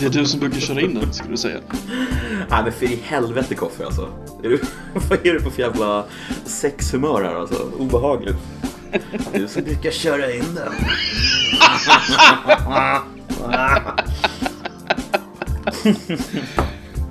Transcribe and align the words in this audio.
Det 0.00 0.06
är 0.06 0.10
du 0.10 0.26
som 0.26 0.40
brukar 0.40 0.60
köra 0.60 0.80
in 0.80 0.94
den, 0.94 1.12
skulle 1.12 1.30
du 1.30 1.36
säga. 1.36 1.58
Nej 2.50 2.62
men 2.62 2.72
för 2.72 2.86
i 2.86 3.00
helvete 3.04 3.54
Koffe 3.54 3.86
alltså. 3.86 4.08
Är 4.44 4.48
du, 4.48 4.60
vad 5.10 5.26
är 5.26 5.32
du 5.32 5.40
på 5.40 5.50
för 5.50 5.62
jävla 5.62 6.04
sexhumör 6.44 7.22
här 7.24 7.34
alltså? 7.34 7.70
Obehagligt. 7.78 8.36
Du 9.32 9.48
som 9.48 9.64
brukar 9.64 9.90
köra 9.90 10.32
in 10.34 10.44
den. 10.54 10.72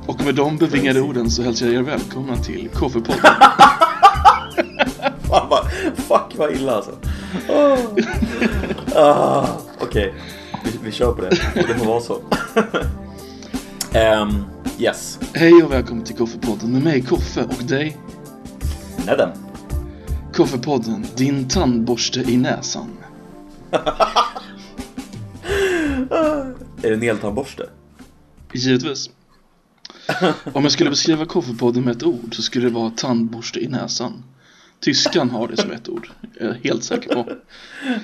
Och 0.07 0.25
med 0.25 0.35
de 0.35 0.57
bevingade 0.57 1.01
orden 1.01 1.31
så 1.31 1.43
hälsar 1.43 1.65
jag 1.65 1.75
er 1.75 1.81
välkomna 1.81 2.37
till 2.37 2.69
Koffepodden. 2.73 3.19
Fan, 5.29 5.47
vad- 5.49 5.71
fuck 5.95 6.37
vad 6.37 6.51
illa 6.51 6.75
alltså. 6.75 6.91
Oh. 7.49 7.79
Ah, 8.95 9.47
Okej, 9.79 10.13
vi, 10.13 10.19
vi 10.85 10.91
kör 10.91 11.11
på 11.11 11.21
det. 11.21 11.27
Och 11.55 11.67
det 11.67 11.75
får 11.77 11.85
vara 11.85 12.01
så. 12.01 12.21
Ehm, 13.93 14.43
yes, 14.79 15.19
Hej 15.33 15.63
och 15.63 15.71
välkommen 15.71 16.03
till 16.03 16.15
Koffepodden 16.15 16.71
med 16.71 16.83
mig 16.83 17.01
Koffe 17.01 17.43
och 17.43 17.63
dig. 17.63 17.97
Nedden. 19.05 19.29
Koffepodden, 20.33 21.05
din 21.15 21.47
tandborste 21.47 22.19
i 22.19 22.37
näsan. 22.37 22.97
Är 26.81 26.89
det 26.91 26.97
neltandborste? 26.97 27.69
Givetvis. 28.53 29.09
Om 30.53 30.63
jag 30.63 30.71
skulle 30.71 30.89
beskriva 30.89 31.25
Koffepodden 31.25 31.83
med 31.83 31.95
ett 31.95 32.03
ord 32.03 32.35
så 32.35 32.41
skulle 32.41 32.67
det 32.67 32.73
vara 32.73 32.89
tandborste 32.89 33.59
i 33.59 33.67
näsan. 33.67 34.23
Tyskan 34.79 35.29
har 35.29 35.47
det 35.47 35.57
som 35.57 35.71
ett 35.71 35.89
ord. 35.89 36.09
Jag 36.39 36.47
är 36.49 36.59
helt 36.63 36.83
säker 36.83 37.13
på. 37.13 37.25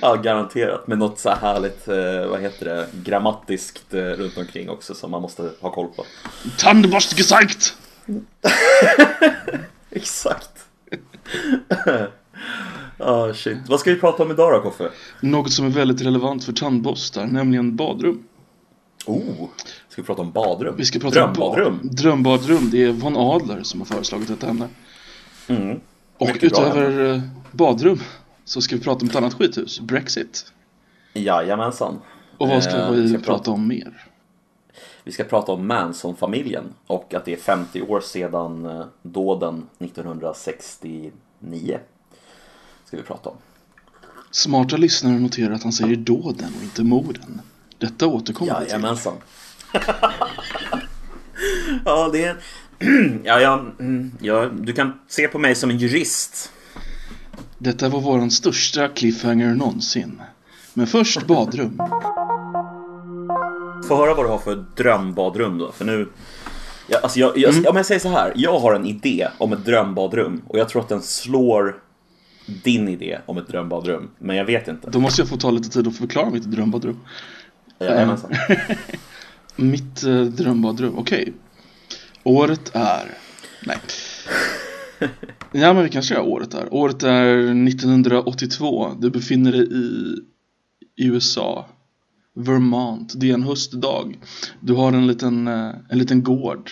Ja, 0.00 0.14
garanterat. 0.14 0.86
Med 0.86 0.98
något 0.98 1.18
så 1.18 1.28
här 1.28 1.36
härligt, 1.36 1.88
eh, 1.88 2.30
vad 2.30 2.40
heter 2.40 2.64
det, 2.64 2.86
grammatiskt 3.04 3.94
eh, 3.94 3.98
runt 4.02 4.38
omkring 4.38 4.68
också 4.70 4.94
som 4.94 5.10
man 5.10 5.22
måste 5.22 5.50
ha 5.60 5.70
koll 5.70 5.88
på. 5.96 6.04
Tandborste 6.58 7.14
gesagt! 7.16 7.76
Exakt. 9.90 10.50
Ah 12.98 13.32
shit. 13.34 13.58
Vad 13.68 13.80
ska 13.80 13.90
vi 13.94 14.00
prata 14.00 14.22
om 14.22 14.30
idag 14.30 14.52
då, 14.52 14.60
Koffe? 14.70 14.90
Något 15.20 15.52
som 15.52 15.66
är 15.66 15.70
väldigt 15.70 16.02
relevant 16.02 16.44
för 16.44 16.52
tandborstar, 16.52 17.26
nämligen 17.26 17.76
badrum. 17.76 18.22
Oh, 19.06 19.48
ska 19.88 20.02
vi 20.02 20.06
prata 20.06 20.22
om 20.22 20.32
badrum? 20.32 20.74
Vi 20.78 20.84
ska 20.84 20.98
prata 20.98 21.24
om 21.24 21.32
Drömbadrum. 21.34 21.78
bad- 21.82 21.96
drömbadrum. 21.96 22.70
Det 22.70 22.84
är 22.84 22.92
von 22.92 23.16
Adler 23.16 23.62
som 23.62 23.80
har 23.80 23.86
föreslagit 23.86 24.28
detta 24.28 24.48
ämne. 24.48 24.68
Mm. 25.46 25.80
Och 26.22 26.28
bra 26.36 26.46
utöver 26.48 27.14
eh, 27.14 27.20
badrum 27.52 28.00
så 28.44 28.60
ska 28.60 28.76
vi 28.76 28.82
prata 28.82 29.02
om 29.04 29.08
ett 29.08 29.16
annat 29.16 29.34
skithus, 29.34 29.80
Brexit. 29.80 30.52
Jajamensan. 31.12 31.98
Och 32.38 32.48
vad 32.48 32.62
ska 32.62 32.76
Eh, 32.76 32.90
vi 32.90 33.00
vi 33.00 33.08
ska 33.08 33.18
prata 33.18 33.32
prata- 33.32 33.50
om 33.50 33.68
mer? 33.68 34.06
Vi 35.04 35.12
ska 35.12 35.24
prata 35.24 35.52
om 35.52 35.66
Manson-familjen 35.66 36.64
och 36.86 37.14
att 37.14 37.24
det 37.24 37.32
är 37.32 37.36
50 37.36 37.82
år 37.82 38.00
sedan 38.00 38.66
eh, 38.66 38.84
dåden 39.02 39.66
1969. 39.78 41.78
Ska 42.84 42.96
vi 42.96 43.02
prata 43.02 43.30
om. 43.30 43.36
Smarta 44.30 44.76
lyssnare 44.76 45.18
noterar 45.18 45.52
att 45.54 45.62
han 45.62 45.72
säger 45.72 45.96
dåden 45.96 46.52
och 46.58 46.62
inte 46.62 46.84
morden. 46.84 47.40
Detta 47.78 48.06
återkommer 48.06 48.60
vi 48.60 48.64
till. 48.66 48.72
Jajamensan. 48.72 49.14
ja, 51.84 52.08
det 52.12 52.24
är... 52.24 52.36
ja, 53.24 53.40
ja, 53.40 53.64
mm, 53.80 54.12
ja, 54.20 54.50
du 54.60 54.72
kan 54.72 54.92
se 55.08 55.28
på 55.28 55.38
mig 55.38 55.54
som 55.54 55.70
en 55.70 55.78
jurist. 55.78 56.52
Detta 57.58 57.88
var 57.88 58.00
våran 58.00 58.30
största 58.30 58.88
cliffhanger 58.88 59.54
någonsin. 59.54 60.22
Men 60.74 60.86
först 60.86 61.26
badrum. 61.26 61.80
Få 63.88 63.96
höra 63.96 64.14
vad 64.14 64.24
du 64.24 64.28
har 64.28 64.38
för 64.38 64.64
drömbadrum 64.76 65.58
då, 65.58 65.72
för 65.72 65.84
nu... 65.84 66.08
Ja, 66.88 66.98
alltså 67.02 67.20
jag, 67.20 67.38
jag, 67.38 67.54
Mm. 67.54 67.66
Om 67.66 67.76
jag 67.76 67.86
säger 67.86 68.00
så 68.00 68.08
här, 68.08 68.32
jag 68.36 68.58
har 68.58 68.74
en 68.74 68.86
idé 68.86 69.28
om 69.38 69.52
ett 69.52 69.64
drömbadrum 69.64 70.42
och 70.48 70.58
jag 70.58 70.68
tror 70.68 70.82
att 70.82 70.88
den 70.88 71.02
slår 71.02 71.76
din 72.64 72.88
idé 72.88 73.18
om 73.26 73.38
ett 73.38 73.48
drömbadrum, 73.48 74.10
men 74.18 74.36
jag 74.36 74.44
vet 74.44 74.68
inte. 74.68 74.90
Då 74.90 75.00
måste 75.00 75.22
jag 75.22 75.28
få 75.28 75.36
ta 75.36 75.50
lite 75.50 75.68
tid 75.68 75.88
att 75.88 75.96
förklara 75.96 76.30
mitt 76.30 76.44
drömbadrum. 76.44 77.00
Jajamensan. 77.78 78.30
Mitt 79.56 80.02
eh, 80.02 80.20
drömbadrum, 80.20 80.98
okej. 80.98 81.32
Året 82.24 82.70
är... 82.74 83.18
Nej. 83.66 83.78
Ja 85.52 85.72
men 85.72 85.82
vi 85.82 85.88
kanske 85.88 86.14
gör 86.14 86.22
året 86.22 86.54
är. 86.54 86.74
Året 86.74 87.02
är 87.02 87.38
1982. 87.68 88.96
Du 89.00 89.10
befinner 89.10 89.52
dig 89.52 89.68
i 90.96 91.06
USA. 91.06 91.68
Vermont. 92.34 93.12
Det 93.16 93.30
är 93.30 93.34
en 93.34 93.42
höstdag. 93.42 94.18
Du 94.60 94.72
har 94.72 94.92
en 94.92 95.06
liten, 95.06 95.48
eh, 95.48 95.74
en 95.88 95.98
liten 95.98 96.22
gård. 96.22 96.70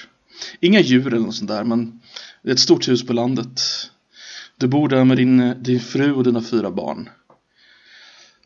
Inga 0.61 0.81
djur 0.81 1.07
eller 1.07 1.27
något 1.27 1.35
sånt 1.35 1.51
där 1.51 1.65
men 1.65 2.01
det 2.43 2.49
är 2.49 2.53
ett 2.53 2.61
stort 2.61 2.89
hus 2.89 3.07
på 3.07 3.13
landet. 3.13 3.61
Du 4.57 4.69
bor 4.69 4.89
där 4.89 5.05
med 5.05 5.17
din, 5.17 5.41
eh, 5.41 5.57
din 5.57 5.81
fru 5.81 6.13
och 6.13 6.25
dina 6.25 6.43
fyra 6.43 6.71
barn. 6.71 7.09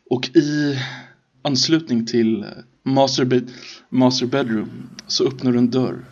Och 0.09 0.29
i 0.35 0.79
anslutning 1.41 2.05
till 2.05 2.43
eh, 2.43 2.49
master, 2.83 3.25
be 3.25 3.41
master 3.89 4.25
bedroom 4.25 4.89
så 5.07 5.27
öppnar 5.27 5.51
du 5.51 5.57
en 5.57 5.69
dörr 5.69 6.05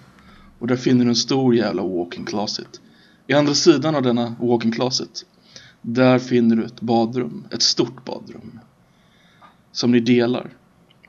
och 0.63 0.67
där 0.67 0.75
finner 0.75 1.05
du 1.05 1.09
en 1.09 1.15
stor 1.15 1.55
jävla 1.55 1.83
walk-in 1.83 2.25
closet. 2.25 2.81
I 3.27 3.33
andra 3.33 3.53
sidan 3.53 3.95
av 3.95 4.01
denna 4.01 4.35
walk-in 4.39 4.71
closet 4.71 5.25
där 5.81 6.19
finner 6.19 6.55
du 6.55 6.65
ett 6.65 6.81
badrum, 6.81 7.47
ett 7.51 7.61
stort 7.61 8.05
badrum 8.05 8.59
som 9.71 9.91
ni 9.91 9.99
delar. 9.99 10.49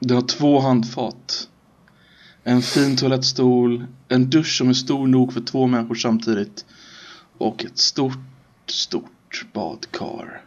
Du 0.00 0.14
har 0.14 0.22
två 0.22 0.60
handfat, 0.60 1.48
en 2.42 2.62
fin 2.62 2.96
toalettstol, 2.96 3.86
en 4.08 4.30
dusch 4.30 4.58
som 4.58 4.68
är 4.68 4.72
stor 4.72 5.06
nog 5.06 5.32
för 5.32 5.40
två 5.40 5.66
människor 5.66 5.94
samtidigt 5.94 6.64
och 7.38 7.64
ett 7.64 7.78
stort, 7.78 8.18
stort 8.66 9.46
badkar. 9.52 10.42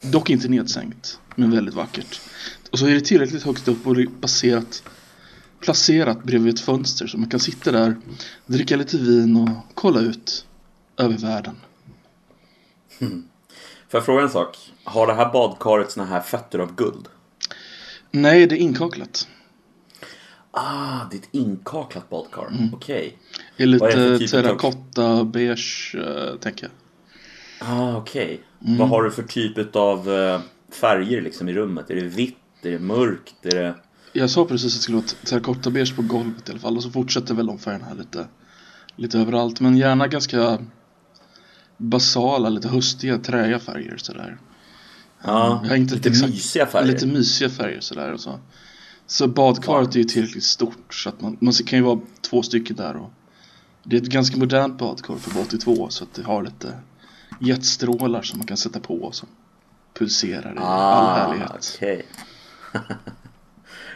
Dock 0.00 0.30
inte 0.30 0.48
nedsänkt, 0.48 1.20
men 1.36 1.50
väldigt 1.50 1.74
vackert. 1.74 2.20
Och 2.70 2.78
så 2.78 2.86
är 2.86 2.94
det 2.94 3.00
tillräckligt 3.00 3.42
högt 3.42 3.68
upp 3.68 3.86
och 3.86 3.94
det 3.94 4.02
är 4.02 4.06
baserat, 4.20 4.82
placerat 5.60 6.24
bredvid 6.24 6.54
ett 6.54 6.60
fönster 6.60 7.06
så 7.06 7.18
man 7.18 7.30
kan 7.30 7.40
sitta 7.40 7.72
där, 7.72 7.96
dricka 8.46 8.76
lite 8.76 8.96
vin 8.96 9.36
och 9.36 9.74
kolla 9.74 10.00
ut 10.00 10.46
över 10.96 11.18
världen. 11.18 11.56
Får 13.88 13.98
jag 13.98 14.04
fråga 14.04 14.22
en 14.22 14.30
sak? 14.30 14.56
Har 14.84 15.06
det 15.06 15.14
här 15.14 15.32
badkaret 15.32 15.90
såna 15.90 16.06
här 16.06 16.20
fötter 16.20 16.58
av 16.58 16.74
guld? 16.74 17.08
Nej, 18.10 18.46
det 18.46 18.54
är 18.54 18.58
inkaklat. 18.58 19.28
Ah, 20.50 21.00
det 21.10 21.16
är 21.16 21.20
ett 21.20 21.28
inkaklat 21.32 22.10
badkar. 22.10 22.70
Okej. 22.74 23.18
Är 23.56 23.66
det 23.66 23.78
för 23.78 23.86
lite 23.86 24.18
typ 24.18 24.30
terrakotta, 24.30 25.24
beige, 25.24 25.94
uh, 25.98 26.38
tänker 26.38 26.62
jag. 26.62 26.72
Ah, 27.68 27.96
okej. 27.96 28.40
Mm. 28.66 28.78
Vad 28.78 28.88
har 28.88 29.02
du 29.02 29.10
för 29.10 29.22
typ 29.22 29.76
av 29.76 30.12
eh, 30.12 30.40
färger 30.80 31.22
liksom 31.22 31.48
i 31.48 31.52
rummet? 31.52 31.90
Är 31.90 31.94
det 31.94 32.02
vitt? 32.02 32.36
Är 32.62 32.70
det 32.70 32.78
mörkt? 32.78 33.34
Är 33.42 33.50
det... 33.50 33.74
Jag 34.18 34.30
sa 34.30 34.44
precis 34.44 34.72
att 34.74 34.78
det 34.78 34.82
skulle 34.82 34.96
vara 34.96 35.06
terrakotta 35.24 35.70
beige 35.70 35.96
på 35.96 36.02
golvet 36.02 36.48
i 36.48 36.50
alla 36.52 36.60
fall 36.60 36.76
och 36.76 36.82
så 36.82 36.90
fortsätter 36.90 37.34
väl 37.34 37.46
de 37.46 37.58
färgerna 37.58 37.84
här 37.84 37.94
lite, 37.94 38.26
lite 38.96 39.18
överallt. 39.18 39.60
Men 39.60 39.76
gärna 39.76 40.06
ganska 40.06 40.58
basala, 41.76 42.48
lite 42.48 42.68
höstiga, 42.68 43.18
träiga 43.18 43.58
färger 43.58 43.96
sådär. 43.96 44.38
Ja, 45.24 45.60
Jag 45.62 45.68
har 45.70 45.76
inte 45.76 45.94
lite 45.94 46.08
exakt- 46.08 46.30
mysiga 46.30 46.66
färger. 46.66 46.86
Lite 46.86 47.06
mysiga 47.06 47.50
färger 47.50 47.80
sådär 47.80 48.12
och 48.12 48.20
så. 48.20 48.38
Så 49.06 49.26
badkaret 49.28 49.94
är 49.94 49.98
ju 49.98 50.04
tillräckligt 50.04 50.44
stort 50.44 50.94
så 50.94 51.08
att 51.08 51.20
man, 51.20 51.36
man 51.40 51.52
kan 51.52 51.78
ju 51.78 51.84
vara 51.84 52.00
två 52.20 52.42
stycken 52.42 52.76
där 52.76 52.96
och 52.96 53.10
Det 53.84 53.96
är 53.96 54.00
ett 54.02 54.08
ganska 54.08 54.36
modernt 54.36 54.78
badkar 54.78 55.14
för 55.16 55.40
82 55.40 55.86
så 55.90 56.04
att 56.04 56.14
det 56.14 56.22
har 56.22 56.42
lite 56.42 56.72
jetstrålar 57.40 58.22
som 58.22 58.38
man 58.38 58.46
kan 58.46 58.56
sätta 58.56 58.80
på 58.80 59.12
som 59.12 59.28
pulserar 59.98 60.54
i 60.54 60.58
all 60.58 60.64
Ah, 60.64 61.14
härlighet. 61.14 61.76
okej. 61.76 62.06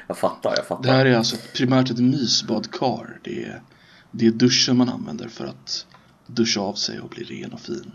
jag 0.06 0.18
fattar, 0.18 0.54
jag 0.56 0.66
fattar. 0.66 0.82
Det 0.82 0.90
här 0.90 1.06
är 1.06 1.16
alltså 1.16 1.36
primärt 1.54 1.90
ett 1.90 1.98
mysbadkar. 1.98 3.18
Det 3.22 3.44
är, 3.44 3.62
det 4.10 4.26
är 4.26 4.30
duschen 4.30 4.76
man 4.76 4.88
använder 4.88 5.28
för 5.28 5.46
att 5.46 5.86
duscha 6.26 6.60
av 6.60 6.74
sig 6.74 7.00
och 7.00 7.08
bli 7.08 7.24
ren 7.24 7.52
och 7.52 7.60
fin. 7.60 7.92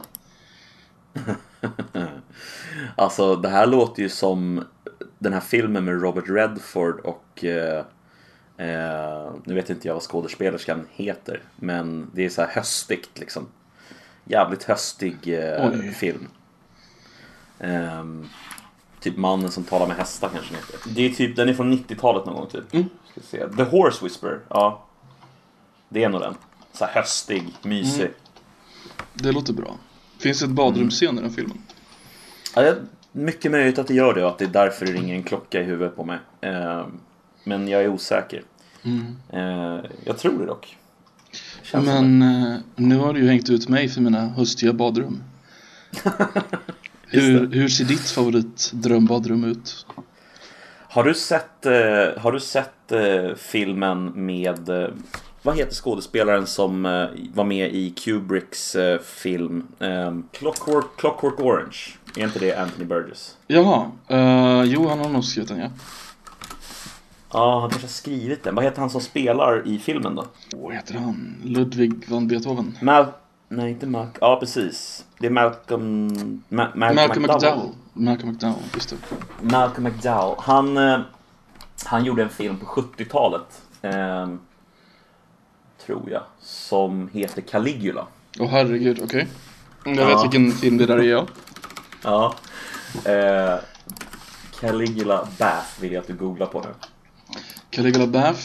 Alltså 2.95 3.36
det 3.36 3.50
här 3.50 3.68
låter 3.68 4.04
ju 4.04 4.09
som 4.09 4.63
den 5.19 5.33
här 5.33 5.39
filmen 5.39 5.86
med 5.86 6.01
Robert 6.01 6.30
Redford 6.30 7.00
och 7.00 7.45
eh, 7.45 7.86
eh, 8.57 9.33
nu 9.45 9.54
vet 9.54 9.69
inte 9.69 9.88
jag 9.88 9.94
vad 9.94 10.04
skådespelerskan 10.04 10.88
heter 10.92 11.42
men 11.56 12.12
det 12.13 12.25
är 12.25 12.30
så 12.30 12.42
här 12.42 12.50
höstigt 12.50 13.19
liksom. 13.19 13.48
Jävligt 14.25 14.63
höstig 14.63 15.18
eh, 15.27 15.71
film. 15.94 16.27
Typ 19.07 19.18
Mannen 19.18 19.51
som 19.51 19.63
talar 19.63 19.88
med 19.88 19.98
hästar 19.98 20.30
kanske 20.33 20.54
den 20.54 20.62
heter. 20.63 20.80
Det 20.95 21.06
är 21.06 21.09
typ, 21.09 21.36
den 21.36 21.50
är 21.50 21.54
från 21.54 21.74
90-talet 21.74 22.25
någon 22.25 22.36
gång 22.36 22.48
typ. 22.48 22.74
Mm. 22.74 22.89
Ska 23.12 23.21
se. 23.21 23.48
The 23.57 23.63
Horse 23.63 24.04
Whisperer, 24.04 24.39
ja. 24.50 24.86
Det 25.89 26.04
är 26.04 26.09
nog 26.09 26.21
den. 26.21 26.36
Så 26.74 26.86
här 26.86 26.94
höstig, 26.94 27.44
mysig. 27.62 28.01
Mm. 28.01 28.13
Det 29.13 29.31
låter 29.31 29.54
bra. 29.54 29.75
Finns 30.19 30.39
det 30.39 30.45
ett 30.45 30.51
badrumsscen 30.51 31.18
i 31.18 31.21
den 31.21 31.31
filmen? 31.31 31.62
Ja, 32.56 32.62
det 32.62 32.68
är 32.68 32.81
mycket 33.12 33.51
möjligt 33.51 33.80
att 33.80 33.88
det 33.88 33.94
gör 33.94 34.13
det 34.13 34.24
och 34.24 34.30
att 34.30 34.38
det 34.38 34.45
är 34.45 34.50
därför 34.50 34.86
det 34.86 34.92
ringer 34.92 35.15
en 35.15 35.24
klocka 35.24 35.62
i 35.62 35.63
huvudet 35.63 35.95
på 35.95 36.04
mig. 36.04 36.19
Ehm, 36.42 37.00
men 37.44 37.68
jag 37.68 37.83
är 37.83 37.88
osäker. 37.88 38.44
Eh, 39.30 39.80
jag 40.04 40.18
tror 40.18 40.39
det 40.39 40.45
dock. 40.45 40.77
Känns 41.62 41.86
Men 41.86 42.21
eh, 42.21 42.57
nu 42.75 42.98
har 42.98 43.13
du 43.13 43.19
ju 43.19 43.27
hängt 43.27 43.50
ut 43.50 43.69
mig 43.69 43.89
för 43.89 44.01
mina 44.01 44.27
höstiga 44.27 44.74
badrum. 44.74 45.24
hur, 47.07 47.51
hur 47.51 47.68
ser 47.68 47.86
ditt 47.86 48.09
favorit 48.09 48.71
drömbadrum 48.74 49.44
ut? 49.44 49.86
Har 50.89 51.04
du 51.04 51.13
sett, 51.13 51.65
eh, 51.65 52.21
har 52.21 52.31
du 52.31 52.39
sett 52.39 52.92
eh, 52.92 53.36
filmen 53.36 54.25
med, 54.25 54.69
eh, 54.69 54.89
vad 55.42 55.57
heter 55.57 55.75
skådespelaren 55.75 56.48
som 56.48 56.86
eh, 56.86 57.07
var 57.33 57.44
med 57.44 57.74
i 57.74 57.89
Kubricks 57.89 58.75
eh, 58.75 59.00
film 59.00 59.68
eh, 59.80 60.18
Clockwork, 60.31 60.86
Clockwork 60.98 61.39
Orange? 61.39 61.77
Är 62.15 62.24
inte 62.24 62.39
det 62.39 62.56
Anthony 62.56 62.86
Burgess? 62.86 63.38
Jaha, 63.48 63.92
uh, 64.12 64.63
jo 64.63 64.88
han 64.88 65.00
har 65.00 65.09
nog 65.09 65.25
skrivit 65.25 65.50
den 65.50 65.59
ja. 65.59 65.69
Ja, 67.33 67.59
han 67.59 67.69
kanske 67.69 67.88
har 67.88 67.92
skrivit 67.92 68.44
den. 68.44 68.56
Vad 68.56 68.63
heter 68.63 68.80
han 68.80 68.89
som 68.89 69.01
spelar 69.01 69.68
i 69.68 69.80
filmen 69.80 70.15
då? 70.15 70.25
Vad 70.56 70.74
heter 70.74 70.94
han? 70.94 71.36
Ludwig 71.44 72.09
van 72.09 72.27
Beethoven? 72.27 72.77
Mal... 72.81 73.06
Nej, 73.49 73.69
inte 73.71 73.85
Malcolm. 73.88 74.17
Ja, 74.21 74.38
precis. 74.39 75.05
Det 75.19 75.25
är 75.27 75.31
Malcolm... 75.31 76.09
Ma- 76.09 76.41
Malcolm, 76.49 76.95
Malcolm 76.95 77.21
McDowell. 77.21 77.41
McDowell. 77.57 77.73
Malcolm 77.94 78.29
McDowell, 78.31 78.55
just 78.73 78.89
det. 78.89 78.95
Malcolm 79.41 79.83
McDowell. 79.83 80.35
Han, 80.39 80.77
eh, 80.77 80.99
han 81.85 82.05
gjorde 82.05 82.23
en 82.23 82.29
film 82.29 82.57
på 82.59 82.65
70-talet. 82.65 83.61
Eh, 83.81 84.27
tror 85.85 86.09
jag. 86.11 86.23
Som 86.41 87.09
heter 87.13 87.41
Caligula. 87.41 88.07
Åh 88.39 88.49
herregud, 88.49 88.99
okej. 89.03 89.27
Jag 89.85 89.91
vet 89.95 90.09
Ja. 90.09 90.21
vilken 90.21 90.51
film 90.51 90.77
det 90.77 90.85
där 90.85 90.97
är 90.97 91.03
ja. 91.03 91.25
Ja. 92.03 92.35
Eh, 93.11 93.55
Caligula 94.59 95.27
Bath 95.39 95.81
vill 95.81 95.91
jag 95.91 96.01
att 96.01 96.07
du 96.07 96.13
googlar 96.15 96.47
på 96.47 96.59
nu. 96.61 96.67
Caligula 97.69 98.07
Bath. 98.07 98.41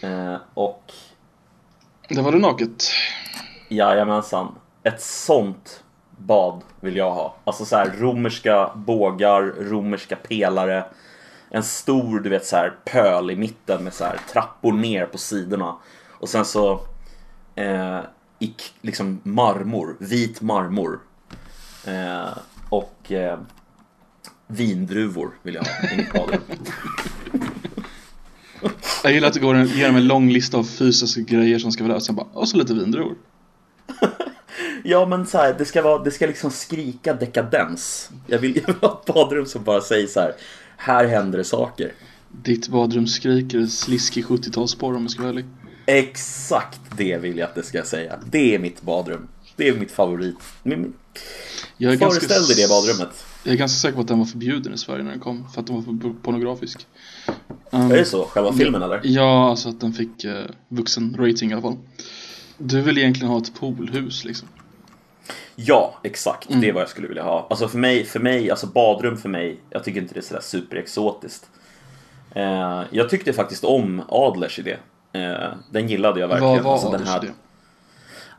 Eh, 0.00 0.36
och 0.54 0.92
där 2.08 2.22
var 2.22 2.32
det 2.32 2.38
naket. 2.38 2.84
Jajamensan. 3.68 4.54
Ett 4.82 5.00
sånt 5.00 5.84
bad 6.18 6.62
vill 6.80 6.96
jag 6.96 7.10
ha. 7.10 7.36
Alltså 7.44 7.64
så 7.64 7.76
här 7.76 7.92
romerska 7.98 8.70
bågar, 8.74 9.42
romerska 9.42 10.16
pelare. 10.16 10.84
En 11.50 11.62
stor, 11.62 12.20
du 12.20 12.30
vet 12.30 12.46
så 12.46 12.56
här 12.56 12.72
pöl 12.84 13.30
i 13.30 13.36
mitten 13.36 13.84
med 13.84 13.94
så 13.94 14.04
här 14.04 14.20
trappor 14.32 14.72
ner 14.72 15.06
på 15.06 15.18
sidorna. 15.18 15.76
Och 16.10 16.28
sen 16.28 16.44
så 16.44 16.80
eh, 17.54 18.00
i 18.38 18.54
liksom 18.80 19.20
marmor, 19.22 19.96
vit 20.00 20.40
marmor. 20.40 21.00
Eh, 21.86 22.38
och 22.68 23.12
eh, 23.12 23.38
vindruvor 24.46 25.30
vill 25.42 25.54
jag 25.54 25.64
ha 25.64 25.88
i 25.92 25.96
mitt 25.96 26.12
badrum. 26.12 26.42
Jag 29.02 29.12
gillar 29.12 29.28
att 29.28 29.34
det 29.34 29.40
går 29.40 29.54
dem 29.54 29.96
en 29.96 30.06
lång 30.06 30.30
lista 30.30 30.56
av 30.56 30.64
fysiska 30.64 31.20
grejer 31.20 31.58
som 31.58 31.72
ska 31.72 31.84
vara 31.84 31.92
där. 31.92 32.00
Sen 32.00 32.14
bara, 32.14 32.26
och 32.32 32.48
så 32.48 32.56
lite 32.56 32.74
vindruvor. 32.74 33.14
Ja 34.86 35.06
men 35.06 35.26
så 35.26 35.38
här, 35.38 35.54
det 35.58 35.64
ska 35.64 35.82
vara, 35.82 36.04
det 36.04 36.10
ska 36.10 36.26
liksom 36.26 36.50
skrika 36.50 37.14
dekadens. 37.14 38.10
Jag 38.26 38.38
vill, 38.38 38.56
jag 38.56 38.66
vill 38.66 38.76
ha 38.80 39.00
ett 39.06 39.14
badrum 39.14 39.46
som 39.46 39.64
bara 39.64 39.80
säger 39.80 40.06
så 40.06 40.20
här. 40.20 40.32
Här 40.76 41.06
händer 41.06 41.38
det 41.38 41.44
saker. 41.44 41.92
Ditt 42.42 42.68
badrum 42.68 43.06
skriker 43.06 43.66
sliskig 43.66 44.24
70-talsporr 44.24 44.96
om 44.96 45.02
jag 45.02 45.10
ska 45.10 45.22
vara 45.22 45.30
ärlig. 45.30 45.44
Exakt 45.86 46.80
det 46.96 47.18
vill 47.18 47.38
jag 47.38 47.48
att 47.48 47.54
det 47.54 47.62
ska 47.62 47.82
säga. 47.82 48.18
Det 48.30 48.54
är 48.54 48.58
mitt 48.58 48.82
badrum. 48.82 49.28
Det 49.56 49.68
är 49.68 49.74
mitt 49.74 49.92
favorit. 49.92 50.36
Min, 50.62 50.92
Jag 51.76 51.92
är, 51.92 51.96
ganska, 51.96 52.20
föreställ 52.20 52.46
dig 52.46 52.56
det 52.56 52.68
badrummet. 52.68 53.24
jag 53.42 53.52
är 53.52 53.58
ganska 53.58 53.76
säker 53.76 53.94
på 53.94 54.00
att 54.00 54.08
den 54.08 54.18
var 54.18 54.26
förbjuden 54.26 54.74
i 54.74 54.78
Sverige 54.78 55.02
när 55.02 55.10
den 55.10 55.20
kom. 55.20 55.48
För 55.54 55.60
att 55.60 55.66
den 55.66 55.76
var 55.76 56.14
pornografisk. 56.22 56.86
Um, 57.74 57.90
Är 57.90 57.96
det 57.96 58.04
så? 58.04 58.24
Själva 58.24 58.52
filmen 58.52 58.82
eller? 58.82 59.00
Ja, 59.04 59.50
alltså 59.50 59.68
att 59.68 59.80
den 59.80 59.92
fick 59.92 60.24
uh, 60.24 60.32
vuxen 60.68 61.16
rating 61.18 61.50
i 61.50 61.52
alla 61.52 61.62
fall. 61.62 61.76
Du 62.58 62.80
vill 62.80 62.98
egentligen 62.98 63.30
ha 63.30 63.38
ett 63.38 63.54
poolhus 63.54 64.24
liksom. 64.24 64.48
Ja, 65.56 65.98
exakt. 66.02 66.48
Det 66.48 66.68
är 66.68 66.72
vad 66.72 66.82
jag 66.82 66.88
skulle 66.88 67.08
vilja 67.08 67.22
ha. 67.22 67.46
Alltså 67.50 67.68
för 67.68 67.78
mig, 67.78 68.04
för 68.04 68.20
mig, 68.20 68.50
alltså 68.50 68.66
badrum 68.66 69.16
för 69.16 69.28
mig, 69.28 69.60
jag 69.70 69.84
tycker 69.84 70.00
inte 70.00 70.14
det 70.14 70.20
är 70.20 70.22
sådär 70.22 70.40
superexotiskt. 70.40 71.50
Eh, 72.34 72.82
jag 72.90 73.10
tyckte 73.10 73.32
faktiskt 73.32 73.64
om 73.64 74.02
Adlers 74.08 74.58
idé. 74.58 74.76
Eh, 75.12 75.48
den 75.70 75.88
gillade 75.88 76.20
jag 76.20 76.28
verkligen. 76.28 76.54
Vad 76.54 76.62
var 76.62 76.72
alltså, 76.72 76.90
den 76.90 77.06
här, 77.06 77.24
idé? 77.24 77.32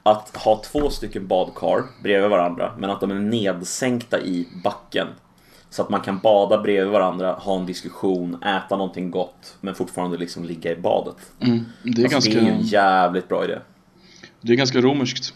att 0.04 0.38
ha 0.38 0.62
två 0.66 0.90
stycken 0.90 1.28
badkar 1.28 1.84
bredvid 2.04 2.30
varandra 2.30 2.74
men 2.78 2.90
att 2.90 3.02
de 3.02 3.12
är 3.12 3.16
nedsänkta 3.16 4.20
i 4.20 4.48
backen. 4.64 5.08
Så 5.75 5.81
att 5.81 5.89
man 5.89 6.01
kan 6.01 6.19
bada 6.19 6.62
bredvid 6.62 6.92
varandra, 6.92 7.33
ha 7.33 7.60
en 7.60 7.66
diskussion, 7.66 8.44
äta 8.44 8.77
någonting 8.77 9.12
gott 9.12 9.57
men 9.62 9.75
fortfarande 9.75 10.18
liksom 10.18 10.44
ligga 10.44 10.72
i 10.72 10.75
badet. 10.75 11.16
Mm, 11.39 11.66
det, 11.83 12.01
är 12.01 12.16
Alltså, 12.16 12.30
ganska, 12.30 12.31
Det 12.31 12.48
är 12.48 12.51
en 12.51 12.62
jävligt 12.62 13.27
bra 13.27 13.44
idé. 13.44 13.60
det 14.42 14.54
är 14.54 14.57
ganska 14.57 14.81
romerskt. 14.81 15.33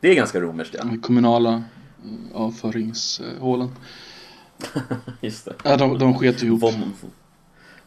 Det 0.00 0.08
är 0.10 0.14
ganska 0.14 0.40
romerskt 0.40 0.74
ja. 0.78 0.84
De 0.84 1.00
kommunala 1.00 1.52
eh, 1.52 2.40
avföringshålen. 2.40 3.70
Just 5.20 5.44
det. 5.44 5.54
Ja, 5.64 5.76
de, 5.76 5.98
de 5.98 6.14
sket 6.14 6.42
ihop. 6.42 6.62
Vom... 6.62 6.92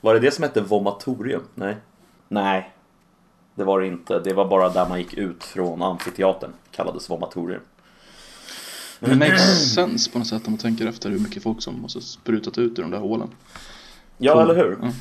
Var 0.01 0.13
det 0.13 0.19
det 0.19 0.31
som 0.31 0.43
hette 0.43 0.61
vomatorium? 0.61 1.43
Nej. 1.55 1.77
Nej. 2.27 2.71
Det 3.55 3.63
var 3.63 3.79
det 3.79 3.87
inte. 3.87 4.19
Det 4.19 4.33
var 4.33 4.47
bara 4.47 4.69
där 4.69 4.89
man 4.89 4.99
gick 4.99 5.13
ut 5.13 5.43
från 5.43 5.81
amfiteatern. 5.81 6.51
Kallades 6.71 7.09
vomatorium. 7.09 7.61
Men 8.99 9.09
det 9.09 9.15
makes 9.29 9.73
sense 9.73 10.11
på 10.11 10.17
något 10.19 10.27
sätt 10.27 10.47
om 10.47 10.51
man 10.53 10.57
tänker 10.59 10.85
efter 10.87 11.09
hur 11.09 11.19
mycket 11.19 11.43
folk 11.43 11.61
som 11.61 11.81
måste 11.81 12.01
sprutat 12.01 12.57
ut 12.57 12.79
ur 12.79 12.83
de 12.83 12.91
där 12.91 12.99
hålen. 12.99 13.29
Ja, 14.17 14.33
Cool. 14.33 14.41
eller 14.41 14.55
hur? 14.55 14.77
Ja. 14.81 14.91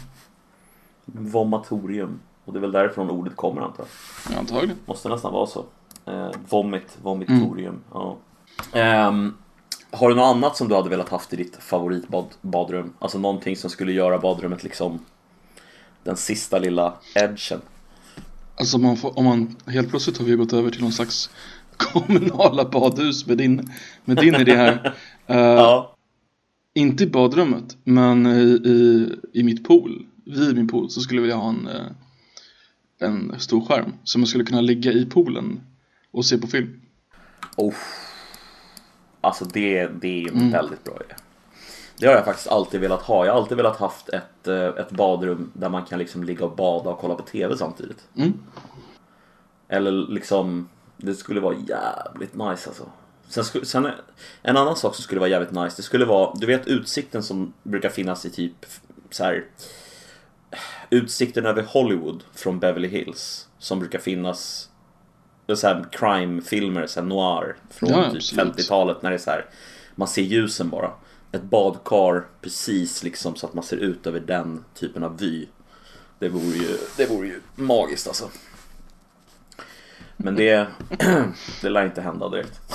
Vomatorium. 1.05 2.21
Och 2.45 2.53
det 2.53 2.59
är 2.59 2.61
väl 2.61 2.73
därifrån 2.73 3.11
ordet 3.11 3.37
kommer 3.37 3.61
antar 3.63 3.85
jag. 3.85 4.35
Ja, 4.35 4.39
antagligen. 4.41 4.77
Måste 4.87 5.09
nästan 5.09 5.33
vara 5.33 5.47
så. 5.47 5.65
Eh, 6.07 6.31
vomit, 6.49 6.97
vomitorium. 7.03 7.81
Ja. 7.93 8.17
Ehm, 8.73 9.35
har 9.91 10.09
du 10.09 10.15
något 10.15 10.37
annat 10.37 10.57
som 10.57 10.69
du 10.69 10.75
hade 10.75 10.91
velat 10.91 11.09
haft 11.09 11.33
i 11.33 11.37
ditt 11.37 11.57
favoritbadrum? 11.57 12.93
Alltså 12.99 13.19
någonting 13.19 13.57
som 13.57 13.71
skulle 13.71 13.93
göra 13.93 14.19
badrummet 14.19 14.65
liksom 14.65 14.99
den 16.05 16.17
sista 16.17 16.59
lilla 16.59 16.95
edgen. 17.15 17.61
Alltså 18.59 18.79
man 18.79 18.97
får, 18.97 19.19
om 19.19 19.25
man 19.25 19.57
helt 19.67 19.91
plötsligt 19.91 20.19
har 20.19 20.25
vi 20.25 20.35
gått 20.37 20.53
över 20.53 20.71
till 20.71 20.83
någon 20.83 20.93
slags 20.93 21.31
kommunala 21.77 22.65
badhus 22.65 23.27
med 23.27 23.39
din, 23.39 23.71
med 24.05 24.17
din 24.17 24.35
idé 24.35 24.57
här. 24.57 24.95
Eh, 25.29 25.37
Ja. 25.39 25.97
Inte 26.75 27.05
i 27.05 27.07
badrummet, 27.07 27.77
men 27.85 28.27
i, 28.27 28.41
i, 28.65 29.11
i 29.33 29.43
mitt 29.43 29.65
pool, 29.65 30.07
vid 30.25 30.57
min 30.57 30.69
pool, 30.69 30.91
så 30.91 31.01
skulle 31.01 31.19
jag 31.21 31.23
vilja 31.23 31.37
ha 31.37 31.49
en, 31.49 31.69
eh, 31.69 31.87
en 33.09 33.41
stor 33.41 33.61
skärm. 33.67 33.93
Så 34.05 34.19
man 34.19 34.27
skulle 34.27 34.45
kunna 34.45 34.61
ligga 34.61 34.93
i 34.93 35.07
poolen 35.07 35.61
och 36.11 36.25
se 36.25 36.39
på 36.39 36.47
film. 36.47 36.81
Oh. 37.57 37.75
Alltså 39.21 39.45
det, 39.45 39.87
det 40.01 40.23
är 40.23 40.33
en 40.33 40.51
väldigt 40.51 40.85
bra 40.85 40.95
idé. 40.95 41.15
Det 41.99 42.07
har 42.07 42.15
jag 42.15 42.25
faktiskt 42.25 42.49
alltid 42.49 42.81
velat 42.81 43.03
ha. 43.03 43.27
Jag 43.27 43.33
har 43.33 43.41
alltid 43.41 43.57
velat 43.57 43.77
haft 43.77 44.09
ett, 44.09 44.49
eh, 44.49 44.65
ett 44.67 44.91
badrum 44.91 45.51
där 45.55 45.69
man 45.69 45.85
kan 45.85 45.99
liksom 45.99 46.25
ligga 46.25 46.45
och 46.45 46.57
bada 46.57 46.91
och 46.91 46.99
kolla 46.99 47.15
på 47.15 47.23
TV 47.23 47.57
samtidigt. 47.57 48.09
Mm. 48.17 48.33
Eller 49.69 49.93
liksom, 49.93 50.69
det 50.97 51.15
skulle 51.15 51.41
vara 51.41 51.55
jävligt 51.69 52.35
nice 52.35 52.69
alltså. 52.69 52.91
Sen, 53.29 53.45
sku- 53.45 53.65
sen 53.65 53.89
en 54.43 54.57
annan 54.57 54.77
sak 54.77 54.95
som 54.95 55.03
skulle 55.03 55.21
vara 55.21 55.31
jävligt 55.31 55.51
nice, 55.53 55.77
det 55.77 55.83
skulle 55.83 56.05
vara, 56.05 56.35
du 56.35 56.47
vet 56.47 56.67
utsikten 56.67 57.23
som 57.23 57.53
brukar 57.63 57.89
finnas 57.89 58.27
i 58.27 58.31
typ 58.31 58.67
så 59.11 59.25
här 59.25 59.45
Utsikten 60.91 61.47
över 61.47 61.63
Hollywood 61.63 62.25
från 62.35 62.59
Beverly 62.59 62.89
Hills 62.89 63.49
som 63.59 63.79
brukar 63.79 63.99
finnas 63.99 64.69
så 65.55 65.67
här 65.67 65.87
crime-filmer, 65.93 66.87
så 66.87 67.01
här 67.01 67.07
noir 67.07 67.57
från 67.71 67.91
Ja, 67.91 68.11
typ 68.11 68.17
absolut. 68.17 68.57
50-talet 68.57 69.03
när 69.03 69.11
det 69.11 69.17
är 69.17 69.19
så 69.19 69.31
här 69.31 69.47
man 69.95 70.09
ser 70.09 70.23
ljusen 70.23 70.71
bara. 70.71 70.91
Ett 71.33 71.43
badkar 71.43 72.27
precis 72.41 73.03
liksom 73.03 73.37
så 73.37 73.47
att 73.47 73.55
man 73.55 73.65
ser 73.65 73.77
ut 73.77 74.07
över 74.07 74.21
den 74.21 74.65
typen 74.75 75.05
av 75.05 75.19
vy. 75.19 75.47
Det 76.19 76.29
vore 76.29 76.57
ju, 76.57 76.79
det 76.97 77.07
vore 77.07 77.27
ju 77.27 77.41
magiskt 77.55 78.07
alltså. 78.07 78.31
Men 80.17 80.35
det, 80.37 80.67
det 81.63 81.69
lär 81.69 81.85
inte 81.85 82.01
hända 82.01 82.29
direkt. 82.29 82.61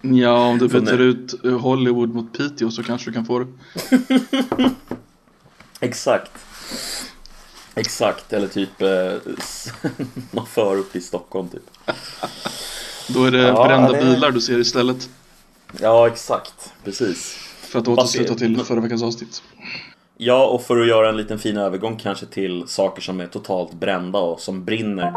Ja, 0.00 0.46
om 0.48 0.58
du 0.58 0.68
byter 0.68 0.80
när- 0.80 0.98
ut 1.00 1.44
eh, 1.44 1.58
Hollywood 1.60 2.14
mot 2.14 2.32
Piteå 2.38 2.70
så 2.70 2.82
kanske 2.82 3.10
du 3.10 3.14
kan 3.14 3.24
få 3.24 3.38
det. 3.38 3.46
Exakt. 5.80 6.30
Exakt, 7.74 8.32
eller 8.32 8.48
typ 8.48 8.82
eh, 8.82 8.88
någon 10.30 10.46
förort 10.46 10.96
i 10.96 11.00
Stockholm 11.00 11.48
typ. 11.48 11.62
Då 13.08 13.24
är 13.24 13.30
det 13.30 13.38
Ja, 13.42 13.66
brända 13.66 13.92
det- 13.92 13.98
bilar 14.04 14.30
du 14.30 14.40
ser 14.40 14.58
istället. 14.58 15.08
Ja, 15.80 16.06
exakt. 16.06 16.72
Precis. 16.84 17.36
För 17.60 17.78
att 17.78 17.88
återsluta 17.88 18.34
till 18.34 18.64
förra 18.64 18.80
veckans 18.80 19.02
avsnitt. 19.02 19.42
Ja, 20.16 20.46
och 20.46 20.62
för 20.62 20.80
att 20.80 20.88
göra 20.88 21.08
en 21.08 21.16
liten 21.16 21.38
fin 21.38 21.56
övergång 21.56 21.96
kanske 21.96 22.26
till 22.26 22.64
saker 22.66 23.02
som 23.02 23.20
är 23.20 23.26
totalt 23.26 23.72
brända 23.72 24.18
och 24.18 24.40
som 24.40 24.64
brinner. 24.64 25.12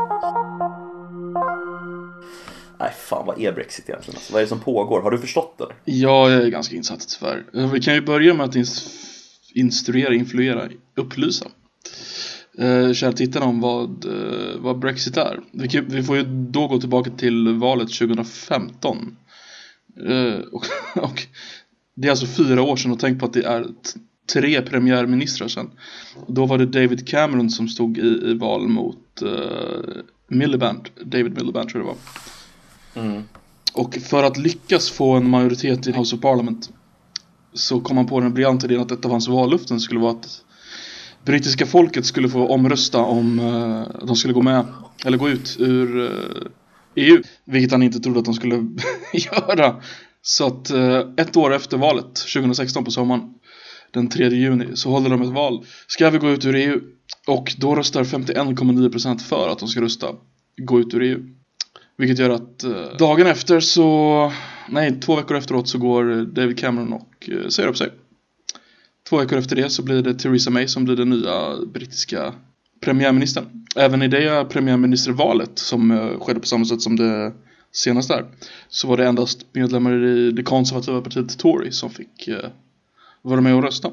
Nej, 2.80 2.92
fan 2.98 3.26
vad 3.26 3.42
är 3.42 3.52
Brexit 3.52 3.90
egentligen? 3.90 4.18
Alltså, 4.18 4.34
vad 4.34 4.40
är 4.40 4.46
det 4.46 4.50
som 4.50 4.60
pågår? 4.60 5.02
Har 5.02 5.12
du 5.12 5.18
förstått 5.18 5.58
det? 5.58 5.92
Ja, 5.92 6.32
jag 6.32 6.44
är 6.44 6.50
ganska 6.50 6.76
insatt 6.76 7.08
tyvärr. 7.20 7.70
Vi 7.74 7.80
kan 7.80 7.94
ju 7.94 8.02
börja 8.02 8.34
med 8.34 8.46
att 8.46 8.56
instruera, 9.54 10.14
influera, 10.14 10.70
upplysa 10.96 11.46
eh, 12.58 12.94
kära 12.94 13.12
tittarna 13.12 13.46
om 13.46 13.62
vad, 13.62 14.06
eh, 14.06 14.60
vad 14.60 14.80
Brexit 14.80 15.18
är. 15.18 15.40
Vi, 15.52 15.68
kan, 15.68 15.86
vi 15.86 16.04
får 16.04 16.18
ju 16.18 16.24
då 16.24 16.68
gå 16.68 16.80
tillbaka 16.80 17.12
till 17.12 17.48
valet 17.48 17.94
2015. 17.94 19.18
Eh, 20.08 20.40
och, 20.52 20.66
och 21.04 21.28
det 21.96 22.08
är 22.08 22.12
alltså 22.12 22.26
fyra 22.26 22.62
år 22.62 22.76
sedan 22.76 22.92
och 22.92 23.00
tänk 23.00 23.20
på 23.20 23.26
att 23.26 23.34
det 23.34 23.44
är 23.44 23.66
tre 24.34 24.62
premiärministrar 24.62 25.48
sedan. 25.48 25.72
Då 26.28 26.46
var 26.46 26.58
det 26.58 26.66
David 26.66 27.08
Cameron 27.08 27.50
som 27.50 27.68
stod 27.68 27.98
i, 27.98 28.32
i 28.32 28.34
val 28.34 28.68
mot 28.68 29.22
eh, 29.22 30.02
Miliband, 30.28 30.90
David 31.04 31.34
Miliband 31.38 31.70
tror 31.70 31.84
jag 31.84 31.86
det 31.86 31.98
var. 31.98 32.37
Mm. 32.98 33.24
Och 33.74 33.96
för 33.96 34.24
att 34.24 34.38
lyckas 34.38 34.90
få 34.90 35.14
en 35.14 35.30
majoritet 35.30 35.88
i 35.88 35.92
House 35.92 36.16
of 36.16 36.22
Parliament 36.22 36.70
så 37.54 37.80
kom 37.80 37.98
han 37.98 38.08
på 38.08 38.20
den 38.20 38.34
briljanta 38.34 38.66
idén 38.66 38.82
att 38.82 38.92
ett 38.92 39.06
av 39.06 39.12
hans 39.12 39.28
vallöften 39.28 39.80
skulle 39.80 40.00
vara 40.00 40.12
att 40.12 40.42
brittiska 41.26 41.66
folket 41.66 42.06
skulle 42.06 42.30
få 42.30 42.48
omrösta 42.48 43.00
om 43.00 43.40
eh, 43.40 44.06
de 44.06 44.16
skulle 44.16 44.34
gå 44.34 44.42
med 44.42 44.66
eller 45.06 45.18
gå 45.18 45.30
ut 45.30 45.58
ur 45.60 46.06
eh, 46.06 47.06
EU. 47.06 47.22
Vilket 47.46 47.72
han 47.72 47.84
inte 47.84 48.00
trodde 48.00 48.20
att 48.20 48.26
de 48.26 48.34
skulle 48.34 48.56
göra. 49.14 49.76
Så 50.22 50.48
att 50.48 50.70
eh, 50.70 51.02
ett 51.18 51.38
år 51.38 51.54
efter 51.54 51.78
valet, 51.78 52.16
2016 52.34 52.86
på 52.86 52.92
sommaren, 52.92 53.34
den 53.92 54.10
3 54.10 54.30
juni, 54.30 54.66
så 54.74 54.90
håller 54.90 55.10
de 55.10 55.22
ett 55.22 55.30
val. 55.30 55.66
Ska 55.88 56.10
vi 56.10 56.18
gå 56.18 56.30
ut 56.30 56.46
ur 56.46 56.56
EU? 56.56 56.80
Och 57.28 57.56
då 57.58 57.76
röstar 57.76 58.04
51,9% 58.04 59.20
för 59.20 59.50
att 59.50 59.60
de 59.60 59.68
ska 59.68 59.82
rösta 59.82 60.08
gå 60.58 60.80
ut 60.80 60.94
ur 60.94 61.04
EU. 61.04 61.37
Vilket 61.98 62.20
gör 62.20 62.30
att 62.30 62.64
eh, 62.64 62.98
dagen 63.00 63.28
efter 63.28 63.60
så, 63.60 64.32
nej 64.70 65.00
två 65.00 65.16
veckor 65.16 65.38
efteråt 65.38 65.68
så 65.68 65.78
går 65.78 66.26
David 66.26 66.60
Cameron 66.60 66.94
och 66.94 67.30
eh, 67.30 67.48
säger 67.48 67.70
upp 67.70 67.78
sig. 67.78 67.90
Två 69.10 69.18
veckor 69.18 69.38
efter 69.38 69.56
det 69.56 69.70
så 69.70 69.84
blir 69.84 70.02
det 70.02 70.14
Theresa 70.14 70.50
May 70.50 70.68
som 70.68 70.86
blir 70.86 70.96
den 70.96 71.10
nya 71.10 71.56
brittiska 71.74 72.34
premiärministern. 72.80 73.66
Även 73.76 74.02
i 74.02 74.08
det 74.08 74.46
premiärministervalet 74.50 75.60
som 75.60 75.92
eh, 75.92 76.20
skedde 76.20 76.40
på 76.40 76.46
samma 76.46 76.66
sätt 76.66 76.82
som 76.82 76.96
det 76.96 77.34
senaste 77.72 78.14
där 78.14 78.26
så 78.70 78.88
var 78.88 78.98
det 78.98 79.08
endast 79.08 79.46
medlemmar 79.52 80.06
i 80.06 80.32
det 80.32 80.44
konservativa 80.44 81.02
partiet 81.02 81.38
Tory 81.38 81.72
som 81.72 81.90
fick 81.90 82.28
eh, 82.28 82.50
vara 83.22 83.42
med 83.42 83.56
och 83.56 83.64
rösta. 83.64 83.92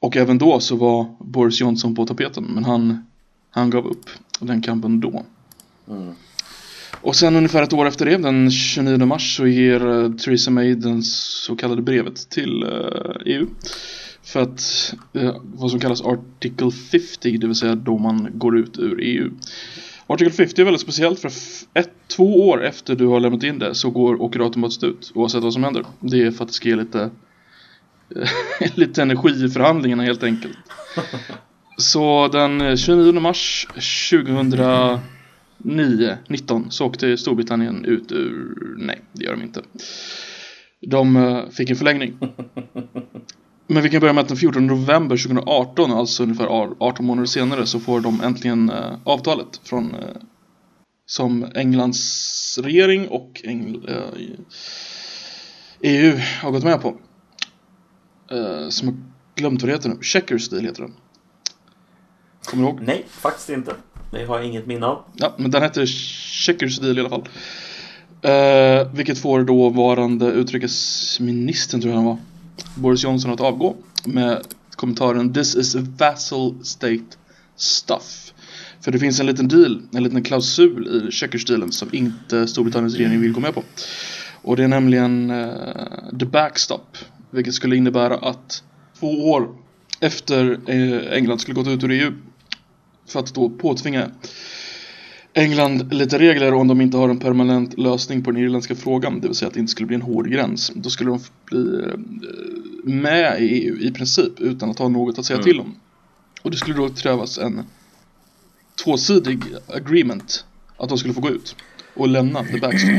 Och 0.00 0.16
även 0.16 0.38
då 0.38 0.60
så 0.60 0.76
var 0.76 1.16
Boris 1.20 1.60
Johnson 1.60 1.94
på 1.94 2.06
tapeten 2.06 2.44
men 2.44 2.64
han, 2.64 3.06
han 3.50 3.70
gav 3.70 3.86
upp 3.86 4.10
den 4.40 4.62
kampen 4.62 5.00
då. 5.00 5.24
Mm. 5.88 6.14
Och 7.02 7.16
sen 7.16 7.36
ungefär 7.36 7.62
ett 7.62 7.72
år 7.72 7.86
efter 7.86 8.06
det, 8.06 8.16
den 8.16 8.50
29 8.50 9.06
mars, 9.06 9.36
så 9.36 9.46
ger 9.46 9.86
uh, 9.86 10.16
Theresa 10.16 10.50
May 10.50 10.74
den 10.74 11.02
så 11.02 11.56
kallade 11.56 11.82
brevet 11.82 12.30
till 12.30 12.64
EU. 13.26 13.46
För 14.22 14.40
att, 14.40 14.94
uh, 15.16 15.36
vad 15.42 15.70
som 15.70 15.80
kallas 15.80 16.02
Article 16.02 16.70
50, 16.70 17.36
det 17.38 17.46
vill 17.46 17.56
säga 17.56 17.74
då 17.74 17.98
man 17.98 18.28
går 18.34 18.58
ut 18.58 18.78
ur 18.78 19.00
EU. 19.02 19.30
Article 20.10 20.32
50 20.32 20.60
är 20.60 20.64
väldigt 20.64 20.80
speciellt 20.80 21.20
för 21.20 21.30
ett, 21.74 21.90
två 22.08 22.48
år 22.48 22.64
efter 22.64 22.96
du 22.96 23.06
har 23.06 23.20
lämnat 23.20 23.42
in 23.42 23.58
det 23.58 23.74
så 23.74 23.90
går, 23.90 24.22
åker 24.22 24.38
du 24.38 24.44
automatiskt 24.44 24.84
ut 24.84 25.12
oavsett 25.14 25.42
vad 25.42 25.52
som 25.52 25.64
händer. 25.64 25.84
Det 26.00 26.22
är 26.22 26.30
för 26.30 26.44
att 26.44 26.48
det 26.48 26.54
ska 26.54 26.68
ge 26.68 26.76
lite, 26.76 27.10
lite 28.74 29.02
energi 29.02 29.44
i 29.44 29.48
förhandlingarna 29.48 30.02
helt 30.02 30.22
enkelt. 30.22 30.56
Så 31.76 32.28
den 32.28 32.60
eh, 32.60 32.76
29 32.76 33.12
mars 33.20 33.66
2009, 35.62 36.16
19 36.28 36.70
så 36.70 36.86
åkte 36.86 37.16
Storbritannien 37.16 37.84
ut 37.84 38.12
ur, 38.12 38.74
nej 38.78 39.00
det 39.12 39.24
gör 39.24 39.32
de 39.32 39.42
inte. 39.42 39.62
De 40.80 41.16
eh, 41.16 41.48
fick 41.48 41.70
en 41.70 41.76
förlängning. 41.76 42.18
Men 43.66 43.82
vi 43.82 43.90
kan 43.90 44.00
börja 44.00 44.12
med 44.12 44.22
att 44.22 44.28
den 44.28 44.36
14 44.36 44.66
november 44.66 45.16
2018, 45.16 45.92
alltså 45.92 46.22
ungefär 46.22 46.46
18 46.46 47.06
månader 47.06 47.26
senare, 47.26 47.66
så 47.66 47.80
får 47.80 48.00
de 48.00 48.20
äntligen 48.20 48.70
eh, 48.70 48.98
avtalet 49.04 49.60
från 49.64 49.94
eh, 49.94 50.00
som 51.06 51.46
Englands 51.54 52.58
regering 52.62 53.08
och 53.08 53.40
Engl, 53.44 53.76
EU 55.80 56.18
har 56.42 56.50
gått 56.50 56.64
med 56.64 56.82
på. 56.82 56.96
Som 58.68 58.88
jag 58.88 58.96
glömt 59.34 59.62
vad 59.62 59.68
det 59.68 59.74
heter 59.74 59.88
nu. 59.88 59.98
Checkers 60.02 60.48
deal 60.48 60.64
heter 60.64 60.82
den. 60.82 60.94
Kommer 62.44 62.62
du 62.62 62.68
ihåg? 62.68 62.80
Nej, 62.82 63.06
faktiskt 63.08 63.50
inte. 63.50 63.74
Det 64.10 64.24
har 64.24 64.38
jag 64.38 64.46
inget 64.46 64.66
minne 64.66 64.86
av. 64.86 65.04
Ja, 65.14 65.34
men 65.36 65.50
den 65.50 65.62
hette 65.62 65.86
Checkers 65.86 66.78
deal 66.78 66.98
i 66.98 67.00
alla 67.00 67.08
fall. 67.08 67.28
Eh, 68.22 68.92
vilket 68.94 69.18
får 69.18 69.44
dåvarande 69.44 70.26
utrikesministern, 70.26 71.80
tror 71.80 71.92
jag 71.92 71.96
han 71.96 72.06
var, 72.06 72.18
Boris 72.74 73.04
Johnson 73.04 73.30
att 73.30 73.40
avgå 73.40 73.76
med 74.04 74.46
kommentaren 74.70 75.32
This 75.32 75.56
is 75.56 75.74
vassal 75.74 76.54
state 76.64 77.16
stuff. 77.56 78.32
För 78.80 78.92
det 78.92 78.98
finns 78.98 79.20
en 79.20 79.26
liten 79.26 79.48
deal, 79.48 79.82
en 79.92 80.02
liten 80.02 80.22
klausul 80.22 80.86
i 80.86 81.10
Checkers-dealen 81.10 81.72
som 81.72 81.88
inte 81.92 82.46
Storbritanniens 82.46 82.96
regering 82.96 83.20
vill 83.20 83.32
gå 83.32 83.40
med 83.40 83.54
på. 83.54 83.62
Och 84.42 84.56
det 84.56 84.64
är 84.64 84.68
nämligen 84.68 85.30
eh, 85.30 86.18
the 86.20 86.26
backstop, 86.26 86.96
vilket 87.30 87.54
skulle 87.54 87.76
innebära 87.76 88.16
att 88.16 88.62
två 89.00 89.30
år 89.30 89.48
efter 90.00 90.58
eh, 90.66 91.16
England 91.16 91.38
skulle 91.38 91.54
gått 91.54 91.68
ut 91.68 91.84
ur 91.84 91.90
EU 91.90 92.12
för 93.10 93.20
att 93.20 93.34
då 93.34 93.50
påtvinga 93.50 94.10
England 95.32 95.94
lite 95.94 96.18
regler 96.18 96.54
om 96.54 96.68
de 96.68 96.80
inte 96.80 96.96
har 96.96 97.08
en 97.08 97.18
permanent 97.18 97.78
lösning 97.78 98.24
på 98.24 98.30
den 98.30 98.42
irländska 98.42 98.74
frågan, 98.74 99.20
det 99.20 99.28
vill 99.28 99.36
säga 99.36 99.48
att 99.48 99.54
det 99.54 99.60
inte 99.60 99.72
skulle 99.72 99.86
bli 99.86 99.94
en 99.94 100.02
hård 100.02 100.28
gräns. 100.28 100.72
Då 100.74 100.90
skulle 100.90 101.10
de 101.10 101.20
bli 101.44 101.80
eh, 101.84 101.98
med 102.84 103.42
i 103.42 103.46
EU 103.46 103.76
i 103.76 103.90
princip 103.90 104.40
utan 104.40 104.70
att 104.70 104.78
ha 104.78 104.88
något 104.88 105.18
att 105.18 105.24
säga 105.24 105.36
Mm. 105.36 105.44
till 105.44 105.60
om. 105.60 105.74
Och 106.42 106.50
det 106.50 106.56
skulle 106.56 106.76
då 106.76 106.88
krävas 106.88 107.38
en 107.38 107.64
tvåsidig 108.84 109.42
agreement 109.66 110.44
att 110.76 110.88
de 110.88 110.98
skulle 110.98 111.14
få 111.14 111.20
gå 111.20 111.30
ut 111.30 111.56
och 111.94 112.08
lämna 112.08 112.44
the 112.44 112.58
backstop. 112.58 112.90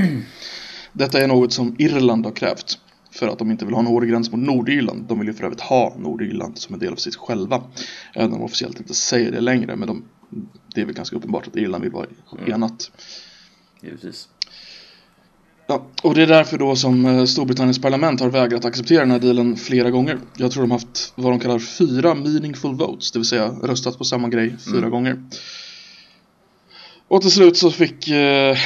Detta 0.93 1.21
är 1.21 1.27
något 1.27 1.53
som 1.53 1.75
Irland 1.79 2.25
har 2.25 2.33
krävt 2.33 2.77
för 3.21 3.27
att 3.27 3.39
de 3.39 3.51
inte 3.51 3.65
vill 3.65 3.73
ha 3.73 3.79
en 3.81 3.87
hård 3.87 4.07
gräns 4.07 4.31
mot 4.31 4.41
Nordirland. 4.41 5.05
De 5.07 5.19
vill 5.19 5.27
ju 5.27 5.33
för 5.33 5.43
övrigt 5.43 5.61
ha 5.61 5.95
Nordirland 5.99 6.57
som 6.57 6.73
en 6.73 6.79
del 6.79 6.91
av 6.91 6.95
sitt 6.95 7.15
själva. 7.15 7.63
Även 8.13 8.31
om 8.31 8.39
de 8.39 8.43
officiellt 8.45 8.79
inte 8.79 8.93
säger 8.93 9.31
det 9.31 9.41
längre. 9.41 9.75
Men 9.75 9.87
de, 9.87 10.03
det 10.75 10.81
är 10.81 10.85
väl 10.85 10.95
ganska 10.95 11.15
uppenbart 11.15 11.47
att 11.47 11.55
Irland 11.55 11.83
vill 11.83 11.91
vara 11.91 12.05
enat. 12.47 12.91
Givetvis. 13.81 14.27
Ja, 15.67 15.85
och 16.03 16.15
det 16.15 16.21
är 16.23 16.27
därför 16.27 16.57
då 16.57 16.75
som 16.75 17.05
eh, 17.05 17.25
Storbritanniens 17.25 17.81
parlament 17.81 18.19
har 18.19 18.29
vägrat 18.29 18.65
acceptera 18.65 18.99
den 18.99 19.11
här 19.11 19.19
dealen 19.19 19.55
flera 19.55 19.91
gånger. 19.91 20.19
Jag 20.37 20.51
tror 20.51 20.63
de 20.63 20.71
har 20.71 20.79
haft 20.79 21.13
vad 21.15 21.31
de 21.31 21.39
kallar 21.39 21.59
fyra 21.59 22.15
meaningful 22.15 22.75
votes, 22.75 23.11
det 23.11 23.19
vill 23.19 23.25
säga 23.27 23.47
röstat 23.63 23.97
på 23.97 24.03
samma 24.03 24.29
grej 24.29 24.55
fyra 24.65 24.77
Mm. 24.77 24.89
gånger. 24.91 25.23
Och 27.07 27.21
till 27.21 27.31
slut 27.31 27.57
så 27.57 27.71
fick 27.71 28.07
eh, 28.07 28.57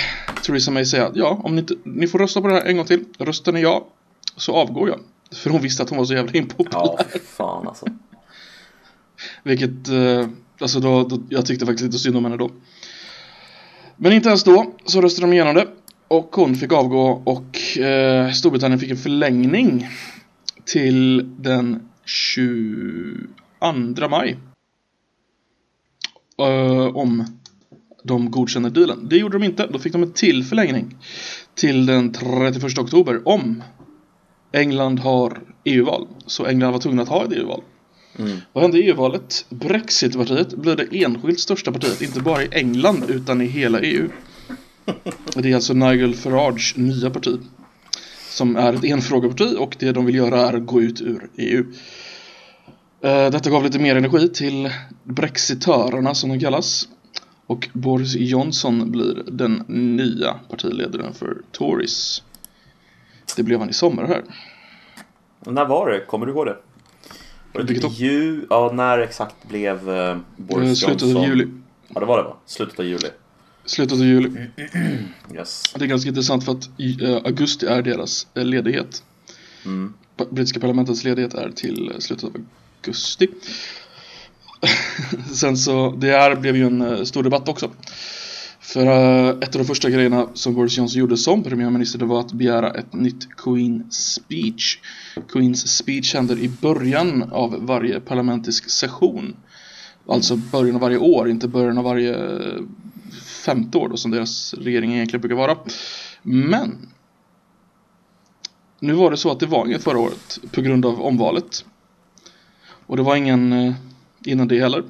Theresa 0.46 0.72
May 0.72 0.86
säga 0.86 1.12
ja, 1.16 1.42
om 1.44 1.56
ni, 1.56 1.60
inte, 1.62 1.76
ni 1.84 2.08
får 2.08 2.20
rösta 2.20 2.42
på 2.42 2.48
det 2.48 2.54
här 2.54 2.66
en 2.66 2.78
gång 2.78 2.86
till. 2.86 3.04
Röstar 3.20 3.52
ni 3.52 3.62
ja, 3.62 3.88
så 4.36 4.56
avgår 4.56 4.90
jag. 4.90 5.00
För 5.36 5.50
hon 5.50 5.62
visste 5.62 5.84
att 5.84 5.90
hon 5.90 5.98
var 5.98 6.06
så 6.06 6.14
jävla 6.14 6.34
impopulär. 6.34 6.70
Ja, 6.74 7.00
fan 7.24 7.68
alltså. 7.68 7.86
Vilket, 9.44 9.88
eh, 9.88 10.28
alltså 10.60 10.80
då, 10.80 11.04
då, 11.04 11.20
jag 11.30 11.46
tyckte 11.46 11.66
faktiskt 11.66 11.86
lite 11.86 12.00
synd 12.00 12.18
om 12.18 12.24
henne 12.24 12.38
då. 12.38 12.52
Men 13.98 14.14
inte 14.14 14.30
ens 14.30 14.44
då 14.44 14.74
så 14.86 15.02
röstade 15.02 15.28
de 15.28 15.34
igenom 15.34 15.56
det. 15.56 15.68
Och 16.08 16.36
hon 16.36 16.56
fick 16.56 16.72
avgå 16.72 17.22
och 17.24 17.78
eh, 17.78 18.32
Storbritannien 18.32 18.80
fick 18.80 18.90
en 18.90 18.98
förlängning 18.98 19.88
till 20.66 21.30
den 21.42 21.90
22 22.06 24.10
maj. 24.10 24.38
Eh, 26.38 26.96
om 26.96 27.26
de 28.04 28.32
godkänner 28.32 28.70
dealen. 28.70 29.08
Det 29.10 29.18
gjorde 29.18 29.40
de 29.40 29.46
inte. 29.46 29.68
Då 29.68 29.80
fick 29.80 29.94
de 29.94 30.04
en 30.04 30.14
till 30.14 30.44
förlängning 30.44 30.96
till 31.56 31.86
den 31.86 32.12
31 32.12 32.78
oktober 32.78 33.28
om 33.28 33.64
England 34.56 35.00
har 35.00 35.40
EU-val. 35.64 36.08
Så 36.26 36.46
England 36.46 36.72
var 36.72 36.80
tvungna 36.80 37.02
att 37.02 37.10
ha 37.10 37.26
ett 37.26 37.32
EU-val. 37.32 37.62
Mm. 38.20 38.38
Vad 38.54 38.64
hände 38.64 38.78
i 38.78 38.88
EU-valet? 38.88 39.46
Brexitpartiet 39.50 40.54
blev 40.54 40.78
det 40.78 40.88
enskilt 40.92 41.40
största 41.40 41.72
partiet, 41.72 42.02
inte 42.02 42.20
bara 42.22 42.44
i 42.44 42.48
England 42.52 43.04
utan 43.10 43.42
i 43.42 43.46
hela 43.46 43.80
EU. 43.80 44.10
Det 45.36 45.52
är 45.52 45.56
alltså 45.56 45.74
Nigel 45.74 46.16
Farage 46.16 46.74
nya 46.78 47.10
parti. 47.10 47.40
Som 48.30 48.56
är 48.56 48.74
ett 48.74 48.84
enfrågeparti 48.84 49.56
och 49.60 49.76
det 49.80 49.92
de 49.92 50.06
vill 50.06 50.16
göra 50.16 50.50
är 50.50 50.54
att 50.54 50.66
gå 50.66 50.82
ut 50.82 51.02
ur 51.02 51.30
EU. 51.38 51.66
Eh, 53.02 53.32
Detta 53.32 53.50
gav 53.50 53.64
lite 53.64 53.80
mer 53.80 53.96
energi 53.96 54.30
till 54.30 54.70
brexitörerna 55.04 56.16
som 56.16 56.30
de 56.30 56.40
kallas. 56.40 56.88
Och 57.48 57.70
Boris 57.74 58.16
Johnson 58.16 58.92
blir 58.92 59.24
den 59.32 59.64
nya 59.68 60.34
partiledaren 60.50 61.14
för 61.14 61.38
Tories. 61.52 62.24
Det 63.36 63.44
blev 63.44 63.60
han 63.60 63.70
i 63.70 63.74
sommar 63.74 64.04
här. 64.04 64.24
När 65.40 65.66
var 65.66 65.90
det? 65.90 66.00
Kommer 66.00 66.26
du 66.26 66.32
ihåg 66.32 66.46
det? 66.46 66.58
Vilket 67.54 67.82
typ 67.82 68.00
ju... 68.00 68.46
Ja, 68.50 68.72
när 68.74 69.00
exakt 69.00 69.36
blev 69.50 69.90
eh, 69.90 70.16
Eh, 70.16 70.18
Boris 70.38 70.80
Slutet 70.80 71.02
Johnson... 71.02 71.24
av 71.24 71.30
juli. 71.30 71.48
Ja, 71.88 72.00
det 72.00 72.06
var 72.06 72.18
det 72.18 72.24
va? 72.24 72.38
Slutet 72.46 72.80
av 72.80 72.86
juli. 72.86 73.10
Slutet 73.66 73.94
av 73.94 74.06
juli. 74.06 74.48
Yes. 75.34 75.64
Det 75.76 75.86
är 75.86 75.88
ganska 75.88 76.10
intressant 76.10 76.46
för 76.46 76.52
att 76.52 76.70
i, 76.78 77.04
eh, 77.04 77.16
augusti 77.16 77.66
är 77.66 77.82
deras 77.82 78.28
eh, 78.34 78.46
ledighet. 78.46 79.04
Mm. 79.66 79.94
Brittiska 80.30 80.60
parlamentets 80.60 81.04
ledighet 81.04 81.34
är 81.34 81.52
till 81.52 81.92
eh, 81.92 82.00
slutet 82.00 82.24
av 82.24 82.32
augusti. 82.82 83.28
Sen 85.34 85.58
så, 85.58 85.92
det 85.92 86.12
här 86.12 86.36
blev 86.36 86.56
ju 86.56 86.66
en 86.66 86.82
eh, 86.82 87.04
stor 87.04 87.24
debatt 87.24 87.50
också. 87.50 87.72
För 88.66 88.88
uh, 88.88 89.38
ett 89.42 89.56
av 89.56 89.62
de 89.62 89.66
första 89.66 89.90
grejerna 89.90 90.28
som 90.34 90.54
Boris 90.54 90.78
Johnson 90.78 91.00
gjorde 91.00 91.18
som 91.18 91.44
premiärminister 91.44 92.00
det 92.00 92.06
var 92.06 92.20
att 92.20 92.34
begära 92.34 92.72
ett 92.72 92.94
nytt 92.94 93.36
Queen 93.38 93.92
Speech. 93.92 94.80
Queens 95.30 95.78
Speech 95.78 96.14
händer 96.14 96.40
i 96.40 96.50
början 96.50 97.24
av 97.32 97.66
varje 97.66 98.00
parlamentisk 98.00 98.70
session. 98.70 99.36
Alltså 100.08 100.36
början 100.36 100.76
av 100.76 100.82
varje 100.82 100.98
år, 100.98 101.30
inte 101.30 101.48
början 101.48 101.78
av 101.78 101.84
varje 101.84 102.16
eh, 102.16 102.62
femte 103.46 103.78
år 103.78 103.90
då, 103.90 103.98
som 103.98 104.12
deras 104.12 104.54
regering 104.54 104.94
egentligen 104.94 105.22
brukar 105.22 105.36
vara. 105.36 105.58
Men 106.22 106.90
nu 108.80 108.94
var 108.94 109.12
det 109.12 109.18
så 109.18 109.32
att 109.32 109.40
det 109.40 109.46
var 109.46 109.66
inget 109.66 109.84
förra 109.84 110.00
året 110.00 110.40
på 110.52 110.62
grund 110.62 110.86
av 110.86 111.02
omvalet. 111.02 111.66
Och 112.88 112.98
det 112.98 113.04
var 113.04 113.16
ingen 113.16 113.54
eh, 113.54 113.74
innan 114.26 114.48
det 114.48 114.60
heller. 114.60 114.84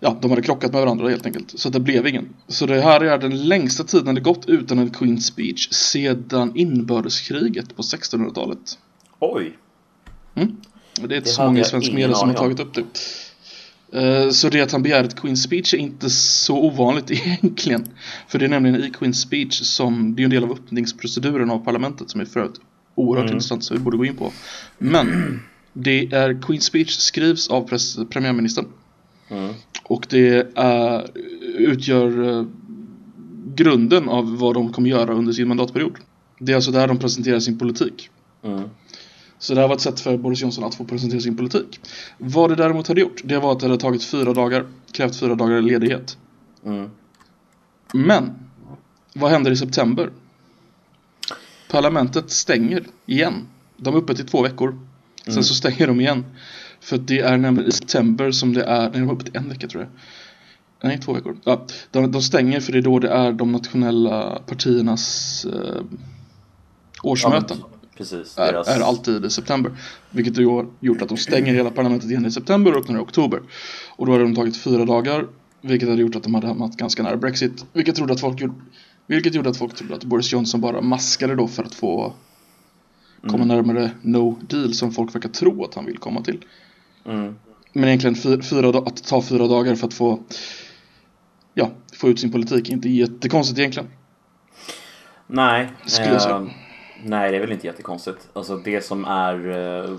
Ja, 0.00 0.18
de 0.22 0.30
hade 0.30 0.42
krockat 0.42 0.72
med 0.72 0.80
varandra 0.80 1.08
helt 1.08 1.26
enkelt. 1.26 1.52
Så 1.58 1.68
det 1.68 1.80
blev 1.80 2.06
ingen. 2.06 2.28
Så 2.48 2.66
det 2.66 2.80
här 2.80 3.00
är 3.00 3.18
den 3.18 3.42
längsta 3.48 3.84
tiden 3.84 4.14
det 4.14 4.20
gått 4.20 4.46
utan 4.48 4.78
en 4.78 4.90
Queen's 4.90 5.20
Speech 5.20 5.68
sedan 5.72 6.52
inbördeskriget 6.54 7.76
på 7.76 7.82
1600-talet. 7.82 8.78
Oj! 9.18 9.58
Mm. 10.34 10.56
Det 10.94 11.00
är 11.00 11.02
inte 11.04 11.20
Det 11.20 11.26
så 11.26 11.44
många 11.44 11.60
i 11.60 11.64
svensk 11.64 11.92
media 11.92 12.14
som 12.14 12.28
har 12.28 12.36
tagit 12.36 12.60
upp 12.60 12.74
det. 12.74 12.84
Eh, 13.92 14.30
Så 14.30 14.48
det 14.48 14.60
att 14.60 14.72
han 14.72 14.82
begär 14.82 15.04
ett 15.04 15.16
Queen's 15.16 15.36
Speech 15.36 15.74
är 15.74 15.78
inte 15.78 16.10
så 16.10 16.56
ovanligt 16.58 17.10
egentligen. 17.26 17.88
För 18.28 18.38
det 18.38 18.44
är 18.44 18.48
nämligen 18.48 18.84
i 18.84 18.90
Queen's 18.90 19.12
Speech 19.12 19.60
som, 19.62 20.14
det 20.14 20.22
är 20.22 20.24
en 20.24 20.30
del 20.30 20.44
av 20.44 20.52
öppningsproceduren 20.52 21.50
av 21.50 21.58
parlamentet 21.64 22.10
som 22.10 22.20
är 22.20 22.24
för 22.24 22.40
övrigt 22.40 22.60
oerhört 22.94 23.24
Mm. 23.24 23.36
intressant 23.36 23.64
så 23.64 23.74
vi 23.74 23.80
borde 23.80 23.96
gå 23.96 24.04
in 24.04 24.16
på. 24.16 24.32
Men 24.78 25.40
det 25.72 26.12
är 26.12 26.30
Queen's 26.34 26.60
Speech 26.60 26.90
skrivs 26.98 27.48
av 27.48 27.70
premiärministern. 28.10 28.66
Mm. 29.30 29.54
Och 29.88 30.06
det 30.10 30.58
är, 30.58 31.10
utgör 31.58 32.38
eh, 32.38 32.46
grunden 33.54 34.08
av 34.08 34.38
vad 34.38 34.54
de 34.54 34.72
kommer 34.72 34.88
göra 34.90 35.14
under 35.14 35.32
sin 35.32 35.48
mandatperiod. 35.48 35.96
Det 36.38 36.52
är 36.52 36.56
alltså 36.56 36.70
där 36.70 36.88
de 36.88 36.98
presenterar 36.98 37.40
sin 37.40 37.58
politik. 37.58 38.10
Mm. 38.42 38.62
Så 39.38 39.54
det 39.54 39.60
här 39.60 39.68
var 39.68 39.74
ett 39.74 39.80
sätt 39.80 40.00
för 40.00 40.16
Boris 40.16 40.42
Johnson 40.42 40.64
att 40.64 40.74
få 40.74 40.84
presentera 40.84 41.20
sin 41.20 41.36
politik. 41.36 41.80
Vad 42.18 42.50
det 42.50 42.56
däremot 42.56 42.88
hade 42.88 43.00
gjort, 43.00 43.20
det 43.24 43.38
var 43.38 43.52
att 43.52 43.60
det 43.60 43.66
hade 43.66 43.80
tagit 43.80 44.04
fyra 44.04 44.32
dagar, 44.32 44.66
krävt 44.92 45.16
fyra 45.20 45.34
dagar 45.34 45.60
ledighet. 45.60 46.16
Mm. 46.64 46.90
Men, 47.94 48.30
vad 49.14 49.30
händer 49.30 49.50
i 49.50 49.56
september? 49.56 50.10
Parlamentet 51.70 52.30
stänger 52.30 52.86
igen. 53.06 53.46
De 53.76 53.94
är 53.94 53.98
uppe 53.98 54.14
till 54.14 54.26
två 54.26 54.42
veckor. 54.42 54.78
Sen 55.24 55.32
Mm. 55.32 55.42
så 55.42 55.54
stänger 55.54 55.86
de 55.86 56.00
igen. 56.00 56.24
För 56.88 56.98
det 56.98 57.20
är 57.20 57.36
nämligen 57.36 57.68
i 57.68 57.72
september 57.72 58.30
som 58.30 58.52
det 58.54 58.64
är, 58.64 58.80
nej 58.80 59.00
de 59.00 59.08
är 59.08 59.12
uppe 59.12 59.24
till 59.24 59.36
en 59.36 59.48
vecka 59.48 59.68
tror 59.68 59.82
jag. 59.82 59.90
Nej, 60.88 60.98
två 60.98 61.12
veckor. 61.12 61.36
Ja, 61.44 61.66
de, 61.90 62.12
de 62.12 62.22
stänger 62.22 62.60
för 62.60 62.72
det 62.72 62.78
är 62.78 62.82
då 62.82 62.98
det 62.98 63.08
är 63.08 63.32
de 63.32 63.52
nationella 63.52 64.42
partiernas 64.46 65.44
eh, 65.44 65.82
årsmöten. 67.02 67.56
Ja, 67.60 67.68
men 67.70 67.88
precis. 67.96 68.38
är, 68.38 68.52
Deras... 68.52 68.68
är 68.68 68.80
alltid 68.80 69.24
i 69.24 69.30
september. 69.30 69.72
Vilket 70.10 70.36
har 70.36 70.66
gjort 70.80 71.02
att 71.02 71.08
de 71.08 71.18
stänger 71.18 71.54
hela 71.54 71.70
parlamentet 71.70 72.10
igen 72.10 72.26
i 72.26 72.30
september 72.30 72.72
och 72.72 72.78
öppnar 72.78 72.96
i 72.96 73.02
oktober. 73.02 73.42
Och 73.96 74.06
då 74.06 74.12
hade 74.12 74.24
de 74.24 74.34
tagit 74.34 74.56
fyra 74.56 74.84
dagar. 74.84 75.26
Vilket 75.60 75.88
hade 75.88 76.00
gjort 76.00 76.16
att 76.16 76.22
de 76.22 76.34
hade 76.34 76.46
hamnat 76.46 76.76
ganska 76.76 77.02
nära 77.02 77.16
Brexit. 77.16 77.64
Vilket, 77.72 77.94
trodde 77.96 78.12
att 78.12 78.20
folk 78.20 78.40
gjorde, 78.40 78.54
vilket 79.06 79.34
gjorde 79.34 79.50
att 79.50 79.56
folk 79.56 79.74
trodde 79.74 79.94
att 79.94 80.04
Boris 80.04 80.32
Johnson 80.32 80.60
bara 80.60 80.80
maskade 80.80 81.34
då 81.34 81.48
för 81.48 81.64
att 81.64 81.74
få 81.74 82.12
komma 83.22 83.44
Mm. 83.44 83.48
närmare 83.48 83.90
no 84.02 84.38
deal 84.48 84.74
som 84.74 84.92
folk 84.92 85.14
verkar 85.14 85.28
tro 85.28 85.64
att 85.64 85.74
han 85.74 85.86
vill 85.86 85.98
komma 85.98 86.22
till. 86.22 86.44
Mm. 87.08 87.38
Men 87.72 87.84
egentligen 87.88 88.42
fyra, 88.42 88.78
att 88.78 89.04
ta 89.04 89.22
fyra 89.22 89.46
dagar 89.46 89.74
för 89.74 89.86
att 89.86 89.94
få 89.94 90.18
ja, 91.54 91.70
få 92.00 92.08
ut 92.08 92.20
sin 92.20 92.32
politik 92.32 92.68
är 92.68 92.72
inte 92.72 92.88
jättekonstigt 92.88 93.58
egentligen. 93.58 93.88
Nej. 95.26 95.68
Skulle 95.86 96.08
jag 96.12 96.22
säga. 96.22 96.36
eh, 96.36 96.46
nej, 97.04 97.30
det 97.30 97.36
är 97.36 97.40
väl 97.40 97.52
inte 97.52 97.66
jättekonstigt. 97.66 98.28
Alltså 98.32 98.56
det 98.56 98.84
som 98.84 99.04
är... 99.04 99.48
Eh, 99.84 99.98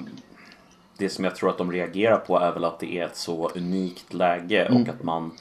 det 0.98 1.10
som 1.10 1.24
jag 1.26 1.36
tror 1.36 1.50
att 1.50 1.58
de 1.58 1.72
reagerar 1.72 2.18
på 2.18 2.40
är 2.40 2.52
väl 2.52 2.64
att 2.66 2.80
det 2.80 2.98
är 2.98 3.06
ett 3.06 3.16
så 3.18 3.50
unikt 3.56 4.14
läge 4.14 4.66
Mm. 4.66 4.82
och 4.82 4.90
att 4.90 5.04
man 5.04 5.32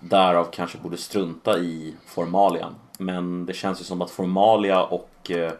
därav 0.00 0.44
kanske 0.52 0.78
borde 0.78 0.96
strunta 0.96 1.58
i 1.58 1.94
formalian. 2.06 2.74
Men 2.98 3.46
det 3.46 3.52
känns 3.52 3.80
ju 3.80 3.84
som 3.84 4.02
att 4.02 4.10
formalia 4.10 4.82
och 4.82 5.30
eh, 5.30 5.52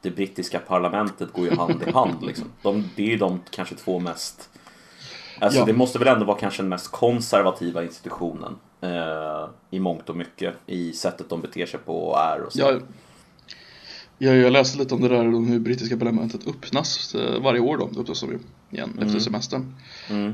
det 0.00 0.10
brittiska 0.10 0.58
parlamentet 0.58 1.32
går 1.32 1.44
ju 1.44 1.56
hand 1.56 1.82
i 1.86 1.90
hand. 1.90 2.22
Liksom. 2.26 2.46
De, 2.62 2.84
det 2.96 3.02
är 3.02 3.06
ju 3.06 3.16
de 3.16 3.40
kanske 3.50 3.74
två 3.74 3.98
mest... 3.98 4.48
Alltså 5.40 5.58
Ja. 5.60 5.64
det 5.64 5.72
måste 5.72 5.98
väl 5.98 6.08
ändå 6.08 6.24
vara 6.24 6.38
kanske 6.38 6.62
den 6.62 6.68
mest 6.68 6.90
konservativa 6.90 7.82
institutionen 7.82 8.56
eh, 8.80 9.48
i 9.70 9.80
mångt 9.80 10.08
och 10.08 10.16
mycket 10.16 10.54
i 10.66 10.92
sättet 10.92 11.28
de 11.28 11.40
beter 11.40 11.66
sig 11.66 11.80
på 11.80 11.98
och 12.08 12.18
är 12.18 12.40
och 12.40 12.52
så. 12.52 12.60
Jag, 12.60 12.82
jag, 14.18 14.36
jag 14.36 14.52
läste 14.52 14.78
lite 14.78 14.94
om 14.94 15.00
det 15.00 15.08
där 15.08 15.34
om 15.34 15.46
hur 15.46 15.58
brittiska 15.58 15.96
parlamentet 15.96 16.46
öppnas 16.46 17.14
eh, 17.14 17.42
varje 17.42 17.60
år 17.60 17.76
då, 17.78 18.00
öppnas 18.00 18.20
de 18.20 18.30
ju 18.30 18.38
igen 18.70 18.98
efter 19.02 19.18
semestern. 19.18 19.74
Mm. 20.10 20.32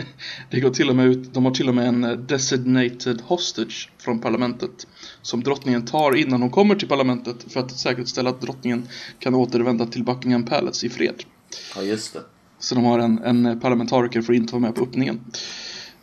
Det 0.50 0.60
går 0.60 0.70
till 0.70 0.90
och 0.90 0.96
med 0.96 1.06
ut, 1.06 1.34
de 1.34 1.44
har 1.44 1.52
till 1.52 1.68
och 1.68 1.74
med 1.74 1.88
en 1.88 2.04
eh, 2.04 2.12
designated 2.12 3.20
hostage 3.20 3.90
från 3.98 4.20
parlamentet 4.20 4.86
som 5.22 5.42
drottningen 5.42 5.84
tar 5.84 6.16
innan 6.16 6.42
hon 6.42 6.50
kommer 6.50 6.74
till 6.74 6.88
parlamentet 6.88 7.52
för 7.52 7.60
att 7.60 7.70
säkerställa 7.78 8.30
att 8.30 8.40
drottningen 8.40 8.88
kan 9.18 9.34
återvända 9.34 9.86
till 9.86 10.04
Buckingham 10.04 10.44
Palace 10.44 10.86
i 10.86 10.90
fred. 10.90 11.22
Ja, 11.76 11.82
just 11.82 12.12
det. 12.12 12.20
Så 12.64 12.74
de 12.74 12.84
har 12.84 12.98
en, 12.98 13.18
en 13.18 13.60
parlamentariker 13.60 14.22
för 14.22 14.32
att 14.32 14.36
inte 14.36 14.52
vara 14.52 14.60
med 14.60 14.74
på 14.74 14.82
öppningen. 14.84 15.20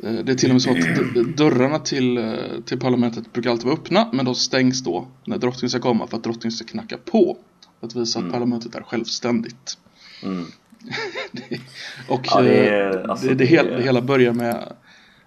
Eh, 0.04 0.13
Det 0.13 0.32
är 0.32 0.36
till 0.36 0.50
och 0.50 0.54
med 0.56 0.62
så 0.62 0.69
att 0.71 1.38
dörrarna 1.38 1.80
till, 1.80 2.17
eh, 2.17 2.24
till 2.65 2.80
parlamentet 2.80 3.34
brukar 3.34 3.50
alltid 3.52 3.65
vara 3.65 3.76
öppna 3.76 4.10
men 4.13 4.26
de 4.26 4.36
stängs 4.36 4.84
då 4.84 5.08
när 5.26 5.38
drottningen 5.38 5.69
ska 5.69 5.80
komma 5.80 6.08
för 6.08 6.17
att 6.17 6.24
drottningen 6.24 6.52
ska 6.52 6.65
knacka 6.65 6.97
på. 6.97 7.38
För 7.80 7.88
att 7.88 7.95
visa 7.95 8.19
att 8.19 8.32
parlamentet 8.32 8.76
är 8.76 8.82
självständigt. 8.82 9.78
Mm. 10.24 10.45
Och 12.08 12.21
Ja, 12.24 12.41
det 12.41 12.67
eh, 12.69 12.74
är- 12.74 13.10
alltså, 13.10 13.28
det, 13.28 13.36
det, 13.36 13.45
hela, 13.45 13.78
det 13.78 13.84
hela 13.84 14.02
börjar 14.02 14.34
med 14.34 14.74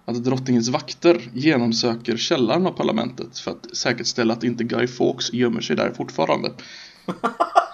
att 0.05 0.23
drottningens 0.23 0.69
vakter 0.69 1.29
genomsöker 1.33 2.17
källaren 2.17 2.67
av 2.67 2.71
parlamentet 2.71 3.39
för 3.39 3.51
att 3.51 3.77
säkerställa 3.77 4.33
att 4.33 4.43
inte 4.43 4.63
Guy 4.63 4.87
Fawkes 4.87 5.33
gömmer 5.33 5.61
sig 5.61 5.75
där 5.75 5.91
fortfarande. 5.97 6.51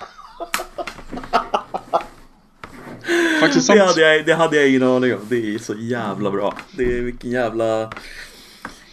Faktiskt 3.54 3.68
sant. 3.68 3.80
Det 3.80 3.86
hade, 3.86 4.02
jag, 4.16 4.26
det 4.26 4.34
hade 4.34 4.56
jag 4.56 4.70
ingen 4.70 4.84
aning 4.84 5.14
om. 5.14 5.20
Det 5.30 5.56
är 5.56 5.60
så 5.60 5.74
jävla 5.80 6.32
bra. 6.32 6.58
Det 6.78 6.84
är 6.84 7.02
vilken 7.02 7.32
jävla 7.32 7.92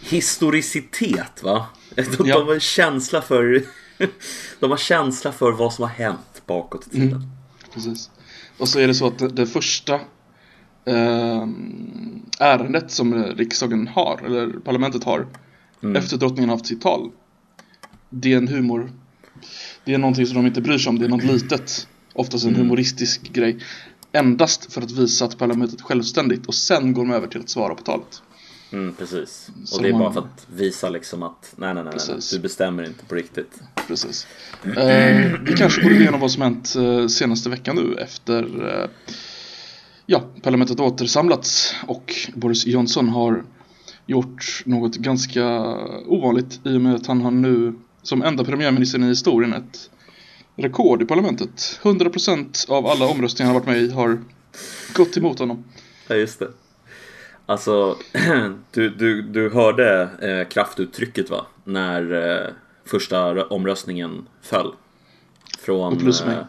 historicitet 0.01 1.43
va? 1.43 1.65
De, 1.95 2.27
Ja. 2.27 2.39
de 2.39 2.47
har 2.47 2.59
känsla 2.59 3.21
för 3.21 3.63
De 4.59 4.71
har 4.71 4.77
känsla 4.77 5.31
för 5.31 5.51
vad 5.51 5.73
som 5.73 5.81
har 5.83 5.89
hänt 5.89 6.41
bakåt 6.45 6.87
i 6.87 6.89
tiden. 6.89 7.31
Precis. 7.73 8.09
Och 8.57 8.67
så 8.69 8.79
är 8.79 8.87
det 8.87 8.93
så 8.93 9.07
att 9.07 9.19
det, 9.19 9.27
det 9.27 9.45
första 9.47 9.99
ehm, 10.85 12.21
ärendet 12.39 12.91
som 12.91 13.23
riksdagen 13.23 13.87
har, 13.87 14.21
eller 14.25 14.59
parlamentet 14.59 15.03
har, 15.03 15.27
efter 15.95 16.17
drottningen 16.17 16.49
haft 16.49 16.65
sitt 16.65 16.81
tal. 16.81 17.11
Det 18.09 18.33
är 18.33 18.37
en 18.37 18.47
humor. 18.47 18.91
Det 19.85 19.93
är 19.93 19.97
någonting 19.97 20.25
som 20.27 20.35
de 20.35 20.45
inte 20.47 20.61
bryr 20.61 20.77
sig 20.77 20.89
om, 20.89 20.99
det 20.99 21.05
är 21.05 21.09
något 21.09 21.23
litet. 21.33 21.87
Oftast 22.13 22.45
en 22.45 22.55
humoristisk 22.55 23.21
grej. 23.33 23.59
Endast 24.11 24.73
för 24.73 24.81
att 24.81 24.91
visa 24.91 25.25
att 25.25 25.37
parlamentet 25.37 25.79
är 25.79 25.83
självständigt 25.83 26.45
och 26.45 26.55
sen 26.55 26.93
går 26.93 27.05
de 27.05 27.11
över 27.13 27.27
till 27.27 27.39
att 27.39 27.49
svara 27.49 27.75
på 27.75 27.83
talet. 27.83 28.21
Mm, 28.71 28.93
precis. 28.93 29.49
Så 29.65 29.75
Och 29.77 29.83
det 29.83 29.89
är 29.89 29.91
man- 29.93 30.01
bara 30.01 30.13
för 30.13 30.19
att 30.19 30.47
visa 30.55 30.89
liksom 30.89 31.23
att 31.23 31.53
nej, 31.55 31.73
nej, 31.73 31.83
nej, 31.83 31.93
nej, 32.09 32.17
du 32.31 32.39
bestämmer 32.39 32.83
inte 32.83 33.05
på 33.05 33.15
riktigt. 33.15 33.59
Precis. 33.87 34.27
Eh, 34.77 35.31
vi 35.43 35.53
kanske 35.57 35.81
borde 35.83 35.95
gå 35.95 36.01
igenom 36.01 36.19
vad 36.19 36.31
som 36.31 36.41
hänt 36.41 36.75
eh, 36.75 37.07
senaste 37.07 37.49
veckan 37.49 37.75
nu 37.75 37.95
efter 37.95 38.67
eh, 38.83 38.89
ja, 40.05 40.23
parlamentet 40.41 40.79
återsamlats 40.79 41.75
och 41.87 42.13
Boris 42.35 42.65
Johnson 42.65 43.09
har 43.09 43.43
gjort 44.05 44.63
något 44.65 44.95
ganska 44.95 45.45
ovanligt 46.07 46.59
i 46.65 46.77
och 46.77 46.81
med 46.81 46.95
att 46.95 47.07
han 47.07 47.21
har 47.21 47.31
nu 47.31 47.73
som 48.03 48.21
enda 48.23 48.43
premiärminister 48.43 48.99
i 48.99 49.07
historien 49.07 49.53
ett 49.53 49.89
rekord 50.61 51.01
i 51.01 51.05
parlamentet. 51.05 51.79
100% 51.83 52.69
av 52.69 52.87
alla 52.87 53.05
omröstningar 53.05 53.53
han 53.53 53.61
varit 53.61 53.67
med 53.67 53.77
i 53.77 53.91
har 53.91 54.19
gått 54.93 55.17
emot 55.17 55.39
honom. 55.39 55.63
Ja, 56.07 56.15
just 56.15 56.39
det. 56.39 56.47
Alltså, 57.45 57.97
du, 58.71 58.89
du, 58.89 59.21
du 59.21 59.49
hörde 59.49 60.09
eh, 60.21 60.47
kraftuttrycket 60.49 61.29
va? 61.29 61.45
När 61.63 62.13
eh, 62.13 62.49
första 62.85 63.45
omröstningen 63.45 64.27
föll. 64.41 64.73
Från... 65.59 65.93
Upplys 65.93 66.25
mig. 66.25 66.35
Eh, 66.35 66.43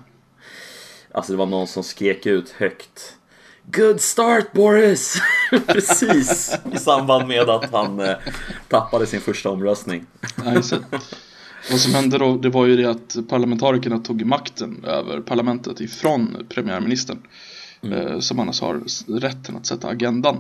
alltså 1.13 1.33
det 1.33 1.39
var 1.39 1.47
någon 1.47 1.67
som 1.67 1.83
skrek 1.83 2.27
ut 2.27 2.51
högt. 2.51 3.17
Good 3.65 4.01
start 4.01 4.53
Boris! 4.53 5.23
Precis 5.67 6.59
i 6.75 6.79
samband 6.79 7.29
med 7.29 7.51
att 7.51 7.73
han 7.73 8.01
eh, 8.01 8.17
tappade 8.69 9.07
sin 9.07 9.21
första 9.21 9.51
omröstning. 9.51 10.07
Vad 11.71 11.81
som 11.81 11.95
hände 11.95 12.19
då, 12.19 12.37
det 12.37 12.49
var 12.49 12.67
ju 12.67 12.77
det 12.77 12.85
att 12.85 13.17
parlamentarikerna 13.29 13.99
tog 13.99 14.25
makten 14.25 14.85
över 14.85 15.21
parlamentet 15.21 15.81
ifrån 15.81 16.37
premiärministern. 16.49 17.19
eh, 17.83 18.19
som 18.19 18.39
annars 18.39 18.61
har 18.61 18.83
rätten 19.21 19.57
att 19.57 19.67
sätta 19.67 19.89
agendan. 19.89 20.37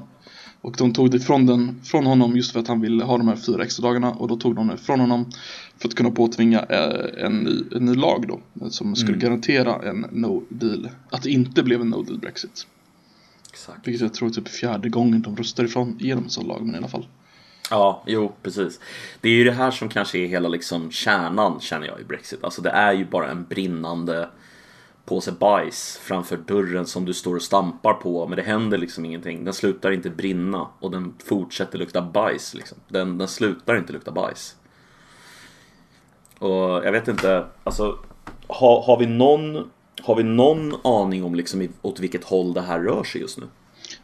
Och 0.60 0.74
de 0.78 0.92
tog 0.92 1.10
det 1.10 1.20
från, 1.20 1.46
den, 1.46 1.80
från 1.84 2.06
honom 2.06 2.36
just 2.36 2.52
för 2.52 2.60
att 2.60 2.68
han 2.68 2.80
ville 2.80 3.04
ha 3.04 3.18
de 3.18 3.28
här 3.28 3.36
fyra 3.36 3.62
extra 3.62 3.82
dagarna 3.82 4.10
och 4.12 4.28
då 4.28 4.36
tog 4.36 4.54
de 4.54 4.68
det 4.68 4.76
från 4.76 5.00
honom 5.00 5.30
för 5.78 5.88
att 5.88 5.94
kunna 5.94 6.10
påtvinga 6.10 6.60
eh, 6.62 7.24
en, 7.24 7.32
ny, 7.38 7.62
en 7.76 7.84
ny 7.84 7.94
lag 7.94 8.24
då 8.28 8.70
som 8.70 8.96
skulle 8.96 9.18
garantera 9.18 9.88
en 9.90 10.06
no 10.10 10.42
deal, 10.48 10.88
att 11.10 11.22
det 11.22 11.30
inte 11.30 11.62
blev 11.62 11.80
en 11.80 11.88
no 11.88 12.02
deal 12.02 12.18
Brexit. 12.18 12.66
Exakt. 13.50 13.88
Vilket 13.88 14.02
jag 14.02 14.14
tror 14.14 14.28
är 14.28 14.32
typ 14.32 14.48
fjärde 14.48 14.88
gången 14.88 15.22
de 15.22 15.36
röstar 15.36 15.64
ifrån 15.64 15.96
igenom 16.00 16.24
en 16.24 16.30
sån 16.30 16.46
lag, 16.46 16.66
men 16.66 16.74
i 16.74 16.78
alla 16.78 16.88
fall. 16.88 17.06
Ja, 17.70 18.02
jo, 18.06 18.32
precis. 18.42 18.80
Det 19.20 19.28
är 19.28 19.32
ju 19.32 19.44
det 19.44 19.52
här 19.52 19.70
som 19.70 19.88
kanske 19.88 20.18
är 20.18 20.26
hela 20.26 20.48
liksom 20.48 20.90
kärnan, 20.90 21.60
känner 21.60 21.86
jag, 21.86 22.00
i 22.00 22.04
Brexit. 22.04 22.44
Alltså 22.44 22.62
det 22.62 22.70
är 22.70 22.92
ju 22.92 23.04
bara 23.04 23.30
en 23.30 23.44
brinnande 23.44 24.28
påse 25.04 25.32
bajs 25.32 26.00
framför 26.02 26.36
dörren 26.36 26.86
som 26.86 27.04
du 27.04 27.14
står 27.14 27.36
och 27.36 27.42
stampar 27.42 27.94
på, 27.94 28.26
men 28.26 28.36
det 28.36 28.42
händer 28.42 28.78
liksom 28.78 29.04
ingenting. 29.04 29.44
Den 29.44 29.54
slutar 29.54 29.90
inte 29.90 30.10
brinna 30.10 30.66
och 30.80 30.90
den 30.90 31.14
fortsätter 31.24 31.78
lukta 31.78 32.02
bajs 32.02 32.54
liksom. 32.54 32.78
Den, 32.88 33.18
den 33.18 33.28
slutar 33.28 33.76
inte 33.76 33.92
lukta 33.92 34.10
bajs. 34.10 34.56
Och 36.38 36.84
jag 36.84 36.92
vet 36.92 37.08
inte, 37.08 37.46
alltså 37.64 37.98
har, 38.46 38.82
har 38.82 38.98
vi 38.98 39.06
någon 39.06 39.70
har 40.02 40.16
vi 40.16 40.22
någon 40.22 40.74
aning 40.84 41.24
om 41.24 41.34
liksom 41.34 41.68
åt 41.82 42.00
vilket 42.00 42.24
håll 42.24 42.52
det 42.52 42.60
här 42.60 42.80
rör 42.80 43.04
sig 43.04 43.20
just 43.20 43.38
nu? 43.38 43.46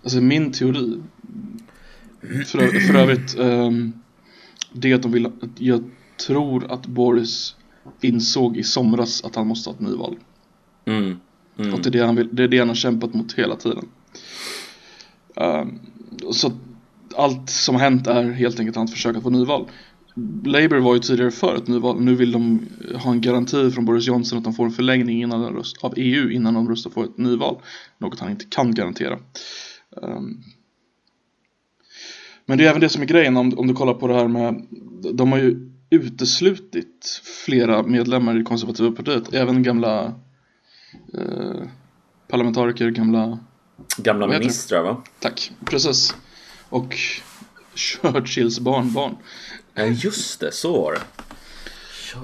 Alltså 0.03 0.21
min 0.21 0.53
teori 0.53 1.03
för, 2.21 2.81
för 2.87 2.95
övrigt 2.95 3.39
ehm, 3.39 3.93
Det 4.73 4.93
att 4.93 5.03
de 5.03 5.13
vill 5.13 5.31
Jag 5.59 5.91
tror 6.27 6.73
att 6.73 6.87
Boris 6.87 7.57
Insåg 8.01 8.57
i 8.57 8.63
somras 8.63 9.25
att 9.25 9.37
han 9.37 9.47
måste 9.47 9.71
ha 9.71 9.75
ett 9.75 9.81
nyval. 9.81 10.17
Mm. 10.85 11.17
Mm. 11.59 11.75
Att 11.75 11.83
det 11.83 11.89
är 11.89 11.91
det 11.91 12.07
han, 12.07 12.17
vill, 12.17 12.29
det 12.33 12.43
är 12.45 12.49
det 12.49 12.59
han 12.59 12.69
har 12.69 12.75
kämpat 12.75 13.15
mot 13.15 13.33
hela 13.33 13.57
tiden. 13.57 13.89
Ehm, 15.37 15.79
Så 16.31 16.53
allt 17.17 17.51
som 17.51 17.75
har 17.75 17.83
hänt 17.83 18.07
är 18.07 18.31
helt 18.31 18.61
enkelt 18.61 18.77
hans 18.77 18.93
försök 18.93 19.17
att 19.17 19.23
få 19.23 19.31
nyval. 19.31 19.71
Labour 20.45 20.79
var 20.79 20.95
ju 20.95 21.01
tidigare 21.01 21.31
för 21.31 21.57
ett 21.57 21.69
nyval. 21.69 22.01
Nu 22.01 22.15
vill 22.15 22.33
de 22.33 22.69
ha 22.95 23.11
en 23.11 23.21
garanti 23.21 23.71
från 23.71 23.85
Boris 23.85 24.07
Johnson 24.07 24.39
att 24.39 24.45
de 24.45 24.55
får 24.55 24.65
en 24.65 24.71
förlängning 24.71 25.23
innan 25.23 25.45
röst, 25.45 25.77
av 25.81 25.95
EU 25.97 26.31
innan 26.31 26.55
de 26.55 26.69
röstar 26.69 26.91
för 26.91 27.05
ett 27.05 27.19
nyval. 27.19 27.57
Något 27.99 28.21
han 28.21 28.31
inte 28.31 28.45
kan 28.45 28.75
garantera. 28.75 29.19
Ehm, 30.03 30.43
Men 32.47 32.59
det 32.59 32.65
är 32.65 32.69
även 32.71 32.81
det 32.81 32.89
som 32.89 33.03
är 33.03 33.07
grejen 33.07 33.37
om, 33.37 33.59
om 33.59 33.67
du 33.67 33.75
kollar 33.75 33.95
på 33.95 34.07
det 34.09 34.15
här 34.15 34.29
med 34.29 34.67
De 35.15 35.33
har 35.33 35.39
ju 35.39 35.71
uteslutit 35.91 37.23
flera 37.45 37.83
medlemmar 37.83 38.41
i 38.41 38.45
konservativa 38.45 38.91
partiet 38.91 39.35
Även 39.35 39.63
gamla 39.63 40.15
eh, 41.15 41.63
parlamentariker, 42.29 42.91
gamla 42.91 43.39
Gamla 43.97 44.27
ministrar 44.27 44.83
va? 44.83 45.03
Tack, 45.21 45.53
precis. 45.65 46.15
Och 46.69 46.97
Churchills 47.75 48.61
barnbarn. 48.61 49.17
Ja 49.75 49.85
just 49.85 50.41
det, 50.41 50.53
så 50.53 50.83
var 50.83 50.93
det. 50.93 51.01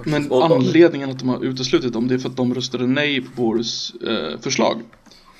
Men 0.04 0.32
anledningen 0.32 1.10
att 1.10 1.18
de 1.18 1.28
har 1.28 1.44
uteslutit 1.44 1.92
dem 1.92 2.08
det 2.08 2.14
är 2.14 2.18
för 2.18 2.28
att 2.28 2.36
de 2.36 2.54
röstade 2.54 2.86
nej 2.86 3.20
på 3.20 3.30
Boris 3.36 3.92
eh, 3.94 4.40
förslag. 4.40 4.82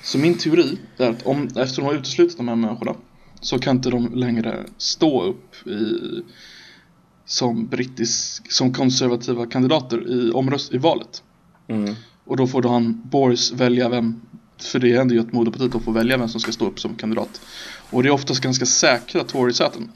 Så 0.03 0.17
min 0.17 0.37
teori 0.37 0.77
är 0.97 1.09
att 1.09 1.25
om, 1.25 1.47
efter 1.55 1.75
de 1.75 1.85
har 1.85 1.93
uteslutit 1.93 2.37
de 2.37 2.47
här 2.47 2.55
människorna 2.55 2.95
Så 3.43 3.59
kan 3.59 3.75
inte 3.75 3.89
de 3.89 4.13
längre 4.15 4.65
stå 4.77 5.23
upp 5.23 5.67
i 5.67 6.21
Som 7.25 7.67
brittisk, 7.67 8.51
som 8.51 8.73
konservativa 8.73 9.45
kandidater 9.45 10.11
i 10.11 10.31
omröst 10.31 10.73
i 10.73 10.77
valet 10.77 11.23
Mm. 11.67 11.95
Och 12.25 12.37
då 12.37 12.47
får 12.47 12.61
då 12.61 12.69
han 12.69 13.01
Boris 13.05 13.51
välja 13.51 13.89
vem 13.89 14.21
För 14.57 14.79
det 14.79 14.97
händer 14.97 15.15
ju 15.15 15.21
att 15.21 15.33
moderpartiet 15.33 15.83
får 15.83 15.93
välja 15.93 16.17
vem 16.17 16.29
som 16.29 16.41
ska 16.41 16.51
stå 16.51 16.67
upp 16.67 16.79
som 16.79 16.95
kandidat 16.95 17.41
Och 17.89 18.03
det 18.03 18.09
är 18.09 18.13
oftast 18.13 18.41
ganska 18.41 18.65
säkra 18.65 19.23
Tory-säten 19.23 19.91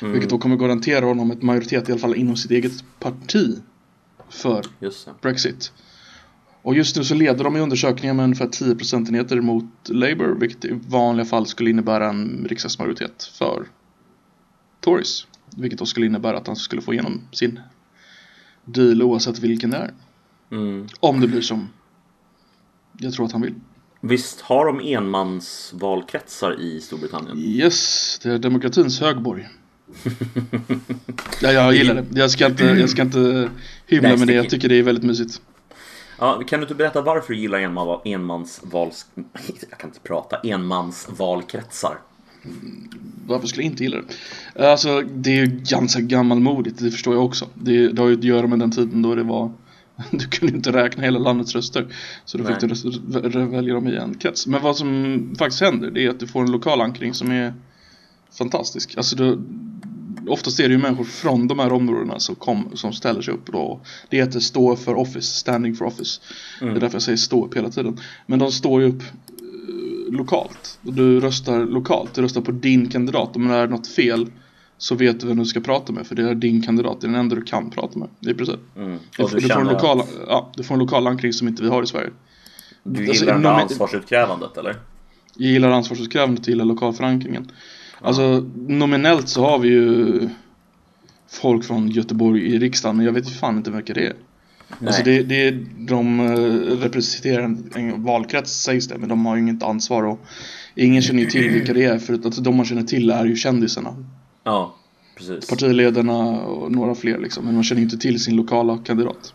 Mm. 0.00 0.12
Vilket 0.12 0.30
då 0.30 0.38
kommer 0.38 0.56
garantera 0.56 1.04
honom 1.04 1.30
ett 1.30 1.42
majoritet 1.42 1.88
i 1.88 1.92
alla 1.92 2.00
fall 2.00 2.14
inom 2.14 2.36
sitt 2.36 2.50
eget 2.50 2.84
parti 2.98 3.58
För. 4.30 4.66
Brexit 5.22 5.72
Och 6.62 6.74
just 6.74 6.96
nu 6.96 7.04
så 7.04 7.14
leder 7.14 7.44
de 7.44 7.56
i 7.56 7.60
undersökningar 7.60 8.14
med 8.14 8.24
ungefär 8.24 8.46
10 8.46 8.74
procentenheter 8.74 9.40
mot 9.40 9.88
Labour 9.88 10.34
Vilket 10.40 10.64
i 10.64 10.78
vanliga 10.88 11.26
fall 11.26 11.46
skulle 11.46 11.70
innebära 11.70 12.08
en 12.08 12.46
riksdagsmajoritet 12.48 13.24
för 13.38 13.66
Tories 14.80 15.26
Vilket 15.56 15.78
då 15.78 15.86
skulle 15.86 16.06
innebära 16.06 16.36
att 16.36 16.46
han 16.46 16.56
skulle 16.56 16.82
få 16.82 16.92
igenom 16.92 17.20
sin 17.32 17.60
deal 18.64 19.02
oavsett 19.02 19.38
vilken 19.38 19.70
det 19.70 19.76
är 19.76 19.90
Mm. 20.50 20.88
Om 21.00 21.20
det 21.20 21.28
blir 21.28 21.40
som 21.40 21.68
jag 22.98 23.12
tror 23.12 23.26
att 23.26 23.32
han 23.32 23.42
vill 23.42 23.54
Visst 24.00 24.40
har 24.40 24.66
de 24.66 24.94
enmansvalkretsar 24.94 26.60
i 26.60 26.80
Storbritannien? 26.80 27.38
Yes, 27.38 28.18
det 28.22 28.30
är 28.30 28.38
demokratins 28.38 29.00
högborg 29.00 29.48
Ja, 31.42 31.52
jag 31.52 31.74
gillar 31.74 31.94
det. 31.94 32.20
Jag 32.20 32.30
ska 32.30 32.46
inte, 32.46 32.64
jag 32.64 32.90
ska 32.90 33.02
inte 33.02 33.50
hymla 33.86 34.16
med 34.16 34.26
det. 34.26 34.32
Jag 34.32 34.50
tycker 34.50 34.68
det 34.68 34.74
är 34.74 34.82
väldigt 34.82 35.04
mysigt. 35.04 35.40
Ja, 36.18 36.42
kan 36.46 36.60
du 36.60 36.64
inte 36.64 36.74
berätta 36.74 37.02
varför 37.02 37.32
du 37.32 37.40
gillar 37.40 37.58
enman, 37.58 38.00
enmansvals... 38.04 39.06
Jag 39.70 39.78
kan 39.78 39.90
inte 39.90 40.00
prata. 40.00 40.36
Enmansvalkretsar. 40.36 41.98
Varför 43.26 43.46
skulle 43.46 43.62
jag 43.62 43.72
inte 43.72 43.82
gilla 43.82 43.96
det? 44.54 44.70
Alltså, 44.70 45.00
det 45.00 45.30
är 45.30 45.46
ju 45.46 45.46
ganska 45.46 46.00
gammalmodigt, 46.00 46.78
det 46.78 46.90
förstår 46.90 47.14
jag 47.14 47.24
också. 47.24 47.48
Det, 47.54 47.88
det 47.88 48.02
har 48.02 48.08
ju 48.08 48.14
att 48.18 48.24
göra 48.24 48.46
med 48.46 48.58
den 48.58 48.70
tiden 48.70 49.02
då 49.02 49.14
det 49.14 49.22
var 49.22 49.52
Du 50.10 50.26
kunde 50.26 50.56
inte 50.56 50.72
räkna 50.72 51.02
hela 51.02 51.18
landets 51.18 51.54
röster 51.54 51.86
Så 52.24 52.38
då 52.38 52.44
fick 52.44 52.60
du 52.60 53.46
välja 53.46 53.74
dem 53.74 53.88
i 53.88 53.96
en 53.96 54.14
krets 54.14 54.46
Men 54.46 54.62
vad 54.62 54.76
som 54.76 55.34
faktiskt 55.38 55.62
händer 55.62 55.90
det 55.90 56.04
är 56.04 56.10
att 56.10 56.20
du 56.20 56.26
får 56.26 56.40
en 56.40 56.50
lokal 56.50 56.80
ankring 56.80 57.14
som 57.14 57.30
är 57.30 57.54
Fantastisk 58.38 58.96
Alltså 58.96 59.16
du, 59.16 59.42
Oftast 60.28 60.60
är 60.60 60.68
det 60.68 60.74
ju 60.74 60.78
människor 60.78 61.04
från 61.04 61.48
de 61.48 61.58
här 61.58 61.72
områdena 61.72 62.20
som, 62.20 62.34
kom, 62.34 62.70
som 62.74 62.92
ställer 62.92 63.22
sig 63.22 63.34
upp 63.34 63.52
då 63.52 63.80
Det 64.08 64.16
heter 64.16 64.40
stå 64.40 64.76
för 64.76 64.94
office, 64.94 65.38
standing 65.38 65.74
for 65.74 65.84
office 65.84 66.20
Det 66.60 66.66
är 66.66 66.80
därför 66.80 66.94
jag 66.94 67.02
säger 67.02 67.16
stå 67.16 67.46
upp 67.46 67.56
hela 67.56 67.70
tiden 67.70 68.00
Men 68.26 68.38
de 68.38 68.52
står 68.52 68.82
ju 68.82 68.88
upp 68.88 69.02
eh, 69.02 70.14
lokalt 70.14 70.78
och 70.82 70.92
Du 70.92 71.20
röstar 71.20 71.66
lokalt, 71.66 72.14
du 72.14 72.22
röstar 72.22 72.40
på 72.40 72.52
din 72.52 72.88
kandidat 72.88 73.36
Om 73.36 73.48
det 73.48 73.54
är 73.54 73.66
något 73.68 73.86
fel 73.86 74.26
så 74.82 74.94
vet 74.94 75.20
du 75.20 75.26
vem 75.26 75.38
du 75.38 75.44
ska 75.44 75.60
prata 75.60 75.92
med 75.92 76.06
för 76.06 76.14
det 76.14 76.30
är 76.30 76.34
din 76.34 76.62
kandidat, 76.62 77.00
det 77.00 77.06
är 77.06 77.08
den 77.08 77.20
enda 77.20 77.36
du 77.36 77.42
kan 77.42 77.70
prata 77.70 77.98
med 77.98 78.08
i 78.20 78.34
princip. 78.34 78.60
Mm. 78.76 78.98
Du, 79.16 79.24
du, 79.24 79.40
får 79.40 79.60
en 79.60 79.66
lokal, 79.66 80.00
att 80.00 80.08
ja, 80.26 80.52
du 80.56 80.62
får 80.62 80.74
en 80.74 80.78
lokal 80.80 81.06
ankring 81.06 81.32
som 81.32 81.48
inte 81.48 81.62
vi 81.62 81.68
har 81.68 81.82
i 81.82 81.86
Sverige. 81.86 82.10
du 82.82 83.08
alltså, 83.08 83.24
gillar 83.24 83.38
nomi- 83.38 83.62
ansvarsutkrävandet 83.62 84.56
eller? 84.56 84.76
Jag 85.36 85.50
gillar 85.50 85.70
ansvarsutkrävandet 85.70 86.44
och 86.44 86.48
gillar 86.48 86.64
lokalförankringen. 86.64 87.50
Alltså 88.02 88.46
nominellt 88.54 89.28
så 89.28 89.44
har 89.44 89.58
vi 89.58 89.68
ju 89.68 90.28
folk 91.30 91.64
från 91.64 91.88
Göteborg 91.88 92.54
i 92.54 92.58
riksdagen 92.58 92.96
men 92.96 93.06
jag 93.06 93.12
vet 93.12 93.28
fan 93.28 93.56
inte 93.56 93.70
vilka 93.70 93.94
det 93.94 94.06
är. 94.06 94.14
Alltså 94.86 95.02
det, 95.02 95.22
det 95.22 95.50
de 95.78 96.20
eh, 96.20 96.34
representerar 96.76 97.42
en, 97.42 98.02
valkrets 98.02 98.62
sägs 98.62 98.88
det 98.88 98.98
men 98.98 99.08
de 99.08 99.26
har 99.26 99.36
ju 99.36 99.42
inget 99.42 99.62
ansvar 99.62 100.02
och 100.02 100.20
ingen 100.74 101.02
känner 101.02 101.20
ju 101.20 101.26
till 101.26 101.50
vilka 101.50 101.72
det 101.72 101.84
är 101.84 101.98
för 101.98 102.14
att 102.14 102.44
de 102.44 102.56
man 102.56 102.66
känner 102.66 102.82
till 102.82 103.10
är 103.10 103.24
ju 103.24 103.36
kändisarna. 103.36 103.96
Ja, 104.44 104.76
precis. 105.16 105.50
Partiledarna 105.50 106.40
och 106.40 106.72
några 106.72 106.94
fler 106.94 107.18
liksom 107.18 107.44
men 107.44 107.54
man 107.54 107.64
känner 107.64 107.80
ju 107.80 107.84
inte 107.84 107.98
till 107.98 108.22
sin 108.22 108.36
lokala 108.36 108.78
kandidat. 108.78 109.34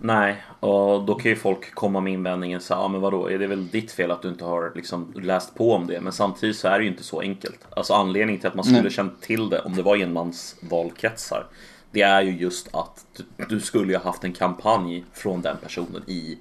Nej, 0.00 0.42
och 0.60 1.04
då 1.04 1.14
kan 1.14 1.30
ju 1.30 1.36
folk 1.36 1.74
komma 1.74 2.00
med 2.00 2.12
invändningen 2.12 2.60
så 2.60 2.72
ja 2.72 2.88
men 2.88 3.00
vadå, 3.00 3.30
är 3.30 3.38
det 3.38 3.46
väl 3.46 3.68
ditt 3.68 3.92
fel 3.92 4.10
att 4.10 4.22
du 4.22 4.28
inte 4.28 4.44
har 4.44 4.72
liksom 4.74 5.12
läst 5.16 5.54
på 5.54 5.74
om 5.74 5.86
det? 5.86 6.00
Men 6.00 6.12
samtidigt 6.12 6.56
så 6.56 6.68
är 6.68 6.78
det 6.78 6.84
ju 6.84 6.90
inte 6.90 7.04
så 7.04 7.20
enkelt. 7.20 7.60
Alltså 7.70 7.94
anledningen 7.94 8.40
till 8.40 8.48
att 8.48 8.54
man 8.54 8.64
skulle 8.64 8.82
Nej. 8.82 8.90
känt 8.90 9.20
till 9.20 9.48
det 9.48 9.60
om 9.60 9.76
det 9.76 9.82
var 9.82 9.96
enmansvalkretsar, 9.96 11.46
det 11.90 12.02
är 12.02 12.22
ju 12.22 12.36
just 12.36 12.74
att 12.74 13.04
du, 13.16 13.44
du 13.48 13.60
skulle 13.60 13.92
ju 13.92 13.98
ha 13.98 14.04
haft 14.04 14.24
en 14.24 14.32
kampanj 14.32 15.04
från 15.12 15.42
den 15.42 15.56
personen 15.56 16.02
i 16.06 16.38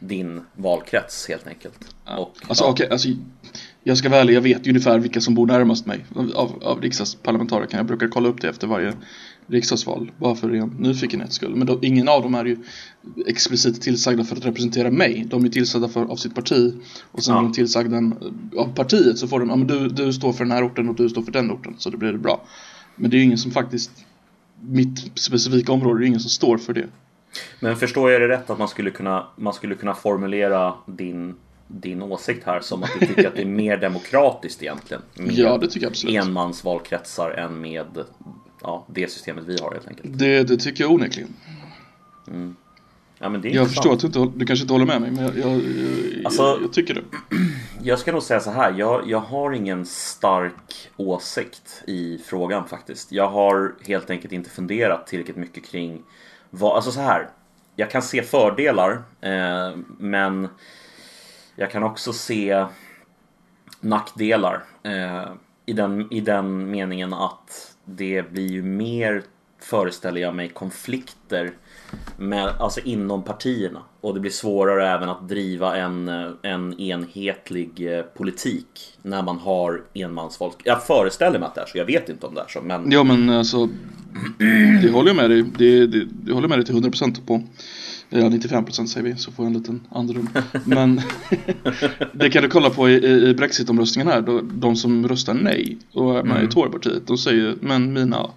din 0.00 0.44
valkrets 0.54 1.28
helt 1.28 1.46
enkelt. 1.46 1.94
Och, 2.04 2.36
Alltså 2.48 2.64
ja, 2.64 2.70
okej, 2.70 2.88
alltså 2.90 3.08
Jag 3.88 3.98
ska 3.98 4.08
vara 4.08 4.20
ärlig, 4.20 4.34
jag 4.34 4.40
vet 4.40 4.66
ju 4.66 4.70
ungefär 4.70 4.98
vilka 4.98 5.20
som 5.20 5.34
bor 5.34 5.46
närmast 5.46 5.86
mig. 5.86 6.04
Av, 6.14 6.62
av, 6.62 6.80
riksdagsparlamentarikerna. 6.82 7.78
Jag 7.78 7.86
brukar 7.86 8.08
kolla 8.08 8.28
upp 8.28 8.40
det 8.40 8.48
efter 8.48 8.66
varje 8.66 8.92
riksdagsval 9.46 10.10
Bara 10.18 10.34
för 10.34 10.48
ren 10.48 10.76
nyfikenhets 10.78 11.34
skull. 11.34 11.56
Men 11.56 11.66
då, 11.66 11.78
ingen 11.82 12.08
av 12.08 12.22
dem 12.22 12.34
är 12.34 12.44
ju 12.44 12.56
explicit 13.26 13.82
tillsagda 13.82 14.24
för 14.24 14.36
att 14.36 14.46
representera 14.46 14.90
mig. 14.90 15.26
De 15.30 15.44
är 15.44 15.48
tillsagda 15.48 15.88
för, 15.88 16.04
av 16.04 16.16
sitt 16.16 16.34
parti. 16.34 16.74
Och 17.12 17.22
sen 17.22 17.34
Ja. 17.34 17.40
är 17.40 17.44
de 17.44 17.52
tillsagda 17.52 18.12
av 18.56 18.74
partiet 18.74 19.18
så 19.18 19.28
får 19.28 19.40
de, 19.40 19.48
ja 19.48 19.56
men 19.56 19.66
du, 19.66 19.88
du 19.88 20.12
står 20.12 20.32
för 20.32 20.44
den 20.44 20.52
här 20.52 20.66
orten 20.66 20.88
och 20.88 20.94
du 20.94 21.08
står 21.08 21.22
för 21.22 21.32
den 21.32 21.50
orten. 21.50 21.74
Så 21.78 21.90
det 21.90 21.96
blir 21.96 22.12
det 22.12 22.18
bra. 22.18 22.44
Men 22.96 23.10
det 23.10 23.16
är 23.16 23.18
ju 23.18 23.24
ingen 23.24 23.38
som 23.38 23.50
faktiskt 23.50 23.90
Mitt 24.60 25.18
specifika 25.18 25.72
område, 25.72 26.00
det 26.00 26.04
är 26.04 26.08
ingen 26.08 26.20
som 26.20 26.30
står 26.30 26.58
för 26.58 26.72
det. 26.72 26.86
Men 27.60 27.76
förstår 27.76 28.10
jag 28.10 28.20
det 28.20 28.28
rätt 28.28 28.50
att 28.50 28.58
man 28.58 28.68
skulle 28.68 28.90
kunna, 28.90 29.26
man 29.36 29.54
skulle 29.54 29.74
kunna 29.74 29.94
formulera 29.94 30.74
din, 30.86 31.34
din 31.68 32.02
åsikt 32.02 32.46
här 32.46 32.60
som 32.60 32.82
att 32.82 32.90
du 33.00 33.06
tycker 33.06 33.28
att 33.28 33.34
det 33.36 33.42
är 33.42 33.46
mer 33.46 33.76
demokratiskt 33.76 34.62
egentligen? 34.62 35.02
Med 35.14 35.32
Ja, 35.32 35.58
det 35.58 35.66
tycker 35.68 35.86
jag 35.86 35.90
absolut 35.90 36.16
enmansvalkretsar 36.24 37.30
än 37.30 37.60
med 37.60 37.86
ja, 38.62 38.86
det 38.88 39.10
systemet 39.12 39.44
vi 39.44 39.58
har 39.62 39.72
helt 39.72 39.88
enkelt. 39.88 40.18
det, 40.18 40.42
det 40.42 40.56
tycker 40.56 40.84
jag 40.84 40.92
onekligen 40.92 41.34
Ja, 43.20 43.28
men 43.28 43.40
det 43.40 43.48
är 43.48 43.54
Jag 43.54 43.62
intressant. 43.62 43.68
förstår 43.68 43.92
att 44.08 44.12
du, 44.14 44.20
inte, 44.22 44.38
du 44.38 44.46
kanske 44.46 44.62
inte 44.62 44.74
håller 44.74 44.86
med 44.86 45.00
mig, 45.00 45.10
men 45.10 45.24
jag, 45.24 45.36
jag, 45.38 45.52
jag, 45.52 45.62
Alltså- 46.24 46.58
jag 46.62 46.72
tycker 46.72 46.94
det. 46.94 47.00
Jag 47.82 47.98
ska 47.98 48.12
nog 48.12 48.22
säga 48.22 48.40
så 48.40 48.50
här, 48.50 48.74
jag, 48.78 49.08
jag 49.10 49.20
har 49.20 49.52
ingen 49.52 49.86
stark 49.86 50.90
åsikt 50.96 51.82
i 51.86 52.18
frågan 52.26 52.68
faktiskt. 52.68 53.12
Jag 53.12 53.28
har 53.30 53.74
helt 53.86 54.10
enkelt 54.10 54.32
inte 54.32 54.50
funderat 54.50 55.06
tillräckligt 55.06 55.36
mycket 55.36 55.64
kring 55.70 56.02
vad, 56.50 56.76
alltså 56.76 56.90
så 56.90 57.00
här. 57.00 57.28
Jag 57.76 57.90
kan 57.90 58.02
se 58.02 58.22
fördelar, 58.22 59.02
eh, 59.20 59.76
men 59.98 60.48
jag 61.58 61.70
kan 61.70 61.82
också 61.82 62.12
se 62.12 62.64
nackdelar. 63.80 64.64
Eh, 64.82 65.32
i, 65.66 65.72
den, 65.72 66.12
I 66.12 66.20
den 66.20 66.70
meningen 66.70 67.12
att 67.12 67.76
det 67.84 68.32
blir 68.32 68.46
ju 68.46 68.62
mer, 68.62 69.22
föreställer 69.60 70.20
jag 70.20 70.34
mig, 70.34 70.48
konflikter 70.48 71.50
med, 72.16 72.48
alltså 72.48 72.80
inom 72.80 73.22
partierna. 73.22 73.82
Och 74.00 74.14
det 74.14 74.20
blir 74.20 74.30
svårare 74.30 74.88
även 74.88 75.08
att 75.08 75.28
driva 75.28 75.76
en, 75.76 76.08
eh, 76.08 76.30
en 76.42 76.80
enhetlig 76.80 77.96
eh, 77.96 78.02
politik 78.02 78.98
när 79.02 79.22
man 79.22 79.38
har 79.38 79.82
enmansfolk. 79.94 80.56
Jag 80.64 80.82
föreställer 80.86 81.38
mig 81.38 81.46
att 81.46 81.54
det 81.54 81.60
är 81.60 81.66
så, 81.66 81.78
jag 81.78 81.84
vet 81.84 82.08
inte 82.08 82.26
om 82.26 82.34
det 82.34 82.40
är 82.40 82.48
så. 82.48 82.60
Men 82.60 82.90
Ja 82.90 83.04
men 83.04 83.30
alltså, 83.30 83.68
det 84.82 84.90
håller 84.90 85.08
jag 85.08 85.16
med 85.16 85.30
dig, 85.30 85.42
det, 85.58 85.86
det, 85.86 86.04
det 86.04 86.32
håller 86.32 86.48
jag 86.48 86.50
med 86.50 86.58
dig 86.58 86.66
till 86.66 86.74
100% 86.74 87.26
på. 87.26 87.42
Ja, 88.10 88.18
95% 88.18 88.86
säger 88.86 89.06
vi, 89.08 89.16
så 89.16 89.32
får 89.32 89.44
jag 89.44 89.52
en 89.54 89.58
liten 89.58 89.80
andrum. 89.90 90.28
Men 90.64 91.00
det 92.12 92.30
kan 92.30 92.42
du 92.42 92.48
kolla 92.48 92.70
på 92.70 92.88
i, 92.90 92.94
i- 93.28 93.34
Brexit-omröstningen 93.34 94.08
här, 94.08 94.20
då, 94.20 94.40
de 94.40 94.76
som 94.76 95.08
röstar 95.08 95.34
nej 95.34 95.78
och 95.92 96.18
är 96.18 96.22
med 96.22 96.44
i 96.44 96.46
Torypartiet, 96.48 97.06
de 97.06 97.18
säger 97.18 97.56
men 97.60 97.92
mina, 97.92 98.30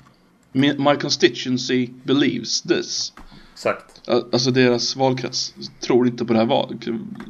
mi- 0.54 0.90
my 0.92 1.00
constituency 1.00 1.90
believes 2.04 2.62
this. 2.62 3.14
exakt. 3.54 4.10
Al- 4.10 4.26
Alltså 4.34 4.52
deras 4.52 4.96
valkrets 4.96 5.54
tror 5.80 6.08
inte 6.08 6.26
på 6.26 6.34
det 6.34 6.40
här 6.40 6.46
valet 6.46 6.88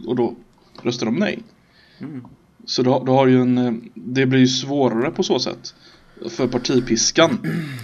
och 0.07 0.15
då 0.15 0.35
röstar 0.83 1.05
de 1.05 1.15
nej. 1.15 1.39
Så 2.65 2.83
då, 2.83 3.03
då 3.05 3.13
har 3.13 3.27
ju 3.27 3.41
en, 3.41 3.57
eh, 3.57 3.73
det 3.95 4.25
blir 4.25 4.39
ju 4.39 4.47
svårare 4.47 5.11
på 5.11 5.23
så 5.23 5.39
sätt 5.39 5.73
för 6.29 6.47
partipiskan 6.47 7.37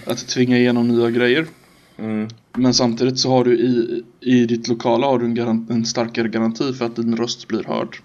att 0.06 0.28
tvinga 0.28 0.58
igenom 0.58 0.88
nya 0.88 1.10
grejer. 1.12 1.48
Mm. 1.98 2.28
Men 2.54 2.74
samtidigt 2.74 3.20
så 3.20 3.30
har 3.30 3.44
du 3.44 3.60
i, 3.60 4.04
i 4.20 4.46
ditt 4.46 4.68
lokala 4.68 5.08
har 5.08 5.20
du 5.20 5.26
en, 5.26 5.36
garant, 5.36 5.70
en 5.70 5.86
starkare 5.86 6.28
garanti 6.28 6.74
för 6.74 6.86
att 6.86 6.96
din 6.96 7.18
röst 7.18 7.48
blir 7.48 7.64
hörd. 7.64 7.98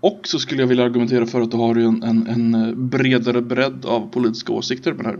Och 0.00 0.20
så 0.24 0.38
skulle 0.38 0.62
jag 0.62 0.66
vilja 0.66 0.84
argumentera 0.84 1.26
för 1.26 1.40
att 1.40 1.50
du 1.50 1.56
har 1.56 1.76
en, 1.76 2.02
en, 2.02 2.26
en 2.26 2.74
bredare 2.88 3.40
bredd 3.40 3.84
av 3.84 4.10
politiska 4.10 4.52
åsikter 4.52 4.92
med 4.92 5.04
det 5.04 5.08
här. 5.08 5.18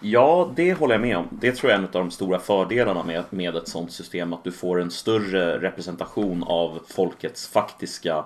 Ja, 0.00 0.52
det 0.56 0.74
håller 0.74 0.94
jag 0.94 1.00
med 1.00 1.16
om. 1.16 1.28
Det 1.40 1.52
tror 1.52 1.70
jag 1.70 1.78
är 1.78 1.82
en 1.82 1.88
av 1.88 2.04
de 2.04 2.10
stora 2.10 2.38
fördelarna 2.38 3.02
med, 3.02 3.24
med 3.30 3.56
ett 3.56 3.68
sånt 3.68 3.92
system. 3.92 4.32
Att 4.32 4.44
du 4.44 4.52
får 4.52 4.80
en 4.80 4.90
större 4.90 5.58
representation 5.58 6.42
av 6.42 6.80
folkets 6.88 7.48
faktiska... 7.48 8.24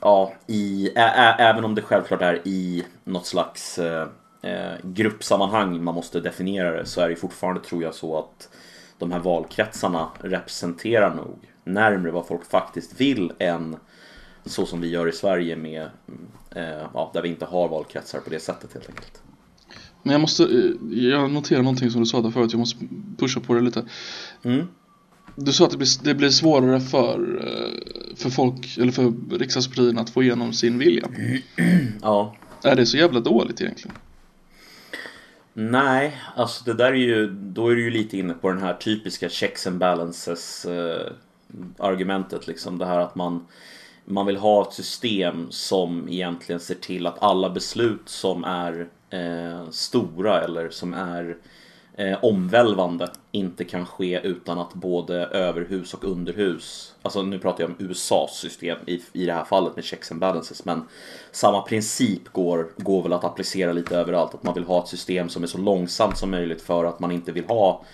Ja, 0.00 0.32
i, 0.46 0.90
ä, 0.96 1.08
ä, 1.16 1.34
även 1.38 1.64
om 1.64 1.74
det 1.74 1.82
självklart 1.82 2.22
är 2.22 2.48
i 2.48 2.84
något 3.04 3.26
slags 3.26 3.78
eh, 3.78 4.08
gruppsammanhang 4.82 5.84
man 5.84 5.94
måste 5.94 6.20
definiera 6.20 6.72
det 6.72 6.86
så 6.86 7.00
är 7.00 7.08
det 7.08 7.16
fortfarande, 7.16 7.60
tror 7.60 7.82
jag, 7.82 7.94
så 7.94 8.18
att 8.18 8.48
de 8.98 9.12
här 9.12 9.18
valkretsarna 9.18 10.08
representerar 10.20 11.14
nog 11.14 11.38
närmare 11.64 12.12
vad 12.12 12.26
folk 12.26 12.50
faktiskt 12.50 13.00
vill 13.00 13.32
än 13.38 13.76
så 14.44 14.66
som 14.66 14.80
vi 14.80 14.88
gör 14.88 15.08
i 15.08 15.12
Sverige 15.12 15.56
med, 15.56 15.82
eh, 16.54 16.86
ja, 16.94 17.10
där 17.14 17.22
vi 17.22 17.28
inte 17.28 17.44
har 17.44 17.68
valkretsar 17.68 18.20
på 18.20 18.30
det 18.30 18.40
sättet 18.40 18.74
helt 18.74 18.88
enkelt. 18.88 19.22
Men 20.02 20.12
jag 20.12 20.20
måste, 20.20 20.42
eh, 20.42 20.98
jag 20.98 21.30
noterar 21.30 21.62
någonting 21.62 21.90
som 21.90 22.00
du 22.00 22.06
sa 22.06 22.20
där 22.20 22.30
förut, 22.30 22.52
jag 22.52 22.58
måste 22.58 22.84
pusha 23.18 23.40
på 23.40 23.54
det 23.54 23.60
lite. 23.60 23.84
Mm. 24.42 24.66
Du 25.34 25.52
sa 25.52 25.64
att 25.64 25.70
det 25.70 25.76
blir, 25.76 26.04
det 26.04 26.14
blir 26.14 26.30
svårare 26.30 26.80
för, 26.80 27.44
eh, 27.46 28.16
för 28.16 28.30
folk, 28.30 28.78
eller 28.78 28.92
för 28.92 29.12
riksdagspartierna 29.38 30.00
att 30.00 30.10
få 30.10 30.22
igenom 30.22 30.52
sin 30.52 30.78
vilja. 30.78 31.08
Ja, 32.02 32.36
Är 32.62 32.76
det 32.76 32.86
så 32.86 32.96
jävla 32.96 33.20
dåligt 33.20 33.60
egentligen? 33.60 33.96
Nej, 35.60 36.18
alltså 36.36 36.64
det 36.64 36.74
där 36.74 36.92
är 36.92 36.96
ju, 36.96 37.30
då 37.30 37.68
är 37.68 37.74
du 37.74 37.82
ju 37.82 37.90
lite 37.90 38.18
inne 38.18 38.34
på 38.34 38.48
den 38.48 38.62
här 38.62 38.74
typiska 38.74 39.28
checks 39.28 39.66
and 39.66 39.78
balances 39.78 40.64
eh, 40.64 41.12
argumentet 41.78 42.46
liksom. 42.46 42.78
Det 42.78 42.86
här 42.86 42.98
att 42.98 43.14
man, 43.14 43.46
man 44.04 44.26
vill 44.26 44.36
ha 44.36 44.62
ett 44.62 44.72
system 44.72 45.46
som 45.50 46.08
egentligen 46.08 46.60
ser 46.60 46.74
till 46.74 47.06
att 47.06 47.22
alla 47.22 47.50
beslut 47.50 48.08
som 48.08 48.44
är 48.44 48.88
eh, 49.10 49.70
stora 49.70 50.40
eller 50.44 50.70
som 50.70 50.94
är 50.94 51.36
eh, 51.98 52.24
omvälvande 52.24 53.08
inte 53.32 53.64
kan 53.64 53.86
ske 53.86 54.20
utan 54.20 54.58
att 54.58 54.74
både 54.74 55.14
överhus 55.26 55.94
och 55.94 56.04
underhus, 56.04 56.94
alltså 57.02 57.22
nu 57.22 57.38
pratar 57.38 57.64
jag 57.64 57.70
om 57.70 57.76
USAs 57.78 58.38
system 58.38 58.78
i, 58.86 59.02
i 59.12 59.26
det 59.26 59.32
här 59.32 59.44
fallet 59.44 59.76
med 59.76 59.84
checks 59.84 60.12
and 60.12 60.20
balances, 60.20 60.64
men 60.64 60.82
samma 61.30 61.62
princip 61.62 62.28
går, 62.32 62.68
går 62.76 63.02
väl 63.02 63.12
att 63.12 63.24
applicera 63.24 63.72
lite 63.72 63.96
överallt, 63.96 64.34
att 64.34 64.42
man 64.42 64.54
vill 64.54 64.64
ha 64.64 64.82
ett 64.82 64.88
system 64.88 65.28
som 65.28 65.42
är 65.42 65.46
så 65.46 65.58
långsamt 65.58 66.18
som 66.18 66.30
möjligt 66.30 66.62
för 66.62 66.84
att 66.84 67.00
man 67.00 67.12
inte 67.12 67.32
vill 67.32 67.44
ha 67.44 67.84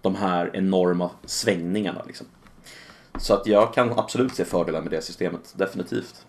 de 0.00 0.14
här 0.14 0.50
enorma 0.54 1.10
svängningarna 1.24 2.02
liksom. 2.06 2.26
Så 3.18 3.34
att 3.34 3.46
jag 3.46 3.74
kan 3.74 3.98
absolut 3.98 4.34
se 4.34 4.44
fördelar 4.44 4.80
med 4.80 4.90
det 4.90 5.02
systemet, 5.02 5.54
definitivt. 5.56 6.26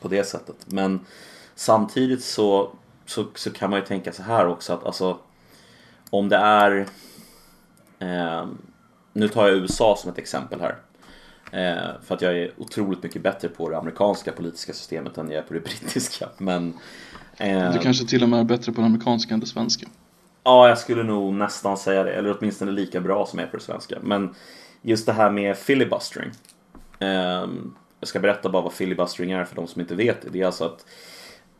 På 0.00 0.08
det 0.08 0.24
sättet. 0.24 0.56
Men 0.66 1.00
samtidigt 1.54 2.24
så, 2.24 2.70
så, 3.06 3.26
så 3.34 3.50
kan 3.50 3.70
man 3.70 3.78
ju 3.78 3.86
tänka 3.86 4.12
så 4.12 4.22
här 4.22 4.46
också 4.46 4.72
att 4.72 4.86
alltså 4.86 5.18
om 6.12 6.28
det 6.28 6.36
är 6.36 6.86
eh, 7.98 8.46
Nu 9.12 9.28
tar 9.28 9.48
jag 9.48 9.56
USA 9.56 9.96
som 9.96 10.10
ett 10.10 10.18
exempel 10.18 10.60
här. 10.60 10.76
Eh, 11.52 11.90
för 12.02 12.14
att 12.14 12.22
jag 12.22 12.38
är 12.38 12.50
otroligt 12.56 13.02
mycket 13.02 13.22
bättre 13.22 13.48
på 13.48 13.68
det 13.68 13.78
amerikanska 13.78 14.32
politiska 14.32 14.72
systemet 14.72 15.18
än 15.18 15.30
jag 15.30 15.38
är 15.38 15.42
på 15.42 15.54
det 15.54 15.60
brittiska. 15.64 16.28
Men 16.38 16.74
eh, 17.36 17.72
Du 17.72 17.78
kanske 17.78 18.06
till 18.06 18.22
och 18.22 18.28
med 18.28 18.40
är 18.40 18.44
bättre 18.44 18.72
på 18.72 18.80
det 18.80 18.86
amerikanska 18.86 19.34
än 19.34 19.40
det 19.40 19.46
svenska. 19.46 19.86
Ja, 20.44 20.68
jag 20.68 20.78
skulle 20.78 21.02
nog 21.02 21.34
nästan 21.34 21.76
säga 21.76 22.02
det. 22.02 22.12
Eller 22.12 22.36
åtminstone 22.38 22.72
lika 22.72 23.00
bra 23.00 23.26
som 23.26 23.38
jag 23.38 23.46
är 23.46 23.50
på 23.50 23.56
det 23.56 23.62
svenska. 23.62 23.98
Men 24.02 24.34
just 24.82 25.06
det 25.06 25.12
här 25.12 25.30
med 25.30 25.56
filibustering. 25.56 26.30
Ehm, 26.98 27.74
jag 28.00 28.08
ska 28.08 28.20
berätta 28.20 28.48
bara 28.48 28.62
vad 28.62 28.72
filibustering 28.72 29.32
är 29.32 29.44
för 29.44 29.56
de 29.56 29.66
som 29.66 29.80
inte 29.80 29.94
vet 29.94 30.22
det. 30.22 30.28
Det 30.30 30.42
är 30.42 30.46
alltså 30.46 30.64
att 30.64 30.86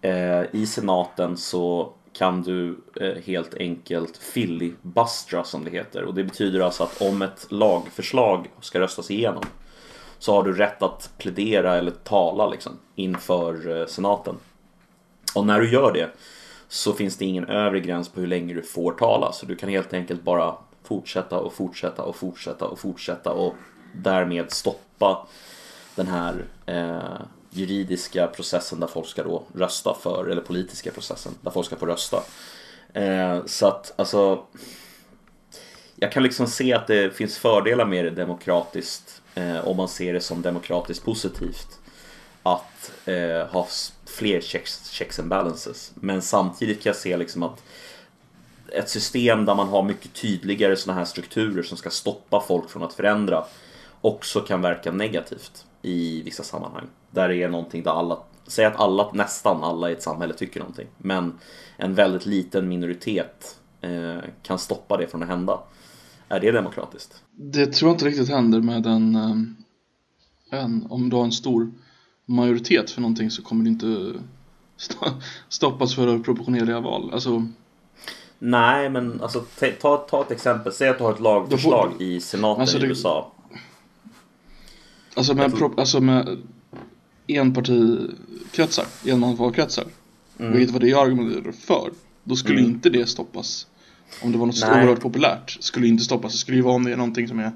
eh, 0.00 0.42
i 0.52 0.66
senaten 0.66 1.36
så 1.36 1.92
kan 2.12 2.42
du 2.42 2.78
eh, 3.00 3.22
helt 3.24 3.54
enkelt 3.54 4.16
filibustra 4.16 5.44
som 5.44 5.64
det 5.64 5.70
heter. 5.70 6.04
Och 6.04 6.14
det 6.14 6.24
betyder 6.24 6.60
alltså 6.60 6.82
att 6.82 7.02
om 7.02 7.22
ett 7.22 7.46
lagförslag 7.48 8.50
ska 8.60 8.80
röstas 8.80 9.10
igenom 9.10 9.42
så 10.18 10.34
har 10.34 10.42
du 10.42 10.52
rätt 10.52 10.82
att 10.82 11.10
plädera 11.18 11.76
eller 11.76 11.90
tala 11.90 12.48
liksom, 12.48 12.72
inför 12.94 13.80
eh, 13.80 13.86
senaten. 13.86 14.34
Och 15.34 15.46
när 15.46 15.60
du 15.60 15.72
gör 15.72 15.92
det 15.92 16.10
så 16.68 16.92
finns 16.92 17.16
det 17.16 17.24
ingen 17.24 17.48
övre 17.48 17.80
gräns 17.80 18.08
på 18.08 18.20
hur 18.20 18.26
länge 18.26 18.54
du 18.54 18.62
får 18.62 18.92
tala. 18.92 19.32
Så 19.32 19.46
du 19.46 19.56
kan 19.56 19.68
helt 19.68 19.92
enkelt 19.92 20.22
bara 20.22 20.56
fortsätta 20.82 21.38
och 21.38 21.52
fortsätta 21.52 22.02
och 22.02 22.16
fortsätta 22.16 22.64
och 22.64 22.78
fortsätta 22.78 23.32
och 23.32 23.54
därmed 23.94 24.52
stoppa 24.52 25.26
den 25.94 26.06
här 26.06 26.44
eh, 26.66 27.26
juridiska 27.52 28.26
processen 28.26 28.80
där 28.80 28.86
folk 28.86 29.08
ska 29.08 29.22
då 29.22 29.42
rösta 29.54 29.94
för, 30.02 30.26
eller 30.30 30.42
politiska 30.42 30.90
processen 30.90 31.32
där 31.40 31.50
folk 31.50 31.66
ska 31.66 31.76
få 31.76 31.86
rösta. 31.86 32.22
Eh, 32.92 33.44
så 33.46 33.66
att 33.66 33.92
alltså 33.96 34.44
jag 35.96 36.12
kan 36.12 36.22
liksom 36.22 36.46
se 36.46 36.72
att 36.72 36.86
det 36.86 37.16
finns 37.16 37.38
fördelar 37.38 37.86
med 37.86 38.04
det 38.04 38.10
demokratiskt 38.10 39.22
eh, 39.34 39.68
om 39.68 39.76
man 39.76 39.88
ser 39.88 40.12
det 40.12 40.20
som 40.20 40.42
demokratiskt 40.42 41.04
positivt 41.04 41.78
att 42.42 42.92
eh, 43.04 43.46
ha 43.46 43.68
fler 44.06 44.40
checks, 44.40 44.90
checks 44.90 45.18
and 45.18 45.28
balances. 45.28 45.92
Men 45.94 46.22
samtidigt 46.22 46.82
kan 46.82 46.90
jag 46.90 46.96
se 46.96 47.16
liksom 47.16 47.42
att 47.42 47.62
ett 48.68 48.88
system 48.88 49.44
där 49.44 49.54
man 49.54 49.68
har 49.68 49.82
mycket 49.82 50.14
tydligare 50.14 50.76
sådana 50.76 50.98
här 50.98 51.06
strukturer 51.06 51.62
som 51.62 51.78
ska 51.78 51.90
stoppa 51.90 52.40
folk 52.40 52.70
från 52.70 52.82
att 52.82 52.94
förändra 52.94 53.44
också 54.00 54.40
kan 54.40 54.62
verka 54.62 54.92
negativt 54.92 55.66
i 55.82 56.22
vissa 56.22 56.42
sammanhang. 56.42 56.86
Där 57.10 57.28
det 57.28 57.42
är 57.42 57.48
någonting 57.48 57.82
där 57.82 57.90
alla, 57.90 58.18
säg 58.46 58.64
att 58.64 58.76
alla, 58.76 59.10
nästan 59.12 59.64
alla 59.64 59.90
i 59.90 59.92
ett 59.92 60.02
samhälle 60.02 60.34
tycker 60.34 60.60
någonting. 60.60 60.86
Men 60.98 61.38
en 61.76 61.94
väldigt 61.94 62.26
liten 62.26 62.68
minoritet 62.68 63.58
eh, 63.80 64.18
kan 64.42 64.58
stoppa 64.58 64.96
det 64.96 65.06
från 65.06 65.22
att 65.22 65.28
hända. 65.28 65.58
Är 66.28 66.40
det 66.40 66.50
demokratiskt? 66.52 67.22
Det 67.30 67.66
tror 67.66 67.88
jag 67.88 67.94
inte 67.94 68.04
riktigt 68.04 68.28
händer 68.28 68.60
med 68.60 68.86
en, 68.86 69.14
eh, 69.16 70.60
en 70.62 70.86
om 70.90 71.08
du 71.10 71.16
har 71.16 71.24
en 71.24 71.32
stor 71.32 71.70
majoritet 72.26 72.90
för 72.90 73.00
någonting 73.00 73.30
så 73.30 73.42
kommer 73.42 73.64
det 73.64 73.70
inte 73.70 74.12
st- 74.76 74.96
stoppas 75.48 75.94
för 75.94 76.18
proportionerliga 76.18 76.80
val. 76.80 77.10
Alltså, 77.12 77.46
Nej, 78.38 78.90
men 78.90 79.20
alltså, 79.20 79.40
ta- 79.80 79.96
ta, 79.96 80.22
ett 80.22 80.30
exempel. 80.30 80.72
Säg 80.72 80.88
att 80.88 80.98
du 80.98 81.04
har 81.04 81.12
ett 81.12 81.20
lagförslag 81.20 81.92
i 81.98 82.20
senaten 82.20 82.60
Alltså, 82.60 82.76
i 82.76 82.80
det- 82.80 82.86
USA. 82.86 83.32
Alltså 85.14 85.34
med, 85.34 85.54
pro, 85.58 85.74
alltså 85.76 86.00
med 86.00 86.38
enpartikretsar, 87.26 88.86
enmansvalkretsar, 89.06 89.84
Mm. 90.38 90.52
vilket 90.52 90.72
var 90.72 90.80
det 90.80 90.88
jag 90.88 91.06
argumenterade 91.06 91.52
för, 91.52 91.92
då 92.24 92.36
skulle 92.36 92.58
Mm. 92.58 92.70
inte 92.70 92.90
det 92.90 93.06
stoppas 93.06 93.66
Om 94.22 94.32
det 94.32 94.38
var 94.38 94.46
något 94.46 94.56
så 94.56 94.66
oerhört 94.66 95.00
populärt 95.00 95.56
skulle 95.60 95.86
inte 95.86 96.04
stoppas. 96.04 96.32
Det 96.32 96.38
skulle 96.38 96.56
ju 96.56 96.62
vara 96.62 96.74
om 96.74 96.84
det 96.84 96.92
är 96.92 96.96
någonting 96.96 97.28
som 97.28 97.38
är 97.38 97.52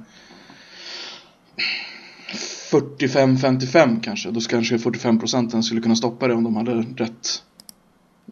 45-55 2.70 4.00
kanske. 4.00 4.30
Då 4.30 4.40
kanske 4.40 4.78
45 4.78 5.18
procenten 5.18 5.62
skulle 5.62 5.80
kunna 5.80 5.96
stoppa 5.96 6.28
det 6.28 6.34
om 6.34 6.44
de 6.44 6.56
hade 6.56 6.74
rätt 6.74 7.42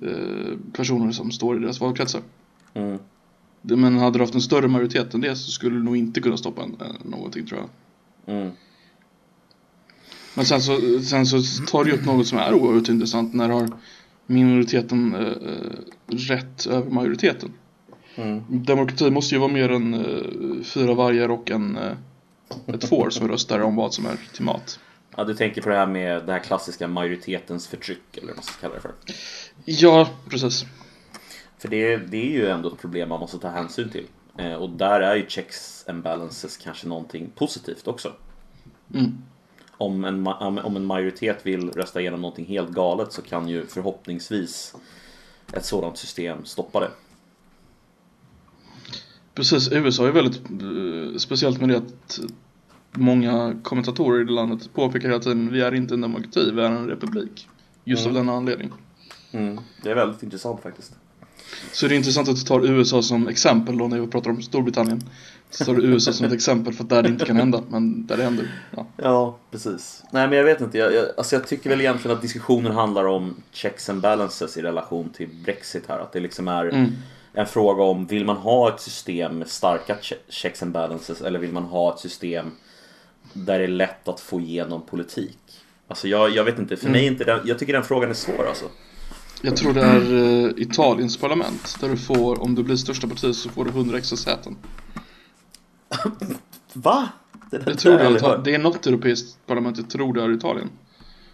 eh, 0.02 0.58
personer 0.72 1.12
som 1.12 1.30
står 1.30 1.56
i 1.56 1.60
deras 1.60 1.80
valkretsar. 1.80 2.22
Mm. 2.74 2.98
Men 3.62 3.98
hade 3.98 4.18
du 4.18 4.22
haft 4.22 4.34
en 4.34 4.40
större 4.42 4.68
majoritet 4.68 5.14
än 5.14 5.20
det 5.20 5.36
så 5.36 5.50
skulle 5.50 5.76
du 5.76 5.82
nog 5.82 5.96
inte 5.96 6.20
kunna 6.20 6.36
stoppa 6.36 6.62
en, 6.62 6.76
eh, 6.80 6.86
någonting 7.04 7.46
tror 7.46 7.60
jag. 7.60 8.36
Mm. 8.36 8.52
Men 10.34 10.44
sen 10.44 10.62
så, 10.62 11.00
sen 11.02 11.26
så 11.26 11.64
tar 11.66 11.84
du 11.84 11.92
upp 11.92 12.04
något 12.04 12.26
som 12.26 12.38
är 12.38 12.54
oerhört 12.54 12.88
intressant 12.88 13.34
när 13.34 13.48
har 13.48 13.68
minoriteten 14.26 15.14
eh, 15.14 15.20
eh, 15.20 16.16
rätt 16.16 16.66
över 16.66 16.90
majoriteten. 16.90 17.52
Mm. 18.14 18.42
Demokrati 18.48 19.10
måste 19.10 19.34
ju 19.34 19.38
vara 19.38 19.52
mer 19.52 19.72
än 19.72 19.94
eh, 19.94 20.64
fyra 20.64 20.94
vargar 20.94 21.28
och 21.28 21.50
en, 21.50 21.76
eh, 21.76 21.92
ett 22.66 22.88
får 22.88 23.10
som 23.10 23.28
röstar 23.28 23.60
om 23.60 23.76
vad 23.76 23.94
som 23.94 24.06
är 24.06 24.16
till 24.34 24.44
mat. 24.44 24.80
Ja, 25.16 25.24
du 25.24 25.34
tänker 25.34 25.62
på 25.62 25.68
det 25.68 25.76
här 25.76 25.86
med 25.86 26.26
det 26.26 26.32
här 26.32 26.38
klassiska 26.38 26.88
majoritetens 26.88 27.68
förtryck, 27.68 28.16
eller 28.16 28.26
vad 28.26 28.36
man 28.36 28.44
ska 28.44 28.60
kalla 28.60 28.74
det 28.74 28.80
för. 28.80 28.92
Ja, 29.64 30.08
precis. 30.28 30.64
För 31.58 31.68
det, 31.68 31.96
det 31.96 32.16
är 32.16 32.30
ju 32.30 32.48
ändå 32.48 32.68
ett 32.68 32.80
problem 32.80 33.08
man 33.08 33.20
måste 33.20 33.38
ta 33.38 33.48
hänsyn 33.48 33.90
till. 33.90 34.06
Eh, 34.38 34.54
och 34.54 34.70
där 34.70 35.00
är 35.00 35.16
ju 35.16 35.26
checks 35.28 35.84
and 35.88 36.02
balances 36.02 36.56
kanske 36.56 36.88
någonting 36.88 37.30
positivt 37.34 37.88
också. 37.88 38.12
Mm. 38.94 39.18
Om 39.78 40.04
en, 40.04 40.26
om 40.26 40.76
en 40.76 40.84
majoritet 40.84 41.46
vill 41.46 41.70
rösta 41.70 42.00
igenom 42.00 42.20
någonting 42.20 42.46
helt 42.46 42.70
galet 42.70 43.12
så 43.12 43.22
kan 43.22 43.48
ju 43.48 43.66
förhoppningsvis 43.66 44.74
ett 45.52 45.64
sådant 45.64 45.98
system 45.98 46.44
stoppa 46.44 46.80
det. 46.80 46.90
Precis, 49.34 49.72
USA 49.72 50.06
är 50.06 50.12
väldigt 50.12 50.42
eh, 50.50 51.18
speciellt 51.18 51.60
med 51.60 51.68
det 51.68 51.76
att 51.76 52.20
många 52.92 53.56
kommentatorer 53.62 54.20
i 54.20 54.24
det 54.24 54.32
landet 54.32 54.74
påpekar 54.74 55.08
hela 55.08 55.20
tiden 55.20 55.52
vi 55.52 55.60
är 55.60 55.74
inte 55.74 55.94
en 55.94 56.00
demokrati, 56.00 56.50
vi 56.54 56.60
är 56.62 56.70
en 56.70 56.88
republik. 56.88 57.48
Just 57.84 58.06
Mm. 58.06 58.16
av 58.16 58.24
denna 58.24 58.36
anledning. 58.36 58.72
Mm. 59.32 59.60
Det 59.82 59.90
är 59.90 59.94
väldigt 59.94 60.22
intressant 60.22 60.62
faktiskt. 60.62 60.96
Så 61.72 61.88
det 61.88 61.94
är 61.94 61.96
intressant 61.96 62.28
att 62.28 62.36
du 62.36 62.42
tar 62.42 62.66
USA 62.66 63.02
som 63.02 63.28
exempel 63.28 63.78
då 63.78 63.88
när 63.88 64.00
vi 64.00 64.06
pratar 64.06 64.30
om 64.30 64.42
Storbritannien. 64.42 65.00
Så 65.50 65.64
tar 65.64 65.74
du 65.74 65.82
USA 65.82 66.12
som 66.12 66.26
ett 66.26 66.32
exempel 66.32 66.72
för 66.74 66.84
att 66.84 66.90
där 66.90 67.02
det 67.02 67.08
inte 67.08 67.24
kan 67.24 67.36
hända, 67.36 67.62
men 67.68 68.06
där 68.06 68.16
det 68.16 68.22
händer. 68.22 68.48
Ja. 68.76 68.86
Ja, 68.96 69.36
precis. 69.50 70.02
Nej, 70.10 70.28
men 70.28 70.38
jag 70.38 70.44
vet 70.44 70.60
inte. 70.60 70.78
Jag, 70.78 70.94
jag, 70.94 71.04
alltså 71.16 71.36
jag 71.36 71.46
tycker 71.48 71.70
väl 71.70 71.80
egentligen 71.80 72.16
att 72.16 72.22
diskussionen 72.22 72.72
handlar 72.72 73.04
om 73.06 73.34
checks 73.52 73.88
and 73.90 74.00
balances 74.00 74.56
i 74.56 74.62
relation 74.62 75.08
till 75.08 75.28
Brexit 75.44 75.84
här. 75.88 75.98
Att 75.98 76.12
det 76.12 76.20
liksom 76.20 76.48
är 76.48 76.64
Mm. 76.68 76.92
en 77.32 77.46
fråga 77.46 77.82
om, 77.82 78.06
vill 78.06 78.24
man 78.24 78.36
ha 78.36 78.74
ett 78.74 78.80
system 78.80 79.38
med 79.38 79.48
starka 79.48 79.94
che- 80.02 80.14
checks 80.28 80.62
and 80.62 80.72
balances 80.72 81.20
eller 81.20 81.38
vill 81.38 81.52
man 81.52 81.62
ha 81.64 81.94
ett 81.94 82.00
system 82.00 82.50
där 83.32 83.58
det 83.58 83.64
är 83.64 83.68
lätt 83.68 84.08
att 84.08 84.20
få 84.20 84.40
igenom 84.40 84.82
politik? 84.86 85.38
Alltså 85.88 86.08
jag, 86.08 86.30
jag 86.30 86.44
vet 86.44 86.58
inte, 86.58 86.76
för 86.76 86.88
mig 86.88 87.02
är 87.06 87.10
inte 87.10 87.24
den, 87.24 87.40
jag 87.44 87.58
tycker 87.58 87.72
den 87.72 87.84
frågan 87.84 88.10
är 88.10 88.14
svår 88.14 88.46
alltså. 88.48 88.64
Jag 89.44 89.56
tror 89.56 89.72
det 89.74 89.82
är 89.82 90.12
eh, 90.44 90.50
Italiens 90.56 91.16
parlament 91.16 91.76
där 91.80 91.88
du 91.88 91.96
får, 91.96 92.42
om 92.42 92.54
du 92.54 92.62
blir 92.62 92.76
största 92.76 93.06
parti 93.08 93.34
så 93.34 93.48
får 93.48 93.64
du 93.64 93.70
100 93.70 93.98
extra 93.98 94.16
säten. 94.16 94.56
Va? 96.72 97.08
Det 97.50 97.58
där 97.58 97.68
Jag 97.70 97.78
tror 97.78 97.92
det 97.92 98.00
är, 98.00 98.06
aldrig 98.06 98.22
Ita- 98.22 98.28
hört. 98.28 98.44
det 98.44 98.54
är 98.54 98.58
något 98.58 98.86
europeiskt 98.86 99.46
parlament, 99.46 99.76
jag 99.78 99.90
tror 99.90 100.12
det 100.14 100.22
är 100.22 100.32
Italien. 100.32 100.70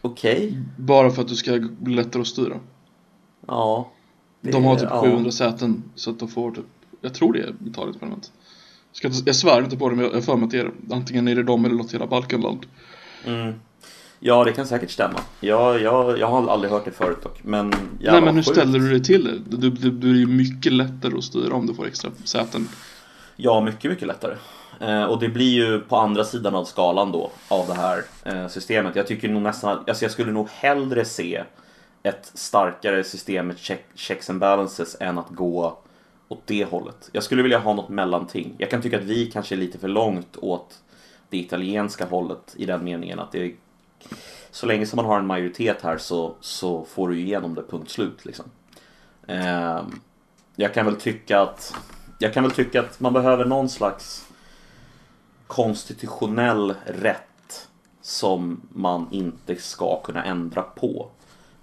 Okej. 0.01 0.63
Bara 0.79 1.11
för 1.11 1.23
att 1.23 1.29
du 1.29 1.37
ska 1.37 1.59
bli 1.81 1.95
lättare 1.95 2.21
att 2.23 2.27
styra. 2.29 2.57
Ja. 3.47 3.91
Det- 4.41 4.51
De 4.51 4.65
har 4.65 4.77
typ 4.77 4.89
ja. 4.91 5.01
700 5.03 5.31
säten 5.31 5.83
så 5.95 6.11
att 6.11 6.19
de 6.19 6.29
får 6.29 6.51
typ, 6.51 6.65
jag 7.01 7.15
tror 7.15 7.33
det 7.33 7.39
är 7.41 7.55
Italiens 7.67 7.97
parlament. 7.99 8.33
Ska 8.93 9.09
inte, 9.09 9.23
jag 9.27 9.37
svär 9.37 9.63
inte 9.63 9.77
på 9.77 9.89
det 9.89 9.97
men 9.97 10.05
jag 10.05 10.13
har 10.13 10.21
för 10.21 10.37
mig 10.37 10.45
att 10.45 10.51
det 10.51 10.59
är 10.59 10.65
det. 10.89 10.95
Antingen 10.95 11.29
är 11.29 11.35
det 11.35 11.43
de 11.43 11.65
eller 11.65 11.75
något 11.75 11.95
hela 11.95 12.07
Balkanland. 12.07 12.67
Mm. 13.27 13.55
Ja, 14.23 14.45
det 14.45 14.53
kan 14.53 14.67
säkert 14.67 14.91
stämma. 14.91 15.21
Jag, 15.41 15.81
jag, 15.81 16.19
jag 16.19 16.27
har 16.27 16.49
aldrig 16.49 16.73
hört 16.73 16.85
det 16.85 16.91
förut 16.91 17.23
dock. 17.23 17.41
Men 17.45 17.69
Nej 18.01 18.21
men 18.21 18.35
hur 18.35 18.43
sjukt. 18.43 18.57
ställer 18.57 18.79
du 18.79 18.91
dig 18.91 19.03
till 19.03 19.25
det? 19.25 19.57
Du, 19.57 19.71
du, 19.71 19.91
du 19.91 20.11
är 20.11 20.19
ju 20.19 20.27
mycket 20.27 20.73
lättare 20.73 21.19
att 21.19 21.25
styra 21.25 21.55
om 21.55 21.67
du 21.67 21.75
får 21.75 21.87
extra 21.87 22.11
säten. 22.25 22.69
Ja, 23.37 23.61
mycket, 23.61 23.91
mycket 23.91 24.09
lättare. 24.09 24.35
Eh, 24.81 25.05
och 25.05 25.21
det 25.21 25.29
blir 25.29 25.51
ju 25.51 25.81
på 25.81 25.97
andra 25.97 26.25
sidan 26.25 26.55
av 26.55 26.65
skalan 26.65 27.13
då, 27.13 27.31
av 27.49 27.67
det 27.67 27.75
här 27.75 28.03
eh, 28.25 28.49
systemet. 28.49 28.97
Jag 28.97 29.07
tycker 29.07 29.29
nog 29.29 29.43
nästan, 29.43 29.79
alltså 29.87 30.05
jag 30.05 30.13
skulle 30.13 30.33
nog 30.33 30.49
hellre 30.49 31.05
se 31.05 31.43
ett 32.03 32.31
starkare 32.35 33.05
system 33.05 33.47
med 33.47 33.59
check, 33.59 33.85
checks 33.95 34.31
and 34.31 34.41
balances 34.41 34.97
än 35.01 35.19
att 35.19 35.29
gå 35.29 35.79
åt 36.29 36.43
det 36.47 36.65
hållet. 36.65 37.09
Jag 37.13 37.23
skulle 37.23 37.43
vilja 37.43 37.59
ha 37.59 37.75
något 37.75 37.89
mellanting. 37.89 38.55
Jag 38.59 38.71
kan 38.71 38.83
tycka 38.83 38.99
att 38.99 39.05
vi 39.05 39.27
kanske 39.27 39.55
är 39.55 39.57
lite 39.57 39.79
för 39.79 39.89
långt 39.89 40.37
åt 40.37 40.79
det 41.29 41.39
italienska 41.39 42.05
hållet 42.05 42.55
i 42.57 42.67
den 42.67 42.85
meningen 42.85 43.19
att 43.19 43.33
det 43.33 43.53
så 44.51 44.67
länge 44.67 44.87
som 44.87 44.97
man 44.97 45.05
har 45.05 45.19
en 45.19 45.27
majoritet 45.27 45.83
här 45.83 45.99
så, 45.99 46.35
så 46.41 46.85
får 46.85 47.09
du 47.09 47.21
igenom 47.21 47.55
det, 47.55 47.63
punkt 47.63 47.91
slut 47.91 48.25
liksom. 48.25 48.45
Ehm, 49.27 50.01
jag 50.57 50.75
kan 50.75 50.87
väl 50.87 50.97
tycka 50.97 51.41
att 51.41 51.75
jag 52.19 52.35
kan 52.35 52.43
väl 52.43 52.53
tycka 52.53 52.81
att 52.81 53.01
man 53.01 53.13
behöver 53.13 53.45
någon 53.45 53.69
slags 53.69 54.27
konstitutionell 55.47 56.75
rätt 56.85 57.69
som 58.03 58.61
man 58.69 59.09
inte 59.11 59.57
ska 59.57 60.01
kunna 60.03 60.25
ändra 60.25 60.63
på. 60.63 61.11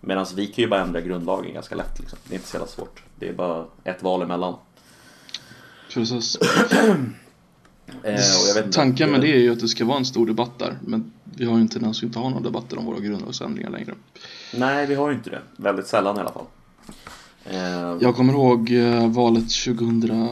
Medan 0.02 0.26
vi 0.36 0.48
kan 0.48 0.64
ju 0.64 0.68
bara 0.68 0.82
ändra 0.82 1.02
grundlagen 1.02 1.54
ganska 1.54 1.76
lätt. 1.76 2.00
Liksom. 2.00 2.20
Det 2.24 2.34
är 2.34 2.36
inte 2.36 2.48
så 2.48 2.56
jävla 2.56 2.68
svårt. 2.68 3.04
Det 3.16 3.30
är 3.30 3.34
bara 3.34 3.66
ett 3.84 4.04
val 4.04 4.22
emellan. 4.22 4.56
Precis. 5.94 6.38
Eh, 8.04 8.70
Tanken 8.72 9.12
med 9.12 9.22
det 9.22 9.28
är 9.34 9.40
ju 9.40 9.52
att 9.52 9.60
det 9.60 9.68
ska 9.68 9.86
vara 9.86 9.98
en 9.98 10.06
stor 10.06 10.28
debatt 10.28 10.60
där. 10.60 10.78
Men 10.82 11.12
vi 11.24 11.46
har 11.46 11.56
ju 11.56 11.62
inte 11.62 11.80
ens 11.80 12.04
inte 12.04 12.20
ha 12.20 12.30
några 12.30 12.44
debatter 12.44 12.78
om 12.80 12.86
våra 12.86 13.00
grundlagsändringar 13.00 13.70
längre. 13.70 13.94
Nej, 14.56 14.86
vi 14.86 14.96
har 14.96 15.10
ju 15.10 15.16
inte 15.16 15.30
det. 15.30 15.42
Väldigt 15.58 15.88
sällan 15.88 16.18
i 16.18 16.20
alla 16.20 16.32
fall. 16.32 16.46
Eh, 17.46 17.98
Jag 18.02 18.16
kommer 18.16 18.34
ihåg 18.34 18.72
eh, 18.72 19.08
valet 19.08 19.44
2000, 19.50 20.30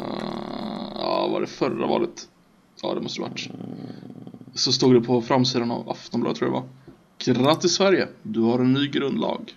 ja 0.96 1.28
var 1.32 1.42
det 1.42 1.48
förra 1.48 1.88
valet? 1.88 2.28
Ja 2.82 2.94
det 2.94 3.02
måste 3.02 3.20
det 3.22 3.28
varit. 3.28 3.50
Så 4.54 4.72
stod 4.72 4.94
det 4.94 5.02
på 5.02 5.22
framsidan 5.22 5.72
av 5.72 5.90
Aftonbladet 5.90 6.38
tror 6.38 6.52
jag 6.52 6.64
det 7.26 7.36
var. 7.36 7.44
Grattis 7.44 7.72
Sverige, 7.76 8.08
du 8.24 8.40
har 8.42 8.60
en 8.60 8.74
ny 8.74 8.88
grundlag. 8.88 9.54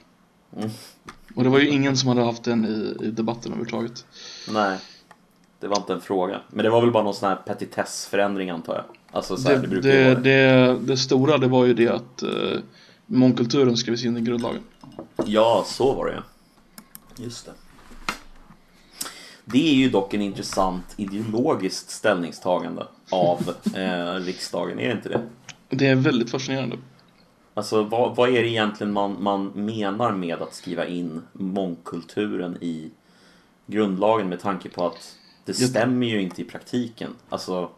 Mm. 0.57 0.71
Och 1.35 1.45
det 1.45 1.51
var 1.51 1.59
ju 1.59 1.69
ingen 1.69 1.97
som 1.97 2.09
hade 2.09 2.23
haft 2.25 2.43
den 2.45 2.65
i, 2.65 3.05
i 3.07 3.11
debatten 3.11 3.53
överhuvudtaget. 3.53 4.05
Nej, 4.53 4.79
det 5.61 5.69
var 5.69 5.77
inte 5.77 5.93
en 5.93 6.01
fråga. 6.01 6.41
Men 6.51 6.65
det 6.65 6.71
var 6.71 6.81
väl 6.81 6.91
bara 6.91 7.03
någon 7.03 7.15
sån 7.15 7.29
här 7.29 7.37
petitessförändring 7.37 8.51
antar 8.51 8.75
jag. 8.75 8.85
Alltså 9.11 9.37
så 9.37 9.49
här, 9.49 9.57
det, 9.57 9.63
Det, 9.63 9.69
brukar 9.69 9.89
ju 9.89 9.95
det, 9.95 10.05
vara 10.09 10.21
det. 10.21 10.31
det, 10.31 10.79
det 10.81 10.97
stora 10.97 11.39
det 11.39 11.49
var 11.49 11.65
ju 11.65 11.75
det 11.75 11.89
att 11.89 12.23
eh, 12.23 12.61
mångkulturen 13.07 13.77
skrevs 13.77 14.05
in 14.05 14.17
i 14.17 14.21
grundlagen. 14.21 14.63
Ja, 15.27 15.65
så 15.67 15.93
var 15.93 16.07
det 16.07 16.13
ja. 16.13 16.23
Just 17.25 17.47
det. 17.47 17.53
Det 19.45 19.69
är 19.69 19.75
ju 19.75 19.91
dock 19.91 20.15
en 20.15 20.23
intressant 20.23 20.85
ideologiskt 20.97 21.91
ställningstagande 21.91 22.87
av 23.11 23.55
eh, 23.75 24.15
riksdagen, 24.15 24.79
är 24.81 24.87
det 24.89 24.93
inte 24.93 25.09
det? 25.09 25.21
Det 25.69 25.87
är 25.87 25.95
väldigt 25.95 26.31
fascinerande. 26.31 26.77
Alltså 27.55 27.83
vad, 27.83 28.17
vad 28.17 28.29
är 28.29 28.43
det 28.43 28.49
egentligen 28.49 28.93
man, 28.93 29.17
man 29.23 29.47
menar 29.55 30.13
med 30.13 30.43
att 30.43 30.55
skriva 30.55 30.87
in 30.87 31.23
mångkulturen 31.33 32.57
i 32.61 32.91
grundlagen 33.67 34.29
med 34.29 34.41
tanke 34.41 34.69
på 34.69 34.87
att 34.87 35.15
det 35.53 35.55
stämmer 35.69 36.07
ju 36.07 36.21
inte 36.23 36.43
i 36.43 36.45
praktiken. 36.45 37.11
Alltså 37.29 37.71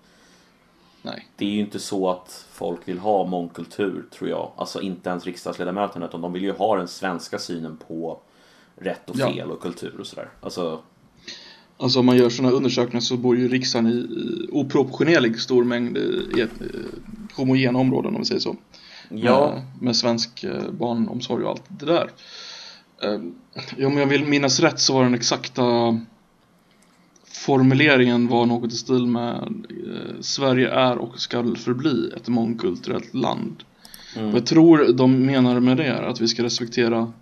Nej. 1.03 1.29
det 1.37 1.45
är 1.45 1.51
ju 1.51 1.61
inte 1.61 1.79
så 1.79 2.11
att 2.11 2.47
folk 2.53 2.81
vill 2.89 2.99
ha 2.99 3.27
mångkultur 3.27 4.05
tror 4.13 4.31
jag. 4.31 4.53
Alltså 4.57 4.81
inte 4.81 5.11
ens 5.11 5.25
riksdagsledamöterna 5.27 6.07
utan 6.07 6.21
de 6.21 6.33
vill 6.33 6.43
ju 6.43 6.53
ha 6.53 6.77
den 6.77 6.89
svenska 6.89 7.39
synen 7.39 7.77
på 7.89 8.21
rätt 8.77 9.11
och 9.11 9.17
Ja. 9.19 9.33
fel 9.33 9.51
och 9.51 9.61
kultur 9.63 9.97
och 10.01 10.07
sådär. 10.07 10.29
Alltså, 10.41 10.81
Alltså 11.77 12.01
om 12.01 12.07
man 12.07 12.17
gör 12.17 12.29
sådana 12.31 12.55
undersökningar 12.55 13.01
så 13.01 13.17
bor 13.17 13.37
ju 13.37 13.49
riksdagen 13.49 13.87
i, 13.87 13.91
i 13.91 14.49
oproportionerlig 14.53 15.41
stor 15.41 15.65
mängd 15.65 15.97
i, 15.99 16.27
i 16.37 16.41
ett, 16.41 16.61
eh, 16.61 16.81
homogena 17.37 17.79
områden 17.79 18.15
om 18.15 18.21
vi 18.21 18.25
säger 18.27 18.41
så. 18.41 18.57
ja, 19.09 19.51
Med, 19.55 19.63
med 19.83 19.97
svensk 19.97 20.45
eh, 20.45 20.71
barnomsorg 20.71 21.45
och 21.45 21.51
allt 21.51 21.63
det 21.69 21.87
där. 21.87 22.11
Eh, 23.03 23.21
ja, 23.77 23.87
om 23.87 23.97
jag 23.99 24.07
vill 24.07 24.25
minnas 24.25 24.61
rätt 24.61 24.81
så 24.81 24.95
var 24.95 25.03
den 25.05 25.15
exakta 25.15 25.63
formuleringen 27.47 28.29
var 28.29 28.47
något 28.47 28.73
i 28.73 28.77
stil 28.77 29.07
med 29.07 29.43
eh, 29.87 30.21
Sverige 30.21 30.71
är 30.71 30.99
och 30.99 31.21
ska 31.21 31.55
förbli 31.55 32.13
ett 32.17 32.29
mångkulturellt 32.29 33.15
land. 33.15 33.63
mm, 34.17 34.29
Och 34.29 34.37
jag 34.37 34.47
tror 34.47 34.93
de 34.93 35.27
menar 35.27 35.61
med 35.61 35.77
det 35.77 35.87
är 35.87 36.03
att 36.03 36.21
vi 36.21 36.29
ska 36.29 36.43
respektera 36.43 37.13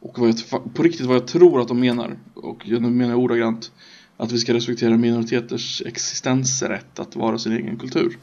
och 0.00 0.18
vad 0.18 0.28
jag, 0.28 0.74
på 0.74 0.82
riktigt 0.82 1.06
vad 1.06 1.16
jag 1.16 1.26
tror 1.26 1.60
att 1.60 1.68
de 1.68 1.80
menar 1.80 2.16
och 2.34 2.68
nu 2.68 2.80
menar 2.80 3.10
jag 3.10 3.20
ordagrant 3.20 3.72
att 4.16 4.32
vi 4.32 4.38
ska 4.38 4.54
respektera 4.54 4.96
minoriteters 4.96 5.82
existensrätt 5.86 6.98
att 6.98 7.16
vara 7.16 7.38
sin 7.38 7.52
egen 7.52 7.76
kultur. 7.76 8.18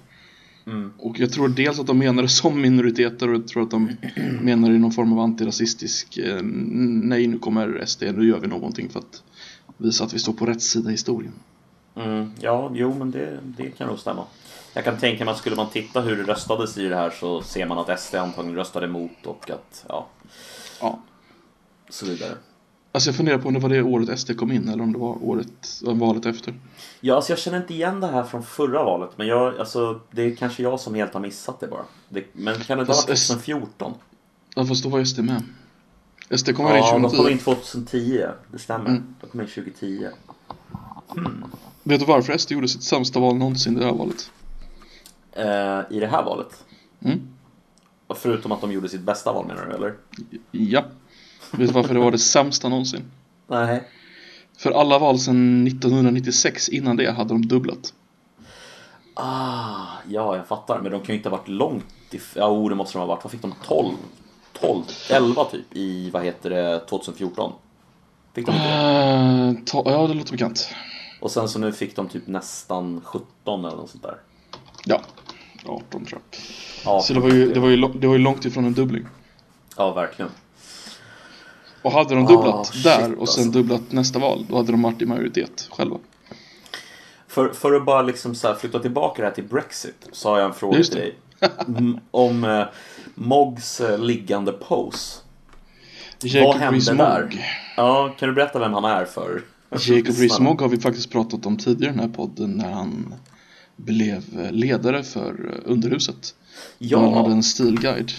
mm, 0.67 0.91
Och 0.97 1.19
jag 1.19 1.32
tror 1.32 1.47
dels 1.47 1.80
att 1.80 1.88
de 1.88 1.97
menar 1.97 2.21
det 2.23 2.30
som 2.30 2.61
minoriteter 2.61 3.30
och 3.30 3.36
jag 3.36 3.47
tror 3.47 3.63
att 3.63 3.71
de 3.71 3.91
menar 4.41 4.69
det 4.69 4.75
i 4.75 4.80
någon 4.80 4.91
form 4.91 5.13
av 5.13 5.19
antirasistisk 5.19 6.17
eh, 6.17 6.41
nej 7.03 7.27
nu 7.27 7.39
kommer 7.39 7.84
SD, 7.86 8.03
nu 8.17 8.27
gör 8.27 8.39
vi 8.39 8.47
någonting 8.47 8.89
för 8.89 8.99
att 8.99 9.23
visa 9.78 10.03
att 10.03 10.13
vi 10.13 10.20
står 10.20 10.34
på 10.34 10.45
rätt 10.45 10.61
sida 10.61 10.89
i 10.89 10.91
historien. 10.91 11.34
Mm, 11.95 12.32
ja, 12.39 12.72
jo 12.74 12.93
men 12.93 13.11
det, 13.11 13.39
det 13.43 13.72
kan 13.72 13.88
nog 13.88 13.99
stämma. 13.99 14.24
Jag 14.74 14.84
kan 14.84 14.97
tänka 14.97 15.26
mig 15.26 15.32
att 15.32 15.38
skulle 15.38 15.55
man 15.55 15.70
titta 15.70 16.01
hur 16.01 16.15
det 16.17 16.24
röstades 16.24 16.78
i 16.78 16.88
det 16.88 16.95
här 16.95 17.09
så 17.09 17.41
ser 17.41 17.65
man 17.65 17.78
att 17.78 17.99
SD 17.99 18.15
antagligen 18.15 18.55
röstade 18.57 18.86
emot 18.86 19.26
och 19.26 19.49
att, 19.49 19.86
ja, 19.89 20.07
Ja. 20.82 20.99
så 21.89 22.05
vidare. 22.05 22.32
Alltså 22.91 23.09
jag 23.09 23.15
funderar 23.15 23.38
på 23.38 23.47
om 23.47 23.53
det 23.53 23.59
var 23.59 23.70
det 23.70 23.82
året 23.82 24.20
SD 24.20 24.38
kom 24.38 24.51
in 24.51 24.70
eller 24.70 24.84
om 24.84 24.93
det 24.93 24.99
var 24.99 25.24
året, 25.24 25.82
valet 25.82 26.26
efter. 26.26 26.53
Ja, 27.01 27.15
alltså 27.15 27.32
jag 27.32 27.39
känner 27.39 27.57
inte 27.61 27.74
igen 27.74 27.99
det 27.99 28.07
här 28.07 28.24
från 28.24 28.43
förra 28.43 28.84
valet, 28.84 29.09
men 29.15 29.28
jag, 29.28 29.59
alltså, 29.59 29.99
det 30.11 30.22
är 30.24 30.36
kanske 30.36 30.63
jag 30.63 30.80
som 30.80 30.95
helt 30.95 31.13
har 31.13 31.22
missat 31.22 31.59
det 31.59 31.67
bara. 31.67 31.86
Det, 32.09 32.24
men 32.34 32.55
kan 32.55 32.78
det 32.78 32.84
ha 32.86 32.93
varit 32.93 33.09
S- 33.09 33.28
2014? 33.28 33.93
Ja 34.55 34.65
fast 34.65 34.84
då 34.84 34.89
var 34.89 35.03
SD 35.03 35.20
med. 35.20 35.43
SD 36.38 36.53
kom 36.55 36.65
väl 36.65 36.75
in 36.77 36.84
Ja, 36.84 36.93
de 36.93 37.01
2010. 37.01 37.17
kom 37.17 37.30
in 37.32 37.38
2010, 37.38 38.25
det 38.51 38.59
stämmer. 38.59 38.89
Mm. 38.89 39.15
De 39.21 39.27
kom 39.27 39.41
in 39.41 39.47
2010. 39.47 40.07
Vet 41.84 41.99
du 41.99 42.05
varför 42.05 42.38
SD 42.38 42.51
gjorde 42.51 42.67
sitt 42.67 42.84
sämsta 42.84 43.19
val 43.19 43.36
någonsin 43.36 43.77
i 43.77 43.80
det 43.80 43.86
här 43.86 43.93
valet? 43.93 44.32
Eh, 45.32 45.95
I 45.97 45.99
det 45.99 46.07
här 46.07 46.23
valet? 46.23 46.63
Mm. 47.05 47.19
Och 48.07 48.17
Förutom 48.17 48.51
att 48.51 48.61
de 48.61 48.71
gjorde 48.71 48.89
sitt 48.89 49.01
bästa 49.01 49.34
val 49.34 49.45
menar 49.47 49.65
du, 49.65 49.71
eller? 49.75 49.93
Ja. 50.51 50.84
Vet 51.51 51.67
du 51.67 51.73
varför 51.73 51.93
det 51.93 51.99
var 51.99 52.11
det 52.11 52.17
sämsta 52.19 52.69
någonsin? 52.69 53.03
Nej. 53.47 53.84
För 54.57 54.71
alla 54.71 54.99
val 54.99 55.19
sedan 55.19 55.67
1996 55.67 56.69
innan 56.69 56.97
det 56.97 57.11
hade 57.11 57.34
de 57.34 57.41
dubblat. 57.47 57.93
Ah, 59.13 59.86
ja, 60.07 60.36
jag 60.36 60.47
fattar. 60.47 60.80
Men 60.82 60.91
de 60.91 61.01
kan 61.01 61.07
ju 61.07 61.17
inte 61.17 61.30
ha 61.30 61.38
varit 61.38 61.47
långt 61.47 61.86
if- 62.11 62.34
Ja, 62.36 62.47
oh, 62.49 62.69
det 62.69 62.75
måste 62.75 62.97
de 62.97 62.99
ha 62.99 63.05
varit. 63.05 63.23
Vad 63.23 63.32
fick 63.32 63.41
de? 63.41 63.53
12? 63.67 63.95
12? 64.62 64.84
11 65.10 65.45
typ 65.45 65.76
i, 65.76 66.10
vad 66.10 66.24
heter 66.24 66.49
det, 66.49 66.80
2014? 66.80 67.53
Fick 68.34 68.45
de 68.45 68.51
inte 68.51 68.68
det? 68.68 69.80
Uh, 69.80 69.93
ja, 69.93 70.07
det 70.07 70.14
låter 70.14 70.32
bekant. 70.32 70.70
Och 71.22 71.32
sen 71.32 71.49
så 71.49 71.60
nu 71.60 71.72
fick 71.74 71.95
de 71.95 72.07
typ 72.10 72.28
nästan 72.28 73.01
17 73.03 73.66
eller 73.66 73.78
något 73.78 73.89
sånt 73.89 74.03
där. 74.03 74.18
Ja, 74.86 75.01
18 75.66 76.05
tror 76.05 76.22
jag. 76.32 76.41
Ja, 76.86 77.01
Så 77.01 77.14
det 77.14 77.20
var, 77.20 77.30
ju, 77.30 77.53
det, 77.53 77.60
var 77.60 77.70
ju, 77.70 77.78
det 77.78 78.07
var 78.07 78.16
ju 78.16 78.22
långt 78.22 78.45
ifrån 78.45 78.66
en 78.66 78.74
dubbling. 78.74 79.05
ja 79.78 79.93
verkligen. 79.93 80.32
Och 81.82 81.91
hade 81.91 82.16
de 82.16 82.26
dubblat 82.26 82.68
shit, 82.68 82.84
där 82.84 83.20
och 83.20 83.30
sen 83.30 83.43
alltså. 83.43 83.60
dubblat 83.60 83.91
nästa 83.91 84.20
val, 84.20 84.45
då 84.49 84.55
hade 84.55 84.72
de 84.72 84.82
varit 84.82 85.01
i 85.01 85.05
majoritet 85.05 85.68
själva. 85.72 85.97
För, 87.28 87.49
för 87.49 87.74
att 87.74 87.86
bara 87.86 88.01
liksom 88.01 88.36
så 88.36 88.55
flytta 88.55 88.80
tillbaka 88.80 89.22
det 89.22 89.28
här 89.28 89.36
till 89.36 89.43
Brexit 89.43 90.07
så 90.12 90.30
har 90.30 90.38
jag 90.38 90.47
en 90.47 90.53
fråga 90.53 90.84
till 90.84 90.95
dig. 90.95 91.16
Mm, 91.67 91.99
Om 92.11 92.43
eh, 92.43 92.63
Moggs 93.15 93.81
eh, 93.81 93.99
liggande 93.99 94.51
pose. 94.51 95.19
Jacob 96.23 96.61
hände 96.61 96.77
Rees-Mogg. 96.79 96.97
där? 96.97 97.45
Ja, 97.77 98.15
kan 98.19 98.29
du 98.29 98.35
berätta 98.35 98.59
vem 98.59 98.73
han 98.73 98.85
är 98.85 99.05
för? 99.05 99.41
Jacob? 99.71 100.15
Rees-Mogg 100.15 100.61
har 100.61 100.67
vi 100.69 100.77
faktiskt 100.79 101.11
pratat 101.11 101.45
om 101.45 101.57
tidigare 101.57 101.93
i 101.93 101.97
den 101.97 102.09
här 102.09 102.15
podden 102.15 102.51
när 102.51 102.71
han 102.71 103.13
blev 103.75 104.23
eh, 104.39 104.51
ledare 104.51 105.03
för 105.03 105.53
eh, 105.53 105.71
Underhuset. 105.71 106.35
Då 106.79 106.99
han 106.99 107.13
hade 107.13 107.29
Ja, 107.29 107.35
en 107.35 107.43
stilguide. 107.43 108.11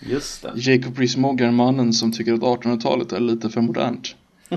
just 0.00 0.42
det. 0.42 0.52
Jacob 0.56 0.98
Rees-Mogg 0.98 1.40
är 1.40 1.50
mannen 1.50 1.92
som 1.92 2.12
tycker 2.12 2.32
att 2.34 2.40
1800-talet 2.40 3.12
är 3.12 3.20
lite 3.20 3.50
för 3.50 3.60
modernt. 3.60 4.14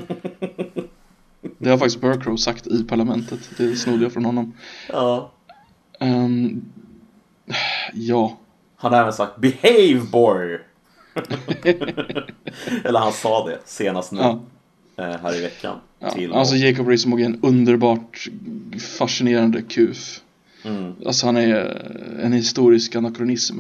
Det 1.57 1.69
har 1.69 1.77
faktiskt 1.77 2.01
Burkrow 2.01 2.35
sagt 2.37 2.67
i 2.67 2.83
parlamentet. 2.83 3.39
Det 3.57 3.75
snodde 3.75 4.03
jag 4.03 4.13
från 4.13 4.25
honom. 4.25 4.53
Ja. 4.89 5.31
Ehm, 5.99 6.61
ja, 7.93 8.37
Han 8.75 8.93
har 8.93 8.99
även 9.01 9.13
sagt 9.13 9.37
Behave 9.37 10.01
boy! 10.11 10.59
Eller 12.83 12.99
han 12.99 13.13
sa 13.13 13.47
det 13.47 13.59
senast 13.65 14.11
nu 14.11 14.19
ja, 14.19 14.39
eh, 14.97 15.17
här 15.21 15.35
i 15.37 15.41
veckan. 15.41 15.77
ja. 15.99 16.09
Till 16.11 16.33
Alltså 16.33 16.55
Jacob 16.55 16.87
Rees-Mogg 16.87 17.21
är 17.21 17.25
en 17.25 17.39
underbart 17.43 18.27
fascinerande 18.97 19.61
kuf. 19.61 20.21
mm, 20.65 20.93
Alltså 21.05 21.25
han 21.25 21.37
är 21.37 21.85
en 22.23 22.33
historisk 22.33 22.95
anakronism. 22.95 23.59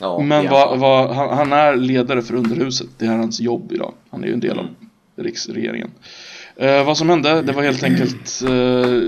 ja, 0.00 0.18
Men 0.20 0.48
vad, 0.50 0.68
han. 0.68 0.78
vad, 0.80 1.14
han, 1.16 1.28
han 1.38 1.52
är 1.52 1.76
ledare 1.76 2.22
för 2.22 2.34
Underhuset. 2.34 2.88
Det 2.98 3.06
är 3.06 3.16
hans 3.16 3.40
jobb 3.40 3.72
idag. 3.72 3.94
Han 4.10 4.22
är 4.22 4.26
ju 4.28 4.32
en 4.32 4.40
del 4.40 4.58
av 4.58 4.64
Mm. 4.64 4.74
riksregeringen. 5.16 5.90
Eh, 6.56 6.84
vad 6.86 6.96
som 6.98 7.08
hände, 7.08 7.42
det 7.42 7.52
var 7.52 7.62
helt 7.62 7.82
enkelt 7.84 8.42
eh, 8.42 9.02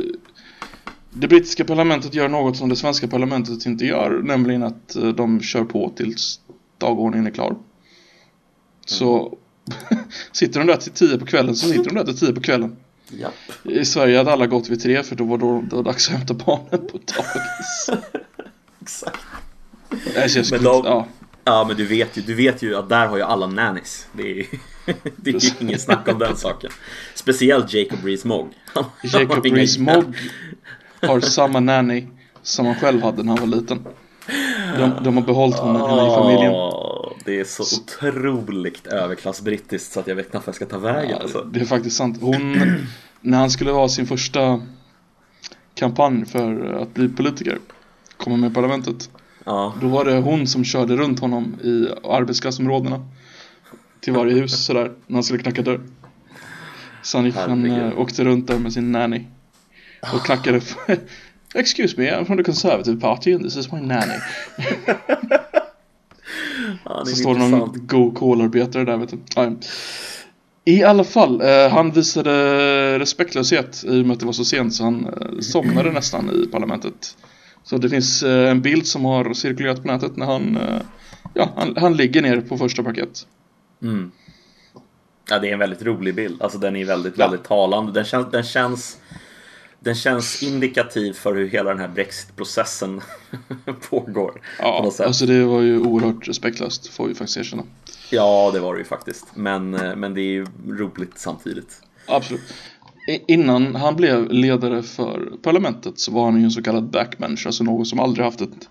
Det 1.13 1.29
brittiska 1.29 1.65
parlamentet 1.65 2.15
gör 2.15 2.29
något 2.29 2.57
som 2.57 2.69
det 2.69 2.77
svenska 2.77 3.09
parlamentet 3.09 3.67
inte 3.67 3.85
gör. 3.87 4.23
Nämligen 4.23 4.63
att 4.63 4.97
eh, 4.97 5.09
de 5.09 5.41
kör 5.41 5.65
på 5.65 5.93
tills 5.97 6.41
dagordningen 6.79 7.27
är 7.27 7.31
klar. 7.31 7.57
Så 8.87 9.39
sitter 10.33 10.61
de 10.61 10.67
där 10.67 10.77
till 10.77 10.93
tio 10.93 11.19
på 11.19 11.27
kvällen 11.27 11.57
så 11.57 11.67
sitter 11.69 11.85
de 11.85 11.95
där 11.95 12.05
till 12.05 12.19
tio 12.19 12.33
på 12.33 12.41
kvällen. 12.41 12.77
Japp. 13.09 13.35
I 13.65 13.85
Sverige 13.85 14.19
hade 14.19 14.33
alla 14.33 14.47
gått 14.47 14.69
vid 14.69 14.83
tre 14.83 15.03
för 15.03 15.17
då 15.17 15.25
var 15.25 15.39
då, 15.39 15.61
det 15.71 15.77
var 15.77 15.83
dags 15.83 16.09
att 16.09 16.17
hämta 16.17 16.35
barnen 16.35 16.87
på 16.87 16.99
dagis. 16.99 17.91
Exakt. 18.83 19.21
Jag 20.15 20.31
Men 20.35 20.39
inte- 20.39 20.57
ja. 20.65 21.07
Ja 21.45 21.65
men 21.69 21.77
du 21.77 21.87
vet 21.87 22.17
ju, 22.17 22.23
du 22.23 22.35
vet 22.35 22.63
ju 22.63 22.77
att 22.77 22.89
där 22.89 23.07
har 23.07 23.17
ju 23.17 23.23
alla 23.23 23.47
nannies. 23.47 24.07
Det 24.13 24.41
är, 24.41 24.47
det 25.17 25.31
är 25.31 25.45
ju 25.45 25.51
inget 25.61 25.81
snack 25.81 26.09
om 26.09 26.19
den 26.19 26.37
saken. 26.37 26.71
Speciellt 27.15 27.75
Jacob 27.75 27.99
Rees-Mogg. 28.05 28.49
Jacob 29.03 29.47
Rees-Mogg 29.47 30.15
har 31.03 31.21
samma 31.21 31.61
nanny 31.61 32.07
som 32.43 32.67
han 32.67 32.75
själv 32.75 33.03
hade 33.03 33.23
när 33.23 33.37
han 33.39 33.51
var 33.51 33.57
liten. 33.57 33.79
De, 34.79 34.93
de 35.05 35.17
har 35.17 35.25
behållit 35.25 35.57
honom 35.57 35.91
henne 35.91 36.07
i 36.13 36.15
familjen. 36.15 36.53
Det 37.25 37.41
är 37.41 37.45
så 37.45 37.63
otroligt 37.83 38.87
överklassbrittiskt 38.87 39.93
så 39.93 40.01
att 40.01 40.07
jag 40.07 40.15
vet 40.17 40.31
knappt 40.31 40.47
vad 40.47 40.51
jag 40.53 40.57
ska 40.57 40.67
ta 40.67 40.79
vägen. 40.79 41.11
Ja, 41.11 41.17
Alltså. 41.23 41.45
det 41.53 41.61
är 41.61 41.65
faktiskt 41.65 41.97
sant. 41.97 42.19
Hon, 42.21 42.59
när 43.21 43.39
han 43.39 43.51
skulle 43.51 43.71
ha 43.71 43.89
sin 43.89 44.07
första 44.07 44.61
kampanj 45.75 46.25
för 46.27 46.73
att 46.83 46.95
bli 46.95 47.09
politiker, 47.09 47.59
komma 48.17 48.37
med 48.37 48.51
i 48.51 48.55
parlamentet, 48.55 49.11
Ja. 49.45 49.75
då 49.81 49.89
var 49.89 50.05
det 50.05 50.19
hon 50.21 50.47
som 50.47 50.65
körde 50.65 50.97
runt 50.97 51.21
honom 51.21 51.57
i 51.65 51.89
arbetsklassområdena 52.09 53.05
till 54.01 54.13
varje 54.13 54.35
hus 54.35 54.65
sådär, 54.65 54.93
när 55.07 55.15
han 55.17 55.23
skulle 55.25 55.43
knacka 55.43 55.63
dörr. 55.63 55.81
Så 57.03 57.19
han, 57.19 57.25
gick, 57.27 57.35
han 57.37 57.71
eh, 57.71 57.99
åkte 57.99 58.25
runt 58.25 58.47
där 58.47 58.59
med 58.59 58.73
sin 58.73 58.93
nanny 58.93 59.27
och 60.15 60.25
knackade 60.25 60.61
Excuse 61.55 61.95
me, 62.01 62.11
I'm 62.11 62.25
from 62.25 62.37
the 62.37 62.43
Conservative 62.45 63.01
Party 63.01 63.33
and 63.35 63.43
this 63.45 63.57
is 63.57 63.73
my 63.73 63.81
nanny. 63.81 64.15
Ja, 66.85 67.05
Så 67.05 67.17
står 67.17 67.35
det 67.35 67.49
någon 67.49 67.87
go 67.87 68.11
kolarbetare 68.15 68.85
där 68.85 68.97
vet 68.97 69.11
du. 69.11 69.19
Ja. 69.37 69.53
I 70.65 70.83
alla 70.85 71.05
fall, 71.05 71.41
eh, 71.41 71.69
han 71.71 71.91
visade 71.91 72.99
respektlöshet 72.99 73.85
i 73.85 74.03
och 74.03 74.07
med 74.07 74.13
att 74.15 74.21
det 74.21 74.27
var 74.27 74.33
så 74.33 74.45
sent 74.45 74.75
så 74.75 74.85
han 74.85 75.07
eh, 75.07 75.41
somnade 75.41 75.93
nästan 75.93 76.31
i 76.45 76.47
parlamentet. 76.47 77.17
Så 77.65 77.77
det 77.77 77.89
finns 77.89 78.23
eh, 78.23 78.51
en 78.51 78.63
bild 78.63 78.87
som 78.87 79.05
har 79.05 79.35
cirkulerat 79.35 79.83
på 79.83 79.89
nätet 79.89 80.17
när 80.17 80.27
han, 80.27 80.57
eh, 80.57 80.81
ja, 81.35 81.53
han, 81.57 81.77
han 81.77 81.97
ligger 81.97 82.23
ner 82.23 82.41
på 82.41 82.59
första 82.59 82.83
parkett. 82.83 83.27
Mm. 83.83 84.11
Ja, 85.31 85.39
det 85.39 85.49
är 85.49 85.53
en 85.53 85.59
väldigt 85.59 85.83
rolig 85.83 86.15
bild. 86.15 86.43
Alltså 86.43 86.59
den 86.59 86.77
är 86.77 86.85
väldigt, 86.85 87.15
Ja. 87.19 87.25
väldigt 87.29 87.45
talande. 87.49 87.93
Den 87.93 88.05
känns, 88.05 88.31
den 88.31 88.43
känns 88.45 88.99
den 89.81 89.95
känns 89.95 90.43
indikativ 90.43 91.13
för 91.13 91.35
hur 91.35 91.49
hela 91.49 91.71
den 91.71 91.79
här 91.79 91.89
Brexit-processen 91.89 93.01
pågår. 93.91 94.31
på 94.33 94.41
Ja, 94.59 94.91
sätt. 94.93 95.07
alltså 95.07 95.27
det 95.27 95.45
var 95.45 95.61
ju 95.61 95.79
oerhört 95.79 96.29
respektlöst 96.29 96.87
får 96.87 97.09
vi 97.09 97.15
faktiskt 97.15 97.37
erkänna. 97.39 97.63
Ja, 98.11 98.51
det 98.55 98.61
var 98.61 98.75
det 98.75 98.79
ju 98.79 98.85
faktiskt. 98.85 99.27
Men, 99.35 99.75
eh, 99.75 99.97
men 99.97 100.15
det 100.15 100.21
är 100.21 100.33
ju 100.33 100.47
roligt 100.69 101.13
samtidigt. 101.19 101.83
Absolut. 102.07 102.41
Innan 103.29 103.75
han 103.75 103.97
blev 103.97 104.33
ledare 104.33 104.83
för 104.83 105.33
parlamentet 105.43 105.99
så 105.99 106.13
var 106.13 106.25
han 106.25 106.39
ju 106.39 106.45
en 106.45 106.51
så 106.51 106.63
kallad 106.63 106.91
backbench, 106.91 107.47
alltså 107.47 107.65
någon 107.65 107.87
som 107.87 108.01
aldrig 108.01 108.25
haft 108.25 108.41
ett 108.41 108.69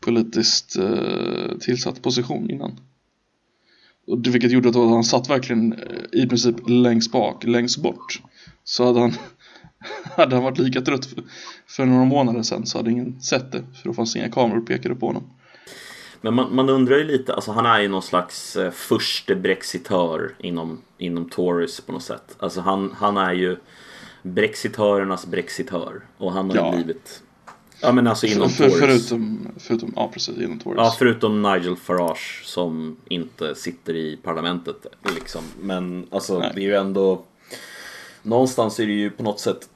politiskt 0.00 0.76
eh, 0.76 1.58
tillsatt 1.60 2.02
position 2.02 2.50
innan. 2.50 2.80
Och 4.06 4.18
det, 4.18 4.30
vilket 4.30 4.50
gjorde 4.52 4.68
att 4.68 4.74
han 4.74 5.04
satt 5.04 5.30
verkligen 5.30 5.72
eh, 5.72 5.78
i 6.22 6.26
princip 6.26 6.56
längst 6.68 7.12
bak, 7.12 7.44
längst 7.44 7.82
bort. 7.82 8.20
Så 8.64 8.84
hade 8.86 9.00
han, 9.00 9.12
hade 10.16 10.34
han 10.36 10.44
varit 10.44 10.58
lika 10.58 10.80
trött 10.80 11.06
för, 11.06 11.22
för 11.66 11.84
några 11.84 12.04
månader 12.04 12.42
sedan 12.42 12.66
så 12.66 12.78
hade 12.78 12.90
ingen 12.90 13.20
sett 13.20 13.52
det, 13.52 13.62
för 13.82 13.88
då 13.88 13.94
fanns 13.94 14.16
inga 14.16 14.30
kameror 14.30 14.60
pekade 14.60 14.94
på 14.94 15.06
honom. 15.06 15.22
Men 16.22 16.34
man, 16.34 16.54
man 16.54 16.68
undrar 16.68 16.96
ju 16.96 17.04
lite, 17.04 17.34
alltså 17.34 17.52
han 17.52 17.66
är 17.66 17.80
ju 17.80 17.88
någon 17.88 18.02
slags 18.02 18.56
eh, 18.56 18.70
förste 18.70 19.34
brexitör 19.36 20.34
inom, 20.38 20.80
inom 20.98 21.28
Tories 21.30 21.80
på 21.80 21.92
något 21.92 22.02
sätt. 22.02 22.36
Alltså 22.38 22.60
han, 22.60 22.94
han 22.98 23.16
är 23.16 23.32
ju 23.32 23.56
brexitörernas 24.22 25.26
brexitör. 25.26 26.02
Och 26.18 26.32
han 26.32 26.50
har 26.50 26.56
Ja. 26.56 26.70
ju 26.70 26.76
blivit... 26.84 27.22
Ja 27.82 27.92
men 27.92 28.06
alltså 28.06 28.26
inom 28.26 28.48
För, 28.48 28.68
Tories. 28.68 28.80
förutom, 28.80 29.48
förutom, 29.58 29.92
ja 29.96 30.10
precis, 30.12 30.38
inom 30.38 30.58
Tories. 30.58 30.78
Ja, 30.78 30.94
förutom 30.98 31.42
Nigel 31.42 31.76
Farage 31.76 32.42
som 32.44 32.96
inte 33.08 33.54
sitter 33.54 33.94
i 33.96 34.16
parlamentet 34.16 34.86
liksom. 35.14 35.42
Men 35.60 36.06
alltså 36.10 36.38
Nej. 36.38 36.52
det 36.54 36.60
är 36.60 36.64
ju 36.64 36.74
ändå... 36.74 37.24
Någonstans 38.22 38.80
är 38.80 38.86
det 38.86 38.92
ju 38.92 39.10
på 39.10 39.22
något 39.22 39.40
sätt... 39.40 39.68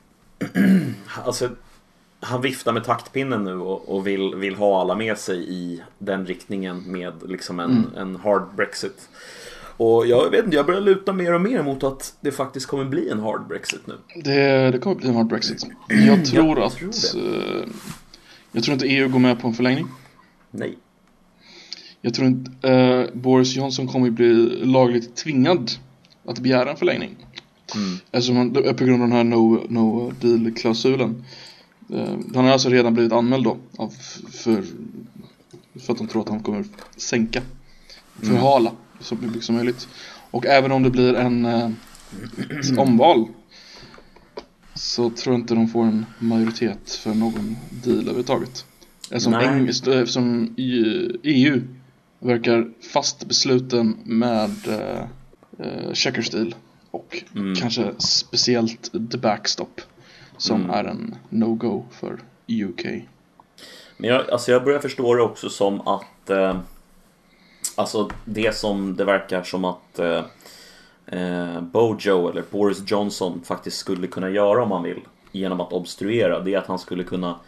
alltså, 1.25 1.49
han 2.21 2.41
viftar 2.43 2.73
med 2.73 2.85
taktpinnen 2.85 3.45
nu 3.45 3.55
och, 3.55 3.89
och 3.97 4.07
vill, 4.07 4.35
vill 4.35 4.55
ha 4.55 4.81
alla 4.81 4.95
med 4.95 5.19
sig 5.19 5.37
i 5.49 5.83
den 5.99 6.27
riktningen 6.27 6.83
med 6.87 7.13
liksom 7.27 7.61
en, 7.61 7.71
Mm. 7.71 7.95
en 7.97 8.17
hard 8.17 8.43
Brexit. 8.57 9.09
Och 9.77 10.07
jag 10.07 10.31
vet 10.31 10.45
inte, 10.45 10.57
jag 10.57 10.67
börjar 10.67 10.81
luta 10.81 11.13
mer 11.13 11.33
och 11.35 11.41
mer 11.41 11.63
mot 11.63 11.83
att 11.85 12.15
det 12.21 12.33
faktiskt 12.33 12.67
kommer 12.67 12.85
bli 12.85 13.09
en 13.09 13.21
hard 13.21 13.47
Brexit 13.49 13.87
nu. 13.87 13.95
Det, 14.23 14.71
det 14.71 14.79
kommer 14.79 14.97
bli 14.97 15.09
en 15.09 15.15
hard 15.15 15.27
Brexit. 15.27 15.67
Jag 15.89 16.25
tror 16.27 16.59
jag 16.59 16.67
att... 16.67 16.73
tror 16.77 16.91
eh, 17.17 17.65
jag 18.53 18.65
tror 18.65 18.73
inte 18.75 18.87
EU 18.87 19.09
går 19.09 19.19
med 19.19 19.41
på 19.41 19.49
en 19.49 19.55
förlängning. 19.55 19.87
Nej. 20.51 20.79
Jag 22.01 22.15
tror 22.15 22.27
inte... 22.29 22.69
eh, 22.71 23.07
Boris 23.15 23.57
Johnson 23.57 23.89
kommer 23.89 24.11
bli 24.11 24.35
lagligt 24.65 25.17
tvingad 25.17 25.71
att 26.27 26.39
begära 26.39 26.71
en 26.71 26.77
förlängning. 26.77 27.17
Mm. 27.75 27.99
Eftersom 28.13 28.37
han, 28.37 28.53
på 28.53 28.85
grund 28.85 29.03
av 29.03 29.09
den 29.09 29.13
här 29.13 29.25
no, 29.25 29.67
no 29.69 30.13
deal-klausulen. 30.21 31.25
Eh, 31.93 32.17
han 32.35 32.45
har 32.45 32.53
alltså 32.53 32.69
redan 32.69 32.95
blivit 32.95 33.13
anmäld 33.13 33.45
då. 33.45 33.57
Av, 33.77 33.95
för, 34.33 34.65
för 35.81 35.93
att 35.93 35.99
de 35.99 36.07
tror 36.09 36.23
att 36.23 36.29
han 36.29 36.41
kommer 36.43 36.65
sänka. 36.97 37.43
Förhala 38.21 38.73
så 39.01 39.15
mycket 39.15 39.45
som 39.45 39.55
möjligt. 39.55 39.89
Och 40.31 40.47
även 40.47 40.73
om 40.73 40.83
det 40.83 40.91
blir 40.91 41.15
en 41.15 41.45
eh, 41.45 41.71
omval. 42.79 43.29
Så 44.75 45.11
tror 45.11 45.35
jag 45.35 45.41
inte 45.41 45.55
de 45.55 45.69
får 45.69 45.85
en 45.85 46.07
majoritet 46.19 46.91
för 46.91 47.15
någon 47.15 47.57
deal 47.85 47.99
överhuvudtaget. 47.99 48.65
Eftersom, 49.11 49.33
Nej. 49.33 49.47
Eng- 49.47 49.91
eh, 49.93 49.99
eftersom 50.01 50.55
EU 51.23 51.63
verkar 52.19 52.69
fast 52.93 53.29
besluten 53.29 53.97
med 54.05 54.51
eh, 54.69 55.05
eh, 55.67 55.93
checkers 55.93 56.31
deal. 56.31 56.55
Och 56.95 57.23
Mm. 57.35 57.55
kanske 57.55 57.93
speciellt 57.99 58.93
the 59.11 59.19
backstop. 59.19 59.81
Som 60.37 60.57
Mm. 60.65 60.71
är 60.71 60.85
en 60.85 61.15
no-go 61.29 61.85
för 61.91 62.21
UK. 62.49 62.85
Men 63.97 64.11
jag, 64.11 64.31
alltså 64.31 64.53
jag 64.53 64.65
börjar 64.65 64.79
förstå 64.81 65.15
det 65.15 65.23
också 65.23 65.49
som 65.51 65.81
att 65.89 66.31
eh, 66.31 66.61
Alltså 67.77 68.11
det 68.25 68.57
som 68.57 68.97
det 68.97 69.05
verkar 69.05 69.43
som 69.43 69.65
att 69.65 69.99
eh, 69.99 70.25
eh, 71.07 71.61
Bojo 71.61 72.29
eller 72.31 72.45
Boris 72.51 72.83
Johnson 72.87 73.41
faktiskt 73.45 73.77
skulle 73.79 74.07
kunna 74.07 74.31
göra 74.31 74.63
om 74.63 74.71
han 74.71 74.83
vill 74.83 75.01
Genom 75.33 75.61
att 75.61 75.73
obstruera, 75.73 76.41
det 76.41 76.55
är 76.55 76.59
att 76.59 76.67
han 76.67 76.79
skulle 76.79 77.05
kunna 77.05 77.39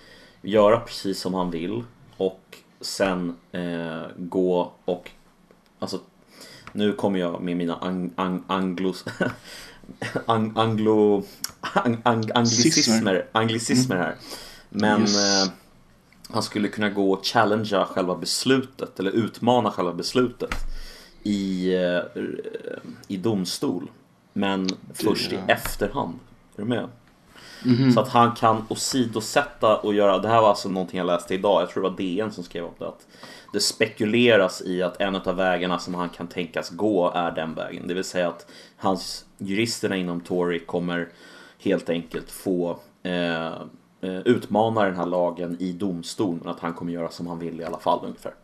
göra 0.43 0.81
precis 0.81 1.21
som 1.21 1.35
han 1.35 1.51
vill 1.51 1.83
Och 2.17 2.59
sen 2.81 3.37
eh, 3.53 4.03
gå 4.17 4.73
och 4.85 5.11
Alltså 5.79 6.01
Nu 6.77 6.93
kommer 6.93 7.19
jag 7.19 7.43
med 7.43 7.57
mina 7.57 7.77
ang, 7.77 8.11
ang, 8.17 8.43
anglos 8.47 9.05
ang, 10.27 10.53
Anglo 10.57 11.23
ang, 11.61 11.97
ang, 12.03 12.31
Anglicismer 12.35 13.27
Anglicismer 13.33 13.97
här 13.97 14.15
Men 14.71 15.01
Yes. 15.01 15.17
eh, 15.17 15.53
han 16.31 16.43
skulle 16.43 16.69
kunna 16.69 16.91
gå 16.91 17.13
och 17.13 17.25
challengea 17.25 17.85
själva 17.85 18.17
beslutet 18.17 19.01
eller 19.01 19.11
utmana 19.11 19.71
själva 19.71 19.93
beslutet 19.93 20.55
i, 21.23 21.75
eh, 21.75 22.23
i 23.09 23.17
domstol. 23.17 23.91
Men 24.33 24.69
först 24.95 25.33
i 25.33 25.39
efterhand. 25.49 26.19
Är 26.57 26.63
du 26.63 26.69
med? 26.69 26.89
Så 27.95 28.01
att 28.01 28.09
han 28.09 28.35
kan 28.35 28.65
åsidosätta 28.69 29.77
och 29.77 29.95
göra, 29.95 30.19
det 30.19 30.29
här 30.29 30.41
var 30.41 30.49
alltså 30.49 30.69
någonting 30.69 30.99
jag 30.99 31.07
läste 31.07 31.35
idag, 31.35 31.63
jag 31.63 31.71
tror 31.71 31.83
det 31.83 31.89
var 31.89 31.97
DN 31.97 32.33
som 32.33 32.45
skrev 32.45 32.65
om 32.65 32.75
det. 32.79 32.89
Att 32.89 33.07
det 33.57 33.61
spekuleras 33.61 34.63
i 34.63 34.83
att 34.83 35.01
en 35.01 35.17
av 35.17 35.37
vägarna 35.37 35.79
som 35.79 35.95
han 35.95 36.09
kan 36.09 36.27
tänkas 36.27 36.71
gå 36.71 37.13
är 37.15 37.31
den 37.31 37.55
vägen. 37.55 37.89
Det 37.89 37.95
vill 37.95 38.05
säga 38.05 38.29
att 38.29 38.47
hans 38.77 39.25
juristerna 39.39 39.97
inom 39.97 40.21
Tory 40.21 40.59
kommer 40.59 41.09
helt 41.59 41.89
enkelt 41.91 42.31
få 42.31 42.79
eh, 43.03 43.47
eh, 44.01 44.19
utmana 44.25 44.85
den 44.85 44.97
här 44.97 45.07
lagen 45.07 45.57
i 45.61 45.73
domstol 45.73 46.39
men 46.43 46.49
att 46.49 46.61
han 46.61 46.75
kommer 46.75 46.93
göra 46.93 47.11
som 47.11 47.27
han 47.27 47.39
vill 47.39 47.61
i 47.61 47.65
alla 47.65 47.79
fall 47.79 48.01
ungefär. 48.05 48.35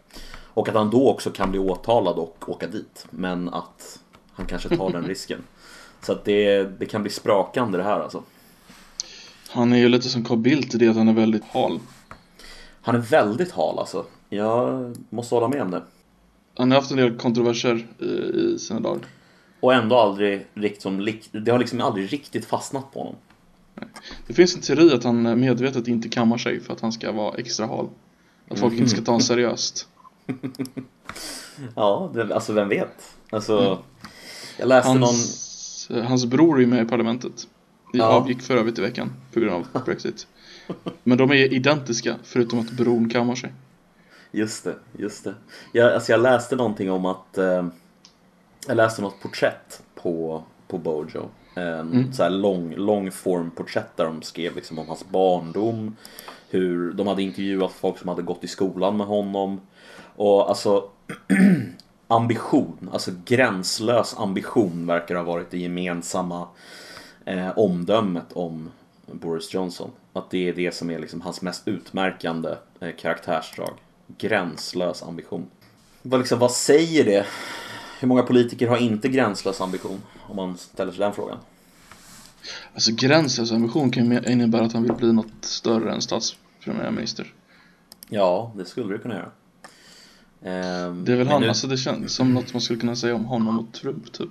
Och 0.55 0.69
att 0.69 0.75
han 0.75 0.91
då 0.91 1.11
också 1.11 1.31
kan 1.31 1.51
bli 1.51 1.61
åtalad 1.61 2.17
och 2.17 2.45
åka 2.49 2.67
dit. 2.67 3.07
Men 3.11 3.49
att 3.49 4.01
han 4.33 4.47
kanske 4.47 4.77
tar 4.77 4.91
den 4.91 5.05
risken. 5.09 5.39
Så 6.03 6.13
att 6.13 6.25
det, 6.25 6.63
det 6.63 6.87
kan 6.87 7.03
bli 7.03 7.11
sprakande 7.11 7.79
det 7.79 7.85
här 7.85 8.01
alltså. 8.01 8.23
Han 9.51 9.73
är 9.73 9.79
ju 9.79 9.89
lite 9.89 10.09
som 10.09 10.25
Carl 10.25 10.39
Bildt 10.39 10.75
i 10.75 10.79
det 10.79 10.89
att 10.89 10.97
han 10.97 11.09
är 11.09 11.13
väldigt 11.13 11.45
hal. 11.45 11.81
Han 12.83 12.95
är 12.95 13.01
väldigt 13.01 13.53
hal 13.53 13.79
alltså. 13.79 14.05
Jag 14.37 14.95
måste 15.11 15.35
hålla 15.35 15.49
med 15.49 15.63
om 15.63 15.71
det. 15.71 15.83
Han 16.57 16.71
har 16.71 16.79
haft 16.79 16.91
en 16.91 16.97
del 16.97 17.17
kontroverser 17.19 17.87
i, 17.99 18.05
i 18.05 18.59
sina 18.59 18.81
dagar. 18.81 19.01
Och 19.61 19.75
ändå 19.75 19.97
aldrig 19.97 20.47
liksom, 20.55 21.09
det 21.33 21.51
har 21.51 21.59
liksom 21.59 21.81
aldrig 21.81 22.13
riktigt 22.13 22.45
fastnat 22.45 22.93
på 22.93 22.99
honom. 22.99 23.15
Det 24.27 24.35
finns 24.35 24.55
en 24.55 24.61
teori 24.61 24.95
att 24.95 25.05
han 25.05 25.41
medvetet 25.41 25.89
inte 25.89 26.09
kammar 26.09 26.39
sig 26.39 26.61
för 26.61 26.73
att 26.73 26.81
han 26.81 26.93
ska 26.93 27.13
vara 27.13 27.35
extra 27.35 27.67
hal. 27.67 27.89
Att 28.49 28.59
folk 28.59 28.75
inte 28.75 28.91
ska 28.91 29.01
ta 29.01 29.13
honom 29.13 29.21
seriöst. 29.21 29.89
Ja, 31.77 32.11
det, 32.15 32.35
alltså 32.35 32.53
vem 32.53 32.69
vet? 32.69 33.15
Alltså, 33.31 33.79
jag 34.59 34.69
läste 34.69 34.89
någon... 34.89 35.03
Hans, 35.03 35.89
hans 36.05 36.27
bror 36.27 36.57
är 36.57 36.61
ju 36.61 36.67
med 36.67 36.87
i 36.87 36.89
parlamentet. 36.89 37.49
Det 37.93 37.99
Ja. 37.99 38.05
avgick 38.05 38.43
för 38.43 38.57
övrigt 38.57 38.79
i 38.79 38.83
veckan 38.83 39.13
på 39.33 39.41
grund 39.41 39.53
av 39.75 39.83
Brexit. 39.85 40.27
Men 41.05 41.19
de 41.19 41.31
är 41.31 41.53
identiska 41.55 42.17
förutom 42.23 42.59
att 42.59 42.71
bron 42.71 43.11
kammar 43.11 43.35
sig. 43.35 43.53
Just 44.33 44.65
det, 44.65 44.75
just 44.99 45.25
det. 45.25 45.35
Jag, 45.73 45.93
alltså 45.93 46.13
jag 46.13 46.21
läste 46.21 46.57
någonting 46.57 46.91
om 46.91 47.07
att... 47.07 47.39
Eh, 47.39 47.67
jag 48.67 48.77
läste 48.77 49.03
något 49.03 49.21
porträtt 49.21 49.83
på, 49.95 50.43
på 50.69 50.79
Bojo. 50.79 51.29
En 51.55 52.13
så 52.13 52.23
här 52.23 52.31
lång, 52.31 52.75
lång 52.75 53.11
form 53.11 53.51
porträtt 53.51 53.97
där 53.97 54.05
de 54.05 54.23
skrev 54.23 54.57
liksom 54.57 54.79
om 54.79 54.89
hans 54.89 55.09
barndom. 55.09 55.97
Hur 56.51 56.93
de 56.93 57.07
hade 57.07 57.23
intervjuat 57.23 57.73
folk 57.73 57.99
som 57.99 58.09
hade 58.09 58.23
gått 58.23 58.45
i 58.45 58.49
skolan 58.49 58.97
med 58.97 59.07
honom. 59.07 59.61
Och 60.17 60.49
alltså 60.49 60.89
ambition, 62.07 62.91
alltså 62.93 63.11
gränslös 63.25 64.15
ambition 64.19 64.87
verkar 64.87 65.15
ha 65.15 65.23
varit 65.23 65.51
det 65.51 65.59
gemensamma 65.59 66.49
eh, 67.25 67.59
omdömet 67.59 68.33
om 68.33 68.71
Boris 69.07 69.55
Johnson. 69.55 69.91
Att 70.13 70.31
det 70.31 70.49
är 70.49 70.53
det 70.53 70.75
som 70.75 70.91
är 70.91 70.99
liksom 70.99 71.21
hans 71.21 71.43
mest 71.43 71.69
utmärkande 71.69 72.55
eh, 72.81 72.95
karaktärsdrag. 72.99 73.75
Gränslös 74.19 75.03
ambition. 75.03 75.47
Vad, 76.03 76.21
liksom, 76.21 76.39
vad 76.39 76.53
säger 76.53 77.05
det? 77.05 77.27
Hur 78.01 78.09
många 78.09 78.23
politiker 78.23 78.69
har 78.69 78.77
inte 78.77 79.09
gränslös 79.09 79.61
ambition? 79.61 80.03
Om 80.29 80.37
man 80.37 80.59
ställer 80.59 80.93
sig 80.93 80.99
den 81.01 81.13
frågan. 81.13 81.39
Alltså 82.75 82.91
gränslös 82.95 83.53
ambition 83.53 83.91
kan 83.91 84.11
ju 84.13 84.21
innebära 84.33 84.65
att 84.65 84.73
han 84.73 84.83
vill 84.83 84.93
bli 84.93 85.13
något 85.13 85.27
större 85.45 85.93
än 85.95 86.03
statspremiärminister. 86.03 87.35
Ja, 88.09 88.53
det 88.57 88.65
skulle 88.65 88.93
det 88.93 88.99
kunna 88.99 89.15
göra. 89.15 89.31
Ehm, 90.45 91.05
Det 91.05 91.13
är 91.13 91.17
väl 91.17 91.29
han, 91.29 91.41
nu- 91.41 91.49
alltså 91.49 91.67
det 91.67 91.77
känns 91.77 92.15
som 92.15 92.35
något 92.35 92.53
man 92.53 92.61
skulle 92.63 92.81
kunna 92.81 92.97
säga 92.97 93.15
om 93.15 93.25
honom 93.25 93.59
och 93.59 93.73
Trump 93.75 94.13
typ. 94.13 94.31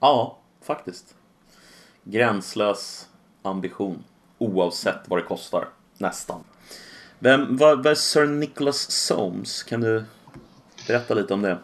Ja, 0.00 0.38
faktiskt. 0.62 1.14
Gränslös 2.04 3.08
ambition. 3.42 4.04
Oavsett 4.38 5.00
vad 5.08 5.18
det 5.18 5.22
kostar. 5.22 5.68
Nästan. 5.98 6.40
Vem, 7.18 7.56
vad, 7.56 7.76
vad 7.76 7.86
är 7.86 7.94
Sir 7.94 8.26
Nicholas 8.26 8.90
Soames? 8.90 9.62
Kan 9.62 9.80
du 9.80 10.04
berätta 10.86 11.14
lite 11.14 11.34
om 11.34 11.42
det? 11.42 11.58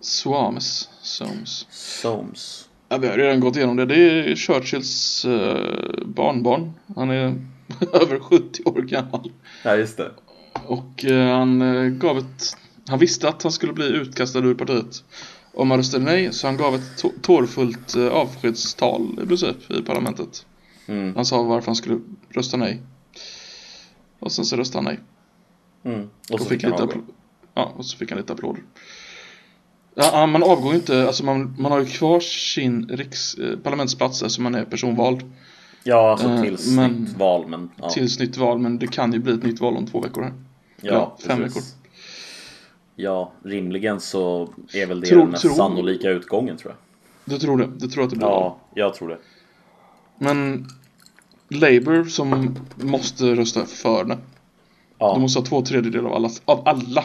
Swames, 0.00 0.88
Soames. 1.02 1.66
Soames. 1.70 2.68
Ja, 2.88 2.98
vi 2.98 3.08
har 3.08 3.16
redan 3.16 3.40
gått 3.40 3.56
igenom 3.56 3.76
det. 3.76 3.86
Det 3.86 3.96
är 3.96 4.36
Churchills 4.36 5.24
eh, 5.24 6.04
barnbarn. 6.04 6.72
Han 6.96 7.10
är 7.10 7.34
över 7.92 8.18
70 8.18 8.62
år 8.64 8.82
gammal. 8.82 9.32
Ja, 9.62 9.76
just 9.76 9.96
det. 9.96 10.10
Och 10.66 11.04
eh, 11.04 11.36
han 11.38 11.62
eh, 11.62 11.88
gav 11.88 12.18
ett... 12.18 12.56
Han 12.88 12.98
visste 12.98 13.28
att 13.28 13.42
han 13.42 13.52
skulle 13.52 13.72
bli 13.72 13.86
utkastad 13.86 14.38
ur 14.38 14.54
partiet. 14.54 15.04
Om 15.54 15.70
han 15.70 15.78
röstade 15.78 16.04
nej, 16.04 16.32
så 16.32 16.46
han 16.46 16.56
gav 16.56 16.74
ett 16.74 17.04
tårfullt 17.22 17.96
eh, 17.96 18.08
avskedstal 18.08 19.18
i 19.22 19.26
princip 19.26 19.70
i 19.70 19.82
parlamentet. 19.82 20.46
Mm. 20.86 21.14
Han 21.14 21.24
sa 21.24 21.42
varför 21.42 21.66
han 21.66 21.76
skulle 21.76 22.00
rösta 22.30 22.56
nej. 22.56 22.82
Och 24.18 24.32
sen 24.32 24.44
så 24.44 24.56
röstade 24.56 24.84
han 24.84 24.94
nej. 24.94 25.94
Mm. 25.94 26.08
Och 26.28 26.34
Och 26.34 26.40
så 26.40 26.46
fick 26.46 26.60
fick 26.60 26.70
han 26.70 26.86
lite 26.86 26.98
ja, 27.54 27.72
och 27.76 27.84
så 27.86 27.96
fick 27.96 28.10
han 28.10 28.18
lite 28.18 28.32
applåder. 28.32 28.62
Ja, 29.94 30.10
ja, 30.12 30.26
man 30.26 30.42
avgår 30.42 30.72
ju 30.72 30.78
inte, 30.78 31.06
alltså 31.06 31.24
man, 31.24 31.54
man 31.58 31.72
har 31.72 31.78
ju 31.80 31.86
kvar 31.86 32.20
sin 32.20 32.88
riks, 32.88 33.34
eh, 33.34 33.58
parlamentsplats 33.58 34.22
eftersom 34.22 34.44
man 34.44 34.54
är 34.54 34.64
personvald 34.64 35.20
Ja, 35.84 36.10
alltså 36.10 36.28
Eh, 36.28 36.42
tills 36.42 36.70
men- 36.76 36.90
nytt 36.92 37.16
val, 37.18 37.46
men... 37.48 37.70
Ja, 37.76 37.88
tills 37.90 38.18
nytt 38.18 38.36
val. 38.36 38.58
Men 38.58 38.78
det 38.78 38.86
kan 38.86 39.12
ju 39.12 39.18
bli 39.18 39.32
ett 39.34 39.42
nytt 39.42 39.60
val 39.60 39.76
om 39.76 39.86
två 39.86 40.00
veckor 40.00 40.22
här. 40.22 40.32
ja, 40.80 41.16
fem 41.26 41.38
precis. 41.38 41.56
veckor. 41.56 41.68
Ja, 42.96 43.32
rimligen 43.44 44.00
så 44.00 44.52
är 44.72 44.86
väl 44.86 45.00
det 45.00 45.06
Tror- 45.06 45.18
den 45.20 45.30
mest 45.30 45.42
tror- 45.42 45.54
sannolika 45.54 46.10
utgången, 46.10 46.56
tror 46.56 46.72
jag. 46.72 47.32
Du 47.34 47.38
tror 47.40 47.56
det? 47.58 47.66
Du 47.78 47.88
tror 47.88 48.04
att 48.04 48.10
det 48.10 48.16
blir? 48.16 48.26
Ja, 48.26 48.58
jag 48.74 48.94
tror 48.94 49.08
det. 49.08 49.18
Men 50.18 50.66
Labour 51.48 52.04
som 52.04 52.56
måste 52.76 53.24
rösta 53.24 53.66
för 53.66 54.04
det. 54.04 54.18
Ja. 54.98 55.12
De 55.12 55.20
måste 55.22 55.38
ha 55.40 55.46
två 55.46 55.62
tredjedelar 55.62 56.08
av 56.10 56.14
alla, 56.14 56.28
av 56.44 56.62
alla 56.68 57.04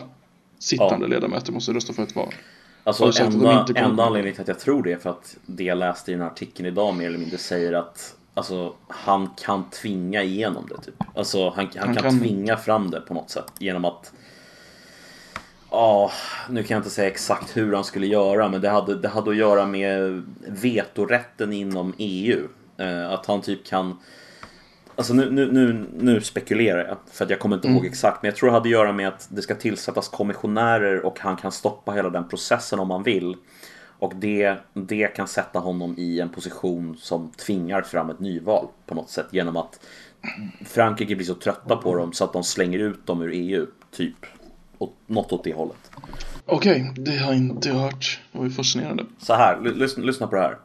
sittande 0.60 1.06
Ja. 1.06 1.08
ledamöter 1.08 1.52
måste 1.52 1.74
rösta 1.74 1.94
för 1.94 2.04
ett 2.04 2.16
val. 2.16 2.34
Alltså 2.84 3.24
enda, 3.24 3.66
kommer- 3.66 3.78
enda 3.78 4.04
anledningen 4.04 4.34
till 4.36 4.42
att 4.42 4.48
jag 4.48 4.60
tror 4.60 4.84
det 4.84 4.92
är 4.92 4.98
för 4.98 5.10
att 5.10 5.38
det 5.46 5.64
jag 5.64 5.78
läste 5.78 6.12
i 6.12 6.14
den 6.14 6.22
här 6.22 6.30
artikeln 6.30 6.68
idag 6.68 6.96
mer 6.96 7.08
eller 7.08 7.18
mindre 7.18 7.38
säger 7.38 7.74
att 7.74 8.16
Alltså 8.34 8.74
han 8.88 9.30
kan 9.44 9.70
tvinga 9.70 10.24
igenom 10.24 10.66
det 10.70 10.82
typ. 10.86 10.96
Alltså 11.16 11.44
han, 11.50 11.54
han, 11.56 11.68
Han 11.86 11.94
kan, 11.96 12.04
kan- 12.04 12.20
tvinga 12.20 12.58
fram 12.58 12.92
det 12.92 13.02
på 13.02 13.14
något 13.14 13.30
sätt 13.30 13.52
genom 13.60 13.86
att 13.86 14.12
Ja, 15.72 16.12
nu 16.50 16.64
kan 16.64 16.76
jag 16.76 16.80
inte 16.80 16.90
säga 16.90 17.08
exakt 17.08 17.58
hur 17.58 17.74
han 17.74 17.84
skulle 17.84 18.08
göra, 18.08 18.50
men 18.50 18.62
det 18.62 18.70
hade, 18.70 18.96
det 18.96 19.08
hade 19.08 19.30
att 19.32 19.38
göra 19.38 19.66
med 19.66 20.24
vetorätten 20.48 21.54
inom 21.54 21.94
EU. 21.98 22.48
Eh, 22.78 23.10
att 23.12 23.26
han 23.26 23.42
typ 23.42 23.66
kan... 23.66 23.98
Alltså 24.96 25.14
nu, 25.14 25.32
nu, 25.32 25.52
nu, 25.52 25.86
nu 26.00 26.22
spekulerar 26.22 26.88
jag, 26.88 26.98
för 27.12 27.26
att 27.26 27.32
jag 27.32 27.40
kommer 27.40 27.56
inte 27.56 27.68
ihåg 27.68 27.86
exakt. 27.86 28.22
Men 28.24 28.30
jag 28.30 28.36
tror 28.36 28.48
det 28.50 28.54
hade 28.54 28.68
att 28.68 28.72
göra 28.72 28.92
med 28.94 29.08
att 29.08 29.28
det 29.32 29.42
ska 29.42 29.56
tillsättas 29.56 30.08
kommissionärer 30.10 31.06
och 31.06 31.20
han 31.20 31.36
kan 31.38 31.52
stoppa 31.52 31.92
hela 31.92 32.10
den 32.10 32.28
processen 32.30 32.80
om 32.80 32.92
han 32.92 33.04
vill. 33.04 33.36
Och 34.00 34.14
det, 34.16 34.56
det 34.74 35.08
kan 35.08 35.28
sätta 35.28 35.60
honom 35.60 35.96
i 35.98 36.20
en 36.20 36.30
position 36.30 36.98
som 37.00 37.32
tvingar 37.32 37.82
fram 37.82 38.10
ett 38.10 38.20
nyval 38.20 38.68
på 38.86 38.96
något 38.96 39.10
sätt. 39.10 39.26
Genom 39.32 39.58
att 39.58 39.80
Frankrike 40.66 41.16
blir 41.16 41.26
så 41.26 41.34
trötta 41.36 41.76
på 41.76 41.96
dem 41.96 42.14
så 42.14 42.24
att 42.24 42.34
de 42.34 42.44
slänger 42.44 42.80
ut 42.80 43.08
dem 43.08 43.22
ur 43.22 43.32
EU, 43.34 43.66
typ. 43.92 44.16
Och 44.78 44.94
något 45.08 45.32
åt 45.32 45.44
det 45.44 45.54
hållet. 45.54 45.92
Okej, 46.46 46.92
det 46.96 47.18
har 47.18 47.34
inte 47.34 47.68
jag 47.70 47.76
hört. 47.76 48.20
Det 48.32 48.38
var 48.38 48.46
ju 48.46 48.52
fascinerande. 48.52 49.06
Så 49.20 49.34
här, 49.34 49.60
ly- 49.64 49.74
lyssna, 49.74 50.04
lyssna 50.04 50.28
på 50.28 50.36
det 50.36 50.42
här. 50.42 50.58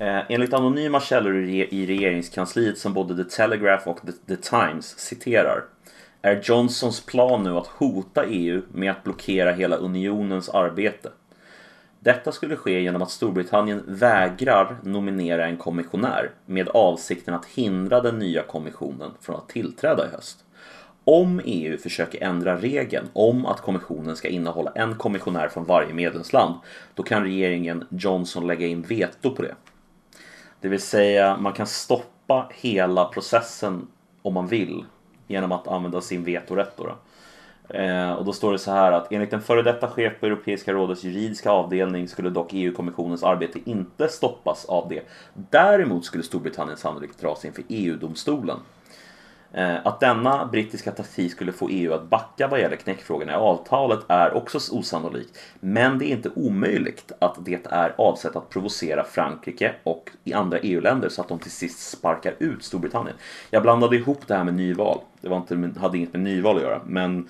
Eh, 0.00 0.20
enligt 0.28 0.54
anonyma 0.54 1.00
källor 1.00 1.36
i 1.36 1.86
regeringskansliet 1.86 2.78
som 2.78 2.92
både 2.92 3.24
The 3.24 3.30
Telegraph 3.30 3.88
och 3.88 4.00
The, 4.06 4.36
The 4.36 4.42
Times 4.42 4.98
citerar 4.98 5.64
är 6.22 6.40
Johnsons 6.44 7.06
plan 7.06 7.42
nu 7.42 7.56
att 7.56 7.66
hota 7.66 8.24
EU 8.26 8.62
med 8.72 8.90
att 8.90 9.04
blockera 9.04 9.52
hela 9.52 9.76
unionens 9.76 10.48
arbete. 10.48 11.10
Detta 11.98 12.32
skulle 12.32 12.56
ske 12.56 12.80
genom 12.80 13.02
att 13.02 13.10
Storbritannien 13.10 13.82
vägrar 13.86 14.76
nominera 14.82 15.46
en 15.46 15.56
kommissionär 15.56 16.30
med 16.46 16.68
avsikten 16.68 17.34
att 17.34 17.46
hindra 17.46 18.00
den 18.00 18.18
nya 18.18 18.42
kommissionen 18.42 19.10
från 19.20 19.36
att 19.36 19.48
tillträda 19.48 20.06
i 20.06 20.10
höst. 20.10 20.44
Om 21.04 21.40
EU 21.44 21.78
försöker 21.78 22.22
ändra 22.22 22.56
regeln 22.56 23.06
om 23.12 23.46
att 23.46 23.60
kommissionen 23.60 24.16
ska 24.16 24.28
innehålla 24.28 24.72
en 24.74 24.94
kommissionär 24.94 25.48
från 25.48 25.64
varje 25.64 25.94
medlemsland, 25.94 26.54
då 26.94 27.02
kan 27.02 27.22
regeringen 27.22 27.84
Johnson 27.90 28.46
lägga 28.46 28.66
in 28.66 28.82
veto 28.82 29.30
på 29.30 29.42
det. 29.42 29.54
Det 30.60 30.68
vill 30.68 30.80
säga, 30.80 31.36
man 31.36 31.52
kan 31.52 31.66
stoppa 31.66 32.48
hela 32.54 33.04
processen 33.04 33.88
om 34.22 34.34
man 34.34 34.46
vill 34.46 34.84
genom 35.26 35.52
att 35.52 35.68
använda 35.68 36.00
sin 36.00 36.24
vetorätt. 36.24 36.76
Då 36.76 36.84
då. 36.84 36.96
Eh, 37.74 38.12
och 38.12 38.24
då 38.24 38.32
står 38.32 38.52
det 38.52 38.58
så 38.58 38.70
här 38.70 38.92
att 38.92 39.12
enligt 39.12 39.32
en 39.32 39.42
före 39.42 39.62
detta 39.62 39.88
chef 39.88 40.12
på 40.20 40.26
Europeiska 40.26 40.72
rådets 40.72 41.04
juridiska 41.04 41.50
avdelning 41.50 42.08
skulle 42.08 42.30
dock 42.30 42.50
EU-kommissionens 42.52 43.22
arbete 43.22 43.58
inte 43.64 44.08
stoppas 44.08 44.64
av 44.64 44.88
det. 44.88 45.02
Däremot 45.34 46.04
skulle 46.04 46.24
Storbritannien 46.24 46.76
sannolikt 46.76 47.20
dras 47.20 47.44
inför 47.44 47.64
EU-domstolen. 47.68 48.58
Eh, 49.52 49.86
Att 49.86 50.00
denna 50.00 50.46
brittiska 50.46 50.90
taktik 50.92 51.32
skulle 51.32 51.52
få 51.52 51.68
EU 51.68 51.92
att 51.92 52.08
backa 52.10 52.48
vad 52.48 52.60
gäller 52.60 52.76
knäckfrågorna 52.76 53.32
i 53.32 53.34
avtalet 53.34 54.00
är 54.08 54.34
också 54.36 54.58
osannolikt. 54.72 55.38
Men 55.60 55.98
det 55.98 56.04
är 56.04 56.08
inte 56.16 56.30
omöjligt 56.34 57.12
att 57.18 57.36
det 57.44 57.66
är 57.66 57.94
avsett 57.98 58.36
att 58.36 58.50
provocera 58.50 59.04
Frankrike 59.04 59.74
och 59.82 60.10
i 60.24 60.32
andra 60.32 60.58
EU-länder 60.58 61.08
så 61.08 61.20
att 61.20 61.28
de 61.28 61.38
till 61.38 61.50
sist 61.50 61.90
sparkar 61.90 62.34
ut 62.38 62.64
Storbritannien. 62.64 63.16
Jag 63.50 63.62
blandade 63.62 63.96
ihop 63.96 64.26
det 64.26 64.34
här 64.36 64.44
med 64.44 64.54
nyval. 64.54 65.00
Det 65.20 65.28
var 65.28 65.36
inte, 65.36 65.80
hade 65.80 65.98
inget 65.98 66.12
med 66.12 66.22
nyval 66.22 66.56
att 66.56 66.62
göra, 66.62 66.80
men 66.86 67.28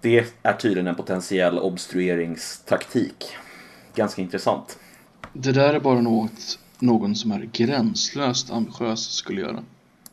det 0.00 0.26
är 0.42 0.52
tydligen 0.52 0.86
en 0.86 0.94
potentiell 0.94 1.58
obstrueringstaktik. 1.58 3.24
Ganska 3.94 4.22
intressant. 4.22 4.78
Det 5.32 5.52
där 5.52 5.74
är 5.74 5.80
bara 5.80 6.00
något 6.00 6.58
någon 6.78 7.14
som 7.14 7.32
är 7.32 7.48
gränslöst 7.52 8.50
ambitiös 8.50 9.00
skulle 9.12 9.40
göra. 9.40 9.62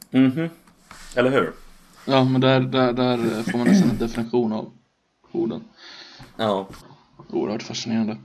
Mhm. 0.10 0.50
Eller 1.16 1.32
hur? 1.32 1.54
Ja, 2.06 2.24
men 2.24 2.42
där, 2.42 2.60
där, 2.60 2.94
där 2.94 3.44
får 3.52 3.58
man 3.58 3.68
nästan 3.68 3.90
en 3.90 3.98
definition 3.98 4.54
av 4.54 4.72
orden. 5.32 5.64
Ja. 6.38 6.68
Oerhört 7.30 7.64
fascinerande. 7.64 8.18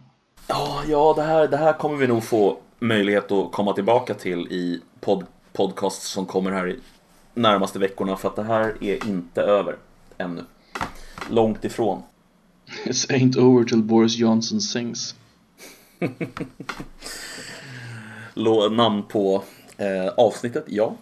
Ja, 0.47 0.83
ja 0.89 1.13
det, 1.17 1.23
här, 1.23 1.49
det 1.49 1.57
här 1.57 1.73
kommer 1.73 1.97
vi 1.97 2.07
nog 2.07 2.25
få 2.25 2.59
möjlighet 2.79 3.33
att 3.33 3.53
komma 3.53 3.73
tillbaka 3.73 4.15
till 4.15 4.41
i 4.41 4.81
pod, 5.01 5.27
podcast 5.53 6.03
som 6.03 6.27
kommer 6.27 6.51
här 6.51 6.69
i 6.69 6.79
närmaste 7.35 7.79
veckorna 7.79 8.17
för 8.17 8.29
att 8.29 8.37
det 8.37 8.43
här 8.43 8.75
är 8.81 9.09
inte 9.09 9.43
över 9.43 9.77
ännu. 10.19 10.45
Långt 11.31 11.65
ifrån. 11.65 12.03
It's 12.85 13.11
ain't 13.11 13.39
over 13.39 13.65
till 13.65 13.83
Boris 13.83 14.17
Johnson 14.17 14.61
sings. 14.61 15.15
Namn 18.71 19.03
på 19.03 19.43
eh, 19.77 20.09
avsnittet, 20.17 20.65
ja. 20.69 20.95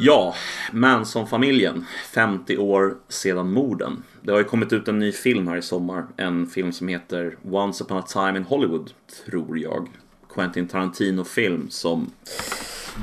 Ja, 0.00 0.34
Manson-familjen, 0.72 1.86
50 2.14 2.58
år 2.58 2.96
sedan 3.08 3.52
morden. 3.52 4.02
Det 4.22 4.32
har 4.32 4.38
ju 4.38 4.44
kommit 4.44 4.72
ut 4.72 4.88
en 4.88 4.98
ny 4.98 5.12
film 5.12 5.48
här 5.48 5.56
i 5.56 5.62
sommar. 5.62 6.06
En 6.16 6.46
film 6.46 6.72
som 6.72 6.88
heter 6.88 7.36
Once 7.50 7.84
upon 7.84 7.98
a 7.98 8.02
time 8.02 8.38
in 8.38 8.44
Hollywood, 8.44 8.90
tror 9.24 9.58
jag. 9.58 9.88
Quentin 10.34 10.68
Tarantino-film 10.68 11.70
som 11.70 12.10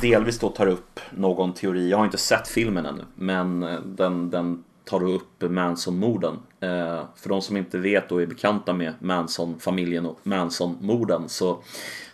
delvis 0.01 0.39
då 0.39 0.49
tar 0.49 0.67
upp 0.67 0.99
någon 1.11 1.53
teori. 1.53 1.89
Jag 1.89 1.97
har 1.97 2.05
inte 2.05 2.17
sett 2.17 2.47
filmen 2.47 2.85
ännu, 2.85 3.03
men 3.15 3.63
eh, 3.63 3.79
den, 3.79 4.29
den 4.29 4.63
tar 4.83 4.99
då 4.99 5.07
upp 5.07 5.51
Manson-morden. 5.51 6.33
Eh, 6.59 7.03
för 7.15 7.29
de 7.29 7.41
som 7.41 7.57
inte 7.57 7.77
vet 7.77 8.11
och 8.11 8.21
är 8.21 8.27
bekanta 8.27 8.73
med 8.73 8.93
Manson-familjen 8.99 10.05
och 10.05 10.19
Manson-morden 10.23 11.29
så 11.29 11.63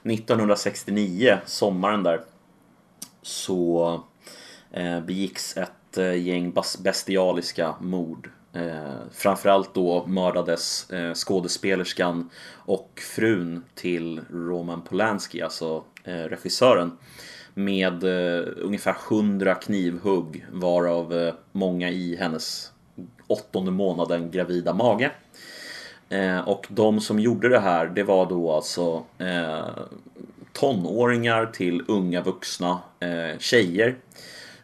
1969, 0.03 1.38
sommaren 1.45 2.03
där, 2.03 2.21
så 3.21 4.03
Eh, 4.72 4.99
begicks 4.99 5.57
ett 5.57 5.97
eh, 5.97 6.28
gäng 6.28 6.53
bestialiska 6.80 7.76
mord. 7.80 8.30
Eh, 8.53 8.93
framförallt 9.11 9.74
då 9.74 10.05
mördades 10.07 10.89
eh, 10.89 11.13
skådespelerskan 11.13 12.30
och 12.55 13.01
frun 13.15 13.63
till 13.76 14.22
Roman 14.30 14.82
Polanski, 14.82 15.41
alltså 15.41 15.84
eh, 16.03 16.13
regissören 16.13 16.97
med 17.53 18.03
eh, 18.03 18.43
ungefär 18.57 18.95
100 19.09 19.55
knivhugg 19.55 20.45
varav 20.51 21.13
eh, 21.13 21.34
många 21.51 21.89
i 21.89 22.15
hennes 22.15 22.72
åttonde 23.28 23.72
månaden 23.72 24.32
gravida 24.32 24.74
mage. 24.74 25.11
Eh, 26.09 26.39
och 26.39 26.67
de 26.69 27.01
som 27.01 27.19
gjorde 27.19 27.49
det 27.49 27.59
här 27.59 27.86
det 27.86 28.03
var 28.03 28.26
då 28.26 28.51
alltså 28.51 29.03
eh, 29.17 29.65
tonåringar 30.53 31.45
till 31.45 31.84
unga 31.88 32.22
vuxna 32.22 32.80
eh, 32.99 33.39
tjejer 33.39 33.95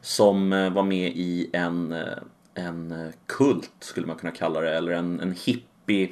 som 0.08 0.54
eh, 0.54 0.70
var 0.70 0.84
med 0.84 1.12
i 1.16 1.50
en, 1.54 1.92
eh, 1.92 2.18
en 2.54 2.92
eh, 2.92 3.10
kult 3.26 3.72
skulle 3.80 4.08
man 4.08 4.16
kunna 4.16 4.32
kalla 4.32 4.62
det 4.62 4.78
eller 4.78 4.92
en, 4.92 5.20
en 5.20 5.36
hippie, 5.46 6.10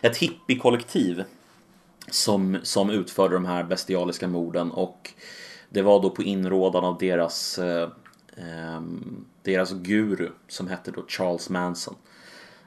ett 0.00 0.16
hippiekollektiv 0.16 1.24
som, 2.10 2.58
som 2.62 2.90
utförde 2.90 3.34
de 3.34 3.44
här 3.44 3.64
bestialiska 3.64 4.28
morden 4.28 4.70
och 4.70 5.10
det 5.68 5.82
var 5.82 6.02
då 6.02 6.10
på 6.10 6.22
inrådan 6.22 6.84
av 6.84 6.98
deras, 6.98 7.58
eh, 7.58 7.88
ehm, 8.36 9.24
deras 9.42 9.72
guru 9.72 10.30
som 10.48 10.68
hette 10.68 10.90
då 10.90 11.04
Charles 11.08 11.50
Manson. 11.50 11.94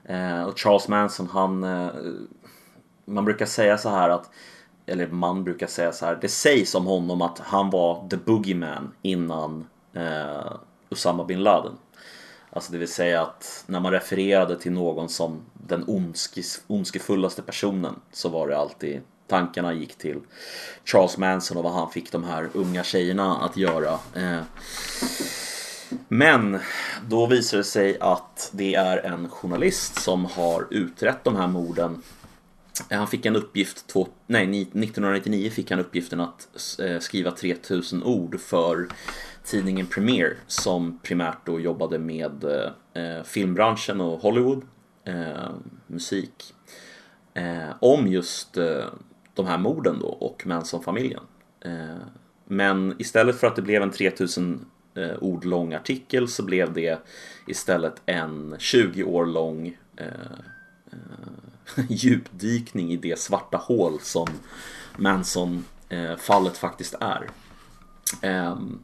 Eh, 0.04 0.44
och 0.44 0.60
Charles 0.60 0.88
Manson 0.88 1.28
han, 1.32 1.64
eh, 1.64 1.90
man 3.06 3.26
brukar 3.26 3.46
säga 3.46 3.78
så 3.78 3.90
här 3.90 4.10
att, 4.10 4.30
eller 4.86 5.08
man 5.08 5.44
brukar 5.44 5.68
säga 5.68 5.92
så 5.92 6.06
här, 6.06 6.18
det 6.22 6.30
sägs 6.30 6.76
om 6.76 6.86
honom 6.86 7.22
att 7.22 7.40
han 7.40 7.70
var 7.70 8.10
the 8.10 8.18
boogeyman 8.18 8.92
innan 9.02 9.66
eh, 9.96 10.52
Usama 10.90 11.24
bin 11.24 11.44
Laden. 11.44 11.78
Alltså 12.50 12.72
det 12.72 12.78
vill 12.78 12.94
säga 12.94 13.22
att 13.22 13.64
när 13.68 13.80
man 13.80 13.92
refererade 13.92 14.60
till 14.60 14.72
någon 14.72 15.10
som 15.10 15.42
den 15.54 15.84
ondskis, 15.88 16.62
ondskefullaste 16.68 17.42
personen 17.42 17.96
så 18.12 18.30
var 18.30 18.48
det 18.48 18.58
alltid 18.58 19.02
tankarna 19.28 19.74
gick 19.74 19.96
till 19.96 20.20
Charles 20.86 21.18
Manson 21.18 21.58
och 21.58 21.64
vad 21.64 21.74
han 21.74 21.92
fick 21.92 22.12
de 22.12 22.24
här 22.24 22.50
unga 22.54 22.84
tjejerna 22.84 23.38
att 23.38 23.58
göra. 23.58 24.00
Eh, 24.16 24.42
Men 26.08 26.60
då 27.08 27.26
visar 27.26 27.58
det 27.58 27.64
sig 27.64 27.98
att 28.00 28.50
det 28.54 28.76
är 28.76 28.98
en 28.98 29.30
journalist 29.30 30.02
som 30.02 30.26
har 30.26 30.68
utrett 30.70 31.24
de 31.24 31.36
här 31.36 31.48
morden. 31.48 32.02
Eh, 32.90 32.98
han 32.98 33.08
fick 33.08 33.26
en 33.26 33.36
uppgift, 33.36 33.88
två, 33.88 34.08
nej 34.28 34.44
1999 34.44 35.50
fick 35.50 35.72
han 35.72 35.80
uppgiften 35.80 36.20
att 36.20 36.80
eh, 36.80 37.00
skriva 37.00 37.32
3000 37.32 38.04
ord 38.04 38.40
för 38.40 38.88
tidningen 39.44 39.88
Premiere 39.88 40.34
som 40.48 41.00
primärt 41.04 41.46
då 41.46 41.60
jobbade 41.60 42.00
med 42.00 42.44
eh, 42.44 43.04
eh, 43.04 43.24
filmbranschen 43.24 44.02
och 44.02 44.20
Hollywood, 44.20 44.66
eh, 45.04 45.50
musik. 45.88 46.54
Eh, 47.34 47.70
om 47.80 48.08
just 48.08 48.58
eh, 48.58 48.86
de 49.34 49.46
här 49.46 49.58
morden 49.58 50.00
då 50.00 50.08
och 50.08 50.48
Manson-familjen. 50.48 51.24
Eh, 51.60 51.98
men 52.46 52.96
istället 52.98 53.40
för 53.40 53.48
att 53.48 53.56
det 53.56 53.62
blev 53.62 53.84
en 53.84 53.92
3000 53.92 54.66
eh, 54.96 55.18
ord 55.22 55.46
lång 55.46 55.74
artikel 55.74 56.28
så 56.28 56.44
blev 56.44 56.74
det 56.74 57.00
istället 57.48 58.02
en 58.06 58.56
20 58.60 59.04
år 59.04 59.26
lång 59.26 59.78
eh, 59.96 60.08
eh, 60.92 60.98
djupdykning 61.90 62.92
i 62.92 62.98
det 62.98 63.20
svarta 63.20 63.58
hål 63.58 64.00
som 64.02 64.28
Manson-fallet 64.98 66.58
faktiskt 66.58 66.96
är. 67.00 67.30
Ehm, 68.22 68.80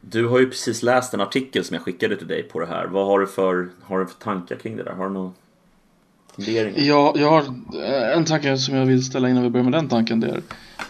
Du 0.00 0.26
har 0.26 0.38
ju 0.38 0.50
precis 0.50 0.82
läst 0.82 1.14
en 1.14 1.20
artikel 1.20 1.64
som 1.64 1.74
jag 1.74 1.82
skickade 1.82 2.16
till 2.16 2.26
dig 2.26 2.42
på 2.42 2.60
det 2.60 2.66
här. 2.66 2.86
Vad 2.86 3.06
har 3.06 3.20
du 3.20 3.26
för, 3.26 3.68
har 3.82 3.98
du 3.98 4.06
för 4.06 4.14
tankar 4.14 4.56
kring 4.56 4.76
det 4.76 4.82
där? 4.82 4.92
Har 4.92 5.04
du 5.08 5.12
några 5.14 5.32
funderingar? 6.34 6.80
Ja, 6.80 7.14
jag 7.16 7.30
har 7.30 7.40
eh, 7.84 8.16
en 8.16 8.24
tanke 8.24 8.56
som 8.58 8.74
jag 8.74 8.86
vill 8.86 9.04
ställa 9.04 9.28
innan 9.28 9.42
vi 9.42 9.50
börjar 9.50 9.64
med 9.64 9.72
den 9.72 9.88
tanken. 9.88 10.20
Det, 10.20 10.28
är, 10.28 10.42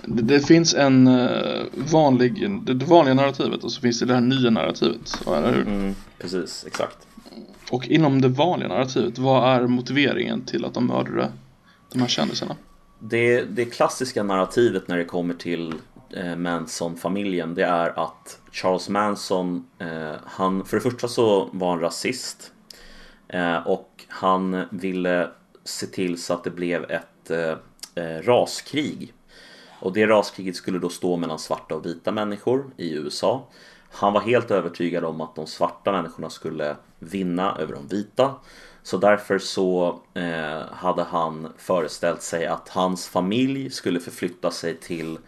det, 0.04 0.22
det 0.22 0.40
finns 0.40 0.74
en 0.74 1.06
eh, 1.06 1.62
vanlig, 1.92 2.50
det, 2.66 2.74
det 2.74 2.84
vanliga 2.84 3.14
narrativet 3.14 3.64
och 3.64 3.72
så 3.72 3.80
finns 3.80 4.00
det 4.00 4.06
det 4.06 4.14
här 4.14 4.20
nya 4.20 4.50
narrativet. 4.50 5.22
Eller 5.26 5.52
hur? 5.52 5.60
Mm, 5.66 5.94
precis, 6.18 6.64
exakt. 6.66 6.98
Och 7.70 7.88
inom 7.88 8.20
det 8.20 8.28
vanliga 8.28 8.68
narrativet, 8.68 9.18
vad 9.18 9.48
är 9.48 9.66
motiveringen 9.66 10.44
till 10.44 10.64
att 10.64 10.74
de 10.74 10.86
mördade 10.86 11.32
de 11.92 12.00
här 12.00 12.08
kändisarna? 12.08 12.56
Det, 12.98 13.42
det 13.42 13.64
klassiska 13.64 14.22
narrativet 14.22 14.88
när 14.88 14.98
det 14.98 15.04
kommer 15.04 15.34
till 15.34 15.74
eh, 16.16 16.36
Manson-familjen 16.36 17.54
det 17.54 17.64
är 17.64 18.04
att 18.04 18.38
Charles 18.52 18.88
Manson, 18.88 19.66
eh, 19.78 20.14
han, 20.24 20.64
för 20.64 20.76
det 20.76 20.80
första 20.82 21.08
så 21.08 21.48
var 21.52 21.70
han 21.70 21.80
rasist 21.80 22.52
eh, 23.28 23.56
och 23.56 24.04
han 24.08 24.64
ville 24.70 25.30
se 25.64 25.86
till 25.86 26.22
så 26.22 26.34
att 26.34 26.44
det 26.44 26.50
blev 26.50 26.90
ett 26.90 27.30
eh, 27.30 28.04
eh 28.04 28.22
raskrig. 28.22 29.12
Och 29.80 29.92
det 29.92 30.06
raskriget 30.06 30.56
skulle 30.56 30.78
då 30.78 30.88
stå 30.88 31.16
mellan 31.16 31.38
svarta 31.38 31.74
och 31.74 31.86
vita 31.86 32.12
människor 32.12 32.70
i 32.76 32.94
USA. 32.94 33.46
Han 33.96 34.12
var 34.12 34.20
helt 34.20 34.50
övertygad 34.50 35.04
om 35.04 35.20
att 35.20 35.34
de 35.34 35.46
svarta 35.46 35.92
människorna 35.92 36.30
skulle 36.30 36.76
vinna 36.98 37.56
över 37.58 37.74
de 37.74 37.88
vita. 37.88 38.34
Så 38.82 38.96
därför 38.96 39.38
så 39.38 40.00
eh, 40.14 40.72
hade 40.72 41.02
han 41.02 41.48
föreställt 41.56 42.22
sig 42.22 42.46
att 42.46 42.68
hans 42.68 43.08
familj 43.08 43.70
skulle 43.70 44.00
förflytta 44.00 44.50
sig 44.50 44.76
till 44.76 45.18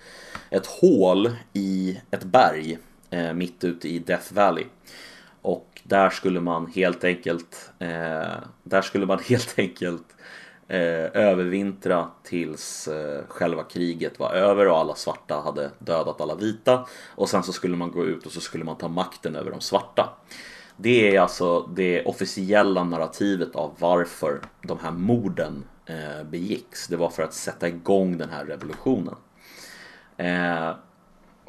ett 0.51 0.67
hål 0.67 1.31
i 1.53 2.01
ett 2.11 2.25
berg 2.25 2.79
eh, 3.11 3.33
mitt 3.33 3.65
ute 3.65 3.89
i 3.89 3.99
Death 3.99 4.35
Valley. 4.35 4.65
Och 5.43 5.81
där 5.83 6.11
skulle 6.11 6.41
man 6.41 6.67
helt 6.67 7.05
enkelt, 7.05 7.71
eh, 7.79 8.35
där 8.63 8.83
skulle 8.83 9.07
man 9.07 9.19
helt 9.29 9.59
enkelt 9.59 10.16
eh, 10.69 11.23
övervintra 11.23 12.09
tills 12.23 12.89
eh, 12.89 13.23
själva 13.29 13.63
kriget 13.63 14.19
var 14.19 14.33
över 14.33 14.69
och 14.69 14.79
alla 14.79 14.95
svarta 14.95 15.41
hade 15.41 15.71
dödat 15.79 16.21
alla 16.21 16.35
vita. 16.35 16.87
Och 17.15 17.29
sen 17.29 17.43
så 17.43 17.53
skulle 17.53 17.77
man 17.77 17.91
gå 17.91 18.05
ut 18.05 18.27
och 18.27 18.33
så 18.33 18.41
skulle 18.41 18.65
man 18.65 18.77
ta 18.77 18.89
makten 18.89 19.37
över 19.37 19.51
de 19.51 19.61
svarta. 19.61 20.09
Det 20.77 21.17
är 21.17 21.21
alltså 21.21 21.61
det 21.61 22.05
officiella 22.05 22.85
narrativet 22.85 23.57
av 23.57 23.75
varför 23.79 24.41
de 24.63 24.79
här 24.79 24.91
morden 24.91 25.65
eh, 25.87 26.25
begicks. 26.31 26.89
Det 26.89 26.97
var 26.97 27.11
för 27.11 27.23
att 27.23 27.35
sätta 27.35 27.69
igång 27.69 28.19
den 28.19 28.31
här 28.31 28.45
revolutionen. 28.45 29.15
Eh, 30.17 30.75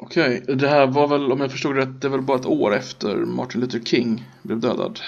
Okej, 0.00 0.44
det 0.48 0.68
här 0.68 0.86
var 0.86 1.08
väl, 1.08 1.32
om 1.32 1.40
jag 1.40 1.50
förstod 1.50 1.76
rätt, 1.76 2.00
det 2.00 2.08
var 2.08 2.16
väl 2.16 2.26
bara 2.26 2.38
ett 2.38 2.46
år 2.46 2.74
efter 2.74 3.16
Martin 3.16 3.60
Luther 3.60 3.80
King 3.80 4.28
blev 4.42 4.60
dödad 4.60 5.00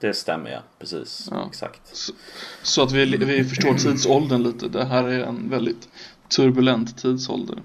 det 0.00 0.14
stämmer 0.14 0.50
ja, 0.50 0.60
precis. 0.78 1.28
Ja. 1.30 1.46
Exakt. 1.48 1.96
Så, 1.96 2.12
så 2.62 2.82
att 2.82 2.92
vi, 2.92 3.16
vi 3.16 3.44
förstår 3.44 3.74
tidsåldern 3.74 4.42
lite. 4.42 4.68
Det 4.68 4.84
här 4.84 5.04
är 5.04 5.18
en 5.24 5.50
väldigt 5.50 5.88
turbulent 6.36 6.98
tidsålder. 6.98 7.62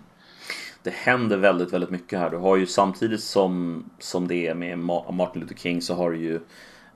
Det 0.83 0.93
händer 0.93 1.38
väldigt, 1.38 1.73
väldigt 1.73 1.89
mycket 1.89 2.19
här. 2.19 2.29
Du 2.29 2.38
har 2.38 2.57
ju 2.57 2.65
samtidigt 2.65 3.23
som, 3.23 3.83
som 3.99 4.27
det 4.27 4.47
är 4.47 4.53
med 4.53 4.77
Ma- 4.77 5.11
Martin 5.11 5.41
Luther 5.41 5.55
King 5.55 5.81
så 5.81 5.93
har 5.95 6.11
du 6.11 6.17
ju 6.17 6.39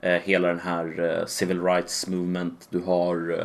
eh, 0.00 0.20
hela 0.22 0.48
den 0.48 0.60
här 0.60 1.18
eh, 1.20 1.26
Civil 1.26 1.62
Rights 1.62 2.06
Movement. 2.06 2.66
Du 2.70 2.80
har 2.80 3.38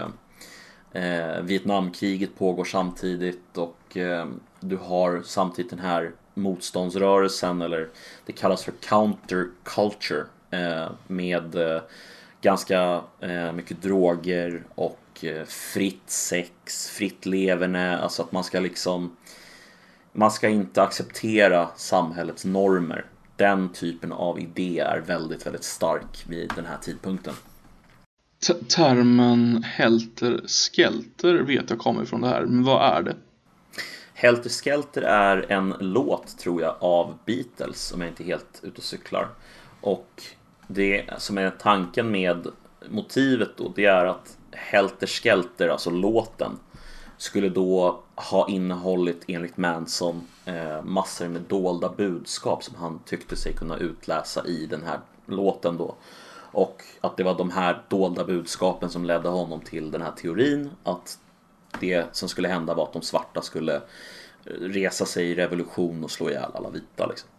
eh, 0.93 1.03
eh, 1.03 1.41
Vietnamkriget 1.41 2.37
pågår 2.37 2.65
samtidigt 2.65 3.57
och 3.57 3.97
eh, 3.97 4.27
du 4.59 4.77
har 4.77 5.21
samtidigt 5.25 5.71
den 5.71 5.79
här 5.79 6.11
motståndsrörelsen 6.33 7.61
eller 7.61 7.89
det 8.25 8.31
kallas 8.31 8.63
för 8.63 8.71
counterculture 8.71 10.25
med 11.07 11.55
eh, 11.55 11.81
ganska 12.41 13.01
eh, 13.19 13.51
mycket 13.51 13.81
droger 13.81 14.63
och 14.75 14.99
eh, 15.21 15.45
fritt 15.45 16.09
sex, 16.09 16.89
fritt 16.89 17.25
leverne, 17.25 17.97
alltså 17.97 18.21
att 18.21 18.31
man 18.31 18.43
ska 18.43 18.59
liksom 18.59 19.15
man 20.11 20.31
ska 20.31 20.49
inte 20.49 20.81
acceptera 20.81 21.69
samhällets 21.75 22.45
normer. 22.45 23.05
Den 23.35 23.69
typen 23.69 24.11
av 24.11 24.39
idé 24.39 24.79
är 24.79 24.99
väldigt, 24.99 25.45
väldigt 25.45 25.63
stark 25.63 26.25
vid 26.27 26.51
den 26.55 26.65
här 26.65 26.77
tidpunkten. 26.81 27.33
T- 28.47 28.53
termen 28.53 29.63
helter 29.63 30.41
skelter 30.47 31.33
vet 31.33 31.69
jag 31.69 31.79
kommer 31.79 32.05
från 32.05 32.21
det 32.21 32.27
här, 32.27 32.45
men 32.45 32.63
vad 32.63 32.97
är 32.97 33.03
det? 33.03 33.15
Helter 34.13 34.49
Skelter 34.49 35.01
är 35.01 35.51
en 35.51 35.75
låt, 35.79 36.37
tror 36.37 36.61
jag, 36.61 36.75
av 36.79 37.17
Beatles, 37.25 37.91
om 37.91 38.01
jag 38.01 38.09
inte 38.09 38.23
är 38.23 38.25
helt 38.25 38.59
ute 38.63 38.77
och 38.77 38.83
cyklar. 38.83 39.27
Och 39.85 40.23
det 40.67 41.05
som 41.17 41.37
är 41.37 41.49
tanken 41.49 42.11
med 42.11 42.47
motivet 42.89 43.49
då, 43.57 43.71
det 43.75 43.85
är 43.85 44.05
att 44.05 44.37
Helter 44.51 45.07
Skelter, 45.07 45.69
alltså 45.69 45.89
låten, 45.89 46.59
skulle 47.17 47.49
då 47.49 47.99
ha 48.15 48.49
innehållit, 48.49 49.23
enligt 49.27 49.57
Manson, 49.57 50.27
eh, 50.45 50.83
massor 50.83 51.27
med 51.27 51.41
dolda 51.41 51.89
budskap 51.89 52.63
som 52.63 52.75
han 52.75 52.99
tyckte 53.05 53.35
sig 53.35 53.53
kunna 53.53 53.77
utläsa 53.77 54.45
i 54.45 54.65
den 54.65 54.83
här 54.83 54.99
låten 55.25 55.77
då. 55.77 55.95
Och 56.51 56.83
att 57.01 57.17
det 57.17 57.23
var 57.23 57.37
de 57.37 57.51
här 57.51 57.81
dolda 57.87 58.23
budskapen 58.23 58.89
som 58.89 59.05
ledde 59.05 59.29
honom 59.29 59.61
till 59.61 59.91
den 59.91 60.01
här 60.01 60.11
teorin 60.11 60.69
att 60.83 61.19
det 61.79 62.05
som 62.11 62.29
skulle 62.29 62.47
hända 62.47 62.73
var 62.73 62.83
att 62.83 62.93
de 62.93 63.01
svarta 63.01 63.41
skulle 63.41 63.75
eh, 63.75 64.51
resa 64.59 65.05
sig 65.05 65.31
i 65.31 65.35
revolution 65.35 66.03
och 66.03 66.11
slå 66.11 66.29
ihjäl 66.29 66.51
alla 66.53 66.69
vita. 66.69 67.05
Liksom. 67.07 67.29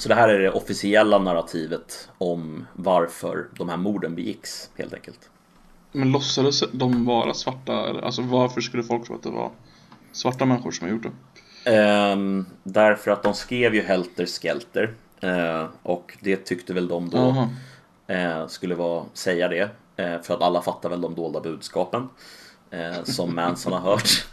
Så 0.00 0.08
det 0.08 0.14
här 0.14 0.28
är 0.28 0.38
det 0.38 0.50
officiella 0.50 1.18
narrativet 1.18 2.08
om 2.18 2.66
varför 2.72 3.48
de 3.56 3.68
här 3.68 3.76
morden 3.76 4.14
begicks 4.14 4.70
helt 4.78 4.94
enkelt. 4.94 5.30
Men 5.92 6.12
låtsades 6.12 6.64
de 6.72 7.04
vara 7.04 7.34
svarta? 7.34 7.72
Alltså 8.02 8.22
varför 8.22 8.60
skulle 8.60 8.82
folk 8.82 9.06
tro 9.06 9.14
att 9.14 9.22
det 9.22 9.30
var 9.30 9.50
svarta 10.12 10.44
människor 10.44 10.70
som 10.70 10.86
har 10.86 10.94
gjort 10.94 11.02
det? 11.02 11.76
Ehm, 11.76 12.46
därför 12.62 13.10
att 13.10 13.22
de 13.22 13.34
skrev 13.34 13.74
ju 13.74 13.82
Helter 13.82 14.26
Skelter 14.26 14.94
eh, 15.20 15.66
och 15.82 16.16
det 16.20 16.36
tyckte 16.36 16.74
väl 16.74 16.88
de 16.88 17.10
då 17.10 17.18
Jaha. 17.18 17.48
eh, 18.06 18.46
skulle 18.46 18.74
vara, 18.74 19.04
säga 19.14 19.48
det. 19.48 19.70
Eh, 19.96 20.22
för 20.22 20.34
att 20.34 20.42
alla 20.42 20.62
fattar 20.62 20.88
väl 20.88 21.00
de 21.00 21.14
dolda 21.14 21.40
budskapen 21.40 22.08
eh, 22.70 23.02
som 23.04 23.34
Manson 23.34 23.72
har 23.72 23.80
hört. 23.80 24.26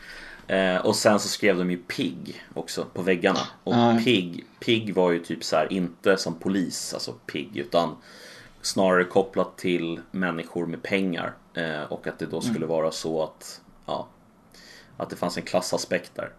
Eh, 0.48 0.78
och 0.78 0.96
sen 0.96 1.20
så 1.20 1.28
skrev 1.28 1.58
de 1.58 1.72
ju 1.72 1.78
Pig 1.78 2.42
också 2.54 2.86
på 2.94 3.02
väggarna. 3.02 3.40
Och 3.64 3.74
ja. 3.74 4.00
Pig, 4.04 4.46
Pig 4.60 4.96
var 4.96 5.12
ju 5.12 5.20
typ 5.20 5.44
så 5.44 5.56
här, 5.56 5.74
inte 5.74 6.18
som 6.18 6.36
polis, 6.40 6.94
alltså 6.94 7.14
Pig, 7.26 7.58
utan 7.58 7.96
snarare 8.62 9.04
kopplat 9.04 9.58
till 9.58 10.00
människor 10.12 10.66
med 10.66 10.84
pengar. 10.84 11.34
Eh, 11.54 11.84
och 11.90 12.08
att 12.08 12.20
det 12.20 12.26
då 12.26 12.42
skulle 12.42 12.66
vara 12.66 12.92
så 12.92 13.24
att, 13.24 13.62
ja, 13.86 14.08
att 14.98 15.10
det 15.10 15.16
fanns 15.16 15.38
en 15.38 15.44
klassaspekt 15.44 16.12
där. 16.16 16.30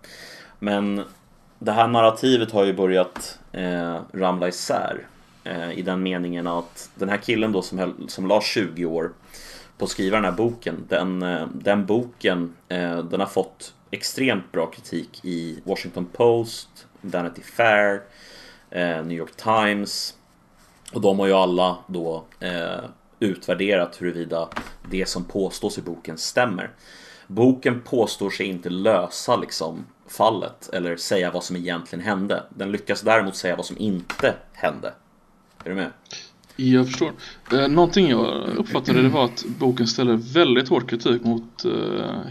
Men 0.59 1.05
det 1.59 1.73
här 1.73 1.89
narrativet 1.89 2.53
har 2.53 2.65
ju 2.65 2.73
börjat 2.73 3.39
eh, 3.53 4.01
ramla 4.13 4.49
isär. 4.49 5.07
Eh, 5.45 5.79
I 5.79 5.83
den 5.83 6.03
meningen 6.03 6.47
att 6.47 6.91
den 6.95 7.09
här 7.09 7.17
killen 7.17 7.53
då 7.53 7.63
som, 7.63 7.79
höll, 7.79 8.09
som 8.09 8.27
la 8.27 8.41
20 8.41 8.85
år 8.85 9.13
på 9.79 9.85
att 9.85 9.91
skriva 9.91 10.17
den 10.17 10.25
här 10.25 10.33
boken. 10.33 10.85
Den, 10.89 11.23
eh, 11.23 11.47
den 11.55 11.87
boken 11.87 12.55
eh, 12.69 12.99
den 12.99 13.21
har 13.21 13.27
fått 13.27 13.75
extremt 13.91 14.53
bra 14.53 14.67
kritik 14.67 15.25
i 15.25 15.61
Washington 15.65 16.07
Post, 16.07 16.87
Vanity 17.01 17.43
Fair, 17.43 18.03
eh, 18.71 19.05
New 19.05 19.19
York 19.19 19.37
Times. 19.37 20.15
Och 20.93 21.01
de 21.01 21.19
har 21.19 21.27
ju 21.27 21.33
alla 21.33 21.79
då 21.87 22.25
eh, 22.41 22.81
utvärderat 23.21 24.03
huruvida 24.03 24.49
det 24.91 25.09
som 25.09 25.25
påstås 25.25 25.79
i 25.79 25.83
boken 25.83 26.19
stämmer. 26.19 26.71
Boken 27.27 27.81
påstår 27.81 28.31
sig 28.31 28.47
inte 28.47 28.71
lösa 28.71 29.37
liksom 29.37 29.87
fallet 30.07 30.71
eller 30.73 30.97
säga 30.97 31.31
vad 31.31 31.45
som 31.45 31.57
egentligen 31.57 32.05
hände. 32.05 32.43
Den 32.51 32.73
lyckas 32.73 33.01
däremot 33.01 33.37
säga 33.37 33.57
vad 33.57 33.67
som 33.67 33.79
inte 33.79 34.35
hände. 34.53 34.93
Är 35.65 35.69
du 35.69 35.75
med? 35.75 35.91
Jag 36.61 36.87
förstår. 36.87 37.13
Eh, 37.53 37.69
någonting 37.69 38.09
jag 38.09 38.49
uppfattade 38.57 39.03
det 39.03 39.09
var 39.09 39.25
att 39.25 39.45
boken 39.59 39.87
ställer 39.87 40.17
väldigt 40.17 40.69
hård 40.69 40.91
kritik 40.91 41.25
mot 41.25 41.65
eh, 41.65 41.71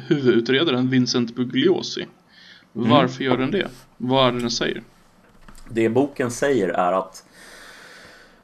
huvudutredaren 0.08 0.90
Vincent 0.90 1.36
Bugliosi. 1.36 2.08
Varför 2.74 3.24
gör 3.24 3.38
den 3.38 3.52
det? 3.52 3.68
Vad 3.98 4.28
är 4.28 4.32
det 4.32 4.40
den 4.40 4.52
säger? 4.52 4.84
Det 5.70 5.90
boken 5.90 6.32
säger 6.32 6.70
är 6.70 6.94
att 6.94 7.24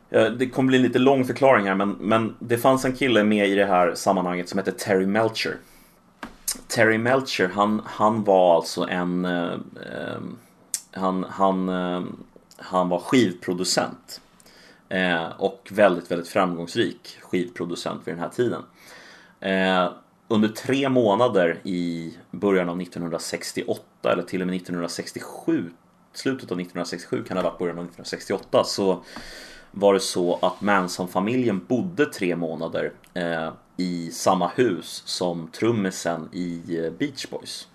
eh, 0.10 0.26
det 0.26 0.50
kommer 0.50 0.68
bli 0.68 0.78
en 0.78 0.84
lite 0.84 1.00
lång 1.00 1.26
förklaring 1.26 1.66
här 1.66 1.76
men, 1.76 1.90
men 1.90 2.36
det 2.40 2.58
fanns 2.58 2.86
en 2.86 2.94
kille 2.94 3.24
med 3.24 3.50
i 3.50 3.56
det 3.56 3.66
här 3.66 3.96
sammanhanget 3.96 4.50
som 4.50 4.58
heter 4.58 4.72
Terry 4.72 5.06
Melcher. 5.06 5.58
Terry 6.68 6.98
Melcher, 6.98 7.50
han, 7.54 7.82
han 7.86 8.24
var 8.24 8.56
alltså 8.56 8.88
en... 8.88 9.26
Eh, 9.26 9.54
eh, 9.54 10.22
han, 10.92 11.26
han, 11.30 11.70
eh, 11.70 12.04
han 12.58 12.90
var 12.90 13.00
skivproducent. 13.00 14.22
Eh, 14.94 15.28
och 15.38 15.70
väldigt, 15.72 16.12
väldigt 16.12 16.28
framgångsrik 16.28 17.18
skivproducent 17.22 18.08
vid 18.08 18.14
den 18.14 18.24
här 18.24 18.30
tiden. 18.30 18.62
Eh, 19.40 19.92
under 20.28 20.50
tre 20.50 20.90
månader 20.90 21.60
i 21.64 22.14
början 22.32 22.70
av 22.70 22.82
1968 22.82 24.12
eller 24.12 24.24
till 24.24 24.42
och 24.42 24.48
med 24.48 24.56
1967 24.56 25.72
slutet 26.14 26.52
av 26.52 26.60
1967, 26.60 27.24
kan 27.24 27.38
det 27.38 27.44
ha 27.44 27.50
varit 27.50 27.60
början 27.60 27.78
av 27.78 27.84
1968, 27.84 28.64
så 28.64 29.04
var 29.72 29.94
det 29.94 30.00
så 30.00 30.40
att 30.42 30.62
Manson-familjen 30.62 31.66
bodde 31.68 32.06
tre 32.06 32.36
månader 32.36 32.92
eh, 33.14 33.52
i 33.78 34.12
samma 34.12 34.48
hus 34.48 35.04
som 35.06 35.48
trummisen 35.48 36.30
i 36.32 36.78
eh, 36.78 36.92
Beach 36.92 37.28
Boys. 37.30 37.68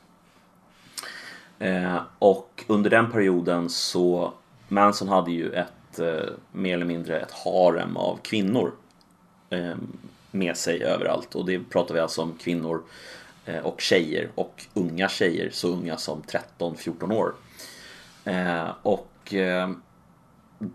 Eh, 1.59 2.01
och 2.19 2.65
under 2.67 2.91
den 2.91 3.11
perioden 3.11 3.69
så 3.69 4.33
Manson 4.69 5.09
hade 5.09 5.33
ju 5.33 5.53
ett 5.53 5.73
eh, 5.99 6.25
mer 6.53 6.75
eller 6.75 6.87
mindre 6.87 7.21
ett 7.21 7.33
harem 7.33 7.97
av 7.97 8.19
kvinnor 8.23 8.73
eh, 9.51 9.75
med 10.31 10.57
sig 10.57 10.83
överallt 10.83 11.35
och 11.35 11.47
det 11.47 11.59
pratar 11.59 11.95
vi 11.95 12.01
alltså 12.01 12.23
om 12.23 12.35
kvinnor 12.41 12.83
eh, 13.45 13.59
och 13.59 13.81
tjejer 13.81 14.29
och 14.35 14.65
unga 14.75 15.09
tjejer 15.09 15.51
så 15.53 15.69
unga 15.69 15.97
som 15.97 16.23
13-14 16.59 17.15
år. 17.15 17.35
Eh, 18.25 18.69
och 18.83 19.35
eh, 19.35 19.71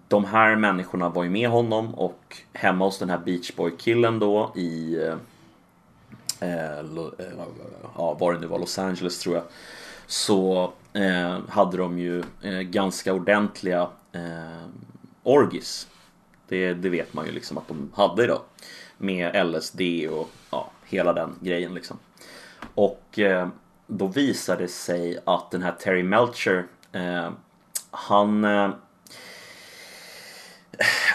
de 0.08 0.26
här 0.26 0.56
människorna 0.56 1.10
var 1.10 1.24
ju 1.24 1.30
med 1.30 1.50
honom 1.50 1.96
och 1.96 2.38
hemma 2.54 2.86
hos 2.86 3.00
den 3.00 3.10
här 3.10 3.18
Beach 3.18 3.56
Boy-killen 3.56 4.20
då 4.20 4.54
i 4.56 4.96
eh, 4.96 5.18
eh, 6.40 6.80
eh 6.80 6.86
ja, 7.98 8.14
var 8.14 8.34
det 8.34 8.40
nu 8.40 8.48
var, 8.48 8.60
Los 8.60 8.80
Angeles 8.80 9.20
tror 9.20 9.36
jag. 9.36 9.44
Så 10.08 10.74
eh, 10.94 11.40
hade 11.50 11.78
de 11.78 12.00
ju 12.00 12.24
eh, 12.42 12.60
ganska 12.60 13.14
ordentliga 13.14 13.90
eh, 14.12 14.68
orgis. 15.24 15.88
Det, 16.48 16.74
det 16.74 16.90
vet 16.90 17.14
man 17.14 17.26
ju 17.26 17.32
liksom 17.32 17.58
att 17.58 17.68
de 17.68 17.92
hade 17.96 18.28
då. 18.28 18.42
Med 18.98 19.48
LSD 19.48 19.82
och 20.12 20.30
ja, 20.52 20.72
hela 20.86 21.14
den 21.14 21.36
grejen 21.42 21.74
liksom. 21.74 21.98
Och 22.76 23.20
eh, 23.20 23.48
då 23.88 24.08
visade 24.08 24.62
det 24.62 24.68
sig 24.68 25.20
att 25.26 25.52
den 25.52 25.62
här 25.62 25.72
Terry 25.72 26.04
Melcher 26.04 26.66
eh, 26.92 27.30
han 27.92 28.44
eh, 28.44 28.70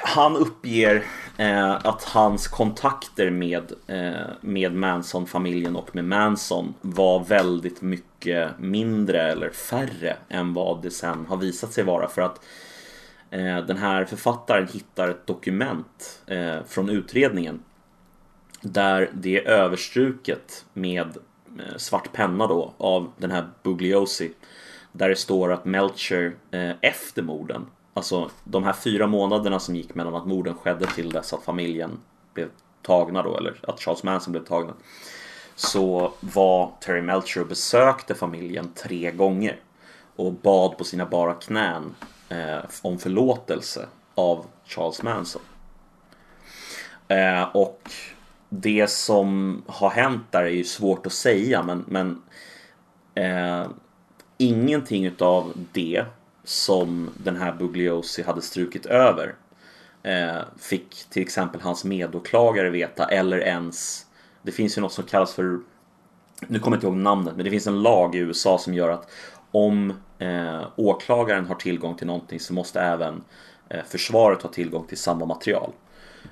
han 0.03 0.37
uppger 0.37 1.05
eh, 1.37 1.71
att 1.71 2.05
hans 2.05 2.49
kontakter 2.49 3.31
med, 3.31 3.73
eh, 3.87 4.27
med 4.41 4.75
Manson-familjen 4.75 5.77
och 5.77 5.95
med 5.95 6.05
Manson 6.05 6.75
var 6.81 7.25
väldigt 7.25 7.83
mycket 7.83 8.51
mindre 8.59 9.23
eller 9.23 9.51
färre 9.51 10.17
än 10.29 10.55
vad 10.55 10.83
det 10.83 10.91
sen 10.91 11.27
har 11.29 11.37
visat 11.37 11.73
sig 11.73 11.85
vara. 11.85 12.09
För 12.09 12.23
att 12.23 12.37
eh, 12.37 12.43
Eh, 13.31 13.59
den 13.59 13.77
här 13.77 14.05
författaren 14.05 14.69
hittar 14.69 15.09
ett 15.09 15.27
dokument 15.27 16.23
eh, 16.27 16.59
från 16.67 16.89
utredningen 16.91 17.63
där 18.61 19.11
det 19.15 19.39
är 19.39 19.49
överstruket 19.51 20.65
med 20.73 21.17
eh, 21.59 21.77
svart 21.77 22.13
penna 22.13 22.47
då 22.47 22.75
av 22.79 23.13
den 23.19 23.31
här 23.31 23.49
Bugliosi. 23.63 24.33
Där 24.93 25.09
det 25.09 25.17
står 25.17 25.53
att 25.53 25.65
Melcher 25.65 26.37
efter 26.81 27.23
morden 27.23 27.67
Alltså 27.99 28.31
de 28.45 28.65
här 28.65 28.73
fyra 28.73 29.07
månaderna 29.07 29.59
som 29.59 29.77
gick 29.77 29.95
mellan 29.95 30.15
att 30.15 30.27
morden 30.27 30.55
skedde 30.55 30.87
till 30.87 31.11
dess 31.11 31.33
att 31.33 31.43
familjen 31.45 32.01
blev 32.35 32.49
tagna 32.83 33.23
då, 33.23 33.37
eller 33.37 33.61
att 33.63 33.81
Charles 33.81 34.03
Manson 34.03 34.33
blev 34.33 34.45
tagna. 34.45 34.73
Så 35.55 36.13
var 36.21 36.73
Terry 36.81 37.03
Melcher 37.03 37.41
och 37.41 37.47
besökte 37.47 38.15
familjen 38.15 38.73
tre 38.75 39.11
gånger. 39.11 39.61
Och 40.17 40.33
bad 40.33 40.79
på 40.79 40.85
sina 40.85 41.07
bara 41.07 41.35
knän 41.35 41.95
eh, 42.29 42.59
om 42.83 42.99
förlåtelse 42.99 43.87
av 44.15 44.47
Charles 44.65 45.03
Manson. 45.03 45.43
Eh, 47.09 47.43
och 47.43 47.91
det 48.49 48.91
som 48.91 49.63
har 49.67 49.91
hänt 49.91 50.23
där 50.31 50.43
är 50.43 50.49
ju 50.49 50.65
svårt 50.65 51.07
att 51.07 51.13
säga 51.13 51.63
men, 51.63 51.85
men 51.89 52.23
eh, 53.15 53.71
ingenting 54.39 55.07
utav 55.07 55.53
det 55.73 56.05
som 56.45 57.11
den 57.17 57.37
här 57.37 57.53
Bugliosi 57.53 58.23
hade 58.23 58.43
strukit 58.43 58.87
över 58.87 59.35
eh, 60.03 60.39
fick 60.59 61.05
till 61.11 61.23
exempel 61.23 61.61
hans 61.61 61.85
medåklagare 61.85 62.71
veta 62.71 63.05
eller 63.09 63.39
ens 63.39 64.07
det 64.43 64.53
finns 64.53 64.79
ju 64.79 64.83
något 64.83 64.93
som 64.93 65.05
kallas 65.05 65.35
för 65.35 65.61
nu 66.47 66.59
kommer 66.59 66.77
jag 66.77 66.79
inte 66.79 66.87
ihåg 66.87 66.97
namnet 66.97 67.37
men 67.37 67.45
det 67.45 67.51
finns 67.51 67.67
en 67.67 67.83
lag 67.83 68.15
i 68.15 68.19
USA 68.19 68.59
som 68.59 68.75
gör 68.75 68.89
att 68.89 69.11
om 69.51 69.93
eh, 70.19 70.67
åklagaren 70.77 71.47
har 71.47 71.55
tillgång 71.55 71.95
till 71.95 72.07
någonting 72.07 72.41
så 72.41 72.53
måste 72.53 72.81
även 72.81 73.25
eh, 73.69 73.85
försvaret 73.85 74.43
ha 74.43 74.51
tillgång 74.51 74.87
till 74.87 74.99
samma 74.99 75.27
material. 75.27 75.73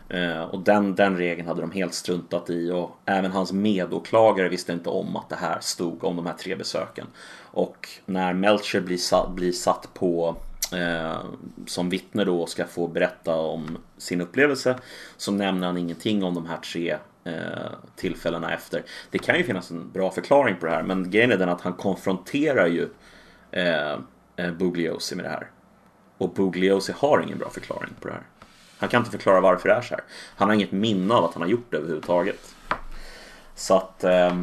Eh, 0.08 0.42
och 0.42 0.60
den, 0.60 0.94
den 0.94 1.16
regeln 1.16 1.48
hade 1.48 1.60
de 1.60 1.70
helt 1.70 1.94
struntat 1.94 2.50
i 2.50 2.70
och 2.70 2.96
även 3.04 3.30
hans 3.30 3.52
medåklagare 3.52 4.48
visste 4.48 4.72
inte 4.72 4.90
om 4.90 5.16
att 5.16 5.28
det 5.28 5.36
här 5.36 5.58
stod 5.60 6.04
om 6.04 6.16
de 6.16 6.26
här 6.26 6.34
tre 6.34 6.54
besöken. 6.54 7.06
Och 7.40 7.88
när 8.06 8.32
Melcher 8.34 8.80
blir, 8.80 8.96
satt, 8.96 9.30
blir 9.30 9.52
satt 9.52 9.94
på 9.94 10.36
eh, 10.72 11.20
som 11.66 11.90
vittne 11.90 12.24
då 12.24 12.42
och 12.42 12.48
ska 12.48 12.66
få 12.66 12.88
berätta 12.88 13.36
om 13.36 13.78
sin 13.98 14.20
upplevelse 14.20 14.78
så 15.16 15.32
nämner 15.32 15.66
han 15.66 15.76
ingenting 15.76 16.24
om 16.24 16.34
de 16.34 16.46
här 16.46 16.56
tre 16.56 16.96
eh, 17.24 17.72
tillfällena 17.96 18.54
efter. 18.54 18.82
Det 19.10 19.18
kan 19.18 19.38
ju 19.38 19.44
finnas 19.44 19.70
en 19.70 19.90
bra 19.90 20.10
förklaring 20.10 20.56
på 20.56 20.66
det 20.66 20.72
här 20.72 20.82
men 20.82 21.10
grejen 21.10 21.32
är 21.32 21.36
den 21.36 21.48
att 21.48 21.60
han 21.60 21.72
konfronterar 21.72 22.66
ju 22.66 22.88
Eh, 23.50 23.98
eh, 24.36 24.52
Bugliosi 24.52 25.16
med 25.16 25.24
det 25.24 25.28
här. 25.28 25.50
Och 26.18 26.30
Bugliosi 26.30 26.92
har 26.96 27.20
ingen 27.20 27.38
bra 27.38 27.50
förklaring 27.50 27.94
på 28.00 28.08
det 28.08 28.14
här. 28.14 28.22
Han 28.78 28.88
kan 28.88 29.00
inte 29.00 29.10
förklara 29.10 29.40
varför 29.40 29.68
det 29.68 29.74
är 29.74 29.82
så 29.82 29.94
här. 29.94 30.04
Han 30.36 30.48
har 30.48 30.54
inget 30.54 30.72
minne 30.72 31.14
av 31.14 31.24
att 31.24 31.32
han 31.32 31.42
har 31.42 31.48
gjort 31.48 31.70
det 31.70 31.76
överhuvudtaget. 31.76 32.54
Så 33.54 33.76
att... 33.76 34.04
Eh, 34.04 34.38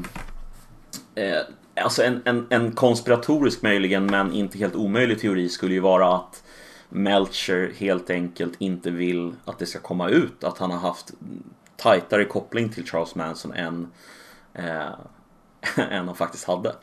eh, 1.15 1.41
alltså 1.75 2.03
en, 2.03 2.21
en, 2.25 2.47
en 2.49 2.71
konspiratorisk 2.71 3.61
möjligen, 3.61 4.05
men 4.05 4.33
inte 4.33 4.57
helt 4.57 4.75
omöjlig 4.75 5.19
teori 5.19 5.49
skulle 5.49 5.73
ju 5.73 5.79
vara 5.79 6.15
att 6.15 6.43
Melcher 6.89 7.73
helt 7.77 8.09
enkelt 8.09 8.53
inte 8.57 8.91
vill 8.91 9.35
att 9.45 9.59
det 9.59 9.65
ska 9.65 9.79
komma 9.79 10.09
ut 10.09 10.43
att 10.43 10.57
han 10.57 10.71
har 10.71 10.79
haft 10.79 11.11
tajtare 11.75 12.25
koppling 12.25 12.69
till 12.69 12.85
Charles 12.85 13.15
Manson 13.15 13.53
än, 13.53 13.91
eh, 14.53 14.93
än 15.91 16.07
han 16.07 16.15
faktiskt 16.15 16.47
hade. 16.47 16.75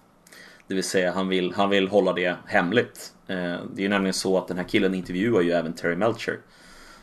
Det 0.70 0.74
vill 0.74 0.84
säga 0.84 1.12
han 1.12 1.28
vill, 1.28 1.52
han 1.54 1.70
vill 1.70 1.88
hålla 1.88 2.12
det 2.12 2.36
hemligt. 2.46 3.12
Eh, 3.26 3.36
det 3.36 3.76
är 3.76 3.82
ju 3.82 3.88
nämligen 3.88 4.14
så 4.14 4.38
att 4.38 4.48
den 4.48 4.56
här 4.56 4.64
killen 4.64 4.94
intervjuar 4.94 5.40
ju 5.40 5.52
även 5.52 5.72
Terry 5.72 5.96
Melcher 5.96 6.38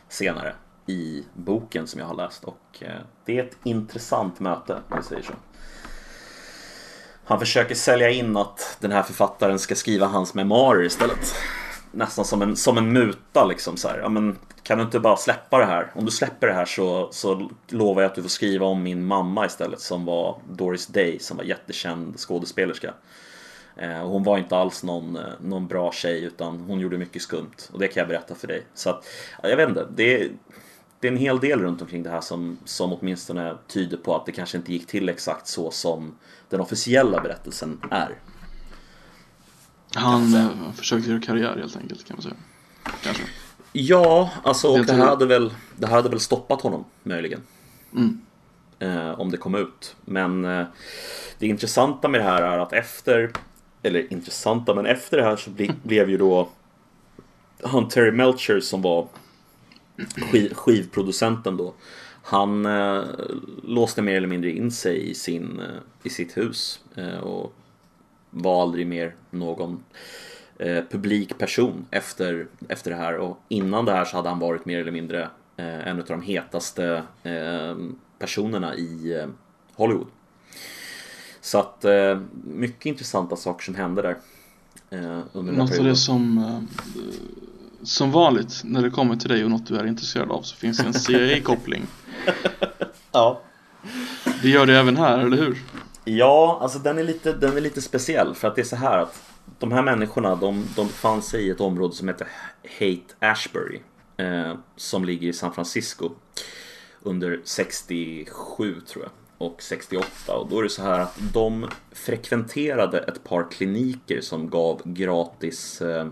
senare 0.08 0.54
i 0.86 1.24
boken 1.34 1.86
som 1.86 2.00
jag 2.00 2.06
har 2.06 2.14
läst 2.14 2.44
och 2.44 2.78
eh, 2.80 3.00
det 3.24 3.38
är 3.38 3.44
ett 3.44 3.56
intressant 3.64 4.40
möte 4.40 4.74
om 4.90 4.96
vi 4.96 5.02
säger 5.02 5.22
så. 5.22 5.32
Han 7.24 7.38
försöker 7.38 7.74
sälja 7.74 8.10
in 8.10 8.36
att 8.36 8.76
den 8.80 8.92
här 8.92 9.02
författaren 9.02 9.58
ska 9.58 9.74
skriva 9.74 10.06
hans 10.06 10.34
memoarer 10.34 10.84
istället. 10.84 11.34
Nästan 11.92 12.24
som 12.24 12.42
en, 12.42 12.56
som 12.56 12.78
en 12.78 12.92
muta 12.92 13.44
liksom 13.44 13.76
så 13.76 13.88
här. 13.88 13.98
Ja, 13.98 14.08
men, 14.08 14.38
kan 14.62 14.78
du 14.78 14.84
inte 14.84 15.00
bara 15.00 15.16
släppa 15.16 15.58
det 15.58 15.66
här? 15.66 15.90
Om 15.94 16.04
du 16.04 16.10
släpper 16.10 16.46
det 16.46 16.54
här 16.54 16.66
så, 16.66 17.08
så 17.12 17.50
lovar 17.68 18.02
jag 18.02 18.08
att 18.08 18.14
du 18.14 18.22
får 18.22 18.28
skriva 18.28 18.66
om 18.66 18.82
min 18.82 19.04
mamma 19.04 19.46
istället 19.46 19.80
som 19.80 20.04
var 20.04 20.40
Doris 20.50 20.86
Day 20.86 21.18
som 21.18 21.36
var 21.36 21.44
jättekänd 21.44 22.18
skådespelerska. 22.18 22.94
Eh, 23.78 24.06
hon 24.06 24.22
var 24.22 24.38
inte 24.38 24.56
alls 24.56 24.82
någon, 24.82 25.16
eh, 25.16 25.22
någon 25.40 25.66
bra 25.66 25.92
tjej 25.92 26.24
utan 26.24 26.60
hon 26.60 26.80
gjorde 26.80 26.98
mycket 26.98 27.22
skumt 27.22 27.56
och 27.72 27.78
det 27.78 27.88
kan 27.88 28.00
jag 28.00 28.08
berätta 28.08 28.34
för 28.34 28.46
dig. 28.46 28.66
Så 28.74 28.90
att, 28.90 29.06
jag 29.42 29.56
vet 29.56 29.68
inte, 29.68 29.86
det 29.94 30.22
är, 30.22 30.30
det 31.00 31.08
är 31.08 31.12
en 31.12 31.18
hel 31.18 31.40
del 31.40 31.60
runt 31.60 31.82
omkring 31.82 32.02
det 32.02 32.10
här 32.10 32.20
som, 32.20 32.58
som 32.64 32.92
åtminstone 32.92 33.56
tyder 33.66 33.96
på 33.96 34.16
att 34.16 34.26
det 34.26 34.32
kanske 34.32 34.56
inte 34.56 34.72
gick 34.72 34.86
till 34.86 35.08
exakt 35.08 35.48
så 35.48 35.70
som 35.70 36.14
den 36.48 36.60
officiella 36.60 37.20
berättelsen 37.20 37.80
är. 37.90 38.18
Han 39.94 40.34
eh, 40.34 40.72
försökte 40.76 41.10
göra 41.10 41.20
karriär 41.20 41.56
helt 41.56 41.76
enkelt 41.76 42.04
kan 42.04 42.16
man 42.16 42.22
säga. 42.22 42.36
Kanske. 43.02 43.22
Ja, 43.72 44.30
alltså 44.42 44.68
och 44.68 44.86
det 44.86 44.92
här, 44.92 45.06
hade 45.06 45.26
väl, 45.26 45.54
det 45.76 45.86
här 45.86 45.94
hade 45.94 46.08
väl 46.08 46.20
stoppat 46.20 46.60
honom 46.60 46.84
möjligen. 47.02 47.40
Mm. 47.92 48.20
Eh, 48.78 49.20
om 49.20 49.30
det 49.30 49.36
kom 49.36 49.54
ut. 49.54 49.96
Men 50.04 50.44
eh, 50.44 50.66
det 51.38 51.46
intressanta 51.46 52.08
med 52.08 52.20
det 52.20 52.24
här 52.24 52.42
är 52.42 52.58
att 52.58 52.72
efter 52.72 53.32
eller 53.88 54.12
intressanta, 54.12 54.74
men 54.74 54.86
efter 54.86 55.16
det 55.16 55.22
här 55.22 55.36
så 55.36 55.50
ble, 55.50 55.68
blev 55.82 56.10
ju 56.10 56.18
då 56.18 56.48
han 57.62 57.88
Terry 57.88 58.10
Melcher 58.10 58.60
som 58.60 58.82
var 58.82 59.08
skiv, 60.16 60.54
skivproducenten 60.54 61.56
då. 61.56 61.74
Han 62.22 62.66
eh, 62.66 63.04
låste 63.62 64.02
mer 64.02 64.16
eller 64.16 64.28
mindre 64.28 64.50
in 64.50 64.70
sig 64.70 65.10
i, 65.10 65.14
sin, 65.14 65.60
eh, 65.60 65.80
i 66.02 66.10
sitt 66.10 66.36
hus 66.36 66.80
eh, 66.96 67.18
och 67.18 67.52
var 68.30 68.62
aldrig 68.62 68.86
mer 68.86 69.14
någon 69.30 69.84
eh, 70.58 70.84
publik 70.90 71.38
person 71.38 71.86
efter, 71.90 72.46
efter 72.68 72.90
det 72.90 72.96
här. 72.96 73.16
Och 73.16 73.38
innan 73.48 73.84
det 73.84 73.92
här 73.92 74.04
så 74.04 74.16
hade 74.16 74.28
han 74.28 74.38
varit 74.38 74.64
mer 74.64 74.80
eller 74.80 74.92
mindre 74.92 75.22
eh, 75.56 75.88
en 75.88 75.98
av 75.98 76.04
de 76.04 76.22
hetaste 76.22 77.02
eh, 77.22 77.76
personerna 78.18 78.74
i 78.74 79.14
eh, 79.20 79.28
Hollywood. 79.74 80.08
Så 81.48 81.58
att 81.58 81.84
eh, 81.84 82.20
mycket 82.44 82.86
intressanta 82.86 83.36
saker 83.36 83.64
som 83.64 83.74
hände 83.74 84.02
där. 84.02 84.16
Eh, 84.90 85.20
under 85.32 85.52
något 85.52 85.78
av 85.78 85.84
det 85.84 85.96
som 85.96 86.38
eh, 86.38 86.60
som 87.82 88.12
vanligt 88.12 88.60
när 88.64 88.82
det 88.82 88.90
kommer 88.90 89.16
till 89.16 89.28
dig 89.28 89.44
och 89.44 89.50
något 89.50 89.66
du 89.66 89.76
är 89.76 89.86
intresserad 89.86 90.30
av 90.30 90.42
så 90.42 90.56
finns 90.56 90.78
det 90.78 90.86
en 90.86 90.94
CIA-koppling. 90.94 91.82
ja. 93.12 93.42
Det 94.42 94.48
gör 94.48 94.66
det 94.66 94.78
även 94.78 94.96
här, 94.96 95.18
eller 95.18 95.36
hur? 95.36 95.62
Ja, 96.04 96.58
alltså 96.62 96.78
den 96.78 96.98
är, 96.98 97.04
lite, 97.04 97.32
den 97.32 97.56
är 97.56 97.60
lite 97.60 97.82
speciell 97.82 98.34
för 98.34 98.48
att 98.48 98.54
det 98.54 98.62
är 98.62 98.64
så 98.64 98.76
här 98.76 98.98
att 98.98 99.22
de 99.58 99.72
här 99.72 99.82
människorna 99.82 100.36
de, 100.36 100.64
de 100.76 100.86
befann 100.86 101.22
sig 101.22 101.46
i 101.46 101.50
ett 101.50 101.60
område 101.60 101.94
som 101.94 102.08
heter 102.08 102.28
Haight 102.78 103.16
Ashbury. 103.18 103.80
Eh, 104.16 104.54
som 104.76 105.04
ligger 105.04 105.28
i 105.28 105.32
San 105.32 105.52
Francisco. 105.52 106.10
Under 107.02 107.40
67 107.44 108.80
tror 108.80 109.04
jag. 109.04 109.10
Och 109.38 109.62
68. 109.62 110.34
Och 110.36 110.48
då 110.48 110.58
är 110.58 110.62
det 110.62 110.68
så 110.68 110.82
här 110.82 111.00
att 111.00 111.18
de 111.32 111.68
frekventerade 111.92 112.98
ett 112.98 113.24
par 113.24 113.50
kliniker 113.50 114.20
som 114.20 114.50
gav 114.50 114.82
gratis 114.84 115.82
eh, 115.82 116.06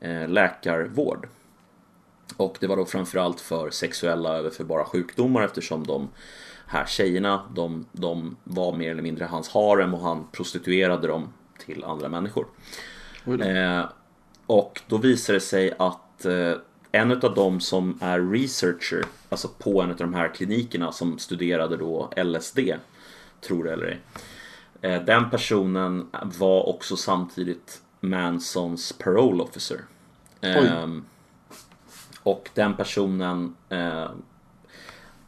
eh 0.00 0.28
läkarvård. 0.28 1.28
Och 2.36 2.56
det 2.60 2.66
var 2.66 2.76
då 2.76 2.84
framförallt 2.84 3.40
för 3.40 3.70
sexuella 3.70 4.36
överförbara 4.36 4.84
sjukdomar 4.84 5.42
eftersom 5.42 5.86
de 5.86 6.08
här 6.66 6.86
tjejerna, 6.86 7.42
de, 7.54 7.86
de 7.92 8.36
var 8.44 8.76
mer 8.76 8.90
eller 8.90 9.02
mindre 9.02 9.24
hans 9.24 9.48
harem 9.48 9.94
och 9.94 10.00
han 10.00 10.26
prostituerade 10.32 11.06
dem 11.06 11.32
till 11.58 11.84
andra 11.84 12.08
människor. 12.08 12.46
Eh, 13.26 13.84
och 14.46 14.80
då 14.86 14.96
visar 14.96 15.34
det 15.34 15.40
sig 15.40 15.72
att 15.78 16.24
eh, 16.24 16.52
en 16.92 17.12
av 17.12 17.34
dem 17.34 17.60
som 17.60 17.98
är 18.00 18.20
researcher, 18.20 19.04
alltså 19.28 19.48
på 19.48 19.82
en 19.82 19.90
av 19.90 19.96
de 19.96 20.14
här 20.14 20.34
klinikerna 20.34 20.92
som 20.92 21.18
studerade 21.18 21.76
då 21.76 22.10
LSD, 22.16 22.58
tror 23.40 23.64
det 23.64 23.72
eller 23.72 23.86
ej. 23.86 24.00
Eh, 24.80 25.04
den 25.04 25.30
personen 25.30 26.08
var 26.22 26.68
också 26.68 26.96
samtidigt 26.96 27.82
Mansons 28.00 28.92
parole 28.92 29.42
officer. 29.42 29.80
Ehm, 30.40 31.04
och 32.22 32.50
den 32.54 32.76
personen 32.76 33.56
eh, 33.68 34.10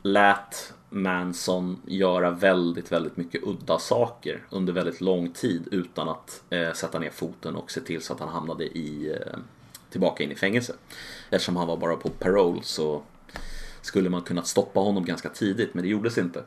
lät 0.03 0.75
Manson 0.91 1.81
göra 1.87 2.31
väldigt, 2.31 2.93
väldigt 2.93 3.17
mycket 3.17 3.43
udda 3.45 3.79
saker 3.79 4.45
under 4.51 4.73
väldigt 4.73 5.01
lång 5.01 5.31
tid 5.31 5.69
utan 5.71 6.09
att 6.09 6.43
eh, 6.51 6.73
sätta 6.73 6.99
ner 6.99 7.11
foten 7.11 7.57
och 7.57 7.71
se 7.71 7.81
till 7.81 8.03
så 8.03 8.13
att 8.13 8.21
han 8.21 8.29
hamnade 8.29 8.65
i, 8.65 9.13
eh, 9.13 9.39
tillbaka 9.91 10.25
in 10.25 10.33
i 10.33 10.35
fängelse. 10.35 10.75
Eftersom 11.31 11.57
han 11.57 11.67
var 11.67 11.77
bara 11.77 11.97
på 11.97 12.09
parole 12.09 12.61
så 12.63 13.03
skulle 13.81 14.11
man 14.11 14.23
kunnat 14.23 14.47
stoppa 14.47 14.81
honom 14.81 15.05
ganska 15.05 15.29
tidigt, 15.29 15.75
men 15.75 15.83
det 15.83 15.89
gjordes 15.89 16.19
inte. 16.19 16.45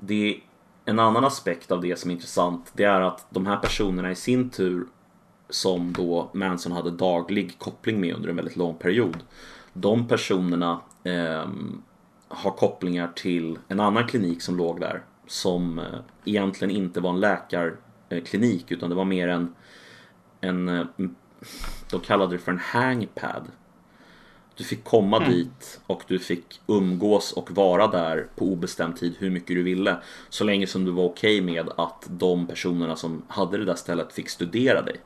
Det 0.00 0.40
en 0.84 0.98
annan 0.98 1.24
aspekt 1.24 1.70
av 1.70 1.80
det 1.80 1.98
som 1.98 2.10
är 2.10 2.14
intressant, 2.14 2.72
det 2.74 2.84
är 2.84 3.00
att 3.00 3.26
de 3.30 3.46
här 3.46 3.56
personerna 3.56 4.10
i 4.10 4.14
sin 4.14 4.50
tur 4.50 4.86
som 5.50 5.92
då 5.92 6.30
Manson 6.32 6.72
hade 6.72 6.90
daglig 6.90 7.58
koppling 7.58 8.00
med 8.00 8.14
under 8.14 8.28
en 8.28 8.36
väldigt 8.36 8.56
lång 8.56 8.74
period. 8.74 9.16
De 9.72 10.08
personerna 10.08 10.80
eh, 11.04 11.48
har 12.28 12.50
kopplingar 12.50 13.12
till 13.14 13.58
en 13.68 13.80
annan 13.80 14.06
klinik 14.06 14.42
som 14.42 14.56
låg 14.56 14.80
där 14.80 15.02
som 15.26 15.78
eh, 15.78 15.98
egentligen 16.24 16.76
inte 16.76 17.00
var 17.00 17.10
en 17.10 17.20
läkarklinik 17.20 18.70
utan 18.70 18.90
det 18.90 18.96
var 18.96 19.04
mer 19.04 19.28
en, 19.28 19.54
en 20.40 20.68
eh, 20.68 20.86
de 21.90 22.00
kallade 22.00 22.34
det 22.34 22.38
för 22.38 22.52
en 22.52 22.58
hangpad. 22.58 23.48
Du 24.58 24.64
fick 24.64 24.84
komma 24.84 25.16
mm. 25.16 25.30
dit 25.30 25.80
och 25.86 26.02
du 26.06 26.18
fick 26.18 26.60
umgås 26.66 27.32
och 27.32 27.50
vara 27.50 27.86
där 27.86 28.26
på 28.36 28.44
obestämd 28.44 28.96
tid 28.96 29.14
hur 29.18 29.30
mycket 29.30 29.56
du 29.56 29.62
ville. 29.62 29.96
Så 30.28 30.44
länge 30.44 30.66
som 30.66 30.84
du 30.84 30.90
var 30.90 31.04
okej 31.04 31.40
okay 31.40 31.54
med 31.54 31.68
att 31.76 32.06
de 32.08 32.46
personerna 32.46 32.96
som 32.96 33.22
hade 33.28 33.58
det 33.58 33.64
där 33.64 33.74
stället 33.74 34.12
fick 34.12 34.28
studera 34.28 34.82
dig. 34.82 34.96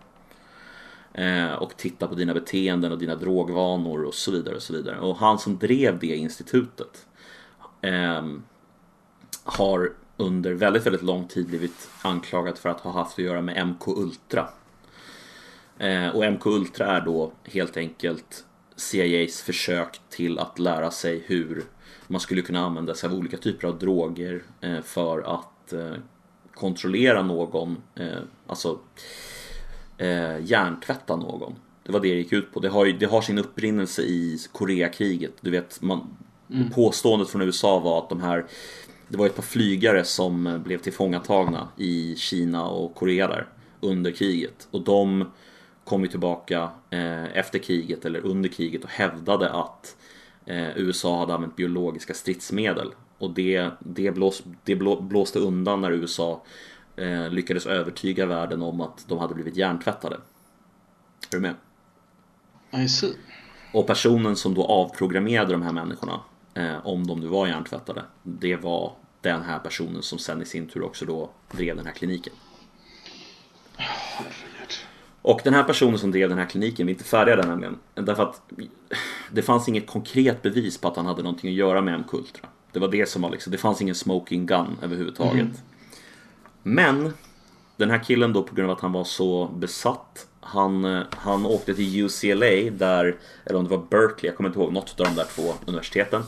Eh, 1.15 1.53
och 1.53 1.77
titta 1.77 2.09
på 2.09 2.15
dina 2.15 2.35
beteenden 2.35 2.93
och 2.93 2.99
dina 2.99 3.15
drogvanor 3.15 4.05
och 4.05 4.15
så 4.15 4.31
vidare. 4.31 4.55
Och 4.55 4.63
så 4.63 4.73
vidare. 4.73 4.99
Och 4.99 5.17
han 5.17 5.39
som 5.39 5.59
drev 5.59 5.99
det 5.99 6.17
institutet 6.17 7.07
eh, 7.81 8.23
har 9.45 9.93
under 10.17 10.53
väldigt, 10.53 10.87
väldigt 10.87 11.03
lång 11.03 11.29
tid 11.29 11.47
blivit 11.47 11.91
anklagad 12.03 12.59
för 12.59 12.69
att 12.69 12.81
ha 12.81 12.93
haft 12.93 13.13
att 13.13 13.25
göra 13.25 13.41
med 13.41 13.67
MK 13.67 13.89
Ultra. 13.89 14.49
Eh, 15.79 16.09
och 16.09 16.33
MK 16.33 16.47
Ultra 16.47 16.87
är 16.87 17.01
då 17.01 17.33
helt 17.45 17.77
enkelt 17.77 18.45
CIAs 18.83 19.43
försök 19.43 20.01
till 20.11 20.39
att 20.39 20.59
lära 20.59 20.91
sig 20.91 21.23
hur 21.27 21.65
man 22.07 22.21
skulle 22.21 22.43
kunna 22.43 22.61
använda 22.65 22.95
sig 22.95 23.11
av 23.11 23.15
olika 23.15 23.37
typer 23.37 23.69
av 23.69 23.79
droger 23.79 24.43
eh, 24.61 24.81
för 24.81 25.35
att 25.35 25.73
eh, 25.73 25.95
kontrollera 26.55 27.23
någon, 27.23 27.77
eh, 27.95 28.19
alltså 28.47 28.79
hjärntvätta 30.41 31.17
någon. 31.17 31.55
Det 31.83 31.93
var 31.93 32.01
det 32.01 32.09
det 32.09 32.15
gick 32.15 32.33
ut 32.33 32.53
på. 32.53 32.61
Det 32.61 32.69
har, 32.69 32.87
det 32.87 33.07
har 33.07 33.23
sin 33.23 33.39
upprinnelse 33.39 34.03
i 34.03 34.39
Koreakriget. 34.53 35.33
Du 35.41 35.51
vet, 35.51 35.83
man, 35.83 36.17
mm. 36.51 36.71
påståendet 36.71 37.29
från 37.29 37.43
USA 37.43 37.79
var 37.79 37.99
att 37.99 38.09
de 38.09 38.21
här 38.21 38.47
det 39.09 39.17
var 39.17 39.27
ett 39.27 39.37
par 39.37 39.43
flygare 39.43 40.05
som 40.05 40.63
blev 40.65 40.79
tillfångatagna 40.79 41.69
i 41.77 42.17
Kina 42.17 42.67
och 42.69 42.95
Korea 42.95 43.29
där 43.29 43.49
under 43.81 44.11
kriget. 44.11 44.69
Och 44.71 44.85
de 44.85 45.25
kom 45.85 46.03
ju 46.03 46.09
tillbaka 46.09 46.71
eh, 46.91 47.37
efter 47.37 47.59
kriget 47.59 48.05
eller 48.05 48.27
under 48.27 48.49
kriget 48.49 48.85
och 48.85 48.91
hävdade 48.91 49.53
att 49.53 49.97
eh, 50.47 50.79
USA 50.79 51.19
hade 51.19 51.35
använt 51.35 51.57
biologiska 51.57 52.15
stridsmedel. 52.15 52.95
Och 53.19 53.31
det, 53.31 53.71
det, 53.79 54.11
blås, 54.11 54.43
det 54.65 54.77
blåste 55.01 55.39
undan 55.39 55.81
när 55.81 55.91
USA 55.91 56.43
eh, 56.97 57.29
lyckades 57.31 57.67
övertyga 57.67 58.27
världen 58.27 58.63
om 58.63 58.81
att 58.81 59.05
de 59.09 59.19
hade 59.19 59.35
blivit 59.35 59.57
hjärntvättade. 59.57 60.17
Är 60.17 61.31
du 61.31 61.41
med? 61.41 61.55
I 62.85 62.89
see. 62.89 63.15
Och 63.73 63.87
personen 63.87 64.37
som 64.37 64.55
då 64.55 64.65
avprogrammerade 64.65 65.53
de 65.53 65.63
här 65.63 65.73
människorna, 65.73 66.21
om 66.83 67.07
de 67.07 67.21
nu 67.21 67.27
var 67.27 67.47
hjärntvättade, 67.47 68.03
det 68.23 68.57
var 68.57 68.93
den 69.21 69.43
här 69.43 69.59
personen 69.59 70.03
som 70.03 70.19
sen 70.19 70.43
i 70.43 70.45
sin 70.45 70.69
tur 70.69 70.83
också 70.83 71.05
då 71.05 71.31
drev 71.51 71.77
den 71.77 71.87
här 71.87 71.93
kliniken. 71.93 72.33
Och 75.23 75.41
den 75.45 75.55
här 75.55 75.65
personen 75.65 75.99
som 75.99 76.11
drev 76.11 76.29
den 76.29 76.39
här 76.39 76.47
kliniken, 76.47 76.87
vi 76.87 76.93
är 76.93 76.95
inte 76.95 77.05
färdiga 77.05 77.37
där 77.37 77.47
nämligen. 77.47 77.79
Därför 77.95 78.23
att 78.23 78.43
det 79.31 79.43
fanns 79.43 79.69
inget 79.69 79.87
konkret 79.87 80.43
bevis 80.43 80.79
på 80.79 80.89
att 80.89 80.97
han 80.97 81.07
hade 81.07 81.23
någonting 81.23 81.51
att 81.51 81.57
göra 81.57 81.81
med 81.81 81.95
M-Kultra. 81.95 82.49
Det 82.73 82.79
var 82.79 82.89
det 82.89 83.09
som 83.09 83.23
var 83.23 83.31
liksom, 83.31 83.51
det 83.53 83.59
fanns 83.59 83.83
ingen 83.83 83.95
smoking 83.95 84.47
gun 84.47 84.79
överhuvudtaget. 84.83 85.35
Mm. 85.35 85.57
Men 86.63 87.13
den 87.77 87.91
här 87.91 87.99
killen 87.99 88.33
då 88.33 88.43
på 88.43 88.55
grund 88.55 88.71
av 88.71 88.77
att 88.77 88.83
han 88.83 88.93
var 88.93 89.05
så 89.05 89.47
besatt 89.47 90.27
han, 90.43 91.05
han 91.11 91.47
åkte 91.47 91.75
till 91.75 92.05
UCLA 92.05 92.71
där, 92.71 93.17
eller 93.45 93.59
om 93.59 93.65
det 93.65 93.71
var 93.71 93.85
Berkeley, 93.91 94.29
jag 94.31 94.37
kommer 94.37 94.51
inte 94.51 94.61
ihåg, 94.61 94.73
något 94.73 95.01
av 95.01 95.07
de 95.07 95.15
där 95.15 95.25
två 95.25 95.43
universiteten. 95.67 96.23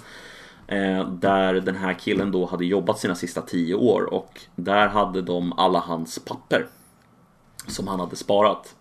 Eh, 0.67 1.09
där 1.09 1.55
den 1.55 1.77
här 1.77 1.95
killen 1.95 2.31
då 2.33 2.47
hade 2.47 2.65
jobbat 2.65 2.99
sina 2.99 3.15
sista 3.15 3.43
tio 3.43 3.75
år 3.75 4.15
och 4.15 4.41
där 4.57 4.89
hade 4.89 5.23
de 5.23 5.53
alla 5.53 5.79
hans 5.79 6.19
papper. 6.19 6.67
Som 7.67 7.89
han 7.89 8.01
hade 8.01 8.17
sparat. 8.17 8.75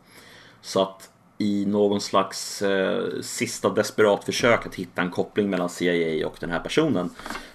Så 0.64 0.82
att 0.82 1.10
i 1.38 1.66
någon 1.66 2.02
slags 2.02 2.62
eh, 2.62 3.22
sista 3.22 3.70
desperat 3.70 4.24
försök 4.24 4.66
att 4.66 4.76
hitta 4.76 5.02
en 5.02 5.12
koppling 5.12 5.50
mellan 5.50 5.70
CIA 5.70 6.28
och 6.28 6.36
den 6.40 6.50
här 6.50 6.60
personen 6.60 7.10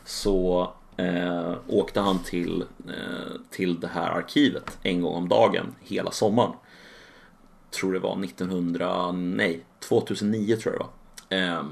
så 0.05 0.73
eh, 0.97 1.55
åkte 1.69 2.01
han 2.01 2.19
till, 2.19 2.65
eh, 2.89 3.41
till 3.51 3.81
det 3.81 3.87
här 3.87 4.11
arkivet 4.11 4.79
en 4.83 5.03
gång 5.03 5.15
om 5.15 5.29
dagen 5.29 5.75
hela 5.81 6.11
sommaren. 6.11 6.53
Tror 7.71 7.93
det 7.93 7.99
var 7.99 8.25
1900, 8.25 9.13
nej, 9.13 9.65
2009 9.89 10.57
tror 10.57 10.75
jag 10.75 10.87
det 11.29 11.37
var. 11.37 11.59
Eh, 11.59 11.65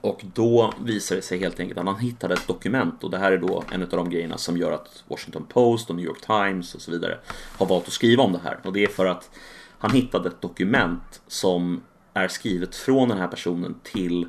och 0.00 0.24
då 0.34 0.74
visade 0.84 1.20
det 1.20 1.24
sig 1.24 1.38
helt 1.38 1.60
enkelt 1.60 1.78
att 1.78 1.86
han 1.86 1.98
hittade 1.98 2.34
ett 2.34 2.46
dokument 2.46 3.04
och 3.04 3.10
det 3.10 3.18
här 3.18 3.32
är 3.32 3.38
då 3.38 3.64
en 3.72 3.82
av 3.82 3.88
de 3.88 4.10
grejerna 4.10 4.38
som 4.38 4.56
gör 4.56 4.72
att 4.72 5.04
Washington 5.08 5.46
Post 5.48 5.90
och 5.90 5.96
New 5.96 6.04
York 6.04 6.26
Times 6.26 6.74
och 6.74 6.80
så 6.80 6.90
vidare 6.90 7.18
har 7.58 7.66
valt 7.66 7.86
att 7.86 7.92
skriva 7.92 8.22
om 8.22 8.32
det 8.32 8.40
här. 8.44 8.58
Och 8.64 8.72
det 8.72 8.84
är 8.84 8.88
för 8.88 9.06
att 9.06 9.30
han 9.78 9.90
hittade 9.90 10.28
ett 10.28 10.40
dokument 10.40 11.22
som 11.26 11.82
är 12.14 12.28
skrivet 12.28 12.76
från 12.76 13.08
den 13.08 13.18
här 13.18 13.28
personen 13.28 13.80
till 13.82 14.26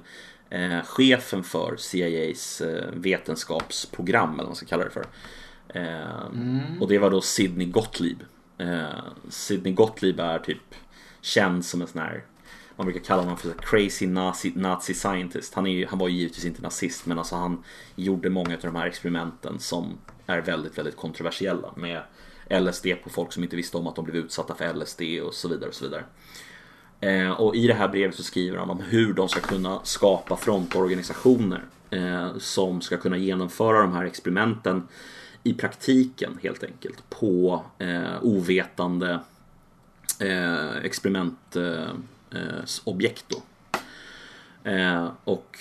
eh, 0.49 0.81
chefen 0.83 1.43
för 1.43 1.75
CIAs 1.77 2.61
eh, 2.61 2.89
vetenskapsprogram, 2.93 4.29
eller 4.29 4.37
vad 4.37 4.47
man 4.47 4.55
ska 4.55 4.65
kalla 4.65 4.83
det 4.83 4.89
för. 4.89 5.05
Eh, 5.67 6.25
mm. 6.33 6.81
Och 6.81 6.87
det 6.87 6.97
var 6.97 7.11
då 7.11 7.21
Sidney 7.21 7.67
Gottlieb. 7.67 8.23
Eh, 8.57 9.03
Sidney 9.29 9.73
Gottlieb 9.73 10.19
är 10.19 10.39
typ 10.39 10.75
känd 11.21 11.65
som 11.65 11.81
en 11.81 11.87
sån 11.87 12.01
här 12.01 12.23
man 12.79 12.85
brukar 12.85 13.01
kalla 13.01 13.21
honom 13.21 13.37
för 13.37 13.53
crazy 13.53 14.07
nazi, 14.07 14.51
nazi 14.55 14.93
scientist. 14.93 15.53
Han, 15.53 15.67
är, 15.67 15.87
han 15.87 15.99
var 15.99 16.07
ju 16.07 16.17
givetvis 16.17 16.45
inte 16.45 16.61
nazist 16.61 17.05
men 17.05 17.17
alltså 17.17 17.35
han 17.35 17.63
gjorde 17.95 18.29
många 18.29 18.53
av 18.53 18.61
de 18.61 18.75
här 18.75 18.85
experimenten 18.85 19.59
som 19.59 19.97
är 20.25 20.41
väldigt, 20.41 20.77
väldigt 20.77 20.95
kontroversiella 20.95 21.73
med 21.75 22.01
LSD 22.49 22.87
på 23.03 23.09
folk 23.09 23.33
som 23.33 23.43
inte 23.43 23.55
visste 23.55 23.77
om 23.77 23.87
att 23.87 23.95
de 23.95 24.05
blev 24.05 24.15
utsatta 24.15 24.55
för 24.55 24.73
LSD 24.73 25.01
och 25.23 25.33
så 25.33 25.47
vidare. 25.47 25.69
Och 25.69 25.75
så 25.75 25.85
vidare. 25.85 26.03
Eh, 26.99 27.31
och 27.31 27.55
i 27.55 27.67
det 27.67 27.73
här 27.73 27.87
brevet 27.87 28.15
så 28.15 28.23
skriver 28.23 28.57
han 28.57 28.69
om 28.69 28.79
hur 28.79 29.13
de 29.13 29.29
ska 29.29 29.39
kunna 29.39 29.79
skapa 29.83 30.37
frontorganisationer 30.37 31.63
eh, 31.89 32.37
som 32.37 32.81
ska 32.81 32.97
kunna 32.97 33.17
genomföra 33.17 33.81
de 33.81 33.93
här 33.93 34.05
experimenten 34.05 34.87
i 35.43 35.53
praktiken 35.53 36.39
helt 36.43 36.63
enkelt 36.63 37.09
på 37.09 37.63
eh, 37.77 38.23
ovetande 38.23 39.19
eh, 40.19 40.77
experimentobjekt. 40.83 43.33
Eh, 44.63 44.73
eh, 44.73 44.95
eh, 44.95 45.11
och 45.23 45.57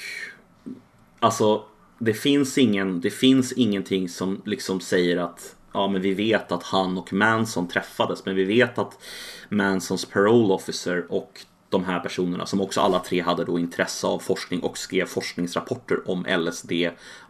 alltså 1.19 1.65
det 1.99 2.15
finns, 2.15 2.59
ingen, 2.59 3.01
det 3.01 3.11
finns 3.11 3.53
ingenting 3.53 4.09
som 4.09 4.43
liksom 4.45 4.81
säger 4.81 5.17
att 5.17 5.57
ja 5.79 5.89
men 5.89 6.03
vi 6.03 6.15
vet 6.15 6.53
att 6.53 6.63
han 6.63 6.99
och 6.99 7.13
Manson 7.13 7.69
träffades 7.69 8.25
men 8.25 8.37
vi 8.37 8.45
vet 8.45 8.79
att 8.79 9.03
Mansons 9.49 10.05
parole 10.05 10.55
officer 10.55 11.07
och 11.13 11.41
de 11.69 11.85
här 11.85 12.01
personerna 12.01 12.47
som 12.47 12.61
också 12.61 12.81
alla 12.81 12.99
tre 12.99 13.21
hade 13.21 13.45
då 13.45 13.59
intresse 13.59 14.07
av 14.07 14.19
forskning 14.19 14.61
och 14.61 14.79
skrev 14.79 15.07
forskningsrapporter 15.07 16.11
om 16.11 16.27
LSD 16.39 16.73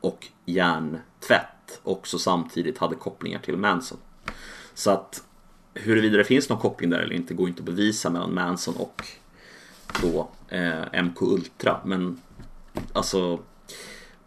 och 0.00 0.26
hjärntvätt 0.44 1.80
också 1.82 2.18
samtidigt 2.18 2.78
hade 2.78 2.94
kopplingar 2.94 3.38
till 3.38 3.56
Manson. 3.56 3.98
Så 4.74 4.90
att 4.90 5.22
huruvida 5.74 6.16
det 6.16 6.24
finns 6.24 6.48
någon 6.48 6.58
koppling 6.58 6.90
där 6.90 6.98
eller 6.98 7.14
inte 7.14 7.34
går 7.34 7.48
inte 7.48 7.60
att 7.60 7.66
bevisa 7.66 8.10
mellan 8.10 8.34
Manson 8.34 8.74
och 8.76 9.02
då 10.02 10.28
eh, 10.48 11.02
MK 11.02 11.22
Ultra 11.22 11.80
men 11.84 12.20
alltså 12.92 13.40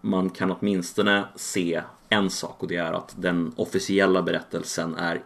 man 0.01 0.30
kan 0.30 0.51
åtminstone 0.51 1.24
se 1.36 1.82
en 2.12 2.30
sak 2.30 2.55
och 2.59 2.68
det 2.68 2.76
är 2.76 2.93
att 2.93 3.14
den 3.18 3.53
officiella 3.55 4.22
berättelsen 4.22 4.95
är 4.95 5.24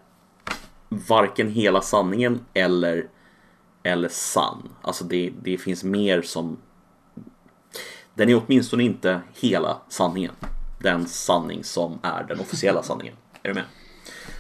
varken 0.90 1.50
hela 1.50 1.82
sanningen 1.82 2.46
eller, 2.54 3.08
eller 3.84 4.10
sann. 4.10 4.70
Alltså 4.82 5.04
det, 5.04 5.34
det 5.42 5.58
finns 5.58 5.84
mer 5.84 6.22
som... 6.22 6.58
Den 8.14 8.30
är 8.30 8.42
åtminstone 8.46 8.84
inte 8.84 9.22
hela 9.34 9.78
sanningen. 9.90 10.34
Den 10.80 11.08
sanning 11.08 11.64
som 11.64 12.00
är 12.02 12.24
den 12.24 12.40
officiella 12.40 12.84
sanningen. 12.84 13.16
Är 13.44 13.50
du 13.50 13.54
med? 13.54 13.64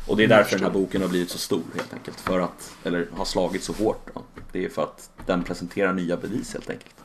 Och 0.07 0.17
det 0.17 0.23
är 0.23 0.27
därför 0.27 0.55
den 0.55 0.63
här 0.63 0.73
boken 0.73 1.01
har 1.01 1.09
blivit 1.09 1.29
så 1.29 1.37
stor 1.37 1.63
helt 1.75 1.93
enkelt. 1.93 2.19
För 2.19 2.39
att, 2.39 2.73
eller 2.83 3.07
har 3.11 3.25
slagit 3.25 3.63
så 3.63 3.73
hårt. 3.73 4.09
Då. 4.13 4.21
Det 4.51 4.65
är 4.65 4.69
för 4.69 4.83
att 4.83 5.09
den 5.25 5.43
presenterar 5.43 5.93
nya 5.93 6.17
bevis 6.17 6.53
helt 6.53 6.69
enkelt. 6.69 6.95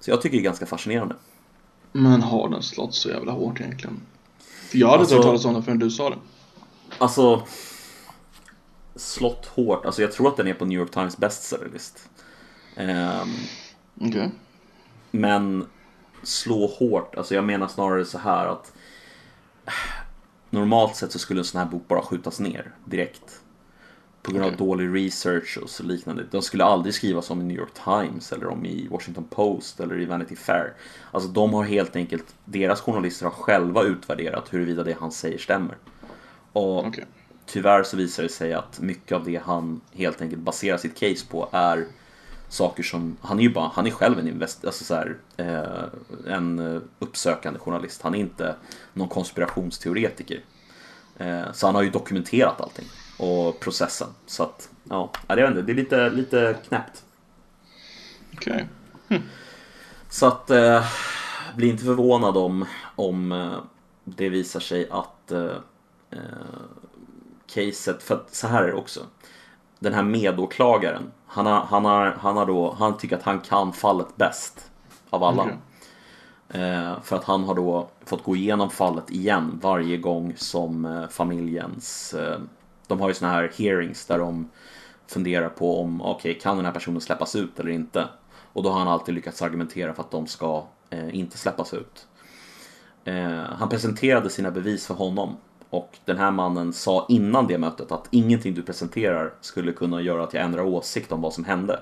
Så 0.00 0.10
jag 0.10 0.22
tycker 0.22 0.36
det 0.36 0.42
är 0.42 0.44
ganska 0.44 0.66
fascinerande. 0.66 1.14
Men 1.92 2.22
har 2.22 2.48
den 2.48 2.62
slått 2.62 2.94
så 2.94 3.08
jävla 3.08 3.32
hårt 3.32 3.60
egentligen? 3.60 4.00
För 4.70 4.78
jag 4.78 4.88
hade 4.88 5.00
Alltså- 5.00 5.14
inte 5.14 5.26
hört 5.26 5.32
talas 5.32 5.44
om 5.44 5.54
den 5.54 5.62
förrän 5.62 5.78
du 5.78 5.90
sa 5.90 6.10
det. 6.10 6.16
Alltså 6.98 7.42
Slått 8.96 9.46
hårt, 9.46 9.86
alltså 9.86 10.02
jag 10.02 10.12
tror 10.12 10.28
att 10.28 10.36
den 10.36 10.46
är 10.46 10.54
på 10.54 10.64
New 10.64 10.78
York 10.78 10.90
Times 10.90 11.16
bestsellerlist. 11.16 12.08
Ehm, 12.76 13.28
Okej. 14.00 14.30
men 15.10 15.66
slå 16.22 16.66
hårt, 16.66 17.14
alltså 17.16 17.34
jag 17.34 17.44
menar 17.44 17.68
snarare 17.68 18.04
så 18.04 18.18
här 18.18 18.46
att 18.46 18.72
Normalt 20.50 20.96
sett 20.96 21.12
så 21.12 21.18
skulle 21.18 21.40
en 21.40 21.44
sån 21.44 21.58
här 21.58 21.66
bok 21.66 21.88
bara 21.88 22.02
skjutas 22.02 22.40
ner 22.40 22.72
direkt. 22.84 23.40
På 24.22 24.32
grund 24.32 24.44
av 24.44 24.52
Okej. 24.52 24.66
dålig 24.66 24.94
research 24.94 25.58
och 25.62 25.70
så 25.70 25.82
liknande. 25.82 26.24
Den 26.30 26.42
skulle 26.42 26.64
aldrig 26.64 26.94
skrivas 26.94 27.30
om 27.30 27.40
i 27.40 27.44
New 27.44 27.56
York 27.56 27.74
Times 27.84 28.32
eller 28.32 28.46
om 28.46 28.66
i 28.66 28.88
Washington 28.90 29.24
Post 29.24 29.80
eller 29.80 30.00
i 30.00 30.04
Vanity 30.04 30.36
Fair. 30.36 30.72
Alltså 31.10 31.28
de 31.28 31.54
har 31.54 31.64
helt 31.64 31.96
enkelt, 31.96 32.34
deras 32.44 32.80
journalister 32.80 33.24
har 33.24 33.32
själva 33.32 33.82
utvärderat 33.82 34.52
huruvida 34.52 34.84
det 34.84 34.96
han 35.00 35.12
säger 35.12 35.38
stämmer. 35.38 35.76
Och 36.52 36.86
Okej. 36.86 37.04
tyvärr 37.46 37.82
så 37.82 37.96
visar 37.96 38.22
det 38.22 38.28
sig 38.28 38.52
att 38.52 38.80
mycket 38.80 39.12
av 39.12 39.24
det 39.24 39.36
han 39.36 39.80
helt 39.92 40.22
enkelt 40.22 40.42
baserar 40.42 40.76
sitt 40.76 40.98
case 40.98 41.26
på 41.30 41.48
är 41.52 41.86
saker 42.48 42.82
som, 42.82 43.16
han 43.20 43.38
är 43.38 43.42
ju 43.42 43.50
bara, 43.52 43.70
han 43.74 43.86
är 43.86 43.90
själv 43.90 44.18
en 44.18 44.28
invest, 44.28 44.64
alltså 44.64 44.84
så 44.84 44.94
här, 44.94 45.16
eh, 45.36 46.34
en 46.34 46.58
eh, 46.58 46.82
uppsökande 46.98 47.58
journalist. 47.58 48.02
Han 48.02 48.14
är 48.14 48.18
inte 48.18 48.54
någon 48.92 49.08
konspirationsteoretiker. 49.08 50.40
Eh, 51.16 51.52
så 51.52 51.66
han 51.66 51.74
har 51.74 51.82
ju 51.82 51.90
dokumenterat 51.90 52.60
allting 52.60 52.86
och 53.20 53.60
processen. 53.60 54.08
Så 54.26 54.42
att, 54.42 54.68
ja, 54.88 55.10
jag 55.26 55.36
vet 55.36 55.48
inte, 55.48 55.62
det 55.62 55.72
är 55.72 55.74
lite, 55.74 56.10
lite 56.10 56.56
knäppt. 56.68 57.04
Okej. 58.34 58.68
Så 60.08 60.26
att, 60.26 60.50
eh, 60.50 60.84
bli 61.56 61.68
inte 61.68 61.84
förvånad 61.84 62.36
om, 62.36 62.66
om 62.96 63.32
eh, 63.32 63.52
det 64.04 64.28
visar 64.28 64.60
sig 64.60 64.88
att 64.90 65.32
eh, 65.32 65.56
eh, 66.10 66.18
caset, 67.46 68.02
för 68.02 68.14
att 68.14 68.34
så 68.34 68.46
här 68.46 68.62
är 68.62 68.66
det 68.66 68.74
också. 68.74 69.00
Den 69.78 69.94
här 69.94 70.02
medåklagaren, 70.02 71.10
han, 71.26 71.46
har, 71.46 71.60
han, 71.60 71.84
har, 71.84 72.06
han, 72.20 72.36
har 72.36 72.46
då, 72.46 72.76
han 72.78 72.98
tycker 72.98 73.16
att 73.16 73.22
han 73.22 73.40
kan 73.40 73.72
fallet 73.72 74.16
bäst 74.16 74.70
av 75.10 75.24
alla. 75.24 75.42
Okej. 75.42 75.56
Eh, 76.48 77.00
för 77.02 77.16
att 77.16 77.24
han 77.24 77.44
har 77.44 77.54
då 77.54 77.88
fått 78.04 78.24
gå 78.24 78.36
igenom 78.36 78.70
fallet 78.70 79.10
igen 79.10 79.58
varje 79.62 79.96
gång 79.96 80.34
som 80.36 80.84
eh, 80.84 81.08
familjens... 81.08 82.14
De 82.90 83.00
har 83.00 83.08
ju 83.08 83.14
såna 83.14 83.30
här 83.30 83.52
hearings 83.58 84.06
där 84.06 84.18
de 84.18 84.50
funderar 85.06 85.48
på 85.48 85.80
om, 85.80 86.02
okej, 86.02 86.38
kan 86.38 86.56
den 86.56 86.64
här 86.64 86.72
personen 86.72 87.00
släppas 87.00 87.36
ut 87.36 87.60
eller 87.60 87.70
inte? 87.70 88.08
Och 88.52 88.62
då 88.62 88.70
har 88.70 88.78
han 88.78 88.88
alltid 88.88 89.14
lyckats 89.14 89.42
argumentera 89.42 89.94
för 89.94 90.02
att 90.02 90.10
de 90.10 90.26
ska 90.26 90.64
eh, 90.90 91.14
inte 91.14 91.38
släppas 91.38 91.74
ut. 91.74 92.06
Eh, 93.04 93.42
han 93.42 93.68
presenterade 93.68 94.30
sina 94.30 94.50
bevis 94.50 94.86
för 94.86 94.94
honom 94.94 95.36
och 95.70 95.98
den 96.04 96.18
här 96.18 96.30
mannen 96.30 96.72
sa 96.72 97.06
innan 97.08 97.46
det 97.46 97.58
mötet 97.58 97.92
att 97.92 98.08
ingenting 98.10 98.54
du 98.54 98.62
presenterar 98.62 99.34
skulle 99.40 99.72
kunna 99.72 100.00
göra 100.00 100.24
att 100.24 100.34
jag 100.34 100.44
ändrar 100.44 100.62
åsikt 100.62 101.12
om 101.12 101.20
vad 101.20 101.32
som 101.32 101.44
hände. 101.44 101.80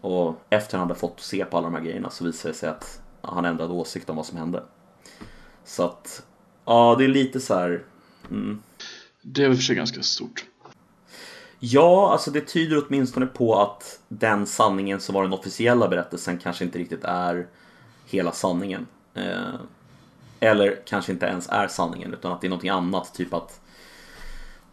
Och 0.00 0.40
efter 0.50 0.78
han 0.78 0.88
hade 0.88 1.00
fått 1.00 1.20
se 1.20 1.44
på 1.44 1.56
alla 1.56 1.66
de 1.66 1.74
här 1.74 1.82
grejerna 1.82 2.10
så 2.10 2.24
visade 2.24 2.54
det 2.54 2.58
sig 2.58 2.68
att 2.68 3.02
han 3.20 3.44
ändrade 3.44 3.72
åsikt 3.72 4.10
om 4.10 4.16
vad 4.16 4.26
som 4.26 4.38
hände. 4.38 4.62
Så 5.64 5.84
att, 5.84 6.22
ja 6.64 6.94
det 6.98 7.04
är 7.04 7.08
lite 7.08 7.40
så 7.40 7.54
här. 7.54 7.84
Mm. 8.30 8.62
Det 9.22 9.44
är 9.44 9.48
väl 9.48 9.56
för 9.56 9.62
sig 9.62 9.76
ganska 9.76 10.02
stort. 10.02 10.44
Ja, 11.60 12.12
alltså 12.12 12.30
det 12.30 12.40
tyder 12.40 12.84
åtminstone 12.86 13.26
på 13.26 13.60
att 13.60 14.00
den 14.08 14.46
sanningen 14.46 15.00
som 15.00 15.14
var 15.14 15.22
den 15.22 15.32
officiella 15.32 15.88
berättelsen 15.88 16.38
kanske 16.38 16.64
inte 16.64 16.78
riktigt 16.78 17.04
är 17.04 17.46
hela 18.06 18.32
sanningen. 18.32 18.86
Eh, 19.14 19.54
eller 20.40 20.82
kanske 20.86 21.12
inte 21.12 21.26
ens 21.26 21.48
är 21.48 21.68
sanningen 21.68 22.12
utan 22.12 22.32
att 22.32 22.40
det 22.40 22.46
är 22.46 22.48
någonting 22.48 22.70
annat. 22.70 23.14
Typ 23.14 23.34
att 23.34 23.60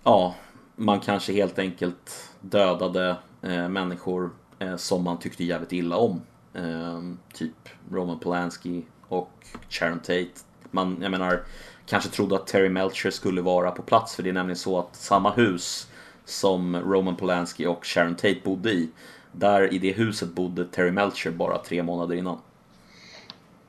ja, 0.04 0.36
man 0.76 1.00
kanske 1.00 1.34
helt 1.34 1.60
enkelt 1.60 2.30
dödade 2.41 3.18
eh, 3.41 3.70
människor 3.70 4.30
eh, 4.60 4.76
som 4.76 5.04
man 5.04 5.20
tyckte 5.20 5.43
jävligt 5.43 5.74
illa 5.74 5.98
om. 5.98 6.22
Eh, 6.54 7.02
typ 7.34 7.70
Roman 7.91 8.20
Polanski 8.20 8.86
och 9.08 9.32
Sharon 9.70 10.00
Tate. 10.00 10.32
Man, 10.72 10.98
jag 11.02 11.12
menar, 11.12 11.43
kanske 11.86 12.10
trodde 12.10 12.36
att 12.36 12.48
Terry 12.48 12.70
Melcher 12.70 13.12
skulle 13.12 13.42
vara 13.42 13.72
på 13.72 13.82
plats 13.82 14.16
för 14.16 14.24
det 14.24 14.30
är 14.30 14.34
nämligen 14.34 14.58
så 14.58 14.80
att 14.80 14.96
samma 14.96 15.32
hus 15.32 15.88
som 16.26 16.76
Roman 16.76 17.16
Polanski 17.16 17.66
och 17.66 17.86
Sharon 17.86 18.16
Tate 18.16 18.42
bodde 18.44 18.72
i. 18.72 18.90
Där 19.32 19.74
i 19.74 19.80
det 19.80 19.92
huset 19.92 20.30
bodde 20.30 20.66
Terry 20.66 20.92
Melcher 20.92 21.32
bara 21.32 21.58
tre 21.58 21.84
månader 21.84 22.16
innan. 22.16 22.38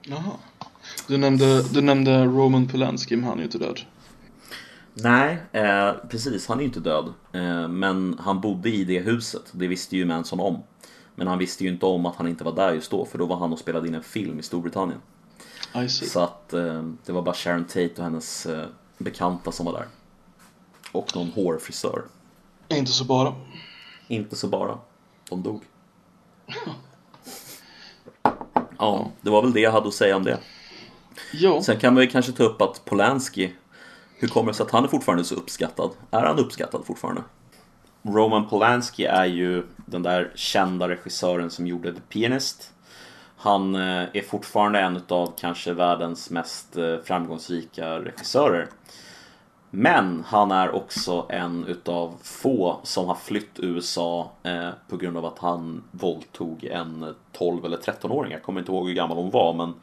Jaha. 0.02 0.32
Du 1.06 1.16
nämnde, 1.16 1.62
du 1.62 1.80
nämnde 1.80 2.24
Roman 2.24 2.68
Polanski, 2.68 3.16
men 3.16 3.24
han 3.24 3.34
är 3.34 3.38
ju 3.38 3.44
inte 3.44 3.58
död. 3.58 3.80
Nej, 4.94 5.38
eh, 5.52 5.92
precis. 6.08 6.48
Han 6.48 6.58
är 6.58 6.62
ju 6.62 6.66
inte 6.66 6.80
död. 6.80 7.12
Eh, 7.32 7.68
men 7.68 8.16
han 8.20 8.40
bodde 8.40 8.70
i 8.70 8.84
det 8.84 8.98
huset. 8.98 9.42
Det 9.52 9.66
visste 9.66 9.96
ju 9.96 10.04
Manson 10.04 10.40
om. 10.40 10.62
Men 11.14 11.26
han 11.26 11.38
visste 11.38 11.64
ju 11.64 11.70
inte 11.70 11.86
om 11.86 12.06
att 12.06 12.16
han 12.16 12.28
inte 12.28 12.44
var 12.44 12.52
där 12.52 12.72
just 12.72 12.90
då, 12.90 13.04
för 13.04 13.18
då 13.18 13.26
var 13.26 13.36
han 13.36 13.52
och 13.52 13.58
spelade 13.58 13.88
in 13.88 13.94
en 13.94 14.02
film 14.02 14.38
i 14.38 14.42
Storbritannien. 14.42 15.00
Så 15.88 16.20
att 16.20 16.52
eh, 16.52 16.82
det 17.04 17.12
var 17.12 17.22
bara 17.22 17.34
Sharon 17.34 17.64
Tate 17.64 17.92
och 17.96 18.04
hennes 18.04 18.46
eh, 18.46 18.66
bekanta 18.98 19.52
som 19.52 19.66
var 19.66 19.72
där. 19.72 19.86
Och 20.92 21.16
någon 21.16 21.30
hårfrisör. 21.30 22.02
Inte 22.68 22.92
så 22.92 23.04
bara. 23.04 23.34
Inte 24.08 24.36
så 24.36 24.48
bara. 24.48 24.78
De 25.28 25.42
dog. 25.42 25.62
Ja, 28.78 29.10
det 29.20 29.30
var 29.30 29.42
väl 29.42 29.52
det 29.52 29.60
jag 29.60 29.72
hade 29.72 29.88
att 29.88 29.94
säga 29.94 30.16
om 30.16 30.24
det. 30.24 30.38
Ja. 31.32 31.62
Sen 31.62 31.78
kan 31.78 31.94
man 31.94 32.02
ju 32.02 32.08
kanske 32.08 32.32
ta 32.32 32.44
upp 32.44 32.62
att 32.62 32.84
Polanski, 32.84 33.52
hur 34.18 34.28
kommer 34.28 34.52
det 34.52 34.56
sig 34.56 34.64
att 34.66 34.72
han 34.72 34.84
är 34.84 34.88
fortfarande 34.88 35.24
så 35.24 35.34
uppskattad? 35.34 35.90
Är 36.10 36.26
han 36.26 36.38
uppskattad 36.38 36.84
fortfarande? 36.86 37.22
Roman 38.02 38.48
Polanski 38.48 39.04
är 39.04 39.24
ju 39.24 39.66
den 39.76 40.02
där 40.02 40.32
kända 40.34 40.88
regissören 40.88 41.50
som 41.50 41.66
gjorde 41.66 41.92
The 41.92 42.00
Pianist. 42.00 42.72
Han 43.36 43.74
eh, 43.74 44.06
är 44.12 44.22
fortfarande 44.22 44.80
en 44.80 45.00
av 45.08 45.32
kanske 45.38 45.72
världens 45.72 46.30
mest 46.30 46.76
eh, 46.76 46.96
framgångsrika 47.04 47.98
regissörer. 47.98 48.68
Men 49.70 50.24
han 50.26 50.50
är 50.50 50.74
också 50.74 51.26
en 51.28 51.64
utav 51.64 52.14
få 52.22 52.80
som 52.82 53.06
har 53.06 53.14
flytt 53.14 53.60
USA 53.60 54.30
eh, 54.42 54.68
på 54.88 54.96
grund 54.96 55.16
av 55.16 55.24
att 55.24 55.38
han 55.38 55.84
våldtog 55.90 56.64
en 56.64 57.14
12 57.32 57.64
eller 57.64 57.76
13-åring. 57.76 58.32
Jag 58.32 58.42
kommer 58.42 58.60
inte 58.60 58.72
ihåg 58.72 58.88
hur 58.88 58.94
gammal 58.94 59.16
hon 59.16 59.30
var 59.30 59.52
men 59.52 59.74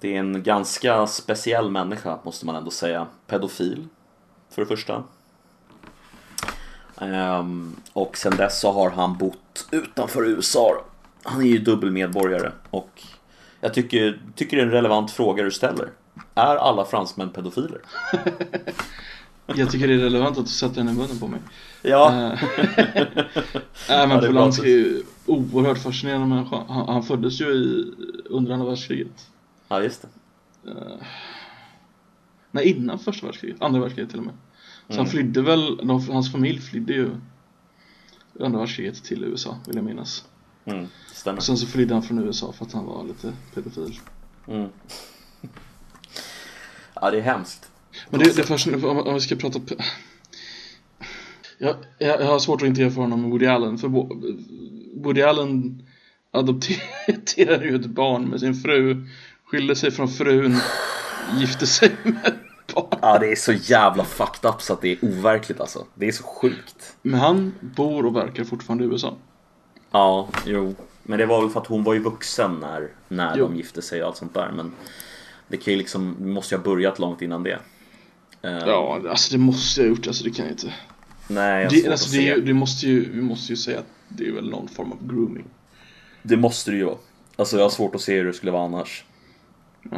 det 0.00 0.16
är 0.16 0.20
en 0.20 0.42
ganska 0.42 1.06
speciell 1.06 1.70
människa 1.70 2.18
måste 2.22 2.46
man 2.46 2.56
ändå 2.56 2.70
säga. 2.70 3.06
Pedofil, 3.26 3.88
för 4.50 4.62
det 4.62 4.68
första. 4.68 5.04
Ehm, 7.00 7.76
och 7.92 8.16
sen 8.16 8.36
dess 8.36 8.60
så 8.60 8.72
har 8.72 8.90
han 8.90 9.18
bott 9.18 9.68
utanför 9.70 10.28
USA. 10.28 10.84
Han 11.22 11.42
är 11.42 11.46
ju 11.46 11.58
dubbelmedborgare 11.58 12.52
och 12.70 13.02
jag 13.60 13.74
tycker, 13.74 14.20
tycker 14.34 14.56
det 14.56 14.62
är 14.62 14.66
en 14.66 14.72
relevant 14.72 15.10
fråga 15.10 15.42
du 15.42 15.50
ställer. 15.50 15.88
Är 16.34 16.56
alla 16.56 16.84
fransmän 16.84 17.30
pedofiler? 17.30 17.80
Jag 19.54 19.70
tycker 19.70 19.88
det 19.88 19.94
är 19.94 19.98
relevant 19.98 20.38
att 20.38 20.44
du 20.44 20.50
sätter 20.50 20.74
den 20.74 20.88
i 20.88 20.92
munnen 20.92 21.18
på 21.18 21.28
mig. 21.28 21.40
Ja, 21.82 22.12
Eh, 22.12 22.38
Nej 23.88 24.08
men 24.08 24.20
Polanski 24.20 24.62
är 24.62 24.76
ju 24.76 25.02
oerhört 25.26 25.78
fascinerande 25.78 26.26
människa. 26.26 26.64
Han, 26.68 26.88
han 26.88 27.02
föddes 27.02 27.40
ju 27.40 27.44
i, 27.44 27.94
under 28.24 28.52
andra 28.52 28.66
världskriget. 28.66 29.30
ja 29.68 29.82
just 29.82 30.02
det. 30.02 30.08
Nej, 32.50 32.68
innan 32.68 32.98
första 32.98 33.26
världskriget, 33.26 33.62
andra 33.62 33.80
världskriget 33.80 34.10
till 34.10 34.18
och 34.18 34.24
med. 34.24 34.34
Så 34.88 34.96
han 34.96 35.06
flydde 35.06 35.42
väl, 35.42 35.76
de, 35.76 36.08
hans 36.08 36.32
familj 36.32 36.60
flydde 36.60 36.92
ju 36.92 37.10
andra 38.40 38.58
världskriget 38.58 39.04
till 39.04 39.24
USA, 39.24 39.58
vill 39.66 39.76
jag 39.76 39.84
minnas. 39.84 40.24
Mm, 40.64 40.86
stämmer. 41.12 41.38
Och 41.38 41.44
sen 41.44 41.56
så 41.56 41.66
flydde 41.66 41.94
han 41.94 42.02
från 42.02 42.18
USA 42.26 42.52
för 42.52 42.64
att 42.64 42.72
han 42.72 42.84
var 42.86 43.04
lite 43.04 43.32
pedofil. 43.54 44.00
Mm. 44.48 44.68
Ja, 46.94 47.10
det 47.10 47.18
är 47.18 47.22
hemskt. 47.22 47.70
Men 48.10 48.20
det, 48.20 48.36
det 48.36 48.42
är 48.42 48.46
fascinerande, 48.46 48.88
om, 48.88 48.98
om 48.98 49.14
vi 49.14 49.20
ska 49.20 49.36
prata... 49.36 49.60
Jag, 51.58 51.76
jag, 51.98 52.20
jag 52.20 52.26
har 52.26 52.38
svårt 52.38 52.62
att 52.62 52.68
inte 52.68 52.80
jämföra 52.80 53.04
honom 53.04 53.20
med 53.22 53.30
Woody 53.30 53.46
Allen, 53.46 53.78
för 53.78 53.88
Wo- 53.88 54.44
Woody 55.04 55.22
Allen 55.22 55.82
adopterade 56.30 57.64
ju 57.64 57.76
ett 57.76 57.86
barn 57.86 58.28
med 58.28 58.40
sin 58.40 58.54
fru, 58.54 59.06
skilde 59.44 59.76
sig 59.76 59.90
från 59.90 60.08
frun, 60.08 60.56
gifte 61.38 61.66
sig 61.66 61.96
med 62.02 62.38
barn. 62.74 62.98
Ja, 63.02 63.18
det 63.18 63.32
är 63.32 63.36
så 63.36 63.52
jävla 63.52 64.04
fucked 64.04 64.50
up 64.50 64.62
så 64.62 64.72
att 64.72 64.80
det 64.80 64.92
är 64.92 65.04
overkligt 65.04 65.60
alltså. 65.60 65.86
Det 65.94 66.08
är 66.08 66.12
så 66.12 66.22
sjukt. 66.22 66.96
Men 67.02 67.20
han 67.20 67.54
bor 67.60 68.06
och 68.06 68.16
verkar 68.16 68.44
fortfarande 68.44 68.84
i 68.84 68.86
USA. 68.86 69.16
Ja, 69.90 70.28
jo. 70.46 70.74
Men 71.02 71.18
det 71.18 71.26
var 71.26 71.40
väl 71.40 71.50
för 71.50 71.60
att 71.60 71.66
hon 71.66 71.84
var 71.84 71.94
ju 71.94 72.00
vuxen 72.00 72.58
när, 72.60 72.88
när 73.08 73.36
Jo. 73.36 73.44
de 73.48 73.56
gifte 73.56 73.82
sig 73.82 74.02
och 74.02 74.08
allt 74.08 74.16
sånt 74.16 74.34
där. 74.34 74.52
Men 74.56 74.72
det 75.48 75.56
kan 75.56 75.72
ju 75.72 75.78
liksom, 75.78 76.16
måste 76.20 76.54
ju 76.54 76.58
ha 76.58 76.64
börjat 76.64 76.98
långt 76.98 77.22
innan 77.22 77.42
det. 77.42 77.58
Eh, 78.42 78.58
Ja, 78.66 79.00
alltså 79.10 79.32
det 79.32 79.38
måste 79.38 79.80
jag 79.80 79.88
ha 79.88 79.96
gjort, 79.96 80.06
alltså 80.06 80.24
det 80.24 80.30
kan 80.30 80.44
jag 80.44 80.52
inte. 80.52 80.74
Nej, 81.28 81.62
jag 81.62 81.72
Det, 81.72 81.88
alltså, 81.88 82.06
att 82.06 82.12
det, 82.12 82.28
är 82.28 82.34
se. 82.34 82.40
ju, 82.40 82.46
det 82.46 82.54
måste 82.54 82.86
ju, 82.86 83.10
vi 83.12 83.22
måste 83.22 83.52
ju 83.52 83.56
säga 83.56 83.78
att 83.78 83.86
det 84.08 84.28
är 84.28 84.32
väl 84.32 84.50
någon 84.50 84.68
form 84.68 84.92
av 84.92 84.98
grooming. 85.08 85.44
Det 86.22 86.36
måste 86.36 86.70
det 86.70 86.76
ju 86.76 86.84
vara. 86.84 86.96
Alltså 87.36 87.56
jag 87.56 87.64
har 87.64 87.70
svårt 87.70 87.94
att 87.94 88.00
se 88.00 88.16
hur 88.18 88.24
det 88.24 88.32
skulle 88.32 88.52
vara 88.52 88.64
annars. 88.64 89.04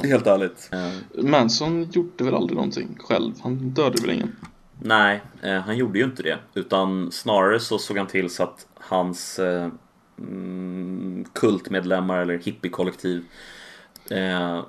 Helt 0.02 0.26
ärligt. 0.26 0.68
Eh, 0.72 1.24
Manson 1.24 1.90
gjorde 1.92 2.24
väl 2.24 2.34
aldrig 2.34 2.56
någonting 2.56 2.96
själv, 3.00 3.32
han 3.42 3.56
dödade 3.70 4.02
väl 4.02 4.10
ingen? 4.10 4.36
nej, 4.84 5.20
eh, 5.42 5.58
han 5.60 5.76
gjorde 5.76 5.98
ju 5.98 6.04
inte 6.04 6.22
det. 6.22 6.38
Utan 6.54 7.12
snarare 7.12 7.60
så 7.60 7.78
såg 7.78 7.98
han 7.98 8.06
till 8.06 8.30
så 8.30 8.42
att 8.42 8.66
hans 8.74 9.38
mm, 9.38 9.78
kultmedlemmar 11.32 12.18
eller 12.18 12.38
hippiekollektiv 12.38 13.24
eh, 14.10 14.60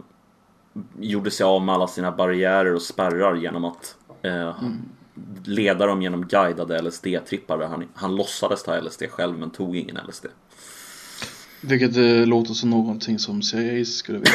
gjorde 0.99 1.31
sig 1.31 1.43
av 1.43 1.61
med 1.61 1.75
alla 1.75 1.87
sina 1.87 2.11
barriärer 2.11 2.73
och 2.73 2.81
spärrar 2.81 3.35
genom 3.35 3.65
att 3.65 3.97
eh, 4.21 4.55
leda 5.45 5.85
dem 5.85 6.01
genom 6.01 6.27
guidade 6.27 6.81
LSD-trippar 6.81 7.57
där 7.57 7.67
han, 7.67 7.87
han 7.93 8.15
låtsades 8.15 8.63
ta 8.63 8.81
LSD 8.81 9.03
själv 9.09 9.39
men 9.39 9.49
tog 9.49 9.77
ingen 9.77 9.99
LSD. 10.07 10.25
Vilket 11.63 11.97
eh, 11.97 12.25
låter 12.27 12.53
som 12.53 12.69
någonting 12.69 13.19
som 13.19 13.41
CIA 13.41 13.85
skulle 13.85 14.17
veta. 14.19 14.31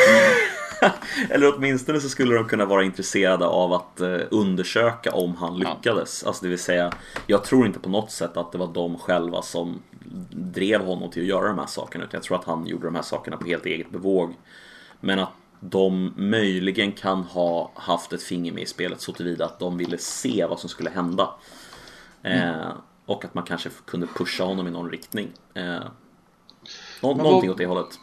Eller 1.31 1.57
åtminstone 1.57 2.01
så 2.01 2.09
skulle 2.09 2.35
de 2.35 2.45
kunna 2.45 2.65
vara 2.65 2.85
intresserade 2.85 3.47
av 3.47 3.73
att 3.73 4.01
eh, 4.01 4.17
undersöka 4.31 5.13
om 5.13 5.37
han 5.37 5.59
Ja. 5.59 5.75
lyckades. 5.77 6.25
Alltså 6.25 6.43
det 6.45 6.49
vill 6.49 6.59
säga, 6.59 6.93
jag 7.27 7.45
tror 7.45 7.67
inte 7.67 7.79
på 7.79 7.89
något 7.89 8.11
sätt 8.11 8.37
att 8.37 8.53
det 8.53 8.59
var 8.59 8.73
de 8.75 8.99
själva 8.99 9.43
som 9.43 9.83
drev 10.31 10.85
honom 10.85 11.11
till 11.11 11.23
att 11.23 11.29
göra 11.29 11.49
de 11.49 11.59
här 11.59 11.67
sakerna. 11.67 12.05
Utan 12.05 12.19
jag 12.19 12.23
tror 12.23 12.39
att 12.39 12.45
han 12.45 12.67
gjorde 12.67 12.87
de 12.87 12.95
här 12.95 13.03
sakerna 13.03 13.37
på 13.37 13.47
helt 13.47 13.67
eget 13.67 13.91
bevåg. 13.91 14.35
Men 15.01 15.19
att 15.19 15.33
de 15.61 16.13
möjligen 16.17 16.93
kan 16.93 17.23
ha 17.23 17.71
haft 17.75 18.13
ett 18.13 18.23
finger 18.23 18.53
med 18.53 18.63
i 18.63 18.67
spelet 18.67 19.01
så 19.01 19.13
tillvida 19.13 19.45
att 19.45 19.59
de 19.59 19.79
ville 19.79 19.99
se 19.99 20.47
vad 20.51 20.61
som 20.61 20.69
skulle 20.71 20.91
hända. 20.91 21.31
Eh, 22.23 22.69
och 23.07 23.25
att 23.25 23.35
man 23.35 23.45
kanske 23.45 23.71
kunde 23.87 24.07
pusha 24.07 24.45
honom 24.45 24.67
i 24.67 24.71
någon 24.71 24.91
riktning. 24.91 25.29
Eh, 25.55 25.79
nå- 27.03 27.15
vad- 27.15 27.17
någonting 27.25 27.51
åt 27.51 27.59
det 27.59 27.67
hållet. 27.67 27.99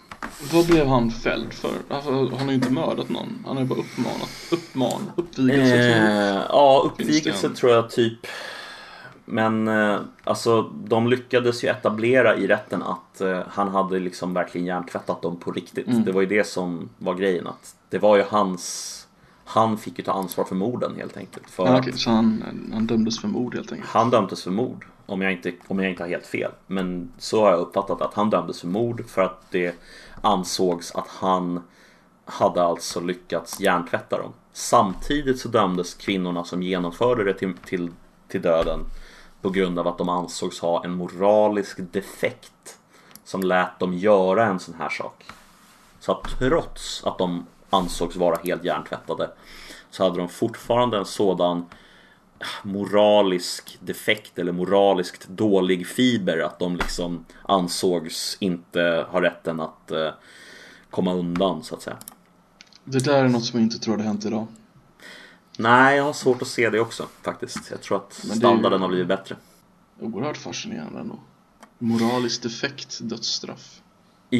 Vad 0.53 0.65
blev 0.67 0.87
han 0.87 1.11
fälld 1.11 1.53
för? 1.53 1.71
Alltså, 1.89 2.11
han 2.11 2.33
har 2.39 2.47
ju 2.47 2.53
inte 2.53 2.71
mördat 2.71 3.09
någon, 3.09 3.43
han 3.45 3.55
har 3.55 3.63
ju 3.63 3.69
bara 3.69 3.79
uppmanat, 3.79 4.29
uppman, 4.51 5.11
uppvigelse. 5.15 5.75
Eh, 6.35 6.41
ja, 6.49 6.81
uppvigelse 6.85 7.49
tror 7.49 7.71
jag 7.71 7.89
typ. 7.89 8.19
Men 9.25 9.67
eh, 9.67 9.97
alltså 10.23 10.61
de 10.61 11.07
lyckades 11.07 11.63
ju 11.63 11.67
etablera 11.67 12.35
i 12.37 12.47
rätten 12.47 12.83
att 12.83 13.21
eh, 13.21 13.39
han 13.49 13.67
hade 13.67 13.99
liksom 13.99 14.33
verkligen 14.33 14.67
hjärntvättat 14.67 15.21
dem 15.21 15.37
på 15.37 15.51
riktigt. 15.51 15.87
Mm. 15.87 16.03
Det 16.05 16.11
var 16.11 16.21
ju 16.21 16.27
det 16.27 16.47
som 16.47 16.89
var 16.97 17.13
grejen. 17.15 17.47
Att 17.47 17.75
det 17.89 17.97
var 17.97 18.17
ju 18.17 18.23
hans... 18.29 18.91
Han 19.45 19.77
fick 19.77 19.97
ju 19.99 20.03
ta 20.03 20.11
ansvar 20.11 20.43
för 20.45 20.55
morden 20.55 20.91
helt 20.97 21.17
enkelt. 21.17 21.49
För 21.49 21.65
Ja, 21.65 21.79
okej, 21.79 21.93
så 21.97 22.09
han, 22.09 22.43
han 22.73 22.87
dömdes 22.87 23.21
för 23.21 23.27
mord 23.27 23.55
helt 23.55 23.71
enkelt. 23.71 23.89
han 23.89 24.09
dömdes 24.09 24.43
för 24.43 24.51
mord. 24.51 24.85
Om 25.05 25.21
jag, 25.21 25.31
inte, 25.31 25.53
om 25.67 25.79
jag 25.79 25.89
inte 25.89 26.03
har 26.03 26.09
helt 26.09 26.27
fel. 26.27 26.51
Men 26.67 27.11
så 27.17 27.43
har 27.43 27.51
jag 27.51 27.59
uppfattat 27.59 28.01
att 28.01 28.13
han 28.13 28.29
dömdes 28.29 28.61
för 28.61 28.67
mord 28.67 29.05
för 29.07 29.21
att 29.21 29.41
det 29.51 29.75
ansågs 30.21 30.95
att 30.95 31.07
han 31.07 31.63
hade 32.25 32.63
alltså 32.63 32.99
lyckats 32.99 33.59
hjärntvätta 33.59 34.17
dem. 34.17 34.33
Samtidigt 34.53 35.39
så 35.39 35.47
dömdes 35.47 35.93
kvinnorna 35.93 36.43
som 36.43 36.63
genomförde 36.63 37.23
det 37.23 37.33
till, 37.33 37.53
till, 37.65 37.91
till 38.27 38.41
döden 38.41 38.79
på 39.41 39.49
grund 39.49 39.79
av 39.79 39.87
att 39.87 39.97
de 39.97 40.09
ansågs 40.09 40.59
ha 40.59 40.83
en 40.83 40.91
moralisk 40.91 41.77
defekt 41.91 42.79
som 43.23 43.43
lät 43.43 43.79
dem 43.79 43.93
göra 43.93 44.45
en 44.45 44.59
sån 44.59 44.75
här 44.75 44.89
sak. 44.89 45.25
Så 45.99 46.11
att 46.11 46.39
trots 46.39 47.03
att 47.03 47.17
de 47.17 47.45
ansågs 47.69 48.15
vara 48.15 48.39
helt 48.43 48.63
hjärntvättade 48.63 49.29
så 49.89 50.03
hade 50.03 50.17
de 50.17 50.29
fortfarande 50.29 50.97
en 50.97 51.05
sådan 51.05 51.65
moralisk 52.63 53.77
defekt 53.81 54.39
eller 54.39 54.51
moraliskt 54.51 55.27
dålig 55.27 55.87
fiber 55.87 56.39
att 56.39 56.59
de 56.59 56.75
liksom 56.75 57.25
ansågs 57.43 58.37
inte 58.39 59.05
ha 59.09 59.21
rätten 59.21 59.59
att 59.59 59.91
eh, 59.91 60.09
komma 60.89 61.13
undan 61.13 61.63
så 61.63 61.75
att 61.75 61.81
säga. 61.81 61.97
Det 62.83 62.99
där 63.05 63.23
är 63.25 63.29
något 63.29 63.45
som 63.45 63.59
jag 63.59 63.65
inte 63.65 63.79
tror 63.79 63.93
hade 63.93 64.03
hänt 64.07 64.25
idag. 64.25 64.47
Nej, 65.57 65.97
jag 65.97 66.03
har 66.03 66.13
svårt 66.13 66.41
att 66.41 66.47
se 66.47 66.69
det 66.69 66.79
också 66.79 67.07
faktiskt. 67.21 67.71
Jag 67.71 67.81
tror 67.81 67.97
att 67.97 68.21
ju- 68.23 68.29
standarden 68.29 68.81
har 68.81 68.87
blivit 68.87 69.07
bättre. 69.07 69.35
Oerhört 69.99 70.37
fascinerande 70.37 70.99
ändå. 70.99 71.19
Moralisk 71.79 72.43
defekt, 72.43 72.99
dödsstraff. 73.01 73.81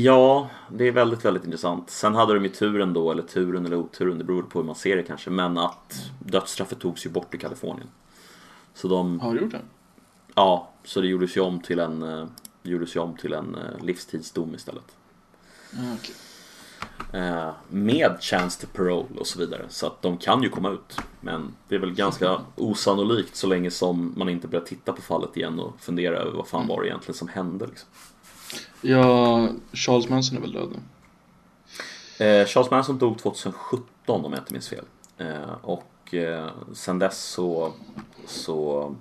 Ja, 0.03 0.49
det 0.69 0.87
är 0.87 0.91
väldigt, 0.91 1.25
väldigt 1.25 1.43
intressant. 1.45 1.89
Sen 1.89 2.15
hade 2.15 2.33
de 2.33 2.43
ju 2.43 2.49
turen 2.49 2.93
då, 2.93 3.11
eller 3.11 3.23
turen 3.23 3.65
eller 3.65 3.75
oturen, 3.77 4.17
det 4.17 4.23
beror 4.23 4.43
på 4.43 4.59
hur 4.59 4.65
man 4.65 4.75
ser 4.75 4.95
det 4.95 5.03
kanske, 5.03 5.29
men 5.29 5.57
att 5.57 6.11
dödsstraffet 6.19 6.79
togs 6.79 7.05
ju 7.05 7.09
bort 7.09 7.33
i 7.35 7.37
Kalifornien. 7.37 7.87
Så 8.73 8.87
de, 8.87 9.19
Har 9.19 9.33
du 9.33 9.41
gjort 9.41 9.51
det? 9.51 9.61
ja, 10.35 10.71
så 10.83 11.01
det 11.01 11.07
gjordes 11.07 11.37
ju 11.37 11.41
om 11.41 11.59
till 11.59 11.79
en, 11.79 12.03
eh, 12.03 12.25
det 12.61 12.69
gjordes 12.69 12.95
ju 12.95 12.99
om 12.99 13.17
till 13.17 13.33
en 13.33 13.55
eh, 13.55 13.83
livstidsdom 13.85 14.55
istället. 14.55 14.95
Ja, 15.71 15.79
okej. 15.99 16.15
Eh, 17.13 17.51
med 17.69 18.17
chance 18.21 18.61
to 18.61 18.67
parole 18.77 19.19
och 19.19 19.27
så 19.27 19.39
vidare. 19.39 19.65
Så 19.69 19.87
att 19.87 20.01
de 20.01 20.17
kan 20.17 20.43
ju 20.43 20.49
komma 20.49 20.69
ut. 20.69 20.97
Men 21.21 21.55
det 21.67 21.75
är 21.75 21.79
väl 21.79 21.93
ganska 21.93 22.41
osannolikt 22.55 23.35
så 23.35 23.47
länge 23.47 23.71
som 23.71 24.13
man 24.17 24.29
inte 24.29 24.47
börjar 24.47 24.65
titta 24.65 24.93
på 24.93 25.01
fallet 25.01 25.37
igen 25.37 25.59
och 25.59 25.79
fundera 25.79 26.17
över 26.17 26.31
vad 26.31 26.47
fan 26.47 26.67
var 26.67 26.81
det 26.81 26.87
egentligen 26.87 27.15
som 27.17 27.27
hände. 27.27 27.65
Liksom. 27.67 27.89
Ja, 28.81 29.47
Charles 29.73 30.09
Manson 30.09 30.37
är 30.37 30.41
väl 30.41 30.51
död 30.53 30.69
nu? 30.71 30.79
Eh, 32.25 32.45
Charles 32.47 32.71
Manson 32.71 32.97
dog 32.97 33.19
2017 33.19 34.25
om 34.25 34.31
jag 34.33 34.39
inte 34.41 34.53
minns 34.53 34.69
fel. 34.69 34.85
Eh, 35.17 35.51
och 35.61 36.13
eh, 36.13 36.49
sen 36.73 36.99
dess 36.99 37.23
så, 37.23 37.73
så 38.25 38.95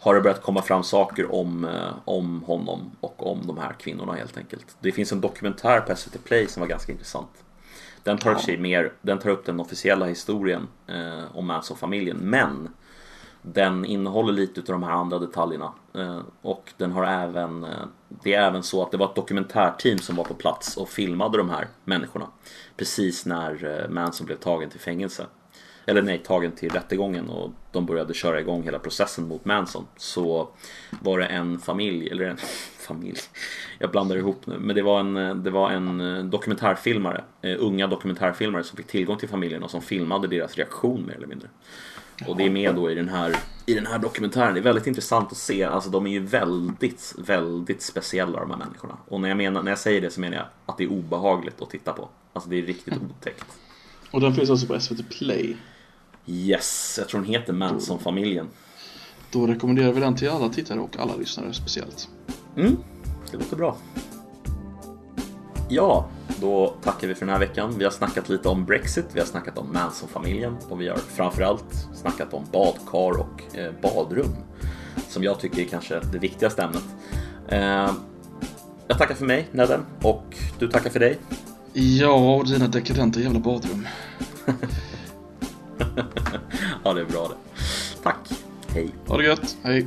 har 0.00 0.14
det 0.14 0.20
börjat 0.20 0.42
komma 0.42 0.62
fram 0.62 0.82
saker 0.84 1.32
om, 1.34 1.64
eh, 1.64 1.88
om 2.04 2.42
honom 2.42 2.90
och 3.00 3.32
om 3.32 3.46
de 3.46 3.58
här 3.58 3.72
kvinnorna 3.72 4.12
helt 4.12 4.36
enkelt. 4.36 4.76
Det 4.80 4.92
finns 4.92 5.12
en 5.12 5.20
dokumentär 5.20 5.80
på 5.80 5.96
SVT 5.96 6.24
Play 6.24 6.46
som 6.48 6.60
var 6.60 6.68
ganska 6.68 6.92
intressant. 6.92 7.30
Den 8.02 8.18
tar, 8.18 8.30
Ja. 8.32 8.38
sig 8.38 8.58
mer, 8.58 8.92
den 9.02 9.18
tar 9.18 9.30
upp 9.30 9.46
den 9.46 9.60
officiella 9.60 10.06
historien 10.06 10.68
eh, 10.86 11.36
om 11.36 11.46
Manson-familjen 11.46 12.16
men 12.16 12.68
den 13.42 13.84
innehåller 13.84 14.32
lite 14.32 14.60
av 14.60 14.66
de 14.66 14.82
här 14.82 14.92
andra 14.92 15.18
detaljerna. 15.18 15.72
Eh, 15.94 16.20
och 16.42 16.72
den 16.76 16.92
har 16.92 17.04
även, 17.04 17.64
eh, 17.64 17.70
det 18.08 18.34
är 18.34 18.42
även 18.48 18.62
så 18.62 18.82
att 18.82 18.90
det 18.90 18.96
var 18.96 19.06
ett 19.06 19.14
dokumentärteam 19.14 19.98
som 19.98 20.16
var 20.16 20.24
på 20.24 20.34
plats 20.34 20.76
och 20.76 20.88
filmade 20.88 21.38
de 21.38 21.50
här 21.50 21.68
människorna. 21.84 22.26
Precis 22.76 23.26
när 23.26 23.80
eh, 23.82 23.88
Manson 23.88 24.26
blev 24.26 24.36
tagen 24.36 24.70
till 24.70 24.80
fängelse. 24.80 25.26
Eller 25.86 26.02
nej, 26.02 26.18
tagen 26.18 26.52
till 26.52 26.70
rättegången 26.70 27.28
och 27.28 27.50
de 27.72 27.86
började 27.86 28.14
köra 28.14 28.40
igång 28.40 28.62
hela 28.62 28.78
processen 28.78 29.28
mot 29.28 29.44
Manson. 29.44 29.86
Så 29.96 30.48
var 31.00 31.18
det 31.18 31.26
en 31.26 31.58
familj, 31.58 32.08
eller 32.08 32.24
en 32.24 32.36
familj, 32.78 33.18
jag 33.78 33.90
blandar 33.90 34.16
ihop 34.16 34.46
nu. 34.46 34.58
Men 34.58 34.76
det 34.76 34.82
var 34.82 35.00
en, 35.00 35.16
eh, 35.16 35.34
det 35.34 35.50
var 35.50 35.70
en 35.70 36.00
eh, 36.00 36.24
dokumentärfilmare, 36.24 37.24
eh, 37.42 37.56
unga 37.58 37.86
dokumentärfilmare 37.86 38.64
som 38.64 38.76
fick 38.76 38.86
tillgång 38.86 39.18
till 39.18 39.28
familjen 39.28 39.62
och 39.62 39.70
som 39.70 39.82
filmade 39.82 40.28
deras 40.28 40.56
reaktion 40.56 41.06
mer 41.06 41.14
eller 41.14 41.26
mindre. 41.26 41.48
Och 42.26 42.36
det 42.36 42.44
är 42.44 42.50
med 42.50 42.74
då 42.74 42.90
i 42.90 42.94
den 42.94 43.08
här, 43.08 43.36
i 43.66 43.74
den 43.74 43.86
här 43.86 43.98
dokumentären. 43.98 44.54
Det 44.54 44.60
är 44.60 44.64
väldigt 44.64 44.86
intressant 44.86 45.32
att 45.32 45.38
se. 45.38 45.64
Alltså 45.64 45.90
de 45.90 46.06
är 46.06 46.10
ju 46.10 46.18
väldigt, 46.18 47.14
väldigt 47.18 47.82
speciella 47.82 48.40
de 48.40 48.50
här 48.50 48.58
människorna. 48.58 48.96
Och 49.08 49.20
när 49.20 49.28
jag, 49.28 49.36
menar, 49.36 49.62
när 49.62 49.70
jag 49.70 49.78
säger 49.78 50.00
det 50.00 50.10
så 50.10 50.20
menar 50.20 50.36
jag 50.36 50.46
att 50.66 50.78
det 50.78 50.84
är 50.84 50.92
obehagligt 50.92 51.62
att 51.62 51.70
titta 51.70 51.92
på. 51.92 52.08
Alltså 52.32 52.50
det 52.50 52.58
är 52.58 52.62
riktigt 52.62 52.94
otäckt. 52.94 53.44
Och 54.10 54.20
den 54.20 54.34
finns 54.34 54.50
alltså 54.50 54.66
på 54.66 54.80
SVT 54.80 55.10
Play. 55.10 55.56
Yes, 56.26 56.94
jag 56.98 57.08
tror 57.08 57.20
den 57.20 57.30
heter 57.30 57.52
Manson-familjen. 57.52 58.46
Då 59.30 59.46
rekommenderar 59.46 59.92
vi 59.92 60.00
den 60.00 60.16
till 60.16 60.28
alla 60.28 60.48
tittare 60.48 60.80
och 60.80 60.96
alla 60.98 61.16
lyssnare 61.16 61.52
speciellt. 61.52 62.08
Mm, 62.56 62.76
det 63.30 63.36
låter 63.36 63.56
bra. 63.56 63.76
Ja, 65.68 66.08
då 66.42 66.74
tackar 66.82 67.08
vi 67.08 67.14
för 67.14 67.26
den 67.26 67.32
här 67.32 67.40
veckan. 67.40 67.74
Vi 67.78 67.84
har 67.84 67.90
snackat 67.90 68.28
lite 68.28 68.48
om 68.48 68.64
Brexit, 68.64 69.06
vi 69.12 69.20
har 69.20 69.26
snackat 69.26 69.58
om 69.58 69.72
Manson-familjen 69.72 70.56
och 70.68 70.80
vi 70.80 70.88
har 70.88 70.96
framförallt 70.96 71.88
snackat 71.94 72.34
om 72.34 72.44
badkar 72.52 73.20
och 73.20 73.56
eh, 73.56 73.72
badrum. 73.82 74.36
Som 75.08 75.24
jag 75.24 75.40
tycker 75.40 75.62
är 75.62 75.66
kanske 75.66 76.00
det 76.12 76.18
viktigaste 76.18 76.62
ämnet. 76.62 76.84
Eh, 77.48 77.92
jag 78.88 78.98
tackar 78.98 79.14
för 79.14 79.26
mig, 79.26 79.48
Nedden, 79.52 79.80
och 80.02 80.36
du 80.58 80.68
tackar 80.68 80.90
för 80.90 81.00
dig. 81.00 81.18
Ja, 81.72 82.36
och 82.36 82.46
dina 82.46 82.68
dekadenta 82.68 83.20
jävla 83.20 83.40
badrum. 83.40 83.88
ja, 86.84 86.94
det 86.94 87.00
är 87.00 87.04
bra 87.04 87.28
det. 87.28 87.62
Tack. 88.02 88.28
Hej. 88.68 88.94
Ha 89.06 89.16
det 89.16 89.24
gött. 89.24 89.56
Hej. 89.62 89.86